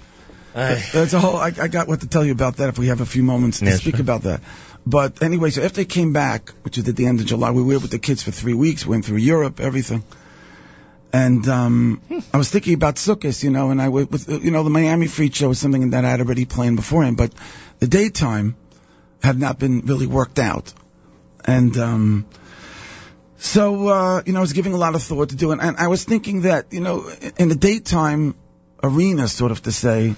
There's 0.54 1.14
a 1.14 1.18
whole. 1.20 1.36
I, 1.36 1.52
I 1.60 1.68
got 1.68 1.88
what 1.88 2.00
to 2.02 2.08
tell 2.08 2.24
you 2.24 2.32
about 2.32 2.56
that 2.58 2.68
if 2.68 2.78
we 2.78 2.88
have 2.88 3.00
a 3.00 3.06
few 3.06 3.22
moments 3.24 3.60
to 3.60 3.64
Yeah, 3.66 3.76
speak 3.76 3.96
sure. 3.96 4.02
about 4.02 4.22
that. 4.22 4.40
But 4.86 5.22
anyway, 5.22 5.50
so 5.50 5.62
after 5.62 5.76
they 5.76 5.84
came 5.84 6.12
back, 6.12 6.50
which 6.62 6.76
was 6.76 6.88
at 6.88 6.96
the 6.96 7.06
end 7.06 7.20
of 7.20 7.26
July, 7.26 7.50
we 7.52 7.62
were 7.62 7.78
with 7.78 7.90
the 7.90 7.98
kids 7.98 8.22
for 8.22 8.30
three 8.32 8.54
weeks. 8.54 8.84
Went 8.86 9.04
through 9.04 9.18
Europe, 9.18 9.60
everything. 9.60 10.02
And 11.12 11.46
um, 11.48 12.00
I 12.32 12.36
was 12.36 12.50
thinking 12.50 12.74
about 12.74 12.94
Sukkot, 12.94 13.42
you 13.42 13.50
know, 13.50 13.70
and 13.70 13.82
I 13.82 13.88
was, 13.88 14.08
with, 14.08 14.44
you 14.44 14.50
know, 14.50 14.62
the 14.62 14.70
Miami 14.70 15.08
Fried 15.08 15.34
Show 15.34 15.48
was 15.48 15.58
something 15.58 15.90
that 15.90 16.04
I 16.04 16.10
had 16.10 16.20
already 16.20 16.44
planned 16.44 16.76
beforehand, 16.76 17.16
but 17.16 17.32
the 17.80 17.88
daytime 17.88 18.56
had 19.22 19.38
not 19.38 19.58
been 19.58 19.80
really 19.80 20.06
worked 20.06 20.38
out. 20.38 20.72
And 21.44 21.76
um, 21.78 22.26
so, 23.38 23.88
uh, 23.88 24.22
you 24.24 24.32
know, 24.32 24.38
I 24.38 24.42
was 24.42 24.52
giving 24.52 24.72
a 24.72 24.76
lot 24.76 24.94
of 24.94 25.02
thought 25.02 25.30
to 25.30 25.36
do 25.36 25.52
it, 25.52 25.58
and 25.60 25.76
I 25.78 25.88
was 25.88 26.04
thinking 26.04 26.42
that, 26.42 26.72
you 26.72 26.80
know, 26.80 27.10
in 27.38 27.48
the 27.48 27.56
daytime 27.56 28.34
arena, 28.82 29.26
sort 29.28 29.50
of 29.50 29.62
to 29.62 29.72
say, 29.72 30.14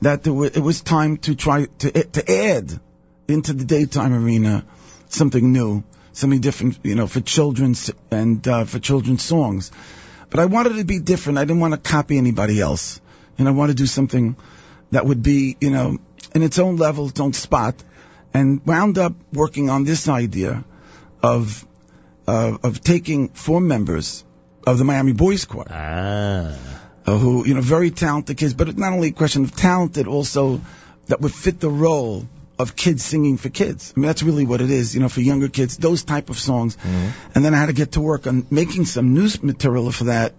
that 0.00 0.26
it 0.26 0.62
was 0.62 0.80
time 0.80 1.16
to 1.18 1.34
try 1.34 1.66
to 1.66 1.90
to 1.90 2.32
add 2.32 2.78
into 3.26 3.52
the 3.52 3.64
daytime 3.64 4.14
arena 4.14 4.64
something 5.08 5.52
new, 5.52 5.82
something 6.12 6.40
different, 6.40 6.78
you 6.84 6.94
know, 6.94 7.06
for 7.06 7.20
children's 7.20 7.90
and 8.10 8.46
uh, 8.46 8.64
for 8.64 8.78
children's 8.78 9.22
songs. 9.22 9.72
But 10.30 10.40
I 10.40 10.44
wanted 10.46 10.72
it 10.72 10.78
to 10.78 10.84
be 10.84 10.98
different. 10.98 11.38
I 11.38 11.44
didn't 11.44 11.60
want 11.60 11.74
to 11.74 11.90
copy 11.90 12.18
anybody 12.18 12.60
else, 12.60 13.00
and 13.38 13.48
I 13.48 13.50
wanted 13.52 13.76
to 13.76 13.82
do 13.82 13.86
something 13.86 14.36
that 14.90 15.06
would 15.06 15.22
be, 15.22 15.56
you 15.60 15.70
know, 15.70 15.98
in 16.34 16.42
its 16.42 16.58
own 16.58 16.76
level, 16.76 17.08
its 17.08 17.20
own 17.20 17.32
spot, 17.32 17.74
and 18.34 18.64
wound 18.66 18.98
up 18.98 19.14
working 19.32 19.70
on 19.70 19.84
this 19.84 20.08
idea 20.08 20.64
of 21.22 21.66
uh, 22.26 22.58
of 22.62 22.82
taking 22.82 23.28
four 23.28 23.60
members 23.60 24.24
of 24.66 24.78
the 24.78 24.84
Miami 24.84 25.12
Boys 25.12 25.46
Choir 25.46 25.66
Ah. 25.70 26.56
uh, 27.06 27.16
who, 27.16 27.46
you 27.46 27.54
know, 27.54 27.62
very 27.62 27.90
talented 27.90 28.36
kids, 28.36 28.52
but 28.52 28.68
it's 28.68 28.78
not 28.78 28.92
only 28.92 29.08
a 29.08 29.12
question 29.12 29.44
of 29.44 29.56
talented, 29.56 30.06
also 30.06 30.60
that 31.06 31.22
would 31.22 31.32
fit 31.32 31.58
the 31.58 31.70
role 31.70 32.28
of 32.58 32.74
kids 32.74 33.04
singing 33.04 33.36
for 33.36 33.48
kids. 33.50 33.92
I 33.96 34.00
mean, 34.00 34.06
that's 34.08 34.22
really 34.22 34.44
what 34.46 34.60
it 34.60 34.70
is, 34.70 34.94
you 34.94 35.00
know, 35.00 35.08
for 35.08 35.20
younger 35.20 35.48
kids, 35.48 35.76
those 35.76 36.02
type 36.04 36.28
of 36.30 36.38
songs. 36.38 36.76
And 37.34 37.44
then 37.44 37.54
I 37.54 37.58
had 37.58 37.66
to 37.66 37.72
get 37.72 37.92
to 37.92 38.00
work 38.00 38.26
on 38.26 38.46
making 38.50 38.84
some 38.86 39.14
new 39.14 39.28
material 39.42 39.92
for 39.92 40.04
that 40.04 40.34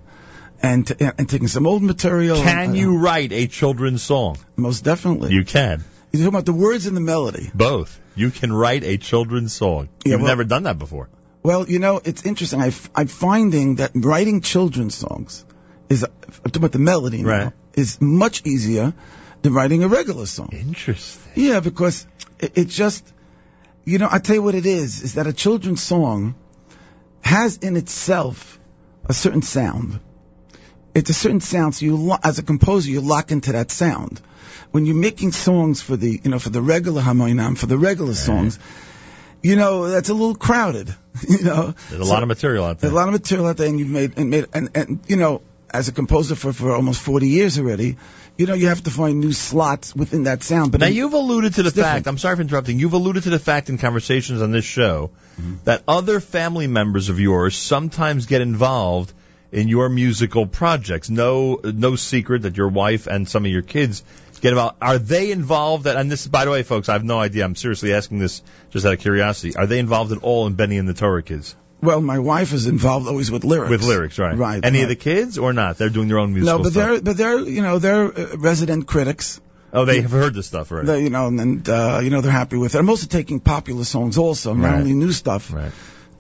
and, 0.61 0.85
t- 0.85 0.95
and 0.99 1.30
taking 1.30 1.48
some 1.48 1.65
old 1.65 1.81
material. 1.81 2.35
Can 2.38 2.57
and, 2.59 2.72
uh, 2.72 2.75
you 2.75 2.98
write 2.98 3.31
a 3.31 3.48
children's 3.48 4.03
song? 4.03 4.38
Most 4.57 4.83
definitely. 4.83 5.33
You 5.33 5.45
can. 5.45 5.83
You're 6.11 6.19
talking 6.23 6.27
about 6.27 6.45
the 6.45 6.53
words 6.53 6.88
and 6.88 6.98
the 6.98 7.01
melody. 7.01 7.49
Both. 7.53 7.99
You 8.15 8.31
can 8.31 8.51
write 8.51 8.83
a 8.83 8.98
children's 8.98 9.53
song. 9.53 9.88
Yeah, 10.03 10.11
You've 10.14 10.22
well- 10.22 10.27
never 10.30 10.43
done 10.43 10.64
that 10.64 10.77
before. 10.77 11.07
Well, 11.41 11.69
you 11.69 11.80
know, 11.80 12.01
it's 12.03 12.25
interesting. 12.25 12.59
I 12.61 12.67
f- 12.67 12.89
I'm 12.93 13.07
finding 13.07 13.75
that 13.75 13.91
writing 13.95 14.41
children's 14.41 14.93
songs 14.95 15.45
is, 15.88 16.03
I'm 16.03 16.09
talking 16.51 16.57
about 16.57 16.73
the 16.73 16.80
melody 16.80 17.22
now, 17.23 17.30
Right. 17.30 17.53
is 17.75 18.01
much 18.01 18.41
easier 18.45 18.93
than 19.42 19.53
writing 19.53 19.84
a 19.84 19.88
regular 19.88 20.26
song. 20.26 20.50
Interesting. 20.51 21.32
Yeah, 21.35 21.59
because 21.59 22.06
it, 22.40 22.58
it 22.58 22.66
just, 22.68 23.06
you 23.85 23.98
know, 23.98 24.08
I 24.11 24.19
tell 24.19 24.35
you 24.35 24.43
what 24.43 24.56
it 24.56 24.66
is, 24.66 25.01
is 25.01 25.14
that 25.16 25.27
a 25.27 25.34
children's 25.34 25.82
song 25.82 26.35
has 27.22 27.58
in 27.58 27.77
itself 27.77 28.59
a 29.06 29.14
certain 29.14 29.42
sound. 29.42 30.00
It's 30.95 31.09
a 31.09 31.14
certain 31.14 31.40
sound, 31.40 31.76
so 31.76 31.85
you, 31.85 31.95
lo- 31.95 32.18
as 32.24 32.40
a 32.40 32.43
composer, 32.43 32.90
you 32.90 33.01
lock 33.01 33.32
into 33.32 33.51
that 33.53 33.72
sound. 33.72 34.19
When 34.72 34.85
you're 34.85 34.95
making 34.95 35.32
songs 35.32 35.82
for 35.82 35.95
the, 35.95 36.19
you 36.24 36.30
know, 36.30 36.40
for 36.40 36.50
the 36.50 36.61
regular 36.61 37.01
harmonium, 37.01 37.56
for 37.56 37.66
the 37.66 37.77
regular 37.77 38.14
songs, 38.14 38.59
you 39.42 39.56
know, 39.56 39.88
that's 39.90 40.09
a 40.09 40.14
little 40.14 40.35
crowded, 40.35 40.93
you 41.27 41.43
know. 41.43 41.74
There's 41.90 42.01
a 42.01 42.06
So- 42.06 42.11
lot 42.11 42.24
of 42.24 42.27
material 42.27 42.66
out 42.66 42.80
there. 42.80 42.90
there's 42.90 42.93
a 42.93 42.95
lot 42.95 43.08
of 43.08 43.14
material 43.14 43.48
out 43.48 43.58
there, 43.58 43.68
and 43.68 43.80
you've 43.80 43.90
made 43.90 44.18
and 44.18 44.30
made 44.30 44.45
and 44.53 44.69
and 44.76 45.00
you 45.08 45.16
know, 45.16 45.42
as 45.72 45.88
a 45.88 45.91
composer 45.91 46.35
for 46.35 46.53
for 46.53 46.75
almost 46.75 47.01
40 47.01 47.27
years 47.27 47.57
already, 47.59 47.98
you 48.38 48.45
know, 48.45 48.53
you 48.53 48.67
have 48.67 48.83
to 48.83 48.89
find 48.91 49.19
new 49.19 49.31
slots 49.33 49.95
within 49.95 50.23
that 50.23 50.43
sound. 50.43 50.72
But 50.72 50.81
now 50.81 50.88
you've 50.88 51.14
alluded 51.14 51.56
to 51.56 51.64
the 51.64 51.69
different. 51.72 51.93
fact. 51.93 52.07
I'm 52.07 52.17
sorry 52.17 52.35
for 52.38 52.41
interrupting. 52.41 52.80
You've 52.80 52.93
alluded 52.93 53.23
to 53.23 53.30
the 53.30 53.39
fact 53.39 53.69
in 53.69 53.77
conversations 53.77 54.41
on 54.41 54.51
this 54.51 54.65
show 54.65 55.11
Mm-hmm. 55.39 55.56
that 55.64 55.83
other 55.88 56.19
family 56.19 56.67
members 56.67 57.07
of 57.07 57.17
yours 57.17 57.56
sometimes 57.56 58.25
get 58.25 58.41
involved 58.41 59.14
in 59.53 59.69
your 59.69 59.88
musical 59.88 60.45
projects. 60.45 61.09
No, 61.09 61.61
no 61.64 61.95
secret 61.95 62.41
that 62.41 62.57
your 62.57 62.67
wife 62.67 63.07
and 63.07 63.25
some 63.27 63.45
of 63.45 63.51
your 63.51 63.61
kids 63.61 64.03
get 64.41 64.49
involved. 64.49 64.75
Are 64.81 64.98
they 64.98 65.31
involved? 65.31 65.88
At, 65.88 65.95
and 65.95 66.11
this, 66.11 66.27
by 66.27 66.43
the 66.43 66.51
way, 66.51 66.64
folks, 66.64 66.89
I 66.89 66.93
have 66.93 67.06
no 67.06 67.19
idea. 67.19 67.45
I'm 67.45 67.56
seriously 67.56 67.93
asking 67.93 68.19
this 68.19 68.41
just 68.69 68.85
out 68.85 68.93
of 68.93 68.99
curiosity. 68.99 69.56
Are 69.56 69.65
they 69.65 69.80
involved 69.80 70.11
at 70.11 70.17
all 70.23 70.45
in 70.45 70.56
Benny 70.56 70.77
and 70.77 70.89
the 70.89 70.93
Torah 70.93 71.23
Kids? 71.23 71.56
Well, 71.82 72.01
my 72.01 72.19
wife 72.19 72.53
is 72.53 72.67
involved 72.67 73.08
always 73.08 73.32
with 73.32 73.43
lyrics. 73.43 73.69
With 73.69 73.83
lyrics, 73.83 74.19
right? 74.19 74.38
Right. 74.38 74.64
Any 74.64 74.80
right. 74.80 74.83
of 74.83 74.90
the 74.90 74.95
kids 74.95 75.38
or 75.38 75.53
not? 75.53 75.77
They're 75.77 75.90
doing 75.90 76.08
their 76.08 76.19
own 76.19 76.33
music. 76.33 76.48
No, 76.48 76.58
but 76.58 76.72
stuff. 76.72 76.74
they're 76.90 77.01
but 77.01 77.17
they're 77.17 77.40
you 77.40 77.61
know 77.61 77.80
they're 77.80 78.06
uh, 78.06 78.38
resident 78.38 78.88
critics. 78.88 79.40
Oh, 79.72 79.85
they 79.85 80.01
have 80.01 80.11
heard 80.11 80.33
this 80.33 80.48
stuff 80.48 80.72
right? 80.72 80.83
They, 80.85 81.03
you 81.03 81.09
know, 81.11 81.27
and, 81.27 81.40
and 81.40 81.69
uh, 81.69 81.99
you 82.03 82.09
know 82.09 82.22
they're 82.22 82.32
happy 82.32 82.58
with 82.58 82.74
it. 82.75 82.80
I'm 82.80 82.90
also 82.90 83.08
taking 83.08 83.40
popular 83.40 83.83
songs 83.83 84.17
also, 84.17 84.53
not 84.53 84.67
Right. 84.67 84.80
only 84.80 84.93
new 84.93 85.11
stuff, 85.11 85.53
Right. 85.53 85.72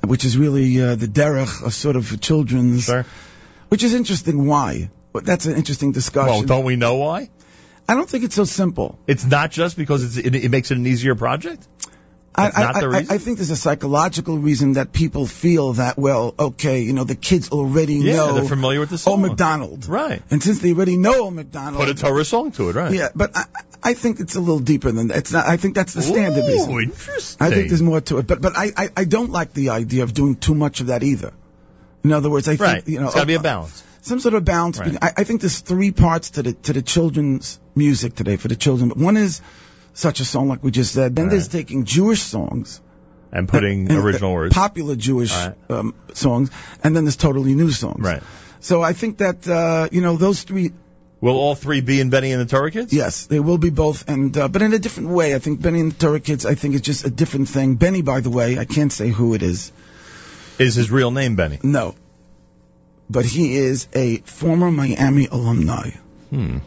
which 0.05 0.23
is 0.23 0.37
really 0.37 0.81
uh, 0.81 0.95
the 0.95 1.07
derech 1.07 1.63
of 1.65 1.73
sort 1.73 1.95
of 1.95 2.21
children's. 2.21 2.85
Sure. 2.85 3.05
which 3.69 3.83
is 3.83 3.93
interesting. 3.93 4.45
Why? 4.45 4.89
But 5.13 5.25
that's 5.25 5.47
an 5.47 5.55
interesting 5.55 5.91
discussion. 5.91 6.27
Well, 6.29 6.43
don't 6.43 6.65
we 6.65 6.75
know 6.75 6.95
why? 6.97 7.29
I 7.87 7.95
don't 7.95 8.07
think 8.07 8.23
it's 8.23 8.35
so 8.35 8.43
simple. 8.43 8.99
It's 9.07 9.25
not 9.25 9.49
just 9.49 9.75
because 9.75 10.03
it's, 10.03 10.17
it, 10.27 10.35
it 10.35 10.51
makes 10.51 10.69
it 10.69 10.77
an 10.77 10.85
easier 10.85 11.15
project. 11.15 11.67
I, 12.39 12.61
not 12.61 12.75
I, 12.75 12.79
the 12.81 12.89
reason? 12.89 13.07
I 13.13 13.17
think 13.17 13.37
there's 13.37 13.49
a 13.49 13.55
psychological 13.55 14.37
reason 14.37 14.73
that 14.73 14.91
people 14.93 15.25
feel 15.25 15.73
that, 15.73 15.97
well, 15.97 16.33
okay, 16.37 16.81
you 16.81 16.93
know, 16.93 17.03
the 17.03 17.15
kids 17.15 17.49
already 17.49 17.95
Yeah, 17.95 18.15
know. 18.15 18.33
they're 18.35 18.45
familiar 18.45 18.79
with 18.79 18.89
the 18.89 18.95
Oh, 18.95 18.97
song. 19.15 19.21
McDonald. 19.21 19.87
Right. 19.87 20.21
And 20.31 20.41
since 20.43 20.59
they 20.59 20.73
already 20.73 20.97
know 20.97 21.25
Oh, 21.27 21.31
McDonald. 21.31 21.77
Put 21.77 21.89
a 21.89 21.93
Torah 21.95 22.25
song 22.25 22.51
to 22.53 22.69
it, 22.69 22.75
right? 22.75 22.93
Yeah, 22.93 23.09
but 23.15 23.35
I, 23.35 23.45
I 23.83 23.93
think 23.93 24.19
it's 24.19 24.35
a 24.35 24.39
little 24.39 24.59
deeper 24.59 24.91
than 24.91 25.07
that. 25.09 25.17
It's 25.17 25.31
not, 25.31 25.47
I 25.47 25.57
think 25.57 25.75
that's 25.75 25.93
the 25.93 26.01
standard 26.01 26.43
Ooh, 26.43 26.47
reason. 26.47 26.79
interesting. 26.81 27.45
I 27.47 27.49
think 27.51 27.69
there's 27.69 27.81
more 27.81 28.01
to 28.01 28.17
it. 28.19 28.27
But, 28.27 28.41
but 28.41 28.57
I, 28.57 28.71
I, 28.75 28.89
I 28.97 29.03
don't 29.05 29.31
like 29.31 29.53
the 29.53 29.69
idea 29.69 30.03
of 30.03 30.13
doing 30.13 30.35
too 30.35 30.55
much 30.55 30.81
of 30.81 30.87
that 30.87 31.03
either. 31.03 31.33
In 32.03 32.11
other 32.13 32.29
words, 32.29 32.47
I 32.47 32.51
think, 32.51 32.61
Right. 32.61 32.87
you 32.87 32.99
know. 32.99 33.07
It's 33.07 33.15
gotta 33.15 33.25
be 33.27 33.33
a 33.35 33.39
uh, 33.39 33.43
balance. 33.43 33.83
Some 34.01 34.19
sort 34.21 34.33
of 34.33 34.45
balance. 34.45 34.79
Right. 34.79 34.97
I, 35.01 35.11
I 35.17 35.23
think 35.25 35.41
there's 35.41 35.59
three 35.59 35.91
parts 35.91 36.31
to 36.31 36.43
the, 36.43 36.53
to 36.53 36.73
the 36.73 36.81
children's 36.81 37.59
music 37.75 38.15
today 38.15 38.37
for 38.37 38.47
the 38.47 38.55
children. 38.55 38.91
One 38.91 39.17
is 39.17 39.41
such 39.93 40.19
a 40.19 40.25
song 40.25 40.47
like 40.47 40.63
we 40.63 40.71
just 40.71 40.93
said. 40.93 41.15
Then 41.15 41.25
Right. 41.25 41.31
there's 41.31 41.47
taking 41.47 41.85
Jewish 41.85 42.21
songs 42.21 42.81
And 43.31 43.47
putting 43.47 43.89
and, 43.91 43.99
original 44.05 44.33
words. 44.33 44.53
popular 44.55 44.95
Jewish 44.95 45.31
Right. 45.31 45.55
um, 45.69 45.93
songs, 46.13 46.49
and 46.83 46.95
then 46.95 47.05
there's 47.05 47.17
totally 47.17 47.53
new 47.55 47.71
songs. 47.71 47.99
Right. 48.03 48.23
So 48.59 48.81
I 48.81 48.93
think 48.93 49.17
that 49.19 49.47
uh, 49.47 49.87
you 49.91 50.01
know 50.01 50.17
those 50.17 50.43
three. 50.43 50.71
Will 51.21 51.35
all 51.35 51.53
three 51.53 51.81
be 51.81 51.99
in 51.99 52.09
Benny 52.09 52.31
and 52.31 52.41
the 52.41 52.45
Torah 52.45 52.71
Kids? 52.71 52.93
Yes, 52.93 53.25
they 53.25 53.41
will 53.41 53.57
be 53.57 53.69
both, 53.69 54.07
and 54.09 54.37
uh, 54.37 54.47
but 54.47 54.61
in 54.61 54.73
a 54.73 54.79
different 54.79 55.09
way. 55.09 55.35
I 55.35 55.39
think 55.39 55.61
Benny 55.61 55.81
and 55.81 55.91
the 55.91 55.97
Torah 55.99 56.19
Kids. 56.21 56.45
I 56.45 56.55
think 56.55 56.75
it's 56.75 56.85
just 56.85 57.05
a 57.05 57.09
different 57.09 57.49
thing. 57.49 57.75
Benny, 57.75 58.01
by 58.01 58.21
the 58.21 58.29
way, 58.29 58.57
I 58.57 58.63
can't 58.65 58.91
say 58.91 59.09
who 59.09 59.33
it 59.33 59.43
is. 59.43 59.71
Is 60.59 60.75
his 60.75 60.89
real 60.91 61.11
name 61.11 61.35
Benny? 61.35 61.59
No, 61.61 61.93
but 63.09 63.25
he 63.25 63.55
is 63.57 63.87
a 63.93 64.17
former 64.17 64.71
Miami 64.71 65.27
alumni. 65.27 65.89
Hmm. 66.29 66.57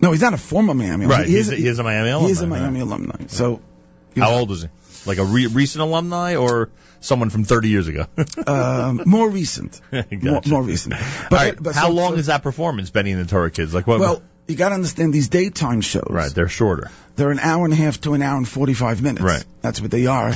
No, 0.00 0.12
he's 0.12 0.20
not 0.20 0.34
a 0.34 0.38
former 0.38 0.74
Miami. 0.74 1.06
Right. 1.06 1.26
He 1.26 1.36
He's 1.36 1.48
a, 1.50 1.54
he 1.56 1.66
is 1.66 1.78
a 1.78 1.82
Miami 1.82 2.08
He 2.08 2.12
alumni. 2.12 2.30
is 2.30 2.40
a 2.42 2.46
right? 2.48 2.60
Miami 2.60 2.80
alumni. 2.80 3.26
So 3.28 3.60
How 4.16 4.32
old 4.34 4.50
is 4.52 4.62
he? 4.62 4.68
Like 5.06 5.18
a 5.18 5.24
re- 5.24 5.46
recent 5.46 5.82
alumni 5.82 6.36
or 6.36 6.70
someone 7.00 7.30
from 7.30 7.44
30 7.44 7.68
years 7.68 7.88
ago? 7.88 8.06
um, 8.46 9.02
more 9.06 9.28
recent. 9.30 9.80
Gotcha. 9.90 10.16
More, 10.22 10.42
more 10.46 10.62
recent. 10.62 10.94
But, 11.30 11.32
right, 11.32 11.62
but 11.62 11.74
how 11.74 11.86
so- 11.88 11.92
long 11.94 12.12
so- 12.12 12.18
is 12.18 12.26
that 12.26 12.42
performance, 12.42 12.90
Benny 12.90 13.12
and 13.12 13.20
the 13.24 13.26
Torah 13.30 13.50
Kids? 13.50 13.72
Like 13.74 13.86
what? 13.86 14.00
Well, 14.00 14.22
you 14.46 14.56
got 14.56 14.70
to 14.70 14.76
understand 14.76 15.12
these 15.12 15.28
daytime 15.28 15.80
shows. 15.82 16.06
right, 16.10 16.32
they're 16.34 16.48
shorter. 16.48 16.90
They're 17.16 17.30
an 17.30 17.38
hour 17.38 17.64
and 17.64 17.72
a 17.72 17.76
half 17.76 18.00
to 18.02 18.14
an 18.14 18.22
hour 18.22 18.36
and 18.38 18.48
45 18.48 19.02
minutes. 19.02 19.22
Right. 19.22 19.44
That's 19.60 19.80
what 19.80 19.90
they 19.90 20.06
are. 20.06 20.34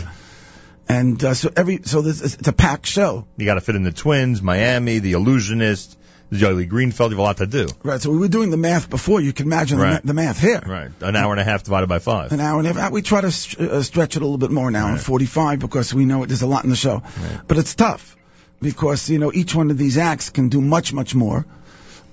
And 0.89 1.23
uh, 1.24 1.34
so 1.34 1.50
every 1.57 1.81
so 1.84 2.02
this 2.02 2.20
it's 2.34 2.49
a 2.49 2.52
packed 2.52 2.86
show. 2.86 3.26
You 3.36 3.47
got 3.47 3.55
to 3.55 3.60
fit 3.60 3.76
in 3.76 3.84
the 3.84 3.92
Twins, 3.92 4.42
Miami, 4.42 4.99
the 4.99 5.12
Illusionist, 5.12 5.97
Yoeli 6.32 6.68
Greenfeld. 6.68 7.10
You 7.10 7.16
have 7.16 7.18
a 7.18 7.22
lot 7.22 7.36
to 7.38 7.46
do. 7.46 7.68
Right. 7.82 8.00
So 8.00 8.10
we 8.10 8.18
were 8.18 8.28
doing 8.28 8.50
the 8.50 8.56
math 8.56 8.88
before. 8.88 9.20
You 9.20 9.32
can 9.32 9.46
imagine 9.46 9.78
the, 9.78 9.84
ma- 9.84 10.00
the 10.02 10.14
math 10.14 10.40
here. 10.40 10.62
Right, 10.66 10.90
an 11.00 11.14
hour 11.16 11.32
and 11.32 11.40
a 11.40 11.44
half 11.44 11.62
divided 11.62 11.88
by 11.88 11.98
five. 11.98 12.32
An 12.32 12.40
hour 12.40 12.58
and 12.58 12.66
a 12.66 12.72
half. 12.72 12.90
We 12.92 13.02
try 13.02 13.20
to 13.20 13.30
st- 13.30 13.70
uh, 13.70 13.82
stretch 13.82 14.16
it 14.16 14.22
a 14.22 14.24
little 14.24 14.38
bit 14.38 14.50
more 14.50 14.70
now, 14.70 14.88
in 14.88 14.98
45, 14.98 15.58
because 15.60 15.92
we 15.92 16.04
know 16.04 16.24
there's 16.24 16.42
a 16.42 16.46
lot 16.46 16.64
in 16.64 16.70
the 16.70 16.76
show. 16.76 17.02
Right. 17.02 17.40
But 17.46 17.58
it's 17.58 17.74
tough 17.74 18.16
because 18.60 19.10
you 19.10 19.18
know 19.18 19.32
each 19.32 19.54
one 19.54 19.70
of 19.70 19.78
these 19.78 19.98
acts 19.98 20.30
can 20.30 20.48
do 20.48 20.60
much, 20.60 20.92
much 20.92 21.14
more. 21.14 21.44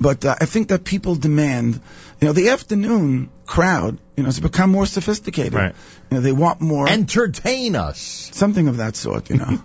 But 0.01 0.23
uh, 0.23 0.35
I 0.39 0.45
think 0.45 0.69
that 0.69 0.85
people 0.85 1.15
demand, 1.15 1.81
you 2.21 2.27
know, 2.27 2.33
the 2.33 2.49
afternoon 2.49 3.29
crowd, 3.45 3.97
you 4.15 4.23
know, 4.23 4.27
has 4.27 4.39
become 4.39 4.69
more 4.69 4.85
sophisticated. 4.85 5.53
Right. 5.53 5.75
Know, 6.11 6.19
they 6.21 6.31
want 6.31 6.61
more. 6.61 6.89
Entertain 6.89 7.75
us. 7.75 8.29
Something 8.33 8.67
of 8.67 8.77
that 8.77 8.95
sort, 8.95 9.29
you 9.29 9.37
know. 9.37 9.45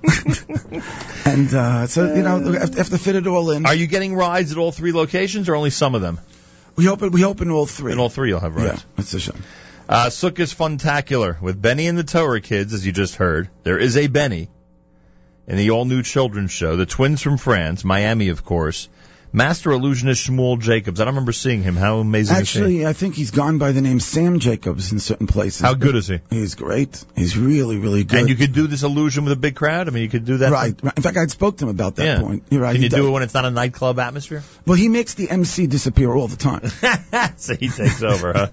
and 1.25 1.55
uh, 1.55 1.87
so, 1.87 2.15
you 2.15 2.23
know, 2.23 2.53
have 2.53 2.71
to, 2.71 2.77
have 2.77 2.91
to 2.91 2.99
fit 2.99 3.17
it 3.17 3.27
all 3.27 3.51
in. 3.51 3.67
Are 3.67 3.75
you 3.75 3.87
getting 3.87 4.15
rides 4.15 4.53
at 4.53 4.59
all 4.59 4.73
three 4.73 4.93
locations 4.93 5.49
or 5.49 5.55
only 5.55 5.71
some 5.71 5.95
of 5.95 6.03
them? 6.03 6.19
We 6.77 6.85
hope 6.85 7.03
it, 7.03 7.13
we 7.13 7.21
hope 7.21 7.41
in 7.41 7.51
all 7.51 7.67
three. 7.67 7.93
In 7.93 7.99
all 7.99 8.09
three, 8.09 8.31
you'll 8.31 8.41
have 8.41 8.57
rides. 8.57 8.81
Yeah, 8.81 8.91
that's 8.97 9.13
the 9.13 9.21
show. 9.21 9.35
Uh, 9.89 10.07
Sukkot 10.07 10.55
Funtacular 10.55 11.41
with 11.41 11.61
Benny 11.61 11.87
and 11.87 11.97
the 11.97 12.05
Torah 12.05 12.41
Kids, 12.41 12.73
as 12.73 12.87
you 12.87 12.93
just 12.93 13.17
heard. 13.17 13.49
There 13.63 13.79
is 13.79 13.97
a 13.97 14.07
Benny 14.07 14.49
in 15.47 15.57
the 15.57 15.71
all-new 15.71 16.03
children's 16.03 16.51
show. 16.51 16.77
The 16.77 16.87
twins 16.87 17.21
from 17.21 17.37
France, 17.37 17.85
Miami, 17.85 18.31
of 18.31 18.45
course. 18.45 18.89
Master 19.35 19.73
illusionist 19.73 20.29
Shmuel 20.31 20.61
Jacobs. 20.61 21.01
I 21.01 21.05
don't 21.05 21.15
remember 21.15 21.33
seeing 21.33 21.65
him. 21.65 21.75
How 21.75 21.99
amazing 21.99 22.37
is 22.37 22.53
he? 22.53 22.59
Actually, 22.61 22.87
I 22.87 22.93
think 22.93 23.17
he's 23.17 23.33
gone 23.33 23.59
by 23.59 23.73
the 23.73 23.81
name 23.81 23.99
Sam 23.99 24.39
Jacobs 24.39 24.93
in 24.93 25.01
certain 25.01 25.27
places. 25.27 25.61
How 25.61 25.75
good 25.75 25.97
is 25.97 26.07
he? 26.07 26.21
He's 26.31 26.55
great. 26.55 27.05
He's 27.17 27.37
really, 27.37 27.77
really 27.79 28.05
good. 28.05 28.21
And 28.21 28.29
you 28.29 28.37
could 28.37 28.53
do 28.53 28.69
this 28.69 28.85
illusion 28.85 29.25
with 29.25 29.33
a 29.33 29.37
big 29.37 29.57
crowd? 29.57 29.89
I 29.89 29.91
mean, 29.91 30.05
you 30.05 30.09
could 30.09 30.25
do 30.25 30.37
that? 30.37 30.53
right. 30.53 30.75
In 30.97 31.03
fact, 31.03 31.17
I 31.17 31.27
spoke 31.27 31.57
to 31.59 31.65
him 31.65 31.71
about 31.71 31.97
that 31.97 32.05
Yeah. 32.05 32.21
point. 32.21 32.45
You're 32.49 32.63
right. 32.63 32.75
Can 32.75 32.83
you 32.83 32.89
does. 32.89 33.01
do 33.01 33.09
it 33.09 33.11
when 33.11 33.25
it's 33.25 33.35
not 33.35 33.45
a 33.45 33.51
nightclub 33.51 33.99
atmosphere? 33.99 34.45
Well, 34.67 34.77
he 34.77 34.89
makes 34.89 35.15
the 35.15 35.29
MC 35.29 35.67
disappear 35.67 36.13
all 36.15 36.29
the 36.29 36.37
time. 36.37 36.69
so 37.37 37.57
he 37.57 37.69
takes 37.69 38.05
over, 38.05 38.33
huh? 38.33 38.49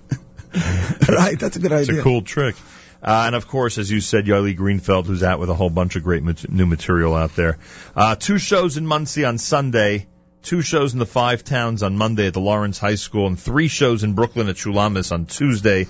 right, 1.09 1.39
that's 1.39 1.57
a 1.57 1.59
good 1.59 1.71
idea. 1.73 1.91
It's 1.91 1.99
a 1.99 2.03
cool 2.03 2.23
trick. 2.23 2.55
Uh, 3.03 3.23
and 3.27 3.35
of 3.35 3.47
course, 3.47 3.77
as 3.77 3.89
you 3.89 3.99
said, 4.01 4.25
Yoeli 4.25 4.55
Greenfeld, 4.57 5.05
who's 5.05 5.23
out 5.23 5.39
with 5.39 5.49
a 5.49 5.55
whole 5.55 5.69
bunch 5.69 5.95
of 5.95 6.03
great 6.03 6.23
mat- 6.23 6.51
new 6.51 6.65
material 6.65 7.15
out 7.15 7.35
there. 7.35 7.57
Uh, 7.95 8.15
two 8.15 8.37
shows 8.37 8.77
in 8.77 8.85
Monsey 8.85 9.25
on 9.25 9.37
Sunday, 9.39 10.05
two 10.43 10.61
shows 10.61 10.93
in 10.93 10.99
the 10.99 11.05
Five 11.05 11.43
Towns 11.43 11.83
on 11.83 11.97
Monday 11.97 12.27
at 12.27 12.33
the 12.33 12.41
Lawrence 12.41 12.79
High 12.79 12.95
School, 12.95 13.27
and 13.27 13.39
three 13.39 13.67
shows 13.67 14.03
in 14.03 14.13
Brooklyn 14.13 14.49
at 14.49 14.55
Shulamis 14.55 15.11
on 15.11 15.25
Tuesday, 15.25 15.87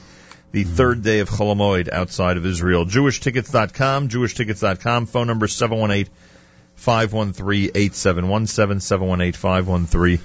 the 0.52 0.64
third 0.64 1.04
day 1.04 1.20
of 1.20 1.30
Chol 1.30 1.56
Hamoed 1.56 1.90
outside 1.90 2.38
of 2.38 2.46
Israel. 2.46 2.86
JewishTickets.com, 2.86 4.10
JewishTickets.com, 4.10 5.06
phone 5.06 5.28
number 5.28 5.48
718 5.48 6.12
513 6.76 7.72
8717, 7.76 8.80
718 8.80 9.34
513 9.34 10.20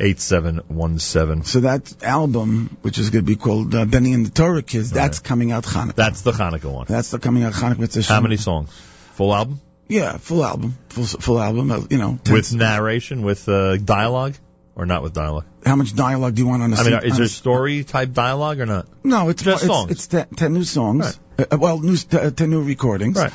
8717. 0.00 1.44
So 1.44 1.60
that 1.60 2.02
album, 2.02 2.76
which 2.82 2.98
is 2.98 3.10
going 3.10 3.24
to 3.24 3.26
be 3.26 3.36
called 3.36 3.74
uh, 3.74 3.84
Benny 3.84 4.14
and 4.14 4.26
the 4.26 4.30
Torah 4.30 4.62
Kids, 4.62 4.90
that's 4.90 5.18
coming 5.18 5.52
out 5.52 5.64
Hanukkah. 5.64 5.94
That's 5.94 6.22
the 6.22 6.32
Hanukkah 6.32 6.72
one. 6.72 6.86
That's 6.88 7.10
the 7.10 7.18
coming 7.18 7.44
out 7.44 7.52
Hanukkah. 7.52 8.08
How 8.08 8.20
many 8.20 8.36
songs? 8.36 8.70
Full 9.14 9.34
album? 9.34 9.60
Yeah, 9.90 10.16
full 10.18 10.44
album, 10.44 10.76
full 10.88 11.04
full 11.04 11.40
album. 11.40 11.70
Uh, 11.70 11.80
you 11.90 11.98
know, 11.98 12.18
With 12.30 12.54
narration, 12.54 13.22
with 13.22 13.48
uh, 13.48 13.76
dialogue, 13.76 14.36
or 14.76 14.86
not 14.86 15.02
with 15.02 15.12
dialogue? 15.12 15.46
how 15.66 15.76
much 15.76 15.94
dialogue 15.94 16.34
do 16.36 16.42
you 16.42 16.48
want 16.48 16.62
on 16.62 16.72
a? 16.72 16.76
I 16.76 16.84
mean, 16.84 17.00
is 17.02 17.16
there 17.16 17.26
a- 17.26 17.28
story 17.28 17.84
type 17.84 18.12
dialogue 18.12 18.60
or 18.60 18.66
not? 18.66 18.86
No, 19.04 19.28
it's 19.28 19.42
Just 19.42 19.64
it's, 19.64 19.72
songs. 19.72 19.90
It's 19.90 20.06
ten, 20.06 20.26
ten 20.36 20.52
new 20.54 20.64
songs. 20.64 21.18
Uh, 21.38 21.58
well, 21.58 21.80
new 21.80 21.96
uh, 22.12 22.30
ten 22.30 22.50
new 22.50 22.62
recordings. 22.62 23.16
Right. 23.16 23.32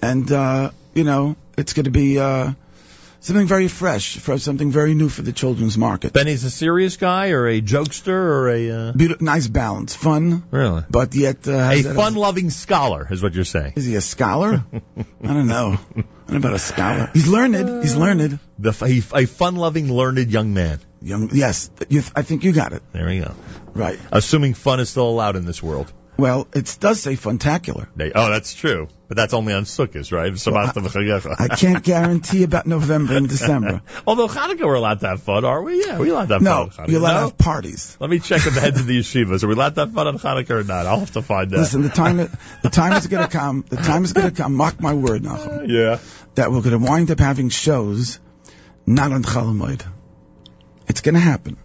And 0.00 0.30
uh, 0.32 0.70
you 0.94 1.04
know, 1.04 1.36
it's 1.58 1.74
going 1.74 1.84
to 1.84 1.90
be 1.90 2.18
uh, 2.18 2.52
something 3.20 3.46
very 3.46 3.68
fresh, 3.68 4.18
for 4.18 4.38
something 4.38 4.70
very 4.70 4.94
new 4.94 5.08
for 5.08 5.22
the 5.22 5.32
children's 5.32 5.76
market. 5.78 6.12
Benny's 6.12 6.44
a 6.44 6.50
serious 6.50 6.96
guy 6.96 7.30
or 7.30 7.46
a 7.46 7.60
jokester 7.60 8.08
or 8.08 8.48
a 8.50 8.70
uh, 8.70 8.92
Beautiful, 8.92 9.24
nice 9.24 9.46
balance, 9.48 9.94
fun, 9.94 10.42
really 10.50 10.82
but 10.90 11.14
yet 11.14 11.46
uh, 11.46 11.70
a 11.72 11.82
fun-loving 11.82 12.50
scholar 12.50 13.06
is 13.10 13.22
what 13.22 13.34
you're 13.34 13.44
saying. 13.44 13.74
Is 13.76 13.86
he 13.86 13.94
a 13.96 14.00
scholar? 14.00 14.64
I 15.22 15.26
don't 15.26 15.46
know. 15.46 15.78
I 15.96 16.02
don't 16.02 16.06
know 16.30 16.36
about 16.38 16.54
a 16.54 16.58
scholar. 16.58 17.10
He's 17.12 17.28
learned. 17.28 17.82
He's 17.82 17.96
learned. 17.96 18.38
The 18.58 18.70
f- 18.70 18.82
a, 18.82 19.22
a 19.22 19.26
fun-loving, 19.26 19.92
learned 19.92 20.30
young 20.30 20.54
man. 20.54 20.80
Young, 21.02 21.30
yes. 21.32 21.70
I 22.14 22.22
think 22.22 22.44
you 22.44 22.52
got 22.52 22.72
it 22.74 22.82
There 22.92 23.06
we 23.06 23.20
go. 23.20 23.34
right. 23.74 23.98
Assuming 24.12 24.54
fun 24.54 24.80
is 24.80 24.90
still 24.90 25.08
allowed 25.08 25.36
in 25.36 25.46
this 25.46 25.62
world. 25.62 25.90
Well, 26.20 26.46
it 26.54 26.76
does 26.80 27.00
say 27.00 27.14
funtacular. 27.14 27.88
They, 27.96 28.12
oh, 28.14 28.30
that's 28.30 28.54
true, 28.54 28.88
but 29.08 29.16
that's 29.16 29.32
only 29.32 29.54
on 29.54 29.64
Sukkot, 29.64 30.12
right? 30.12 30.36
Sabbath 30.38 30.74
v'chagecha. 30.74 31.34
I 31.38 31.48
can't 31.48 31.82
guarantee 31.82 32.42
about 32.42 32.66
November 32.66 33.16
and 33.16 33.28
December. 33.28 33.80
Although 34.06 34.28
Hanukkah, 34.28 34.64
we're 34.66 34.74
allowed 34.74 35.00
to 35.00 35.08
have 35.08 35.22
fun, 35.22 35.44
are 35.44 35.62
we? 35.62 35.84
Yeah, 35.84 35.98
we're 35.98 36.12
allowed 36.12 36.28
to 36.28 36.34
have 36.34 36.42
No, 36.42 36.66
fun. 36.68 36.86
Hanukkah. 36.86 36.90
you're 36.90 37.00
allowed 37.00 37.14
to 37.14 37.20
have 37.20 37.38
parties. 37.38 37.96
Let 37.98 38.10
me 38.10 38.18
check 38.18 38.44
with 38.44 38.54
the 38.54 38.60
heads 38.60 38.78
of 38.78 38.86
the 38.86 38.98
yeshivas. 39.00 39.42
Are 39.42 39.48
we 39.48 39.54
allowed 39.54 39.74
to 39.76 39.80
have 39.82 39.92
fun 39.92 40.06
on 40.06 40.18
Hanukkah 40.18 40.50
or 40.50 40.64
not? 40.64 40.86
I'll 40.86 41.00
have 41.00 41.12
to 41.12 41.22
find 41.22 41.52
out. 41.54 41.58
Listen, 41.60 41.82
the 41.82 41.88
time 41.88 42.18
the 42.18 42.68
time 42.70 42.92
is 42.92 43.06
going 43.06 43.26
to 43.26 43.30
come. 43.30 43.64
The 43.68 43.76
time 43.76 44.04
is 44.04 44.12
going 44.12 44.28
to 44.30 44.36
come. 44.36 44.54
Mark 44.54 44.80
my 44.80 44.92
word, 44.94 45.22
Nachum, 45.22 45.68
yeah. 45.68 45.98
that 46.34 46.52
we're 46.52 46.60
going 46.62 46.78
to 46.78 46.86
wind 46.86 47.10
up 47.10 47.18
having 47.18 47.48
shows 47.48 48.20
not 48.86 49.10
on 49.12 49.22
Chol 49.22 49.44
Hamoed. 49.54 49.82
It's 50.88 51.00
going 51.00 51.14
to 51.14 51.20
happen. 51.20 51.56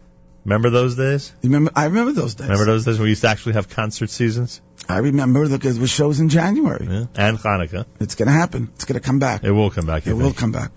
Remember 0.45 0.69
those 0.69 0.95
days? 0.95 1.33
You 1.41 1.49
remember? 1.49 1.71
I 1.75 1.85
remember 1.85 2.11
those 2.13 2.35
days. 2.35 2.47
Remember 2.47 2.65
those 2.65 2.85
days 2.85 2.97
when 2.97 3.03
we 3.05 3.09
used 3.09 3.21
to 3.21 3.29
actually 3.29 3.53
have 3.53 3.67
concert 3.67 4.11
seasons? 4.11 4.61
I 4.87 4.99
remember 4.99 5.49
because 5.49 5.79
were 5.79 5.87
shows 5.87 6.19
in 6.19 6.29
January. 6.29 6.85
Yeah. 6.87 7.05
And 7.15 7.37
Hanukkah. 7.39 7.85
It's 7.99 8.13
going 8.13 8.27
to 8.27 8.33
happen. 8.33 8.69
It's 8.75 8.85
going 8.85 8.99
to 9.01 9.05
come 9.05 9.17
back. 9.17 9.43
It 9.43 9.51
will 9.51 9.71
come 9.71 9.87
back. 9.87 10.05
It 10.05 10.11
you 10.11 10.17
will 10.17 10.33
come 10.33 10.51
back. 10.51 10.71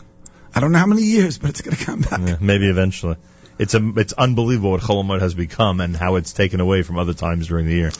I 0.55 0.60
don't 0.60 0.72
know 0.72 0.78
how 0.78 0.86
many 0.86 1.02
years, 1.02 1.36
but 1.36 1.50
it's 1.50 1.60
going 1.60 1.76
to 1.76 1.84
come 1.84 2.00
back. 2.00 2.18
Yeah, 2.26 2.36
maybe 2.40 2.66
eventually. 2.66 3.16
It's 3.58 3.74
a, 3.74 3.92
it's 3.97 4.14
unbelievable 4.14 4.70
what 4.70 4.80
Chol 4.80 5.05
Hamoed 5.05 5.20
has 5.20 5.34
become 5.34 5.80
and 5.80 5.94
how 5.94 6.16
it's 6.16 6.32
taken 6.32 6.60
away 6.60 6.82
from 6.82 6.98
other 6.98 7.12
times 7.12 7.48
during 7.48 7.66
the 7.66 7.74
year. 7.74 7.92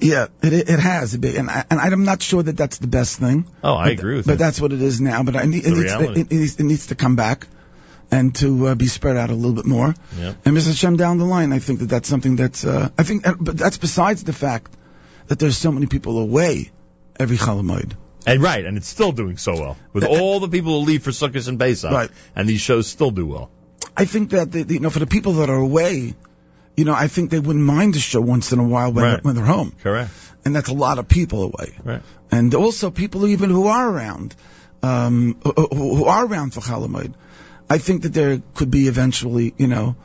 Yeah, 0.00 0.26
it 0.42 0.52
it 0.52 0.78
has, 0.80 1.14
and 1.14 1.48
I, 1.48 1.64
and 1.70 1.80
I'm 1.80 2.04
not 2.04 2.20
sure 2.20 2.42
that 2.42 2.56
that's 2.56 2.78
the 2.78 2.88
best 2.88 3.20
thing. 3.20 3.46
Oh, 3.62 3.74
I 3.74 3.84
But- 3.84 3.92
agree 4.00 4.16
with 4.16 4.26
But 4.26 4.32
you. 4.32 4.38
that's 4.38 4.60
what 4.60 4.72
it 4.72 4.82
is 4.82 5.00
now. 5.00 5.22
But 5.22 5.36
I 5.36 5.44
need, 5.44 5.64
it, 5.64 5.70
needs, 5.70 5.92
it, 5.92 6.16
it, 6.18 6.30
needs, 6.32 6.60
it 6.60 6.64
needs 6.64 6.86
to 6.88 6.94
come 6.96 7.14
back 7.16 7.46
and 8.14 8.34
to 8.40 8.68
uh, 8.68 8.74
be 8.74 8.86
spread 8.86 9.16
out 9.16 9.30
a 9.30 9.34
little 9.34 9.56
bit 9.60 9.66
more. 9.66 9.94
Yep. 10.18 10.36
And 10.44 10.56
Mr. 10.56 10.76
Shem 10.80 10.96
down 10.96 11.18
the 11.18 11.24
line, 11.36 11.52
I 11.52 11.58
think 11.58 11.80
that 11.80 11.88
that's 11.94 12.08
something 12.08 12.36
that's 12.36 12.64
uh, 12.64 12.88
I 12.98 13.02
think, 13.02 13.26
uh, 13.26 13.34
but 13.48 13.56
that's 13.64 13.78
besides 13.78 14.24
the 14.24 14.32
fact 14.32 14.76
that 15.28 15.38
there's 15.38 15.56
so 15.56 15.72
many 15.72 15.86
people 15.86 16.18
away 16.18 16.70
every 17.18 17.36
Chol 17.36 17.60
Hamoed. 17.62 17.92
And 18.26 18.42
right, 18.42 18.64
and 18.64 18.78
it's 18.78 18.88
still 18.88 19.12
doing 19.12 19.36
so 19.36 19.52
well 19.60 19.76
with 19.92 20.04
all 20.04 20.40
the 20.40 20.48
people 20.48 20.78
who 20.80 20.86
leave 20.86 21.02
for 21.02 21.10
Sukkot 21.10 21.48
and 21.48 21.58
Pesach. 21.58 21.92
Right. 21.92 22.10
And 22.36 22.48
these 22.48 22.60
shows 22.60 22.86
still 22.86 23.10
do 23.10 23.26
well. 23.26 23.50
I 23.96 24.06
think 24.06 24.30
that 24.30 24.50
the, 24.50 24.62
the, 24.62 24.74
you 24.74 24.80
know 24.80 24.90
for 24.90 24.98
the 25.00 25.06
people 25.16 25.34
that 25.40 25.50
are 25.50 25.62
away, 25.70 26.14
you 26.76 26.84
know, 26.84 26.94
I 26.94 27.08
think 27.08 27.30
they 27.30 27.38
wouldn't 27.38 27.64
mind 27.64 27.96
a 27.96 27.98
show 27.98 28.20
once 28.20 28.52
in 28.52 28.58
a 28.58 28.64
while 28.64 28.92
when, 28.92 29.04
Right. 29.04 29.24
when 29.24 29.34
they're 29.34 29.44
home. 29.44 29.74
Correct. 29.82 30.10
And 30.44 30.56
that's 30.56 30.68
a 30.68 30.74
lot 30.74 30.98
of 30.98 31.08
people 31.08 31.42
away. 31.42 31.68
Right. 31.84 32.02
And 32.30 32.54
also 32.54 32.90
people 32.90 33.26
even 33.26 33.50
who 33.50 33.66
are 33.66 33.88
around, 33.88 34.34
um, 34.82 35.36
who, 35.44 35.52
who 35.52 35.94
who 35.96 36.04
are 36.16 36.24
around 36.26 36.54
for 36.54 36.60
Chol 36.60 36.86
Hamoed. 36.88 37.14
I 37.68 37.78
think 37.78 38.02
that 38.02 38.12
there 38.12 38.42
could 38.54 38.70
be 38.70 38.88
eventually, 38.88 39.54
you 39.56 39.66
know, 39.66 39.96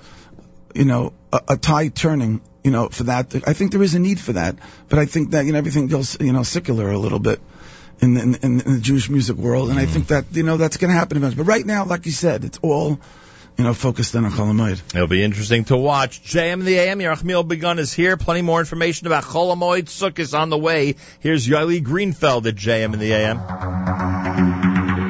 you 0.73 0.85
know, 0.85 1.13
a, 1.31 1.41
a 1.49 1.57
tide 1.57 1.95
turning, 1.95 2.41
you 2.63 2.71
know, 2.71 2.89
for 2.89 3.03
that. 3.03 3.35
I 3.47 3.53
think 3.53 3.71
there 3.71 3.83
is 3.83 3.95
a 3.95 3.99
need 3.99 4.19
for 4.19 4.33
that, 4.33 4.55
but 4.87 4.99
I 4.99 5.05
think 5.05 5.31
that 5.31 5.45
you 5.45 5.51
know 5.51 5.57
everything 5.57 5.87
goes, 5.87 6.17
you 6.19 6.31
know, 6.33 6.43
secular 6.43 6.91
a 6.91 6.97
little 6.97 7.19
bit 7.19 7.39
in 8.01 8.17
in, 8.17 8.35
in, 8.35 8.57
the 8.57 8.79
Jewish 8.79 9.09
music 9.09 9.37
world, 9.37 9.69
and 9.69 9.79
I 9.79 9.85
think 9.85 10.07
that 10.07 10.25
you 10.31 10.43
know 10.43 10.57
that's 10.57 10.77
going 10.77 10.91
to 10.91 10.97
happen 10.97 11.17
eventually. 11.17 11.43
But 11.43 11.49
right 11.49 11.65
now, 11.65 11.85
like 11.85 12.05
you 12.05 12.11
said, 12.11 12.45
it's 12.45 12.59
all, 12.61 12.99
you 13.57 13.63
know, 13.63 13.73
focused 13.73 14.15
on 14.15 14.23
Chol 14.25 14.51
Hamoed. 14.51 14.95
It'll 14.95 15.07
be 15.07 15.23
interesting 15.23 15.65
to 15.65 15.77
watch. 15.77 16.23
JM 16.23 16.63
the 16.63 16.77
AM, 16.77 16.99
Yerachmiel 16.99 17.47
Begun 17.47 17.79
is 17.79 17.93
here. 17.93 18.17
Plenty 18.17 18.41
more 18.41 18.59
information 18.59 19.07
about 19.07 19.23
Chol 19.23 19.55
Hamoed 19.55 19.85
Sukkot 19.85 20.19
is 20.19 20.33
on 20.33 20.49
the 20.49 20.57
way. 20.57 20.95
Here's 21.19 21.47
Yoeli 21.47 21.83
Greenfeld 21.83 22.45
at 22.45 22.55
JM 22.55 22.93
in 22.93 22.99
the 22.99 23.13
AM. 23.13 25.08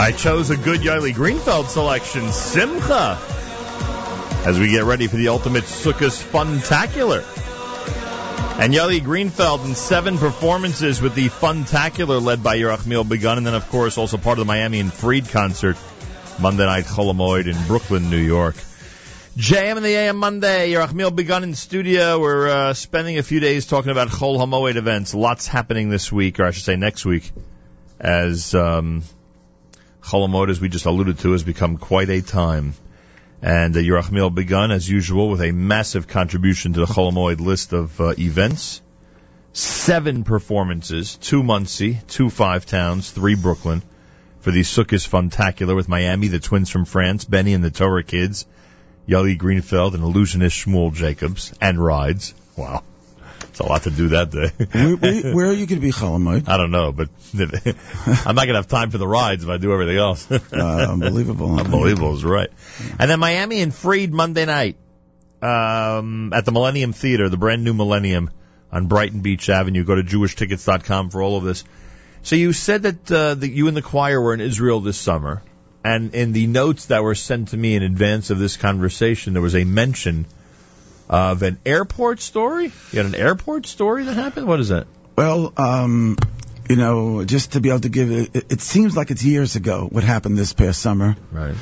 I 0.00 0.12
chose 0.16 0.50
a 0.50 0.56
good 0.56 0.80
Yoeli 0.80 1.12
Greenfeld 1.12 1.66
selection, 1.66 2.30
Simcha, 2.32 3.18
as 4.46 4.58
we 4.58 4.70
get 4.70 4.84
ready 4.84 5.06
for 5.06 5.16
the 5.16 5.28
ultimate 5.28 5.64
Sukkot 5.64 6.22
Funtacular. 6.30 7.24
And 8.60 8.72
Yoeli 8.72 9.00
Greenfeld 9.00 9.64
in 9.64 9.74
seven 9.74 10.18
performances 10.18 11.00
with 11.00 11.14
the 11.14 11.28
Funtacular 11.28 12.22
led 12.22 12.42
by 12.42 12.58
Yerachmiel 12.58 13.08
Begun, 13.08 13.38
and 13.38 13.46
then 13.46 13.54
of 13.54 13.68
course 13.68 13.98
also 13.98 14.16
part 14.16 14.38
of 14.38 14.46
the 14.46 14.52
Miami 14.52 14.80
and 14.80 14.92
Fried 14.92 15.28
concert, 15.28 15.76
Monday 16.40 16.64
Night 16.66 16.84
Chol 16.84 17.12
Hamoed 17.12 17.46
in 17.46 17.66
Brooklyn, 17.66 18.08
New 18.10 18.16
York. 18.16 18.56
JM 19.38 19.76
and 19.76 19.84
the 19.84 19.94
AM 19.94 20.16
Monday. 20.16 20.72
Yerachmiel 20.72 21.14
Begun 21.14 21.44
in 21.44 21.54
studio. 21.54 22.18
We're 22.18 22.48
uh, 22.48 22.74
spending 22.74 23.18
a 23.18 23.22
few 23.22 23.38
days 23.38 23.66
talking 23.66 23.92
about 23.92 24.08
Chol 24.08 24.36
Hamoed 24.36 24.74
events. 24.74 25.14
Lots 25.14 25.46
happening 25.46 25.90
this 25.90 26.10
week, 26.10 26.40
or 26.40 26.44
I 26.44 26.50
should 26.50 26.64
say 26.64 26.74
next 26.74 27.06
week, 27.06 27.30
as 28.00 28.52
um, 28.56 29.04
Chol 30.02 30.28
Hamoed, 30.28 30.50
as 30.50 30.60
we 30.60 30.68
just 30.68 30.86
alluded 30.86 31.20
to, 31.20 31.30
has 31.30 31.44
become 31.44 31.76
quite 31.76 32.10
a 32.10 32.20
time. 32.20 32.74
And 33.40 33.76
uh, 33.76 33.78
Yerachmiel 33.78 34.34
Begun, 34.34 34.72
as 34.72 34.90
usual, 34.90 35.30
with 35.30 35.40
a 35.40 35.52
massive 35.52 36.08
contribution 36.08 36.72
to 36.72 36.80
the 36.80 36.86
Chol 36.86 37.12
Hamoed 37.12 37.38
list 37.38 37.72
of 37.72 38.00
uh, 38.00 38.14
events. 38.18 38.82
Seven 39.52 40.24
performances, 40.24 41.14
two 41.14 41.44
Monsey, 41.44 42.00
two 42.08 42.28
Five 42.28 42.66
Towns, 42.66 43.12
three 43.12 43.36
Brooklyn, 43.36 43.84
for 44.40 44.50
the 44.50 44.62
Sukkot 44.62 45.08
Funtacular 45.08 45.76
with 45.76 45.88
Miami, 45.88 46.26
the 46.26 46.40
twins 46.40 46.70
from 46.70 46.84
France, 46.84 47.24
Benny 47.24 47.54
and 47.54 47.62
the 47.62 47.70
Torah 47.70 48.02
Kids, 48.02 48.44
Yoeli 49.08 49.38
Greenfeld 49.38 49.94
and 49.94 50.02
illusionist 50.02 50.66
Shmuel 50.66 50.92
Jacobs, 50.92 51.54
and 51.60 51.82
rides. 51.82 52.34
Wow. 52.56 52.82
It's 53.58 53.60
a 53.60 53.64
lot 53.64 53.84
to 53.84 53.90
do 53.90 54.08
that 54.08 54.30
day. 54.30 54.50
where, 54.72 54.96
where, 54.96 55.34
where 55.34 55.46
are 55.46 55.52
you 55.52 55.66
going 55.66 55.80
to 55.80 55.86
be, 55.86 55.90
Chol 55.90 56.16
Hamoed? 56.16 56.48
I 56.48 56.56
don't 56.58 56.70
know, 56.70 56.92
but 56.92 57.08
I'm 57.34 58.34
not 58.34 58.44
going 58.44 58.54
to 58.54 58.54
have 58.54 58.68
time 58.68 58.90
for 58.90 58.98
the 58.98 59.08
rides 59.08 59.42
if 59.42 59.50
I 59.50 59.56
do 59.56 59.72
everything 59.72 59.96
else. 59.96 60.30
Uh, 60.30 60.36
unbelievable. 60.92 61.58
Unbelievable 61.58 62.14
is 62.14 62.24
right. 62.24 62.50
And 62.98 63.10
then 63.10 63.18
Miami 63.18 63.60
and 63.62 63.74
Fried 63.74 64.12
Monday 64.12 64.44
night 64.44 64.76
um, 65.42 66.32
at 66.32 66.44
the 66.44 66.52
Millennium 66.52 66.92
Theater, 66.92 67.28
the 67.28 67.36
brand 67.36 67.64
new 67.64 67.74
Millennium 67.74 68.30
on 68.70 68.86
Brighton 68.86 69.20
Beach 69.20 69.48
Avenue. 69.48 69.84
Go 69.84 69.94
to 69.94 70.02
jewishtickets.com 70.02 71.10
for 71.10 71.22
all 71.22 71.36
of 71.36 71.44
this. 71.44 71.64
So 72.22 72.36
you 72.36 72.52
said 72.52 72.82
that, 72.82 73.10
uh, 73.10 73.34
that 73.34 73.50
you 73.50 73.68
and 73.68 73.76
the 73.76 73.82
choir 73.82 74.20
were 74.20 74.34
in 74.34 74.40
Israel 74.40 74.80
this 74.80 74.98
summer, 74.98 75.42
and 75.88 76.14
in 76.14 76.32
the 76.32 76.46
notes 76.46 76.86
that 76.86 77.02
were 77.02 77.14
sent 77.14 77.48
to 77.48 77.56
me 77.56 77.74
in 77.74 77.82
advance 77.82 78.30
of 78.30 78.38
this 78.38 78.56
conversation, 78.56 79.32
there 79.32 79.42
was 79.42 79.54
a 79.54 79.64
mention 79.64 80.26
of 81.08 81.42
an 81.42 81.58
airport 81.64 82.20
story. 82.20 82.72
You 82.92 82.98
had 82.98 83.06
an 83.06 83.14
airport 83.14 83.66
story 83.66 84.04
that 84.04 84.14
happened. 84.14 84.46
What 84.46 84.60
is 84.60 84.68
that? 84.68 84.86
Well, 85.16 85.52
um, 85.56 86.18
you 86.68 86.76
know, 86.76 87.24
just 87.24 87.52
to 87.52 87.60
be 87.60 87.70
able 87.70 87.80
to 87.80 87.88
give 87.88 88.10
it, 88.10 88.52
it, 88.52 88.60
seems 88.60 88.96
like 88.96 89.10
it's 89.10 89.24
years 89.24 89.56
ago 89.56 89.88
what 89.90 90.04
happened 90.04 90.36
this 90.36 90.52
past 90.52 90.82
summer. 90.82 91.16
Right. 91.32 91.54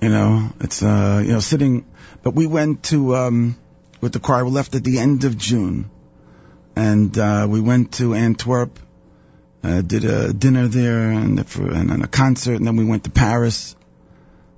You 0.00 0.08
know, 0.08 0.50
it's 0.60 0.82
uh, 0.82 1.22
you 1.24 1.32
know, 1.32 1.40
sitting. 1.40 1.84
But 2.22 2.34
we 2.34 2.46
went 2.46 2.84
to 2.84 3.14
um, 3.16 3.56
with 4.00 4.14
the 4.14 4.20
choir. 4.20 4.44
We 4.46 4.50
left 4.50 4.74
at 4.74 4.82
the 4.82 4.98
end 4.98 5.24
of 5.24 5.36
June, 5.36 5.90
and 6.74 7.16
uh, 7.18 7.46
we 7.50 7.60
went 7.60 7.92
to 7.94 8.14
Antwerp. 8.14 8.78
Uh, 9.64 9.80
did 9.80 10.04
a 10.04 10.32
dinner 10.34 10.68
there 10.68 11.10
and, 11.10 11.46
for, 11.48 11.62
and, 11.72 11.90
and 11.90 12.04
a 12.04 12.06
concert, 12.06 12.56
and 12.56 12.66
then 12.66 12.76
we 12.76 12.84
went 12.84 13.04
to 13.04 13.10
Paris. 13.10 13.74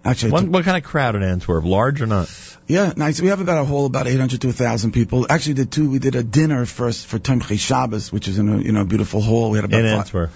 Actually, 0.05 0.33
What, 0.33 0.45
what 0.49 0.65
kind 0.65 0.77
of 0.77 0.83
crowd 0.83 1.15
in 1.15 1.23
Antwerp? 1.23 1.65
Large 1.65 2.03
or 2.03 2.07
not? 2.07 2.29
yeah, 2.67 2.93
nice. 2.97 3.21
We 3.21 3.29
have 3.29 3.41
about 3.41 3.59
a 3.63 3.65
whole 3.65 3.87
about 3.87 4.09
800 4.09 4.41
to 4.41 4.49
1,000 4.49 4.91
people. 4.93 5.27
Actually, 5.31 5.55
did 5.55 5.71
two. 5.71 5.89
We 5.91 6.01
did 6.01 6.17
a 6.17 6.25
dinner 6.25 6.67
first 6.67 7.07
for 7.07 7.19
Tomchi 7.21 7.57
Shabbos, 7.59 8.11
which 8.13 8.27
is 8.27 8.39
in 8.39 8.49
a 8.49 8.59
you 8.59 8.73
know 8.73 8.85
beautiful 8.85 9.21
hall. 9.21 9.51
We 9.51 9.59
had 9.59 9.65
about 9.65 9.81
In 9.81 9.87
five- 9.87 9.99
Antwerp. 10.07 10.31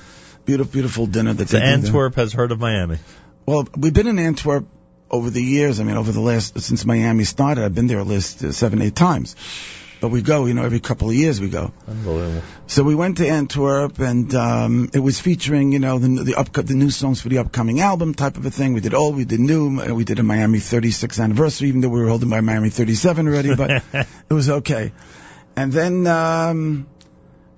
beautiful 0.44 0.72
beautiful 0.72 1.06
dinner 1.06 1.32
that 1.34 1.48
So 1.48 1.58
they. 1.58 1.64
Antwerp 1.64 2.14
has 2.14 2.32
heard 2.32 2.52
of 2.52 2.60
Miami. 2.60 2.98
Well, 3.46 3.66
we've 3.76 3.92
been 3.94 4.06
in 4.06 4.18
Antwerp 4.20 4.66
over 5.10 5.30
the 5.30 5.42
years. 5.42 5.80
I 5.80 5.84
mean, 5.84 5.96
over 5.96 6.12
the 6.12 6.20
last 6.20 6.60
since 6.60 6.84
Miami 6.84 7.24
started, 7.24 7.64
I've 7.64 7.74
been 7.74 7.88
there 7.88 7.98
at 8.00 8.06
least 8.06 8.52
seven, 8.52 8.80
eight 8.82 8.94
times. 8.94 9.34
But 10.00 10.08
we 10.10 10.22
go, 10.22 10.46
you 10.46 10.54
know, 10.54 10.64
every 10.64 10.80
couple 10.80 11.10
of 11.10 11.14
years 11.14 11.40
we 11.40 11.50
go. 11.50 11.72
Unbelievable. 11.86 12.42
So 12.66 12.82
we 12.84 12.94
went 12.94 13.18
to 13.18 13.28
Antwerp, 13.28 13.98
and 13.98 14.34
um, 14.34 14.90
it 14.94 15.00
was 15.00 15.20
featuring, 15.20 15.72
you 15.72 15.78
know, 15.78 15.98
the 15.98 16.08
the, 16.24 16.34
up, 16.36 16.52
the 16.52 16.74
new 16.74 16.90
songs 16.90 17.20
for 17.20 17.28
the 17.28 17.38
upcoming 17.38 17.80
album 17.80 18.14
type 18.14 18.38
of 18.38 18.46
a 18.46 18.50
thing. 18.50 18.72
We 18.72 18.80
did 18.80 18.94
old, 18.94 19.14
we 19.16 19.24
did 19.26 19.40
new, 19.40 19.78
uh, 19.80 19.92
we 19.94 20.04
did 20.04 20.18
a 20.18 20.22
Miami 20.22 20.58
36th 20.58 21.22
anniversary, 21.22 21.68
even 21.68 21.82
though 21.82 21.90
we 21.90 22.00
were 22.00 22.08
holding 22.08 22.30
by 22.30 22.40
Miami 22.40 22.70
37 22.70 23.28
already, 23.28 23.54
but 23.54 23.70
it 23.92 24.32
was 24.32 24.48
okay. 24.48 24.92
And 25.56 25.70
then, 25.72 26.06
um, 26.06 26.86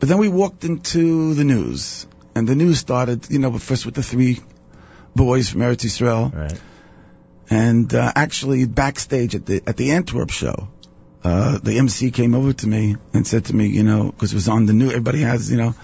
but 0.00 0.08
then 0.08 0.18
we 0.18 0.28
walked 0.28 0.64
into 0.64 1.34
the 1.34 1.44
news, 1.44 2.06
and 2.34 2.48
the 2.48 2.56
news 2.56 2.78
started, 2.80 3.30
you 3.30 3.38
know, 3.38 3.56
first 3.58 3.86
with 3.86 3.94
the 3.94 4.02
three 4.02 4.40
boys 5.14 5.48
from 5.50 5.60
Eretz 5.60 5.84
Yisrael, 5.84 6.34
Right. 6.34 6.60
and 7.50 7.94
uh, 7.94 8.10
actually 8.16 8.64
backstage 8.66 9.34
at 9.36 9.46
the 9.46 9.62
at 9.66 9.76
the 9.76 9.92
Antwerp 9.92 10.30
show, 10.30 10.68
uh, 11.24 11.58
the 11.58 11.78
MC 11.78 12.10
came 12.10 12.34
over 12.34 12.52
to 12.52 12.66
me 12.66 12.96
and 13.14 13.26
said 13.26 13.44
to 13.46 13.54
me, 13.54 13.66
you 13.68 13.82
know, 13.84 14.10
because 14.10 14.32
it 14.32 14.36
was 14.36 14.48
on 14.48 14.66
the 14.66 14.72
news, 14.72 14.90
everybody 14.90 15.20
has, 15.20 15.50
you 15.50 15.56
know, 15.56 15.74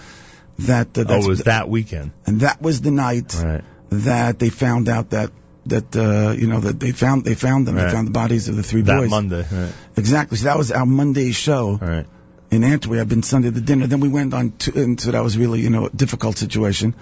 that 0.59 0.97
uh, 0.97 1.01
Oh, 1.01 1.03
that's 1.05 1.25
it 1.25 1.29
was 1.29 1.43
that 1.43 1.69
weekend. 1.69 2.11
and 2.25 2.41
that 2.41 2.61
was 2.61 2.81
the 2.81 2.91
night 2.91 3.33
Right. 3.41 3.63
that 3.91 4.39
they 4.39 4.49
found 4.49 4.89
out 4.89 5.11
that 5.11 5.31
that 5.65 5.95
uh, 5.95 6.31
you 6.31 6.47
know 6.47 6.59
that 6.61 6.79
they 6.79 6.91
found 6.91 7.23
they 7.25 7.35
found 7.35 7.67
them, 7.67 7.75
Right. 7.75 7.85
they 7.85 7.91
found 7.91 8.07
the 8.07 8.11
bodies 8.11 8.49
of 8.49 8.55
the 8.55 8.63
three 8.63 8.81
That 8.81 8.97
boys. 8.97 9.09
Monday. 9.09 9.45
Right. 9.51 9.71
Exactly. 9.95 10.37
So 10.37 10.45
that 10.45 10.57
was 10.57 10.71
our 10.71 10.85
Monday 10.85 11.31
show 11.31 11.77
Right. 11.81 12.05
in 12.51 12.63
Antwerp. 12.63 12.99
I've 12.99 13.07
been 13.09 13.23
Sunday 13.23 13.49
the 13.49 13.61
dinner. 13.61 13.87
Then 13.87 13.99
we 13.99 14.09
went 14.09 14.33
on 14.33 14.51
to, 14.59 14.73
and 14.83 14.99
so 14.99 15.11
that 15.11 15.23
was 15.23 15.37
really, 15.37 15.61
you 15.61 15.69
know, 15.69 15.85
a 15.85 15.89
difficult 15.89 16.37
situation. 16.37 16.95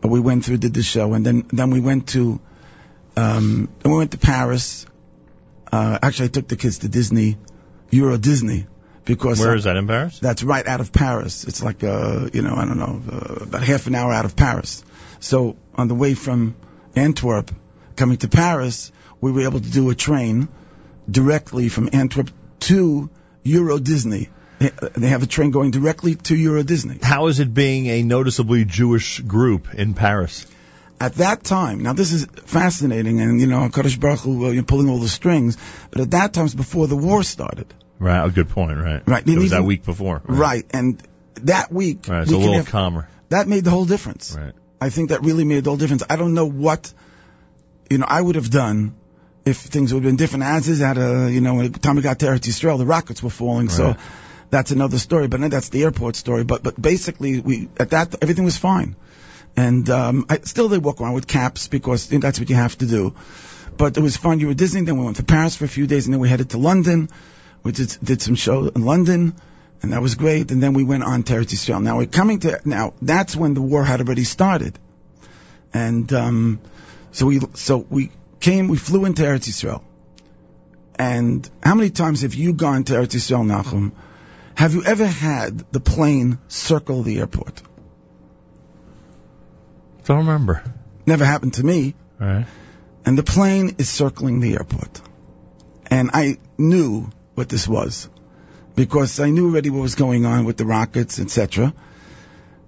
But 0.00 0.10
we 0.10 0.20
went 0.20 0.44
through, 0.44 0.58
did 0.58 0.74
the 0.74 0.82
show, 0.82 1.12
and 1.14 1.24
then, 1.26 1.44
then 1.52 1.70
we 1.70 1.80
went 1.80 2.08
to, 2.10 2.40
um, 3.16 3.68
then 3.82 3.92
we 3.92 3.98
went 3.98 4.12
to 4.12 4.18
Paris. 4.18 4.86
Uh, 5.72 5.98
actually, 6.02 6.26
I 6.26 6.28
took 6.28 6.48
the 6.48 6.56
kids 6.56 6.78
to 6.78 6.88
Disney, 6.88 7.36
Euro 7.90 8.16
Disney, 8.16 8.66
because 9.04 9.40
Where 9.40 9.52
uh, 9.52 9.56
is 9.56 9.64
that 9.64 9.76
in 9.76 9.86
Paris? 9.86 10.18
that's 10.18 10.42
right 10.42 10.66
out 10.66 10.80
of 10.80 10.92
Paris. 10.92 11.44
It's 11.44 11.62
like, 11.62 11.82
uh, 11.84 12.28
you 12.32 12.42
know, 12.42 12.54
I 12.54 12.64
don't 12.64 12.78
know, 12.78 13.02
uh, 13.10 13.44
about 13.44 13.62
half 13.62 13.86
an 13.86 13.94
hour 13.94 14.12
out 14.12 14.24
of 14.24 14.36
Paris. 14.36 14.84
So 15.20 15.56
on 15.74 15.88
the 15.88 15.94
way 15.94 16.14
from 16.14 16.54
Antwerp 16.94 17.50
coming 17.96 18.16
to 18.18 18.28
Paris, 18.28 18.92
we 19.20 19.32
were 19.32 19.42
able 19.42 19.60
to 19.60 19.70
do 19.70 19.90
a 19.90 19.94
train 19.94 20.48
directly 21.10 21.68
from 21.68 21.90
Antwerp 21.92 22.30
to 22.60 23.10
Euro 23.42 23.78
Disney. 23.78 24.28
They, 24.58 24.70
they 24.96 25.08
have 25.08 25.22
a 25.22 25.26
train 25.26 25.50
going 25.50 25.70
directly 25.70 26.14
to 26.14 26.36
Euro 26.36 26.62
Disney. 26.62 26.98
How 27.02 27.26
is 27.28 27.40
it 27.40 27.52
being 27.52 27.86
a 27.86 28.02
noticeably 28.02 28.64
Jewish 28.64 29.20
group 29.20 29.74
in 29.74 29.94
Paris? 29.94 30.46
At 31.00 31.14
that 31.14 31.42
time, 31.42 31.82
now 31.82 31.94
this 31.94 32.12
is 32.12 32.26
fascinating, 32.44 33.20
and 33.22 33.40
you 33.40 33.46
know, 33.46 33.68
Kadosh 33.70 33.98
Baruch 33.98 34.20
Hu, 34.20 34.52
you're 34.52 34.62
pulling 34.62 34.90
all 34.90 34.98
the 34.98 35.08
strings, 35.08 35.56
but 35.90 36.02
at 36.02 36.10
that 36.10 36.34
time, 36.34 36.44
it's 36.44 36.54
before 36.54 36.86
the 36.86 36.96
war 36.96 37.22
started. 37.22 37.72
Right. 37.98 38.22
A 38.24 38.30
good 38.30 38.50
point. 38.50 38.78
Right. 38.78 39.02
Right. 39.06 39.26
It 39.26 39.34
was 39.36 39.46
Even- 39.46 39.48
that 39.58 39.64
week 39.64 39.84
before. 39.84 40.20
Right. 40.26 40.66
And 40.70 41.02
that 41.42 41.72
week, 41.72 42.06
Right. 42.08 42.22
It's 42.22 42.30
we 42.30 42.36
a 42.36 42.38
little 42.40 42.54
have- 42.56 42.66
calmer. 42.66 43.08
that 43.30 43.48
made 43.48 43.64
the 43.64 43.70
whole 43.70 43.86
difference. 43.86 44.36
Right. 44.38 44.52
I 44.80 44.90
think 44.90 45.08
that 45.10 45.22
really 45.22 45.44
made 45.44 45.64
the 45.64 45.70
whole 45.70 45.76
difference. 45.78 46.02
I 46.08 46.16
don't 46.16 46.34
know 46.34 46.46
what, 46.46 46.92
you 47.90 47.98
know, 47.98 48.06
I 48.08 48.20
would 48.20 48.34
have 48.36 48.50
done 48.50 48.94
if 49.44 49.58
things 49.58 49.92
would 49.94 50.02
have 50.02 50.08
been 50.10 50.16
different. 50.16 50.44
As 50.44 50.68
is 50.68 50.80
at 50.82 50.96
a, 50.98 51.30
you 51.30 51.40
know, 51.40 51.54
when 51.54 51.72
the 51.72 51.78
time 51.78 51.96
we 51.96 52.02
got 52.02 52.18
to 52.20 52.26
Eretz 52.26 52.48
Yisrael, 52.48 52.78
the 52.78 52.86
rockets 52.86 53.22
were 53.22 53.30
falling, 53.30 53.68
so 53.68 53.96
that's 54.50 54.70
another 54.70 54.98
story. 54.98 55.28
But 55.28 55.50
that's 55.50 55.68
the 55.70 55.82
airport 55.84 56.16
story. 56.16 56.44
But 56.44 56.62
but 56.62 56.80
basically, 56.80 57.40
we 57.40 57.68
at 57.78 57.90
that 57.90 58.14
everything 58.22 58.44
was 58.44 58.56
fine, 58.56 58.96
and 59.56 59.88
um, 59.90 60.26
I, 60.28 60.38
still 60.38 60.68
they 60.68 60.78
walk 60.78 61.00
around 61.00 61.14
with 61.14 61.26
caps 61.26 61.68
because 61.68 62.08
that's 62.08 62.38
what 62.40 62.50
you 62.50 62.56
have 62.56 62.76
to 62.78 62.86
do. 62.86 63.14
But 63.76 63.96
it 63.96 64.00
was 64.00 64.16
fun. 64.16 64.40
You 64.40 64.48
were 64.48 64.54
Disney, 64.54 64.82
then 64.82 64.98
we 64.98 65.04
went 65.04 65.16
to 65.16 65.24
Paris 65.24 65.56
for 65.56 65.64
a 65.64 65.68
few 65.68 65.86
days, 65.86 66.06
and 66.06 66.14
then 66.14 66.20
we 66.20 66.28
headed 66.28 66.50
to 66.50 66.58
London. 66.58 67.08
We 67.62 67.72
did 67.72 67.96
did 68.02 68.22
some 68.22 68.34
show 68.34 68.68
in 68.68 68.84
London. 68.84 69.34
And 69.82 69.92
that 69.92 70.02
was 70.02 70.14
great. 70.14 70.50
And 70.50 70.62
then 70.62 70.74
we 70.74 70.84
went 70.84 71.04
on 71.04 71.22
to 71.24 71.32
Eretz 71.34 71.54
Yisrael. 71.54 71.82
Now 71.82 71.98
we're 71.98 72.06
coming 72.06 72.40
to, 72.40 72.60
now 72.64 72.92
that's 73.00 73.34
when 73.34 73.54
the 73.54 73.62
war 73.62 73.82
had 73.84 74.00
already 74.00 74.24
started. 74.24 74.78
And, 75.72 76.12
um, 76.12 76.60
so 77.12 77.26
we, 77.26 77.40
so 77.54 77.78
we 77.88 78.10
came, 78.40 78.68
we 78.68 78.76
flew 78.76 79.04
into 79.04 79.22
Eretz 79.22 79.48
Yisrael. 79.48 79.82
And 80.96 81.48
how 81.62 81.74
many 81.74 81.90
times 81.90 82.22
have 82.22 82.34
you 82.34 82.52
gone 82.52 82.84
to 82.84 82.92
Eretz 82.92 83.14
Yisrael, 83.16 83.46
Nachum? 83.46 83.92
Have 84.54 84.74
you 84.74 84.84
ever 84.84 85.06
had 85.06 85.58
the 85.72 85.80
plane 85.80 86.38
circle 86.48 87.02
the 87.02 87.18
airport? 87.20 87.62
Don't 90.04 90.18
remember. 90.18 90.62
Never 91.06 91.24
happened 91.24 91.54
to 91.54 91.64
me. 91.64 91.94
Right. 92.18 92.46
And 93.04 93.16
the 93.16 93.22
plane 93.22 93.76
is 93.78 93.88
circling 93.88 94.40
the 94.40 94.54
airport. 94.54 95.00
And 95.86 96.10
I 96.12 96.38
knew 96.58 97.10
what 97.34 97.48
this 97.48 97.66
was 97.66 98.08
because 98.76 99.18
I 99.20 99.30
knew 99.30 99.46
already 99.46 99.70
what 99.70 99.82
was 99.82 99.94
going 99.94 100.26
on 100.26 100.44
with 100.44 100.56
the 100.56 100.66
rockets, 100.66 101.18
etc. 101.18 101.74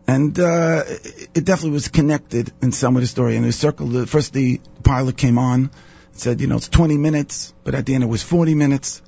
And 0.07 0.39
uh, 0.39 0.83
it 0.87 1.29
it 1.35 1.45
definitely 1.45 1.71
was 1.71 1.89
connected 1.89 2.53
in 2.61 2.73
some 2.73 2.97
of 2.97 3.03
the 3.03 3.09
story. 3.09 3.37
And 3.37 3.47
it 3.47 3.53
circled. 3.53 4.09
First, 4.09 4.33
the 4.33 4.61
pilot 4.83 5.17
came 5.17 5.39
on, 5.39 5.71
said, 6.13 6.41
you 6.41 6.47
know, 6.47 6.57
it's 6.57 6.69
20 6.69 6.99
minutes, 6.99 7.55
but 7.65 7.75
at 7.75 7.87
the 7.87 7.95
end 7.95 8.05
it 8.05 8.09
was 8.09 8.23
40 8.23 8.55
minutes. 8.55 9.03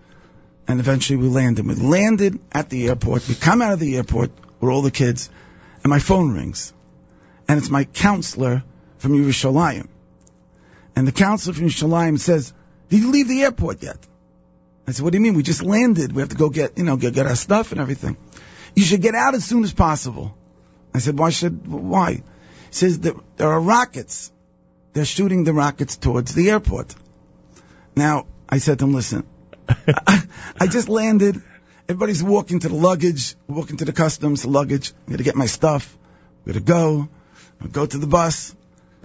And 0.66 0.80
eventually 0.80 1.18
we 1.18 1.28
landed. 1.28 1.66
We 1.66 1.74
landed 1.74 2.38
at 2.52 2.70
the 2.70 2.88
airport. 2.88 3.28
We 3.28 3.34
come 3.34 3.60
out 3.60 3.72
of 3.72 3.80
the 3.80 3.96
airport 3.96 4.30
with 4.60 4.70
all 4.70 4.82
the 4.82 4.90
kids, 4.90 5.28
and 5.82 5.90
my 5.90 5.98
phone 5.98 6.32
rings, 6.32 6.72
and 7.48 7.58
it's 7.58 7.70
my 7.70 7.84
counselor 7.84 8.62
from 8.98 9.12
Yerushalayim. 9.12 9.88
And 10.96 11.06
the 11.06 11.12
counselor 11.12 11.54
from 11.54 11.66
Yerushalayim 11.66 12.18
says, 12.18 12.52
"Did 12.88 13.00
you 13.00 13.10
leave 13.10 13.28
the 13.28 13.42
airport 13.42 13.82
yet?" 13.82 13.98
I 14.86 14.92
said, 14.92 15.02
"What 15.02 15.12
do 15.12 15.18
you 15.18 15.22
mean? 15.22 15.34
We 15.34 15.42
just 15.42 15.62
landed. 15.62 16.12
We 16.12 16.22
have 16.22 16.28
to 16.30 16.36
go 16.36 16.50
get, 16.50 16.78
you 16.78 16.84
know, 16.84 16.96
get, 16.96 17.14
get 17.14 17.26
our 17.26 17.36
stuff 17.36 17.72
and 17.72 17.80
everything. 17.80 18.16
You 18.74 18.84
should 18.84 19.02
get 19.02 19.14
out 19.14 19.34
as 19.34 19.44
soon 19.44 19.64
as 19.64 19.72
possible." 19.72 20.36
I 20.94 20.98
said, 21.00 21.18
"Why 21.18 21.30
should? 21.30 21.66
Why?" 21.66 22.12
He 22.12 22.22
says 22.70 22.98
there, 23.00 23.14
there 23.36 23.48
are 23.48 23.60
rockets. 23.60 24.30
They're 24.92 25.04
shooting 25.04 25.44
the 25.44 25.52
rockets 25.52 25.96
towards 25.96 26.34
the 26.34 26.50
airport. 26.50 26.94
Now 27.96 28.26
I 28.48 28.58
said 28.58 28.78
to 28.78 28.84
him, 28.84 28.94
"Listen, 28.94 29.24
I, 29.68 30.22
I 30.60 30.66
just 30.66 30.88
landed. 30.88 31.42
Everybody's 31.88 32.22
walking 32.22 32.60
to 32.60 32.68
the 32.68 32.74
luggage, 32.74 33.34
walking 33.46 33.76
to 33.78 33.84
the 33.84 33.92
customs, 33.92 34.42
the 34.42 34.48
luggage. 34.48 34.92
I'm 35.06 35.12
gonna 35.12 35.24
get 35.24 35.36
my 35.36 35.46
stuff. 35.46 35.96
I'm 36.46 36.52
gonna 36.52 36.64
go. 36.64 37.08
Go 37.72 37.86
to 37.86 37.98
the 37.98 38.06
bus. 38.06 38.54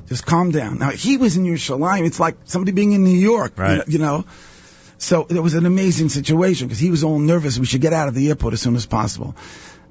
Just 0.08 0.26
calm 0.26 0.52
down. 0.52 0.80
Now 0.80 0.90
he 0.92 1.18
was 1.18 1.38
in 1.38 1.44
Yerushalayim. 1.46 2.06
It's 2.06 2.20
like 2.20 2.36
somebody 2.46 2.72
being 2.72 2.94
in 2.94 3.04
New 3.04 3.18
York. 3.18 3.54
you 3.58 3.64
Right. 3.64 3.78
know- 3.78 3.84
You 3.88 4.00
know. 4.00 4.26
So 4.98 5.26
it 5.30 5.40
was 5.42 5.54
an 5.54 5.66
amazing 5.66 6.10
situation 6.10 6.68
because 6.68 6.80
he 6.80 6.92
was 6.92 7.04
all 7.06 7.20
nervous. 7.20 7.58
We 7.58 7.66
should 7.66 7.82
get 7.82 7.94
out 7.94 8.08
of 8.10 8.16
the 8.16 8.28
airport 8.30 8.54
as 8.54 8.62
soon 8.62 8.76
as 8.76 8.86
possible. 8.86 9.36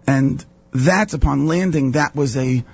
And 0.06 0.44
that's 0.72 1.14
upon 1.14 1.46
landing. 1.46 1.92
That 1.92 2.14
was 2.14 2.36
a. 2.36 2.64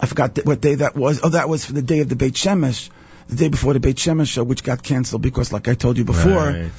I 0.00 0.06
forgot 0.06 0.34
th- 0.34 0.46
what 0.46 0.60
day 0.60 0.74
that 0.76 0.96
was. 0.96 1.20
Oh, 1.22 1.30
that 1.30 1.48
was 1.48 1.64
for 1.64 1.72
the 1.72 1.82
day 1.82 2.00
of 2.00 2.08
the 2.08 2.16
Beit 2.16 2.34
Shemesh, 2.34 2.90
the 3.28 3.36
day 3.36 3.48
before 3.48 3.72
the 3.74 3.80
Beit 3.80 3.96
Shemesh 3.96 4.28
show, 4.28 4.42
which 4.42 4.62
got 4.64 4.82
canceled 4.82 5.22
because, 5.22 5.52
like 5.52 5.68
I 5.68 5.74
told 5.74 5.96
you 5.98 6.04
before, 6.04 6.46
Right. 6.46 6.70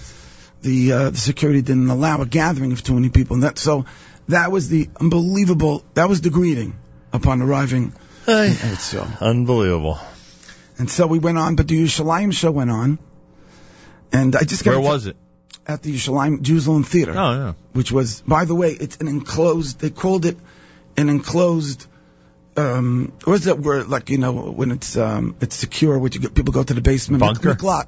the 0.61 0.91
uh, 0.93 1.09
the 1.11 1.17
security 1.17 1.61
didn't 1.61 1.89
allow 1.89 2.21
a 2.21 2.25
gathering 2.25 2.71
of 2.71 2.83
too 2.83 2.93
many 2.95 3.09
people. 3.09 3.35
And 3.35 3.43
that 3.43 3.57
so 3.57 3.85
that 4.29 4.51
was 4.51 4.67
the 4.69 4.89
unbelievable. 4.99 5.83
That 5.95 6.09
was 6.09 6.21
the 6.21 6.29
greeting 6.29 6.73
upon 7.13 7.41
arriving. 7.41 7.93
in 8.27 8.33
Eretz 8.33 8.95
Yisrael. 8.95 9.21
Unbelievable. 9.21 9.99
And 10.77 10.89
so 10.89 11.07
we 11.07 11.19
went 11.19 11.37
on, 11.37 11.55
but 11.55 11.67
the 11.67 11.83
Yerushalayim 11.83 12.33
show 12.33 12.51
went 12.51 12.71
on, 12.71 12.97
and 14.11 14.35
I 14.35 14.43
just 14.43 14.65
got 14.65 14.71
Where 14.71 14.81
was 14.81 15.05
it? 15.05 15.15
at 15.67 15.81
the 15.81 15.93
Yerushalayim 15.95 16.41
Jerusalem 16.41 16.83
Theater. 16.83 17.13
Oh, 17.15 17.31
yeah. 17.31 17.53
Which 17.73 17.91
was, 17.91 18.21
by 18.21 18.45
the 18.45 18.55
way, 18.55 18.71
it's 18.71 18.97
an 18.97 19.07
enclosed. 19.07 19.79
They 19.79 19.89
called 19.91 20.25
it 20.25 20.37
an 20.97 21.09
enclosed. 21.09 21.85
Um, 22.57 23.13
what 23.23 23.35
is 23.35 23.43
that 23.45 23.59
word? 23.59 23.87
Like 23.87 24.09
you 24.09 24.17
know, 24.17 24.33
when 24.33 24.71
it's 24.71 24.97
um, 24.97 25.35
it's 25.41 25.55
secure, 25.55 25.97
which 25.97 26.15
you 26.15 26.21
get, 26.21 26.35
people 26.35 26.53
go 26.53 26.63
to 26.63 26.73
the 26.73 26.81
basement. 26.81 27.21
Bunker? 27.21 27.55
Miklot. 27.55 27.87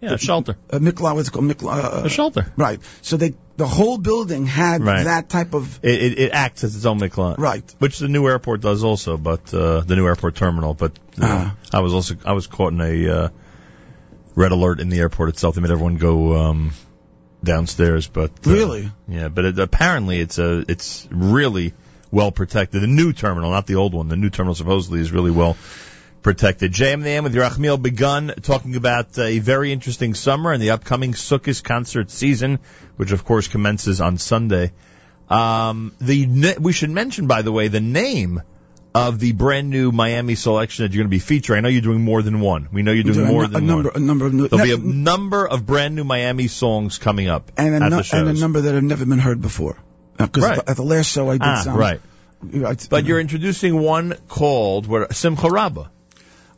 Yeah, 0.00 0.12
a 0.12 0.18
shelter. 0.18 0.56
A 0.70 0.78
miklot. 0.78 1.14
What's 1.16 1.28
it 1.28 1.32
called? 1.32 1.46
Miklot. 1.46 2.02
Uh, 2.02 2.02
A 2.04 2.08
shelter. 2.08 2.52
Right. 2.56 2.80
So 3.02 3.16
they 3.16 3.34
the 3.56 3.66
whole 3.66 3.98
building 3.98 4.46
had 4.46 4.82
Right. 4.84 5.02
that 5.04 5.28
type 5.28 5.54
of. 5.54 5.80
It, 5.82 6.02
it, 6.02 6.18
it 6.20 6.32
acts 6.32 6.62
as 6.62 6.76
its 6.76 6.84
own 6.84 7.00
Miklot. 7.00 7.38
Right. 7.38 7.64
Which 7.80 7.98
the 7.98 8.06
new 8.08 8.26
airport 8.28 8.60
does 8.60 8.84
also, 8.84 9.16
but 9.16 9.52
uh, 9.52 9.80
the 9.80 9.96
new 9.96 10.06
airport 10.06 10.36
terminal. 10.36 10.74
But 10.74 10.92
uh, 11.20 11.24
Ah. 11.52 11.56
I 11.72 11.80
was 11.80 11.92
also 11.94 12.14
I 12.24 12.32
was 12.32 12.46
caught 12.46 12.72
in 12.72 12.80
a 12.80 13.08
uh, 13.10 13.28
red 14.36 14.52
alert 14.52 14.78
in 14.80 14.88
the 14.88 15.00
airport 15.00 15.30
itself. 15.30 15.56
They 15.56 15.60
made 15.62 15.72
everyone 15.72 15.96
go 15.96 16.34
um, 16.36 16.72
downstairs. 17.42 18.06
But 18.08 18.30
uh, 18.46 18.50
Really? 18.52 18.90
yeah. 19.08 19.28
But 19.28 19.44
it, 19.46 19.58
apparently 19.58 20.20
it's 20.20 20.38
a 20.38 20.64
it's 20.68 21.08
really 21.10 21.74
well 22.10 22.30
protected. 22.30 22.82
The 22.82 22.86
new 22.86 23.12
terminal, 23.12 23.50
not 23.50 23.66
the 23.66 23.74
old 23.76 23.94
one. 23.94 24.08
The 24.08 24.16
new 24.16 24.30
terminal 24.30 24.54
supposedly 24.54 25.00
is 25.00 25.10
really 25.12 25.30
well 25.32 25.56
protected. 26.22 26.72
JM 26.72 27.22
with 27.22 27.34
Yerachmiel 27.34 27.80
Begun 27.80 28.34
talking 28.42 28.76
about 28.76 29.18
a 29.18 29.38
very 29.38 29.72
interesting 29.72 30.14
summer 30.14 30.52
and 30.52 30.62
the 30.62 30.70
upcoming 30.70 31.12
Sukkot 31.12 31.62
concert 31.62 32.10
season, 32.10 32.58
which 32.96 33.12
of 33.12 33.24
course 33.24 33.48
commences 33.48 34.00
on 34.00 34.18
Sunday. 34.18 34.72
Um, 35.28 35.94
the 36.00 36.56
we 36.58 36.72
should 36.72 36.90
mention, 36.90 37.26
by 37.26 37.42
the 37.42 37.52
way, 37.52 37.68
the 37.68 37.80
name 37.80 38.42
of 38.94 39.18
the 39.18 39.32
brand 39.32 39.70
new 39.70 39.92
Miami 39.92 40.34
selection 40.34 40.84
that 40.84 40.92
you're 40.92 41.02
going 41.02 41.10
to 41.10 41.14
be 41.14 41.18
featuring. 41.18 41.58
I 41.58 41.60
know 41.60 41.68
you're 41.68 41.82
doing 41.82 42.00
more 42.00 42.22
than 42.22 42.40
one. 42.40 42.68
We 42.72 42.82
know 42.82 42.92
you're 42.92 43.04
doing 43.04 43.26
a, 43.26 43.28
more 43.28 43.44
a 43.44 43.48
than 43.48 43.66
number, 43.66 43.90
one. 43.90 44.02
a 44.02 44.04
number 44.04 44.26
of 44.26 44.34
new, 44.34 44.48
There'll 44.48 44.64
be 44.64 44.72
a 44.72 44.78
number 44.78 45.46
of 45.46 45.66
brand 45.66 45.94
new 45.94 46.04
Miami 46.04 46.48
songs 46.48 46.98
coming 46.98 47.28
up 47.28 47.52
and 47.56 47.84
a, 47.84 47.90
the 47.90 48.02
shows. 48.02 48.20
and 48.20 48.36
a 48.36 48.40
number 48.40 48.62
that 48.62 48.74
have 48.74 48.82
never 48.82 49.04
been 49.04 49.18
heard 49.18 49.40
before. 49.40 49.76
Because 50.16 50.42
Right. 50.42 50.58
at 50.66 50.76
the 50.76 50.82
last 50.82 51.06
show 51.06 51.28
I 51.30 51.34
did 51.34 51.42
ah, 51.42 51.60
some. 51.62 51.76
right. 51.76 52.00
But 52.88 53.04
you're 53.04 53.20
introducing 53.20 53.78
one 53.78 54.16
called 54.28 54.86
what, 54.86 55.14
Simcha 55.14 55.50
Rabba. 55.50 55.90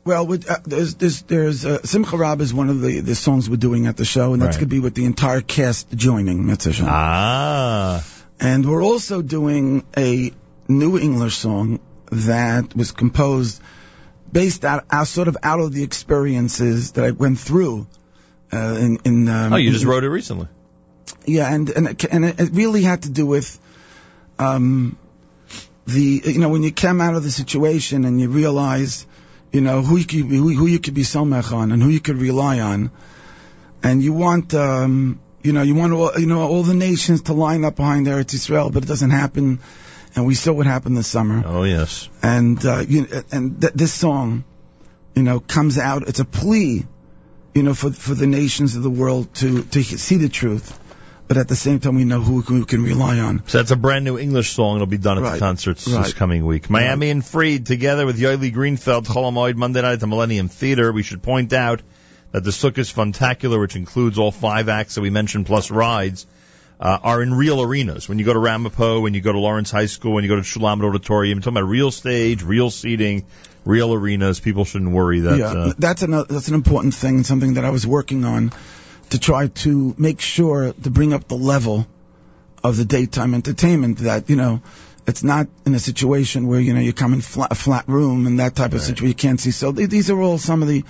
Well, 0.05 0.27
with, 0.27 0.51
uh, 0.51 0.59
there's 0.65 0.95
there's 0.95 1.23
there's 1.23 1.65
uh, 1.67 1.83
Simcha 1.83 2.17
Rab 2.17 2.41
is 2.41 2.55
one 2.55 2.71
of 2.71 2.81
the, 2.81 3.01
the 3.01 3.15
songs 3.15 3.51
we're 3.51 3.57
doing 3.57 3.87
at 3.87 3.97
the 3.99 4.05
show, 4.07 4.33
and 4.33 4.41
that's 4.43 4.57
Right. 4.57 4.61
going 4.63 4.71
to 4.71 4.75
be 4.77 4.81
with 4.81 4.95
the 4.95 5.05
entire 5.05 5.43
cast 5.43 5.91
joining. 5.95 6.49
Show. 6.57 6.87
Ah. 6.89 8.05
And 8.41 8.65
we're 8.69 8.83
also 8.83 9.21
doing 9.21 9.85
a 9.97 10.33
new 10.69 10.99
English 10.99 11.37
song 11.37 11.81
that 12.13 12.75
was 12.75 12.93
composed 12.93 13.61
based 14.33 14.65
out, 14.65 14.85
out 14.91 15.07
sort 15.07 15.29
of 15.29 15.37
out 15.43 15.61
of 15.61 15.73
the 15.73 15.83
experiences 15.83 16.93
that 16.93 17.05
I 17.05 17.11
went 17.11 17.39
through. 17.39 17.87
Uh, 18.53 18.77
in, 18.81 18.99
in 19.05 19.29
um, 19.29 19.53
Oh, 19.53 19.57
you 19.57 19.71
just 19.71 19.85
in- 19.85 19.91
wrote 19.91 20.03
it 20.05 20.09
recently. 20.09 20.49
yeah, 21.27 21.53
and 21.55 21.69
and 21.69 21.89
it, 21.89 22.05
and 22.05 22.25
it 22.25 22.51
really 22.53 22.83
had 22.83 23.03
to 23.03 23.11
do 23.11 23.27
with 23.27 23.61
um, 24.39 24.97
the 25.87 26.23
you 26.25 26.39
know 26.39 26.49
when 26.49 26.63
you 26.63 26.73
come 26.73 27.03
out 27.03 27.15
of 27.15 27.23
the 27.23 27.31
situation 27.31 28.07
and 28.07 28.19
you 28.21 28.29
realize 28.31 29.07
you 29.53 29.61
know 29.61 29.83
who 29.83 29.97
you 29.97 30.05
could 30.05 30.29
be, 30.29 30.37
who, 30.37 30.55
who 30.55 30.67
you 30.67 30.79
could 30.79 30.95
be 30.95 31.03
somech 31.03 31.53
on 31.53 31.73
and 31.73 31.83
who 31.83 31.89
you 31.89 32.01
could 32.01 32.17
rely 32.17 32.61
on, 32.61 32.91
and 33.83 34.03
you 34.03 34.13
want 34.13 34.55
um, 34.55 35.21
you 35.43 35.53
know 35.53 35.63
you 35.63 35.75
want 35.75 35.93
all, 35.93 36.13
you 36.19 36.27
know 36.27 36.43
all 36.43 36.63
the 36.63 36.75
nations 36.75 37.23
to 37.23 37.33
line 37.33 37.65
up 37.65 37.77
behind 37.77 38.07
Eretz 38.07 38.35
Israel, 38.35 38.71
but 38.71 38.85
it 38.85 38.87
doesn't 38.87 39.11
happen, 39.11 39.59
and 40.15 40.27
we 40.27 40.35
saw 40.35 40.53
what 40.53 40.67
happened 40.67 40.97
this 40.97 41.09
summer. 41.09 41.43
Oh 41.45 41.65
yes. 41.65 42.09
And 42.23 42.65
uh, 42.65 42.85
you 42.87 43.07
and 43.33 43.61
th- 43.61 43.73
this 43.75 43.93
song, 43.93 44.45
you 45.15 45.23
know, 45.23 45.41
comes 45.41 45.79
out. 45.79 46.09
It's 46.09 46.21
a 46.21 46.25
plea, 46.25 46.87
you 47.55 47.63
know, 47.63 47.75
for 47.75 47.91
for 47.91 48.15
the 48.15 48.27
nations 48.27 48.77
of 48.77 48.83
the 48.83 48.91
world 48.91 49.35
to 49.37 49.63
to 49.65 49.83
see 49.83 50.17
the 50.17 50.29
truth, 50.29 50.79
but 51.31 51.37
at 51.37 51.47
the 51.47 51.55
same 51.55 51.79
time 51.79 51.95
we 51.95 52.03
know 52.05 52.21
who 52.21 52.43
we 52.43 52.65
can 52.65 52.83
rely 52.83 53.21
on. 53.21 53.41
So 53.47 53.59
that's 53.59 53.71
a 53.71 53.77
brand 53.77 54.05
new 54.05 54.19
English 54.19 54.51
song. 54.51 54.75
It'll 54.75 54.89
be 54.89 54.99
done 54.99 55.17
at 55.17 55.21
the 55.23 55.31
Right. 55.31 55.39
concerts 55.39 55.85
this 55.85 55.95
Right. 55.95 56.17
coming 56.17 56.45
week. 56.45 56.69
Miami 56.69 57.09
and 57.11 57.25
Fried 57.25 57.67
together 57.67 58.05
with 58.05 58.19
Yoeli 58.19 58.53
Greenfeld, 58.53 59.07
Chol 59.07 59.31
Hamoed 59.33 59.55
Monday 59.55 59.81
night 59.81 59.93
at 59.93 60.01
the 60.01 60.09
Millennium 60.09 60.49
Theater. 60.49 60.91
We 60.91 61.05
should 61.05 61.23
point 61.23 61.53
out 61.53 61.83
that 62.33 62.43
the 62.43 62.51
Sukkot 62.51 62.93
Funtacular, 62.93 63.61
which 63.61 63.77
includes 63.77 64.19
all 64.19 64.33
five 64.33 64.69
acts 64.69 64.97
that 64.97 65.03
we 65.03 65.11
mentioned 65.11 65.47
plus 65.47 65.71
rides, 65.71 66.27
uh, 66.81 66.99
are 67.01 67.23
in 67.23 67.33
real 67.33 67.63
arenas. 67.63 68.09
When 68.09 68.19
you 68.19 68.25
go 68.25 68.33
to 68.33 68.39
Ramapo, 68.41 68.99
when 68.99 69.15
you 69.15 69.21
go 69.21 69.31
to 69.31 69.39
Lawrence 69.39 69.71
High 69.71 69.87
School, 69.87 70.15
when 70.15 70.25
you 70.25 70.31
go 70.31 70.35
to 70.37 70.43
Shulamit 70.43 70.83
Auditorium, 70.83 71.37
you're 71.39 71.43
talking 71.43 71.59
about 71.59 71.69
real 71.71 71.93
stage, 71.93 72.43
real 72.43 72.71
seating, 72.71 73.23
real 73.65 73.95
arenas. 73.95 74.41
People 74.41 74.65
shouldn't 74.65 74.91
worry 74.91 75.21
that. 75.21 75.39
yeah, 75.39 75.47
Uh, 75.53 75.73
that's 75.79 76.03
an 76.03 76.11
that's 76.29 76.49
an 76.49 76.55
important 76.55 76.93
thing 76.95 77.23
something 77.23 77.55
that 77.55 77.65
I 77.65 77.71
was 77.71 77.87
working 77.87 78.25
on 78.25 78.51
to 79.11 79.19
try 79.19 79.49
to 79.49 79.95
make 79.99 80.21
sure 80.21 80.73
to 80.73 80.91
bring 80.91 81.13
up 81.13 81.29
the 81.29 81.37
level 81.37 81.87
of 82.63 82.77
the 82.77 82.85
daytime 82.85 83.35
entertainment. 83.35 83.99
That 83.99 84.31
you 84.31 84.37
know, 84.37 84.63
it's 85.07 85.23
not 85.23 85.49
in 85.67 85.75
a 85.75 85.79
situation 85.79 86.47
where 86.47 86.61
you 86.61 86.75
know 86.75 86.81
you 86.81 86.93
come 86.93 87.13
in 87.13 87.21
flat, 87.21 87.53
a 87.53 87.55
flat 87.55 87.89
room 87.89 88.27
and 88.27 88.41
that 88.41 88.55
type 88.57 88.73
of 88.73 88.81
situation 88.81 89.09
you 89.09 89.15
can't 89.15 89.41
see. 89.41 89.51
So 89.51 89.73
th- 89.73 89.89
these 89.89 90.11
are 90.11 90.21
all 90.21 90.39
some 90.39 90.63
of 90.63 90.69
the, 90.69 90.85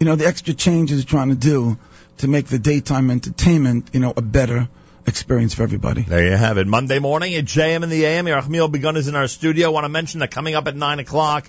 you 0.00 0.06
know, 0.06 0.16
the 0.16 0.26
extra 0.26 0.54
changes 0.54 1.04
trying 1.04 1.28
to 1.28 1.34
do 1.34 1.78
to 2.18 2.28
make 2.28 2.46
the 2.46 2.58
daytime 2.58 3.10
entertainment, 3.10 3.90
you 3.92 4.00
know, 4.00 4.12
a 4.16 4.22
better 4.22 4.68
experience 5.06 5.54
for 5.54 5.62
everybody. 5.62 6.02
There 6.02 6.24
you 6.24 6.36
have 6.36 6.58
it. 6.58 6.66
Monday 6.66 6.98
morning 6.98 7.34
at 7.34 7.44
JM 7.44 7.82
in 7.82 7.88
the 7.88 8.04
AM. 8.04 8.26
Yerachmiel 8.26 8.70
Begun 8.70 8.96
is 8.96 9.08
in 9.08 9.14
our 9.14 9.28
studio. 9.28 9.68
I 9.68 9.70
want 9.70 9.84
to 9.84 9.88
mention 9.88 10.20
that 10.20 10.30
coming 10.30 10.54
up 10.54 10.66
at 10.66 10.76
9 10.76 10.98
o'clock, 10.98 11.48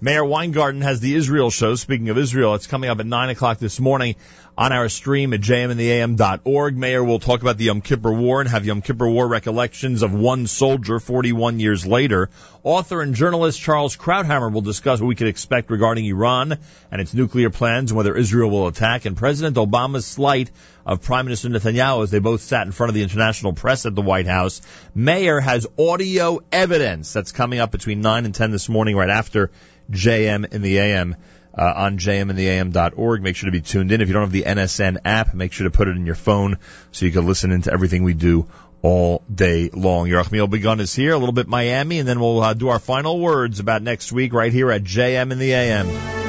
Meir 0.00 0.24
Weingarten 0.24 0.80
has 0.80 1.00
the 1.00 1.14
Israel 1.14 1.50
show. 1.50 1.74
Speaking 1.74 2.08
of 2.08 2.18
Israel, 2.18 2.54
it's 2.54 2.66
coming 2.66 2.88
up 2.88 3.00
at 3.00 3.06
9 3.06 3.28
o'clock 3.30 3.58
this 3.58 3.80
morning 3.80 4.14
on 4.56 4.72
our 4.72 4.88
stream 4.88 5.32
at 5.32 5.40
jmintheam.org. 5.40 6.76
Meir 6.76 7.02
will 7.02 7.18
talk 7.18 7.40
about 7.40 7.56
the 7.56 7.64
Yom 7.64 7.80
Kippur 7.80 8.12
War 8.12 8.40
and 8.40 8.50
have 8.50 8.66
Yom 8.66 8.82
Kippur 8.82 9.08
War 9.08 9.26
recollections 9.26 10.02
of 10.02 10.12
one 10.12 10.46
soldier 10.46 11.00
41 11.00 11.60
years 11.60 11.86
later. 11.86 12.30
Author 12.62 13.00
and 13.00 13.14
journalist 13.14 13.60
Charles 13.60 13.96
Krauthammer 13.96 14.52
will 14.52 14.60
discuss 14.60 15.00
what 15.00 15.06
we 15.06 15.14
could 15.14 15.28
expect 15.28 15.70
regarding 15.70 16.04
Iran 16.06 16.58
and 16.90 17.00
its 17.00 17.14
nuclear 17.14 17.50
plans 17.50 17.90
and 17.90 17.96
whether 17.96 18.16
Israel 18.16 18.50
will 18.50 18.66
attack. 18.66 19.06
And 19.06 19.16
President 19.16 19.56
Obama's 19.56 20.06
slight 20.06 20.50
of 20.84 21.02
Prime 21.02 21.24
Minister 21.24 21.48
Netanyahu 21.48 22.02
as 22.02 22.10
they 22.10 22.18
both 22.18 22.42
sat 22.42 22.66
in 22.66 22.72
front 22.72 22.88
of 22.90 22.94
the 22.94 23.02
international 23.02 23.52
press 23.52 23.86
at 23.86 23.94
the 23.94 24.02
White 24.02 24.26
House. 24.26 24.60
Meir 24.94 25.40
has 25.40 25.66
audio 25.78 26.40
evidence 26.52 27.12
that's 27.12 27.32
coming 27.32 27.60
up 27.60 27.70
between 27.70 28.00
9 28.00 28.24
and 28.24 28.34
10 28.34 28.50
this 28.50 28.68
morning 28.68 28.96
right 28.96 29.10
after 29.10 29.50
JM 29.90 30.52
in 30.52 30.62
the 30.62 30.78
AM. 30.78 31.16
Uh, 31.60 31.74
on 31.76 31.98
jmintheam.org. 31.98 33.22
Make 33.22 33.36
sure 33.36 33.48
to 33.48 33.52
be 33.52 33.60
tuned 33.60 33.92
in. 33.92 34.00
If 34.00 34.08
you 34.08 34.14
don't 34.14 34.22
have 34.22 34.32
the 34.32 34.44
NSN 34.44 34.96
app, 35.04 35.34
make 35.34 35.52
sure 35.52 35.64
to 35.64 35.70
put 35.70 35.88
it 35.88 35.96
in 35.96 36.06
your 36.06 36.14
phone 36.14 36.56
so 36.90 37.04
you 37.04 37.12
can 37.12 37.26
listen 37.26 37.52
into 37.52 37.70
everything 37.70 38.02
we 38.02 38.14
do 38.14 38.48
all 38.80 39.22
day 39.30 39.68
long. 39.70 40.08
Yerachmiel 40.08 40.48
Begun 40.48 40.80
is 40.80 40.94
here, 40.94 41.12
a 41.12 41.18
little 41.18 41.34
bit 41.34 41.48
Miami, 41.48 41.98
and 41.98 42.08
then 42.08 42.18
we'll 42.18 42.42
uh, 42.42 42.54
do 42.54 42.68
our 42.68 42.78
final 42.78 43.20
words 43.20 43.60
about 43.60 43.82
next 43.82 44.10
week 44.10 44.32
right 44.32 44.54
here 44.54 44.70
at 44.70 44.84
JM 44.84 45.32
in 45.32 45.38
the 45.38 45.52
AM. 45.52 46.19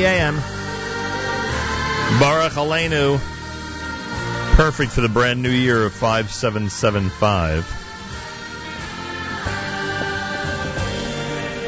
The 0.00 0.06
AM. 0.06 0.36
Baruch 2.20 2.52
Aleinu. 2.54 3.18
Perfect 4.56 4.92
for 4.92 5.02
the 5.02 5.10
brand 5.10 5.42
new 5.42 5.50
year 5.50 5.84
of 5.84 5.92
5775. 5.92 7.64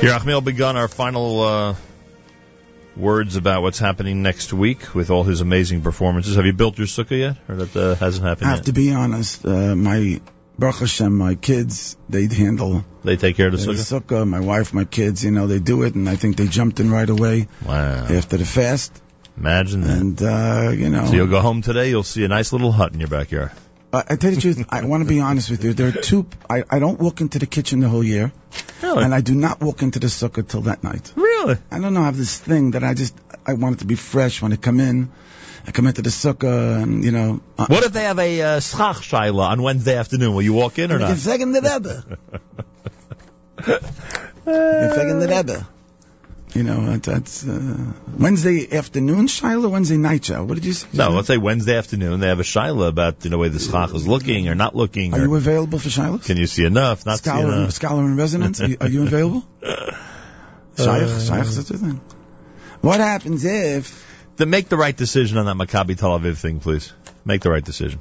Yerachmiel 0.00 0.42
Begun 0.42 0.78
our 0.78 0.88
final 0.88 1.42
uh, 1.42 1.74
words 2.96 3.36
about 3.36 3.60
what's 3.60 3.78
happening 3.78 4.22
next 4.22 4.54
week 4.54 4.94
with 4.94 5.10
all 5.10 5.24
his 5.24 5.42
amazing 5.42 5.82
performances. 5.82 6.36
Have 6.36 6.46
you 6.46 6.54
built 6.54 6.78
your 6.78 6.86
sukkah 6.86 7.18
yet, 7.18 7.36
or 7.50 7.56
that 7.56 7.76
uh, 7.76 7.94
hasn't 7.96 8.26
happened 8.26 8.46
I 8.46 8.50
have 8.52 8.58
yet? 8.60 8.64
to 8.64 8.72
be 8.72 8.94
honest. 8.94 9.44
Uh, 9.44 9.76
my 9.76 10.22
Baruch 10.58 10.81
Hashem, 10.81 11.16
my 11.16 11.34
kids, 11.34 11.97
they 12.08 12.26
handle 12.26 12.84
They 13.05 13.16
take 13.16 13.36
care 13.36 13.47
of 13.48 13.52
the 13.52 13.58
the 13.58 13.72
sukkah. 13.72 14.00
sukkah. 14.02 14.28
My 14.28 14.40
wife, 14.40 14.72
my 14.74 14.84
kids, 14.84 15.24
you 15.24 15.31
know, 15.31 15.47
they 15.47 15.58
do 15.58 15.82
it, 15.82 15.94
and 15.94 16.08
I 16.08 16.16
think 16.16 16.36
they 16.36 16.47
jumped 16.47 16.78
in 16.81 16.90
right 16.90 17.08
away 17.08 17.48
Wow! 17.66 18.06
after 18.08 18.36
the 18.36 18.44
fast. 18.44 18.92
Imagine 19.36 19.81
that. 19.81 19.98
And 19.98 20.22
uh, 20.22 20.70
you 20.74 20.90
know, 20.90 21.06
So 21.06 21.14
you'll 21.14 21.26
go 21.34 21.40
home 21.40 21.62
today, 21.62 21.89
you'll 21.89 22.02
see 22.02 22.24
a 22.24 22.28
nice 22.28 22.52
little 22.52 22.70
hut 22.70 22.92
in 22.92 23.00
your 23.00 23.08
backyard. 23.08 23.50
I, 23.94 24.05
I 24.10 24.16
tell 24.16 24.31
you 24.31 24.36
the 24.36 24.42
truth. 24.42 24.66
I 24.68 24.84
want 24.84 25.02
to 25.02 25.08
be 25.08 25.20
honest 25.20 25.50
with 25.50 25.64
you. 25.64 25.72
There 25.72 25.89
are 25.89 25.92
two. 26.10 26.26
I, 26.48 26.62
I 26.70 26.78
don't 26.78 27.00
walk 27.00 27.20
into 27.22 27.39
the 27.39 27.47
kitchen 27.47 27.81
the 27.81 27.89
whole 27.89 28.05
year, 28.05 28.31
Really? 28.82 29.05
and 29.05 29.14
I 29.14 29.20
do 29.22 29.34
not 29.34 29.60
walk 29.60 29.82
into 29.82 29.98
the 29.98 30.08
sukkah 30.08 30.47
till 30.47 30.62
that 30.62 30.84
night. 30.84 31.12
Really? 31.16 31.56
I 31.70 31.78
don't 31.81 31.94
know. 31.94 32.02
I 32.02 32.06
have 32.06 32.16
this 32.16 32.39
thing 32.39 32.72
that 32.72 32.84
I 32.84 32.94
just 32.94 33.14
I 33.47 33.55
want 33.55 33.76
it 33.76 33.78
to 33.81 33.86
be 33.86 33.94
fresh 33.97 34.40
when 34.42 34.52
I 34.52 34.56
come 34.56 34.81
in. 34.81 35.10
I 35.66 35.70
come 35.70 35.86
into 35.86 36.02
the 36.02 36.10
sukkah, 36.10 36.82
and 36.82 37.05
you 37.05 37.12
know. 37.12 37.41
Uh, 37.57 37.66
What 37.68 37.84
if 37.84 37.92
they 37.92 38.05
have 38.05 38.18
a 38.18 38.42
uh, 38.42 38.60
schach 38.60 38.97
shaila 38.97 39.50
on 39.50 39.62
Wednesday 39.62 39.97
afternoon? 39.97 40.34
Will 40.34 40.42
you 40.42 40.52
walk 40.55 40.78
in 40.78 40.91
or 40.92 40.99
not? 40.99 41.10
in 41.26 41.52
de 41.52 41.60
Rebbe. 41.60 42.05
In 44.44 45.20
de 45.20 45.26
Rebbe. 45.28 45.66
You 46.55 46.65
know, 46.65 46.97
that's 46.99 47.47
uh, 47.47 47.92
Wednesday 48.18 48.76
afternoon, 48.76 49.26
Shiloh, 49.26 49.70
Wednesday 49.70 49.97
night, 49.97 50.23
Shiloh. 50.24 50.44
What 50.44 50.57
did 50.57 50.66
you 50.66 50.74
say? 50.74 50.86
No, 50.92 51.08
let's 51.10 51.28
say 51.28 51.39
Wednesday 51.39 51.78
afternoon. 51.78 52.20
They 52.20 52.26
have 52.28 52.41
a 52.41 52.42
shaila 52.42 52.89
about 52.89 53.24
you 53.24 53.31
know, 53.31 53.36
the 53.36 53.39
way 53.39 53.49
the 53.49 53.58
schach 53.58 53.94
is 53.94 54.07
looking 54.07 54.49
or 54.49 54.55
not 54.55 54.74
looking. 54.76 55.15
Are 55.15 55.20
or 55.20 55.23
you 55.23 55.34
available 55.36 55.78
for 55.78 55.89
Shiloh? 55.89 56.18
can 56.18 56.36
you 56.36 56.47
see 56.47 56.65
enough? 56.66 57.07
Not 57.07 57.18
see 57.20 57.31
Scholar, 57.31 57.55
enough. 57.55 57.73
scholar 57.73 58.05
in 58.05 58.16
residence? 58.16 58.60
Are 58.60 58.66
you, 58.73 58.76
are 58.82 58.89
you 58.89 59.02
available? 59.05 59.44
Shaykh, 60.76 61.08
Shaykh, 61.26 61.44
such 61.47 61.70
a 61.70 61.78
thing. 61.78 62.00
What 62.82 63.00
happens 63.00 63.44
if 63.47 64.05
Then 64.36 64.50
make 64.50 64.68
the 64.68 64.76
right 64.76 64.96
decision 64.96 65.38
on 65.38 65.46
that 65.46 65.56
Maccabi 65.56 65.96
Tel 65.98 66.18
Aviv 66.18 66.36
thing, 66.38 66.60
please. 66.60 66.92
Make 67.24 67.42
the 67.42 67.50
right 67.50 67.64
decision. 67.64 68.00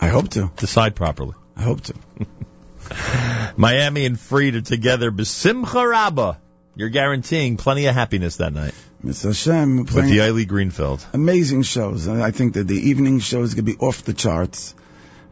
I 0.00 0.08
hope 0.08 0.28
to. 0.30 0.50
Decide 0.56 0.94
properly. 0.96 1.34
I 1.56 1.62
hope 1.62 1.80
to. 1.82 1.94
Miami 3.56 4.06
and 4.06 4.18
Fried 4.18 4.54
are 4.56 4.60
together. 4.60 5.10
Besimcha 5.10 5.88
Rabba. 5.88 6.38
You're 6.74 6.88
guaranteeing 6.88 7.58
plenty 7.58 7.86
of 7.86 7.94
happiness 7.94 8.36
that 8.36 8.52
night 8.54 8.72
Mr. 9.04 9.24
Hashem 9.26 9.78
with 9.78 9.90
the 9.94 10.00
Yoeli 10.18 10.46
Greenfeld. 10.46 11.04
amazing 11.12 11.62
shows. 11.62 12.08
I 12.08 12.30
think 12.30 12.54
that 12.54 12.66
the 12.66 12.88
evening 12.90 13.18
shows 13.20 13.52
could 13.54 13.66
be 13.66 13.76
off 13.76 14.04
the 14.04 14.14
charts, 14.14 14.74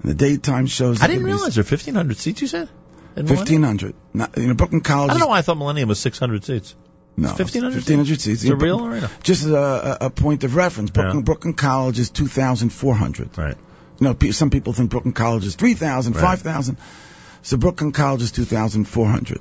and 0.02 0.10
the 0.10 0.14
daytime 0.14 0.66
shows. 0.66 1.00
I 1.00 1.06
didn't 1.06 1.24
realize 1.24 1.54
there 1.54 1.62
are 1.62 1.64
1,500 1.64 2.16
seats. 2.18 2.42
You 2.42 2.48
said 2.48 2.68
In 3.16 3.24
Millennium? 3.24 3.36
fifteen 3.38 3.62
hundred. 3.62 3.94
You 4.36 4.48
know, 4.48 4.54
Brooklyn 4.54 4.82
College. 4.82 5.10
I 5.10 5.14
don't 5.14 5.20
know 5.20 5.28
why 5.28 5.38
I 5.38 5.42
thought 5.42 5.56
Millennium 5.56 5.88
was 5.88 5.98
600 6.00 6.44
seats. 6.44 6.74
No, 7.20 7.28
1,500 7.28 7.74
1,500 7.74 8.20
seats. 8.20 8.42
Is 8.44 8.50
it 8.50 8.54
real 8.54 8.80
or? 8.84 9.00
Just 9.22 9.44
as 9.44 9.50
a, 9.50 9.98
a 10.00 10.06
a 10.06 10.10
point 10.10 10.44
of 10.44 10.54
reference, 10.56 10.90
Brooklyn, 10.90 11.22
Brooklyn 11.22 11.54
College 11.54 11.98
is 11.98 12.10
2,400. 12.10 13.36
Right. 13.38 13.56
You 14.00 14.04
know, 14.06 14.14
pe- 14.14 14.30
some 14.30 14.50
people 14.50 14.72
think 14.72 14.90
Brooklyn 14.90 15.12
College 15.12 15.44
is 15.46 15.54
3,000, 15.56 16.14
Right. 16.14 16.22
5,000. 16.22 16.76
So 17.42 17.56
Brooklyn 17.56 17.92
College 17.92 18.22
is 18.22 18.32
2,400. 18.32 19.40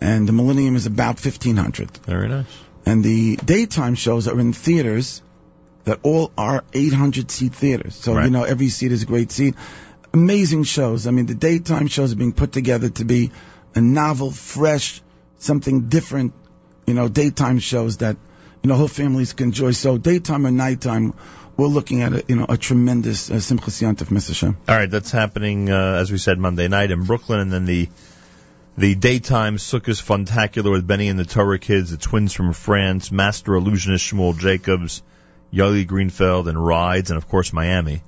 And 0.00 0.28
the 0.28 0.32
Millennium 0.32 0.76
is 0.76 0.86
about 0.86 1.22
1,500. 1.24 1.96
Very 2.06 2.28
nice. 2.28 2.46
And 2.86 3.04
the 3.04 3.36
daytime 3.36 3.94
shows 3.96 4.28
are 4.28 4.38
in 4.40 4.52
theaters 4.52 5.20
that 5.84 5.98
all 6.02 6.30
are 6.38 6.64
800 6.72 7.30
seat 7.30 7.54
theaters. 7.54 7.94
So, 7.96 8.14
Right. 8.14 8.24
you 8.24 8.30
know, 8.30 8.44
every 8.44 8.68
seat 8.68 8.92
is 8.92 9.02
a 9.02 9.06
great 9.06 9.32
seat. 9.32 9.54
Amazing 10.14 10.64
shows. 10.64 11.06
I 11.06 11.10
mean, 11.10 11.26
the 11.26 11.34
daytime 11.34 11.88
shows 11.88 12.12
are 12.12 12.16
being 12.16 12.32
put 12.32 12.52
together 12.52 12.88
to 12.88 13.04
be 13.04 13.30
a 13.74 13.80
novel, 13.80 14.30
fresh, 14.30 15.02
something 15.38 15.82
different, 15.88 16.32
you 16.86 16.94
know, 16.94 17.08
daytime 17.08 17.58
shows 17.58 17.98
that, 17.98 18.16
you 18.62 18.68
know, 18.68 18.76
whole 18.76 18.88
families 18.88 19.32
can 19.32 19.48
enjoy. 19.48 19.72
So 19.72 19.98
daytime 19.98 20.46
or 20.46 20.50
nighttime, 20.50 21.14
we're 21.56 21.66
looking 21.66 22.02
at 22.02 22.12
a, 22.12 22.24
you 22.26 22.36
know, 22.36 22.46
a 22.48 22.56
tremendous 22.56 23.30
uh, 23.30 23.34
Simchas. 23.34 24.42
All 24.68 24.76
right, 24.76 24.90
that's 24.90 25.10
happening 25.10 25.70
uh, 25.70 25.98
as 26.00 26.10
we 26.10 26.18
said 26.18 26.38
Monday 26.38 26.68
night 26.68 26.90
in 26.90 27.04
Brooklyn, 27.04 27.40
and 27.40 27.52
then 27.52 27.64
the 27.64 27.88
the 28.78 28.94
daytime 28.94 29.56
Sukkot 29.56 30.00
Funtacular 30.02 30.70
with 30.70 30.86
Benny 30.86 31.08
and 31.08 31.18
the 31.18 31.24
Torah 31.24 31.58
Kids, 31.58 31.90
the 31.90 31.98
twins 31.98 32.32
from 32.32 32.52
France, 32.54 33.12
Master 33.12 33.54
Illusionist 33.54 34.10
Shmuel 34.10 34.38
Jacobs, 34.38 35.02
Yoeli 35.52 35.86
Greenfeld, 35.86 36.48
and 36.48 36.64
Rides, 36.64 37.10
and 37.10 37.18
of 37.18 37.28
course 37.28 37.52
Miami. 37.52 38.02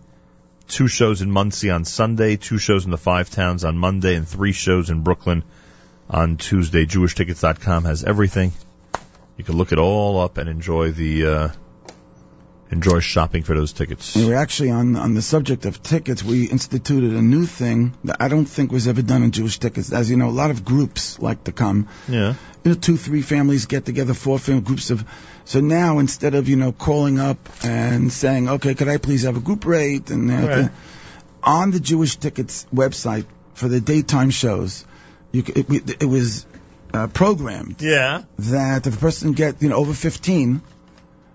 Two 0.68 0.88
shows 0.88 1.20
in 1.20 1.30
Monsey 1.30 1.68
on 1.68 1.84
Sunday, 1.84 2.36
two 2.36 2.56
shows 2.56 2.86
in 2.86 2.90
the 2.90 2.96
Five 2.96 3.28
Towns 3.28 3.64
on 3.64 3.76
Monday, 3.76 4.14
and 4.14 4.26
three 4.26 4.52
shows 4.52 4.88
in 4.88 5.02
Brooklyn 5.02 5.44
on 6.10 6.36
Tuesday. 6.36 6.86
JewishTickets.com 6.86 7.84
has 7.84 8.04
everything. 8.04 8.52
You 9.36 9.44
can 9.44 9.56
look 9.56 9.72
it 9.72 9.78
all 9.78 10.20
up 10.20 10.38
and 10.38 10.48
enjoy 10.48 10.92
the 10.92 11.26
uh, 11.26 11.48
enjoy 12.70 13.00
shopping 13.00 13.42
for 13.42 13.54
those 13.54 13.72
tickets. 13.72 14.14
We 14.16 14.26
were 14.26 14.34
actually 14.34 14.70
on 14.70 14.96
on 14.96 15.14
the 15.14 15.22
subject 15.22 15.66
of 15.66 15.82
tickets. 15.82 16.22
We 16.22 16.44
instituted 16.48 17.12
a 17.12 17.22
new 17.22 17.46
thing 17.46 17.94
that 18.04 18.16
I 18.20 18.28
don't 18.28 18.44
think 18.46 18.72
was 18.72 18.88
ever 18.88 19.02
done 19.02 19.22
in 19.22 19.30
Jewish 19.30 19.58
tickets. 19.58 19.92
As 19.92 20.10
you 20.10 20.16
know, 20.16 20.28
a 20.28 20.36
lot 20.42 20.50
of 20.50 20.64
groups 20.64 21.18
like 21.18 21.44
to 21.44 21.52
come. 21.52 21.88
Yeah. 22.08 22.34
You 22.64 22.70
know, 22.72 22.74
two, 22.74 22.96
three 22.96 23.22
families 23.22 23.66
get 23.66 23.84
together, 23.84 24.14
four 24.14 24.38
family 24.38 24.62
groups 24.62 24.90
of. 24.90 25.04
So 25.44 25.60
now 25.60 25.98
instead 25.98 26.34
of 26.34 26.48
you 26.48 26.56
know 26.56 26.72
calling 26.72 27.18
up 27.18 27.38
and 27.64 28.12
saying, 28.12 28.48
okay, 28.48 28.74
could 28.74 28.88
I 28.88 28.98
please 28.98 29.22
have 29.24 29.36
a 29.36 29.40
group 29.40 29.64
rate 29.66 30.10
and 30.10 30.30
uh, 30.30 30.34
Right. 30.34 30.70
on 31.42 31.70
the 31.72 31.80
Jewish 31.80 32.16
tickets 32.16 32.66
website 32.72 33.26
for 33.54 33.66
the 33.68 33.80
daytime 33.80 34.30
shows, 34.30 34.84
you 35.32 35.42
it, 35.46 36.02
it 36.02 36.06
was 36.06 36.46
uh, 36.94 37.06
programmed 37.08 37.80
Yeah. 37.80 38.22
that 38.38 38.86
if 38.86 38.94
a 38.96 38.98
person 38.98 39.32
get 39.32 39.62
you 39.62 39.68
know 39.70 39.76
over 39.76 39.92
15 39.94 40.62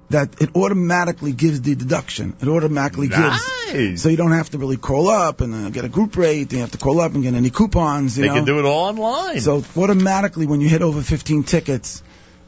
that 0.10 0.42
it 0.42 0.56
automatically 0.56 1.34
gives 1.34 1.62
the 1.62 1.76
deduction 1.76 2.36
it 2.42 2.48
automatically 2.48 3.08
Nice. 3.10 3.72
gives 3.74 4.02
so 4.02 4.08
you 4.10 4.16
don't 4.18 4.32
have 4.32 4.50
to 4.52 4.58
really 4.58 4.78
call 4.78 5.10
up 5.10 5.42
and 5.42 5.54
uh, 5.54 5.70
get 5.70 5.84
a 5.84 5.90
group 5.90 6.16
rate 6.16 6.54
you 6.54 6.60
have 6.60 6.72
to 6.72 6.78
call 6.78 7.02
up 7.02 7.14
and 7.14 7.24
get 7.24 7.34
any 7.34 7.50
coupons 7.50 8.18
you 8.18 8.22
They 8.24 8.28
know 8.30 8.36
can 8.36 8.46
do 8.46 8.60
it 8.60 8.66
all 8.66 8.86
online. 8.86 9.42
so 9.42 9.64
automatically 9.76 10.46
when 10.46 10.62
you 10.62 10.70
hit 10.70 10.82
over 10.82 11.02
15 11.02 11.44
tickets 11.44 12.02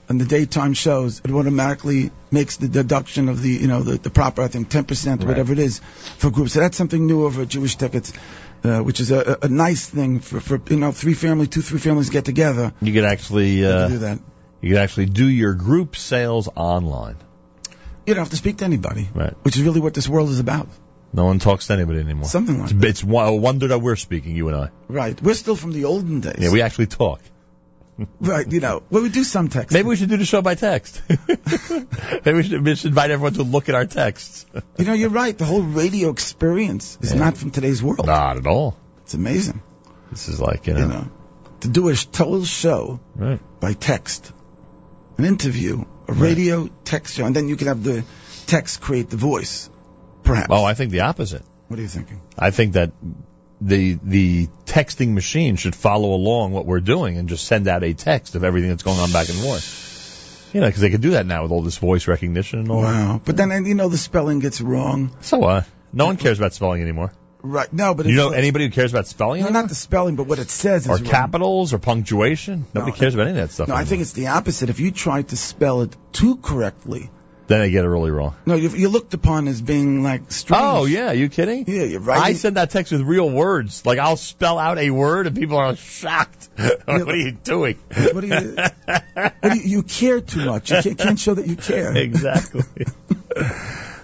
on 0.09 0.17
the 0.17 0.25
daytime 0.25 0.73
shows 0.73 1.21
it 1.23 1.31
automatically 1.31 2.11
makes 2.31 2.57
the 2.57 2.67
deduction 2.67 3.29
of 3.29 3.41
the 3.41 3.49
you 3.49 3.67
know 3.67 3.83
the, 3.83 3.97
the 3.97 4.09
proper 4.09 4.41
I 4.41 4.47
think 4.47 4.69
10% 4.69 4.81
or 5.07 5.09
Right. 5.17 5.27
whatever 5.27 5.53
it 5.53 5.59
is 5.59 5.79
for 6.17 6.31
groups 6.31 6.53
so 6.53 6.59
that's 6.61 6.77
something 6.77 7.05
new 7.05 7.25
over 7.25 7.45
Jewish 7.45 7.75
tickets 7.75 8.13
uh, 8.63 8.79
which 8.79 8.99
is 8.99 9.11
a, 9.11 9.37
a 9.43 9.47
nice 9.47 9.87
thing 9.87 10.19
for, 10.19 10.39
for 10.39 10.59
you 10.69 10.77
know 10.77 10.91
three 10.91 11.13
family 11.13 11.47
two 11.47 11.61
three 11.61 11.79
families 11.79 12.09
get 12.09 12.25
together 12.25 12.73
You 12.81 12.93
could 12.93 13.05
actually 13.05 13.63
uh, 13.65 13.87
do 13.87 13.97
that. 13.99 14.19
You 14.61 14.69
could 14.69 14.79
actually 14.79 15.05
do 15.05 15.25
your 15.27 15.53
group 15.53 15.95
sales 15.95 16.49
online. 16.55 17.15
you 18.05 18.13
don't 18.15 18.23
have 18.23 18.31
to 18.31 18.35
speak 18.43 18.57
to 18.57 18.65
anybody 18.65 19.07
Right. 19.13 19.33
which 19.43 19.55
is 19.57 19.63
really 19.63 19.79
what 19.79 19.93
this 19.93 20.09
world 20.09 20.29
is 20.29 20.39
about. 20.39 20.67
No 21.11 21.25
one 21.25 21.39
talks 21.39 21.67
to 21.67 21.73
anybody 21.73 21.99
anymore. 21.99 22.25
Something 22.25 22.59
like 22.61 22.71
it's, 22.71 23.01
it's 23.01 23.03
a 23.03 23.33
wonder 23.35 23.67
that 23.69 23.79
we're 23.81 23.95
speaking, 23.95 24.35
you 24.35 24.47
and 24.49 24.55
I. 24.57 24.69
Right. 24.87 25.19
We're 25.19 25.33
still 25.33 25.55
from 25.55 25.71
the 25.71 25.85
olden 25.85 26.19
days. 26.21 26.35
Yeah, 26.39 26.51
we 26.51 26.61
actually 26.61 26.85
talk. 26.85 27.21
Right. 28.19 28.51
You 28.51 28.59
know, 28.59 28.83
well, 28.89 29.03
we 29.03 29.09
do 29.09 29.23
some 29.23 29.47
text. 29.49 29.73
Maybe 29.73 29.87
we 29.87 29.95
should 29.95 30.09
do 30.09 30.17
the 30.17 30.25
show 30.25 30.41
by 30.41 30.55
text. 30.55 31.01
Maybe 31.69 32.33
we 32.33 32.43
should, 32.43 32.65
we 32.65 32.75
should 32.75 32.89
invite 32.89 33.11
everyone 33.11 33.33
to 33.33 33.43
look 33.43 33.69
at 33.69 33.75
our 33.75 33.85
texts. 33.85 34.45
You 34.77 34.85
know, 34.85 34.93
you're 34.93 35.09
right. 35.09 35.37
The 35.37 35.45
whole 35.45 35.61
radio 35.61 36.09
experience 36.09 36.97
is 37.01 37.13
not 37.15 37.37
from 37.37 37.51
today's 37.51 37.81
world. 37.83 38.05
Not 38.05 38.37
at 38.37 38.47
all. 38.47 38.77
It's 39.03 39.13
amazing. 39.13 39.61
This 40.11 40.27
is 40.27 40.39
like, 40.39 40.67
you 40.67 40.73
know. 40.73 40.79
You 40.79 40.87
know, 40.87 41.11
to 41.61 41.67
do 41.67 41.89
a 41.89 41.95
total 41.95 42.45
show 42.45 42.99
Right. 43.15 43.39
by 43.59 43.73
text, 43.73 44.31
an 45.17 45.25
interview, 45.25 45.83
a 46.07 46.13
radio 46.13 46.69
text 46.85 47.15
show, 47.15 47.25
and 47.25 47.35
then 47.35 47.49
you 47.49 47.55
can 47.57 47.67
have 47.67 47.83
the 47.83 48.03
text 48.47 48.79
create 48.81 49.09
the 49.09 49.17
voice, 49.17 49.69
perhaps. 50.23 50.47
Oh, 50.49 50.63
I 50.63 50.73
think 50.73 50.91
the 50.91 51.01
opposite. 51.01 51.43
What 51.67 51.77
are 51.77 51.81
you 51.81 51.89
thinking? 51.89 52.21
I 52.37 52.51
think 52.51 52.73
that 52.73 52.91
the 53.61 53.97
the 54.03 54.47
texting 54.65 55.13
machine 55.13 55.55
should 55.57 55.75
follow 55.75 56.13
along 56.13 56.51
what 56.53 56.65
we're 56.65 56.79
doing 56.79 57.17
and 57.17 57.27
just 57.29 57.45
send 57.45 57.67
out 57.67 57.83
a 57.83 57.93
text 57.93 58.35
of 58.35 58.43
everything 58.43 58.69
that's 58.69 58.83
going 58.83 58.99
on 58.99 59.11
back 59.11 59.29
and 59.29 59.37
forth. 59.37 60.49
You 60.53 60.61
know, 60.61 60.67
because 60.67 60.81
they 60.81 60.89
can 60.89 61.01
do 61.01 61.11
that 61.11 61.25
now 61.25 61.43
with 61.43 61.51
all 61.51 61.61
this 61.61 61.77
voice 61.77 62.07
recognition 62.07 62.59
and 62.59 62.71
all. 62.71 62.81
that. 62.81 62.87
Wow. 62.87 63.21
But 63.23 63.37
then, 63.37 63.65
you 63.65 63.75
know, 63.75 63.87
the 63.89 63.97
spelling 63.99 64.39
gets 64.39 64.61
wrong. 64.61 65.11
So 65.21 65.37
what? 65.37 65.65
No 65.93 66.05
one 66.05 66.17
cares 66.17 66.39
about 66.39 66.53
spelling 66.53 66.81
anymore. 66.81 67.11
Right. 67.41 67.71
No, 67.71 67.93
but 67.93 68.05
you 68.07 68.13
it's 68.13 68.17
know 68.17 68.29
like- 68.29 68.37
anybody 68.39 68.65
who 68.65 68.71
cares 68.71 68.91
about 68.91 69.05
spelling 69.07 69.41
No, 69.41 69.47
anymore? 69.47 69.61
not 69.63 69.69
the 69.69 69.75
spelling, 69.75 70.15
but 70.15 70.25
what 70.25 70.39
it 70.39 70.49
says 70.49 70.83
is 70.85 70.87
or 70.89 70.95
wrong. 70.95 71.03
capitals 71.03 71.71
or 71.73 71.77
punctuation? 71.77 72.65
Nobody 72.73 72.97
cares 72.97 73.13
about 73.13 73.27
any 73.27 73.39
of 73.39 73.47
that 73.47 73.53
stuff. 73.53 73.67
No, 73.67 73.75
I 73.75 73.85
think 73.85 74.01
it's 74.01 74.13
the 74.13 74.27
opposite. 74.27 74.69
If 74.69 74.79
you 74.79 74.91
try 74.91 75.21
to 75.21 75.37
spell 75.37 75.81
it 75.83 75.95
too 76.11 76.37
correctly, 76.37 77.09
Then 77.49 77.61
they 77.61 77.71
get 77.71 77.83
it 77.83 77.87
really 77.87 78.11
wrong. 78.11 78.35
No, 78.45 78.53
you, 78.53 78.69
you're 78.69 78.91
looked 78.91 79.15
upon 79.15 79.47
as 79.47 79.59
being 79.59 80.03
like 80.03 80.31
strange. 80.31 80.61
Oh 80.63 80.85
yeah, 80.85 81.13
you 81.13 81.29
kidding? 81.29 81.65
Yeah, 81.67 81.83
you're 81.83 81.99
right. 81.99 82.21
I 82.21 82.33
send 82.33 82.57
that 82.57 82.69
text 82.69 82.91
with 82.91 83.01
real 83.01 83.27
words. 83.27 83.83
Like 83.87 83.97
I'll 83.97 84.17
spell 84.17 84.59
out 84.59 84.77
a 84.77 84.91
word 84.91 85.25
and 85.25 85.35
people 85.35 85.57
are 85.57 85.75
shocked. 85.75 86.47
what 86.85 87.09
are 87.09 87.15
you 87.15 87.31
doing? 87.31 87.79
What 88.13 88.21
do 88.21 88.27
you? 88.27 88.55
what 88.55 89.41
do 89.41 89.57
you, 89.57 89.61
you 89.63 89.81
care 89.81 90.21
too 90.21 90.45
much. 90.45 90.69
You 90.69 90.83
can't, 90.83 90.99
can't 90.99 91.19
show 91.19 91.33
that 91.33 91.47
you 91.47 91.55
care. 91.55 91.97
exactly. 91.97 92.61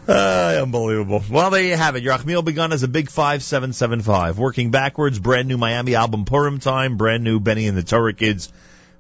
Uh, 0.07 0.59
unbelievable. 0.63 1.23
Well, 1.29 1.51
there 1.51 1.61
you 1.61 1.75
have 1.75 1.95
it. 1.95 2.03
Yerachmiel 2.03 2.43
Begun 2.43 2.73
as 2.73 2.81
a 2.81 2.87
big 2.87 3.11
5775. 3.11 4.39
Working 4.39 4.71
backwards, 4.71 5.19
brand 5.19 5.47
new 5.47 5.59
Miami 5.59 5.93
album 5.93 6.25
Purim 6.25 6.59
time, 6.59 6.97
brand 6.97 7.23
new 7.23 7.39
Benny 7.39 7.67
and 7.67 7.77
the 7.77 7.83
Torah 7.83 8.13
Kids 8.13 8.51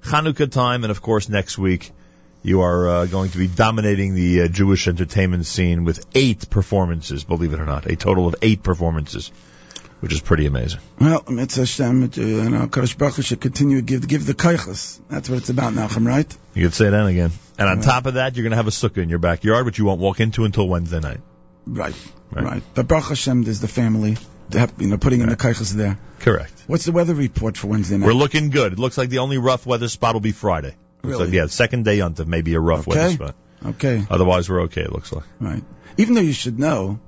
Chanukah 0.03 0.51
time, 0.51 0.83
and 0.83 0.91
of 0.91 1.01
course 1.01 1.29
next 1.29 1.57
week 1.57 1.91
you 2.45 2.61
are 2.61 2.87
uh, 2.87 3.05
going 3.07 3.31
to 3.31 3.39
be 3.39 3.47
dominating 3.47 4.13
the 4.13 4.43
uh, 4.43 4.47
Jewish 4.47 4.87
entertainment 4.87 5.47
scene 5.47 5.83
with 5.83 6.05
eight 6.13 6.47
performances, 6.47 7.23
believe 7.23 7.53
it 7.53 7.59
or 7.59 7.65
not. 7.65 7.87
A 7.87 7.95
total 7.95 8.27
of 8.27 8.35
eight 8.43 8.61
performances, 8.61 9.31
which 9.99 10.13
is 10.13 10.21
pretty 10.21 10.45
amazing. 10.45 10.79
Well, 10.99 11.23
Mitzvah 11.27 11.61
Hashem, 11.61 12.03
uh, 12.03 12.07
you 12.21 12.49
know, 12.51 12.67
Kadosh 12.67 12.95
Baruch 12.95 13.25
should 13.25 13.41
continue 13.41 13.77
to 13.77 13.81
give 13.81 14.07
give 14.07 14.27
the 14.27 14.35
kaichas. 14.35 14.99
That's 15.09 15.27
what 15.27 15.39
it's 15.39 15.49
about, 15.49 15.73
now, 15.73 15.87
Nachum, 15.87 16.05
right? 16.05 16.37
You 16.53 16.67
could 16.67 16.75
say 16.75 16.87
that 16.87 17.05
again. 17.07 17.31
And 17.57 17.67
on 17.67 17.81
top 17.81 18.05
of 18.05 18.13
that, 18.13 18.35
you're 18.35 18.43
going 18.43 18.51
to 18.51 18.57
have 18.57 18.67
a 18.67 18.71
sukkah 18.71 19.01
in 19.01 19.09
your 19.09 19.17
backyard, 19.19 19.65
which 19.65 19.79
you 19.79 19.85
won't 19.85 19.99
walk 19.99 20.19
into 20.19 20.45
until 20.45 20.67
Wednesday 20.67 20.99
night. 20.99 21.21
Right, 21.65 21.95
right. 22.31 22.61
But 22.75 22.87
Baruch 22.87 23.05
Hashem, 23.05 23.41
there's 23.41 23.59
the 23.59 23.67
family, 23.67 24.17
have- 24.51 24.73
you 24.77 24.87
know, 24.87 24.99
putting 24.99 25.21
in 25.21 25.29
the 25.29 25.35
kaichas 25.35 25.71
there. 25.73 25.97
Correct. 26.19 26.53
What's 26.67 26.85
the 26.85 26.91
weather 26.91 27.15
report 27.15 27.57
for 27.57 27.67
Wednesday 27.67 27.97
night? 27.97 28.05
We're 28.05 28.13
looking 28.13 28.51
good. 28.51 28.73
It 28.73 28.77
looks 28.79 28.99
like 28.99 29.09
the 29.09 29.19
only 29.19 29.39
rough 29.39 29.65
weather 29.65 29.87
spot 29.87 30.13
will 30.13 30.21
be 30.21 30.31
Friday. 30.31 30.75
Really? 31.07 31.25
like, 31.25 31.33
yeah, 31.33 31.47
second 31.47 31.85
day 31.85 31.99
until 31.99 32.25
maybe 32.25 32.53
a 32.55 32.59
rough 32.59 32.87
weather 32.87 33.01
Okay. 33.01 33.15
spot. 33.15 33.35
Okay. 33.65 34.05
Otherwise, 34.09 34.49
we're 34.49 34.61
okay. 34.63 34.81
It 34.81 34.91
looks 34.91 35.11
like. 35.11 35.23
Right. 35.39 35.63
Even 35.97 36.15
though 36.15 36.21
you 36.21 36.33
should 36.33 36.59
know, 36.59 36.99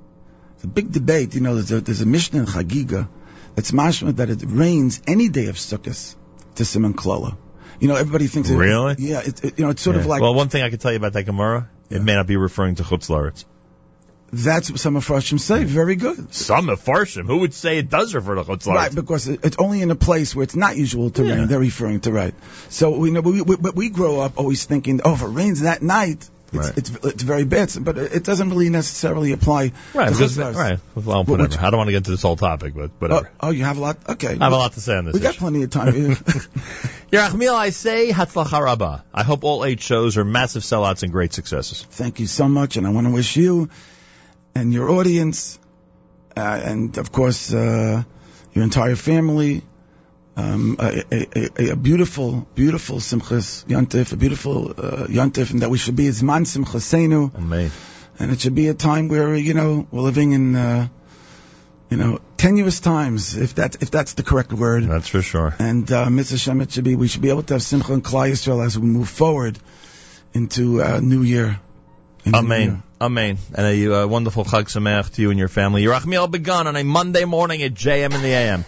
it's 0.55 0.63
a 0.63 0.67
big 0.67 0.91
debate. 0.91 1.35
You 1.35 1.41
know, 1.41 1.55
there's 1.55 1.71
a, 1.71 1.81
there's 1.81 2.01
a 2.01 2.05
Mishnah 2.05 2.39
in 2.39 2.45
Chagiga 2.45 3.07
that's 3.55 3.71
mashma 3.71 4.15
that 4.15 4.29
it 4.29 4.43
rains 4.45 5.01
any 5.07 5.29
day 5.29 5.47
of 5.47 5.55
Sukkot 5.55 6.15
to 6.55 6.65
Simon 6.65 6.93
Klola. 6.93 7.37
You 7.79 7.87
know, 7.87 7.95
everybody 7.95 8.27
thinks. 8.27 8.49
It, 8.49 8.55
Really? 8.55 8.95
Yeah. 8.97 9.19
It, 9.19 9.43
it, 9.43 9.59
you 9.59 9.65
know, 9.65 9.71
it's 9.71 9.81
sort 9.81 9.97
of 9.97 10.05
like 10.05 10.21
Well, 10.21 10.33
one 10.33 10.49
thing 10.49 10.63
I 10.63 10.69
can 10.69 10.79
tell 10.79 10.91
you 10.91 10.97
about 10.97 11.13
that 11.13 11.23
Gemara, 11.23 11.69
it 11.89 12.01
may 12.01 12.15
not 12.15 12.27
be 12.27 12.37
referring 12.37 12.75
to 12.75 12.83
Chutz 12.83 13.09
Laretz. 13.09 13.45
That's 14.31 14.69
what 14.69 14.79
some 14.79 14.95
of 14.95 15.05
Farshim 15.07 15.39
say. 15.39 15.63
Very 15.63 15.95
good. 15.95 16.33
Some 16.33 16.69
of 16.69 16.83
Farshim. 16.83 17.25
Who 17.25 17.37
would 17.39 17.53
say 17.53 17.77
it 17.77 17.89
does 17.89 18.13
refer 18.13 18.35
to 18.35 18.43
Chutz 18.43 18.67
Right, 18.67 18.93
because 18.93 19.27
it's 19.27 19.57
only 19.57 19.81
in 19.81 19.89
a 19.91 19.95
place 19.95 20.35
where 20.35 20.43
it's 20.43 20.55
not 20.55 20.75
usual 20.77 21.09
to 21.11 21.23
rain. 21.23 21.47
They're 21.47 21.59
referring 21.59 22.01
to 22.01 22.11
right. 22.11 22.33
So 22.69 22.97
we 22.97 23.11
know, 23.11 23.21
we, 23.21 23.41
we, 23.41 23.55
but 23.55 23.75
we 23.75 23.89
grow 23.89 24.19
up 24.19 24.37
always 24.37 24.65
thinking, 24.65 25.01
oh, 25.05 25.13
if 25.13 25.21
it 25.21 25.27
rains 25.27 25.61
that 25.61 25.81
night, 25.81 26.27
it's 26.53 26.53
Right. 26.53 26.77
it's, 26.77 26.89
it's 27.03 27.23
very 27.23 27.43
bad. 27.43 27.71
But 27.81 27.97
it 27.97 28.23
doesn't 28.23 28.49
really 28.51 28.69
necessarily 28.69 29.33
apply. 29.33 29.73
Right, 29.93 30.07
to 30.07 30.13
because, 30.13 30.37
right. 30.37 30.79
Well, 30.95 31.23
whatever. 31.25 31.49
which- 31.49 31.57
I 31.59 31.69
don't 31.69 31.77
want 31.77 31.89
to 31.89 31.91
get 31.91 31.97
into 31.97 32.11
this 32.11 32.21
whole 32.21 32.37
topic, 32.37 32.73
but 32.73 32.83
Oh, 32.83 32.91
whatever. 32.99 33.31
oh, 33.41 33.49
you 33.49 33.65
have 33.65 33.77
a 33.77 33.81
lot. 33.81 33.97
Okay, 34.09 34.29
I 34.39 34.43
have 34.43 34.53
a 34.53 34.55
lot 34.55 34.71
to 34.73 34.79
say 34.81 34.95
on 34.95 35.05
this 35.05 35.13
We 35.13 35.19
got 35.19 35.35
plenty 35.35 35.63
of 35.63 35.69
time. 35.71 35.93
Yerachmiel, 37.11 37.53
I 37.53 37.69
say 37.71 38.09
Hatzlacha 38.11 38.61
Rabbah. 38.61 38.99
I 39.13 39.23
hope 39.23 39.43
all 39.43 39.63
eight 39.65 39.81
shows 39.81 40.17
are 40.17 40.25
massive 40.25 40.63
sellouts 40.63 41.03
and 41.03 41.11
great 41.11 41.33
successes. 41.33 41.85
Thank 41.91 42.19
you 42.19 42.27
so 42.27 42.47
much, 42.47 42.77
and 42.77 42.85
I 42.85 42.89
want 42.91 43.07
to 43.07 43.13
wish 43.13 43.35
you 43.37 43.69
and 44.57 44.73
your 44.73 44.89
audience, 44.89 45.59
uh, 46.35 46.61
and 46.63 46.97
of 46.97 47.11
course 47.11 47.53
uh, 47.53 48.03
your 48.53 48.63
entire 48.63 48.95
family, 48.95 49.61
um, 50.35 50.77
a, 50.79 51.03
a, 51.11 51.27
a, 51.35 51.69
a 51.71 51.75
beautiful, 51.75 52.47
beautiful 52.55 52.97
Simchas 52.97 53.65
Yontif, 53.65 54.13
a 54.13 54.17
beautiful 54.17 54.71
uh, 54.71 55.07
Yontif, 55.07 55.51
and 55.51 55.61
that 55.61 55.69
we 55.69 55.77
should 55.77 55.95
be 55.95 56.07
as 56.07 56.23
man 56.23 56.45
Simchasenu, 56.45 57.35
Amen. 57.35 57.71
and 58.19 58.31
it 58.31 58.41
should 58.41 58.55
be 58.55 58.67
a 58.67 58.73
time 58.73 59.07
where 59.09 59.35
you 59.35 59.53
know 59.53 59.87
we're 59.91 60.01
living 60.01 60.31
in. 60.31 60.55
Uh, 60.55 60.87
you 61.89 61.95
know, 61.95 62.19
tenuous 62.35 62.81
times, 62.81 63.37
if 63.37 63.55
that's 63.55 63.77
if 63.77 63.89
that's 63.91 64.15
the 64.15 64.23
correct 64.23 64.51
word. 64.51 64.83
That's 64.83 65.07
for 65.07 65.21
sure. 65.21 65.55
And 65.57 65.89
uh, 65.89 66.09
Mitzvah 66.09 66.37
Shem, 66.37 66.59
it 66.59 66.69
should 66.69 66.83
be 66.83 66.97
we 66.97 67.07
should 67.07 67.21
be 67.21 67.29
able 67.29 67.43
to 67.43 67.53
have 67.53 67.63
Simcha 67.63 67.93
and 67.93 68.03
Klal 68.03 68.29
Yisrael 68.29 68.65
as 68.65 68.77
we 68.77 68.87
move 68.87 69.07
forward 69.07 69.57
into 70.33 70.83
uh, 70.83 70.99
New 70.99 71.21
Year. 71.21 71.45
In 71.45 71.45
the 71.45 71.45
new 71.45 71.45
year. 71.45 71.61
Amen. 72.33 72.83
Amen. 72.99 73.37
And 73.55 73.65
a 73.65 74.03
uh, 74.03 74.07
wonderful 74.07 74.43
Chag 74.43 74.65
Sameach 74.65 75.13
to 75.15 75.21
you 75.21 75.29
and 75.29 75.37
your 75.37 75.47
family. 75.47 75.83
Yerachmiel 75.83 76.31
Begun 76.31 76.67
on 76.67 76.75
a 76.75 76.83
Monday 76.83 77.25
morning 77.25 77.61
at 77.61 77.73
JM 77.73 78.13
in 78.13 78.21
the 78.21 78.29
AM. 78.29 78.65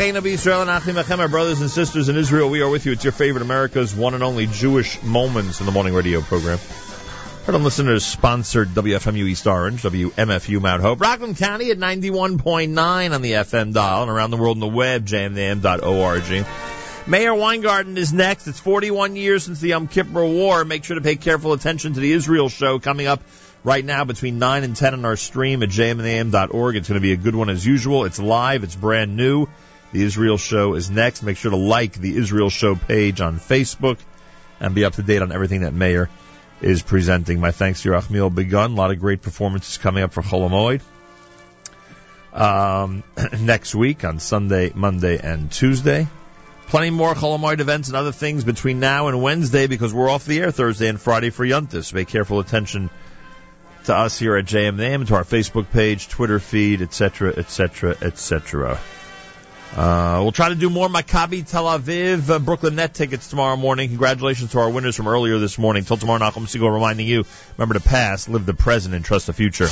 Achena 0.00 0.24
Israel 0.24 0.62
and 0.62 0.70
Achim 0.70 0.96
Achem, 0.96 1.30
brothers 1.30 1.60
and 1.60 1.68
sisters 1.70 2.08
in 2.08 2.16
Israel, 2.16 2.48
we 2.48 2.62
are 2.62 2.70
with 2.70 2.86
you. 2.86 2.92
It's 2.92 3.04
your 3.04 3.12
favorite 3.12 3.42
America's 3.42 3.94
one 3.94 4.14
and 4.14 4.22
only 4.22 4.46
Jewish 4.46 5.02
Moments 5.02 5.60
in 5.60 5.66
the 5.66 5.72
Morning 5.72 5.92
Radio 5.92 6.22
program. 6.22 6.58
Heard 7.44 7.54
on 7.54 7.64
listeners 7.64 8.02
sponsored 8.02 8.68
WFMU 8.68 9.26
East 9.26 9.46
Orange, 9.46 9.82
WMFU 9.82 10.58
Mount 10.58 10.80
Hope, 10.80 11.02
Rockland 11.02 11.36
County 11.36 11.70
at 11.70 11.76
91.9 11.76 13.14
on 13.14 13.20
the 13.20 13.32
FM 13.32 13.74
dial 13.74 14.00
and 14.00 14.10
around 14.10 14.30
the 14.30 14.38
world 14.38 14.56
on 14.56 14.60
the 14.60 14.74
web, 14.74 15.04
jmintheam.org. 15.04 16.46
Meir 17.06 17.34
Weingarten 17.34 17.98
is 17.98 18.10
next. 18.10 18.46
It's 18.46 18.58
41 18.58 19.16
years 19.16 19.44
since 19.44 19.60
the 19.60 19.68
Yom 19.68 19.86
Kippur 19.86 20.24
War. 20.24 20.64
Make 20.64 20.84
sure 20.84 20.94
to 20.94 21.02
pay 21.02 21.16
careful 21.16 21.52
attention 21.52 21.92
to 21.92 22.00
the 22.00 22.12
Israel 22.12 22.48
show 22.48 22.78
coming 22.78 23.06
up 23.06 23.20
right 23.64 23.84
now 23.84 24.04
between 24.04 24.38
9 24.38 24.64
and 24.64 24.74
10 24.74 24.94
on 24.94 25.04
our 25.04 25.16
stream 25.16 25.62
at 25.62 25.68
jmintheam.org. 25.68 26.76
It's 26.76 26.88
going 26.88 26.98
to 26.98 27.02
be 27.02 27.12
a 27.12 27.18
good 27.18 27.34
one 27.34 27.50
as 27.50 27.66
usual. 27.66 28.06
It's 28.06 28.18
live. 28.18 28.64
It's 28.64 28.74
brand 28.74 29.14
new. 29.14 29.46
The 29.92 30.02
Israel 30.02 30.38
show 30.38 30.74
is 30.74 30.90
next. 30.90 31.22
Make 31.22 31.36
sure 31.36 31.50
to 31.50 31.56
like 31.56 31.94
the 31.94 32.16
Israel 32.16 32.50
show 32.50 32.76
page 32.76 33.20
on 33.20 33.38
Facebook 33.38 33.98
and 34.60 34.74
be 34.74 34.84
up 34.84 34.94
to 34.94 35.02
date 35.02 35.22
on 35.22 35.32
everything 35.32 35.62
that 35.62 35.72
Meir 35.72 36.08
is 36.60 36.82
presenting. 36.82 37.40
My 37.40 37.50
thanks 37.50 37.82
to 37.82 37.90
Yerachmiel 37.90 38.34
Begun. 38.34 38.72
A 38.72 38.74
lot 38.74 38.90
of 38.90 39.00
great 39.00 39.22
performances 39.22 39.78
coming 39.78 40.04
up 40.04 40.12
for 40.12 40.22
Chol 40.22 40.48
Hamoed. 40.48 40.82
Um, 42.32 43.02
next 43.40 43.74
week 43.74 44.04
on 44.04 44.20
Sunday, 44.20 44.70
Monday, 44.74 45.18
and 45.18 45.50
Tuesday. 45.50 46.06
Plenty 46.68 46.90
more 46.90 47.14
Chol 47.14 47.36
Hamoed 47.36 47.58
events 47.58 47.88
and 47.88 47.96
other 47.96 48.12
things 48.12 48.44
between 48.44 48.78
now 48.78 49.08
and 49.08 49.20
Wednesday 49.20 49.66
because 49.66 49.92
we're 49.92 50.08
off 50.08 50.24
the 50.24 50.38
air 50.38 50.52
Thursday 50.52 50.86
and 50.88 51.00
Friday 51.00 51.30
for 51.30 51.44
Yuntis. 51.44 51.92
Pay 51.92 52.04
careful 52.04 52.38
attention 52.38 52.90
to 53.84 53.96
us 53.96 54.18
here 54.18 54.36
at 54.36 54.44
JMNAM, 54.44 55.08
to 55.08 55.14
our 55.16 55.24
Facebook 55.24 55.70
page, 55.70 56.08
Twitter 56.08 56.38
feed, 56.38 56.82
etc., 56.82 57.32
etc., 57.36 57.96
etc. 58.00 58.78
Uh, 59.74 60.18
we'll 60.22 60.32
try 60.32 60.48
to 60.48 60.56
do 60.56 60.68
more 60.68 60.88
Maccabi 60.88 61.48
Tel 61.48 61.64
Aviv 61.64 62.28
uh, 62.28 62.38
Brooklyn 62.40 62.74
Net 62.74 62.92
tickets 62.92 63.28
tomorrow 63.28 63.56
morning. 63.56 63.88
Congratulations 63.88 64.50
to 64.52 64.58
our 64.58 64.68
winners 64.68 64.96
from 64.96 65.06
earlier 65.06 65.38
this 65.38 65.58
morning. 65.58 65.84
Till 65.84 65.96
tomorrow, 65.96 66.18
Nachum 66.18 66.46
Segal 66.46 66.72
reminding 66.72 67.06
you, 67.06 67.24
remember 67.56 67.74
to 67.74 67.80
pass, 67.80 68.28
live 68.28 68.46
the 68.46 68.54
present, 68.54 68.94
and 68.94 69.04
trust 69.04 69.28
the 69.28 69.32
future. 69.32 69.68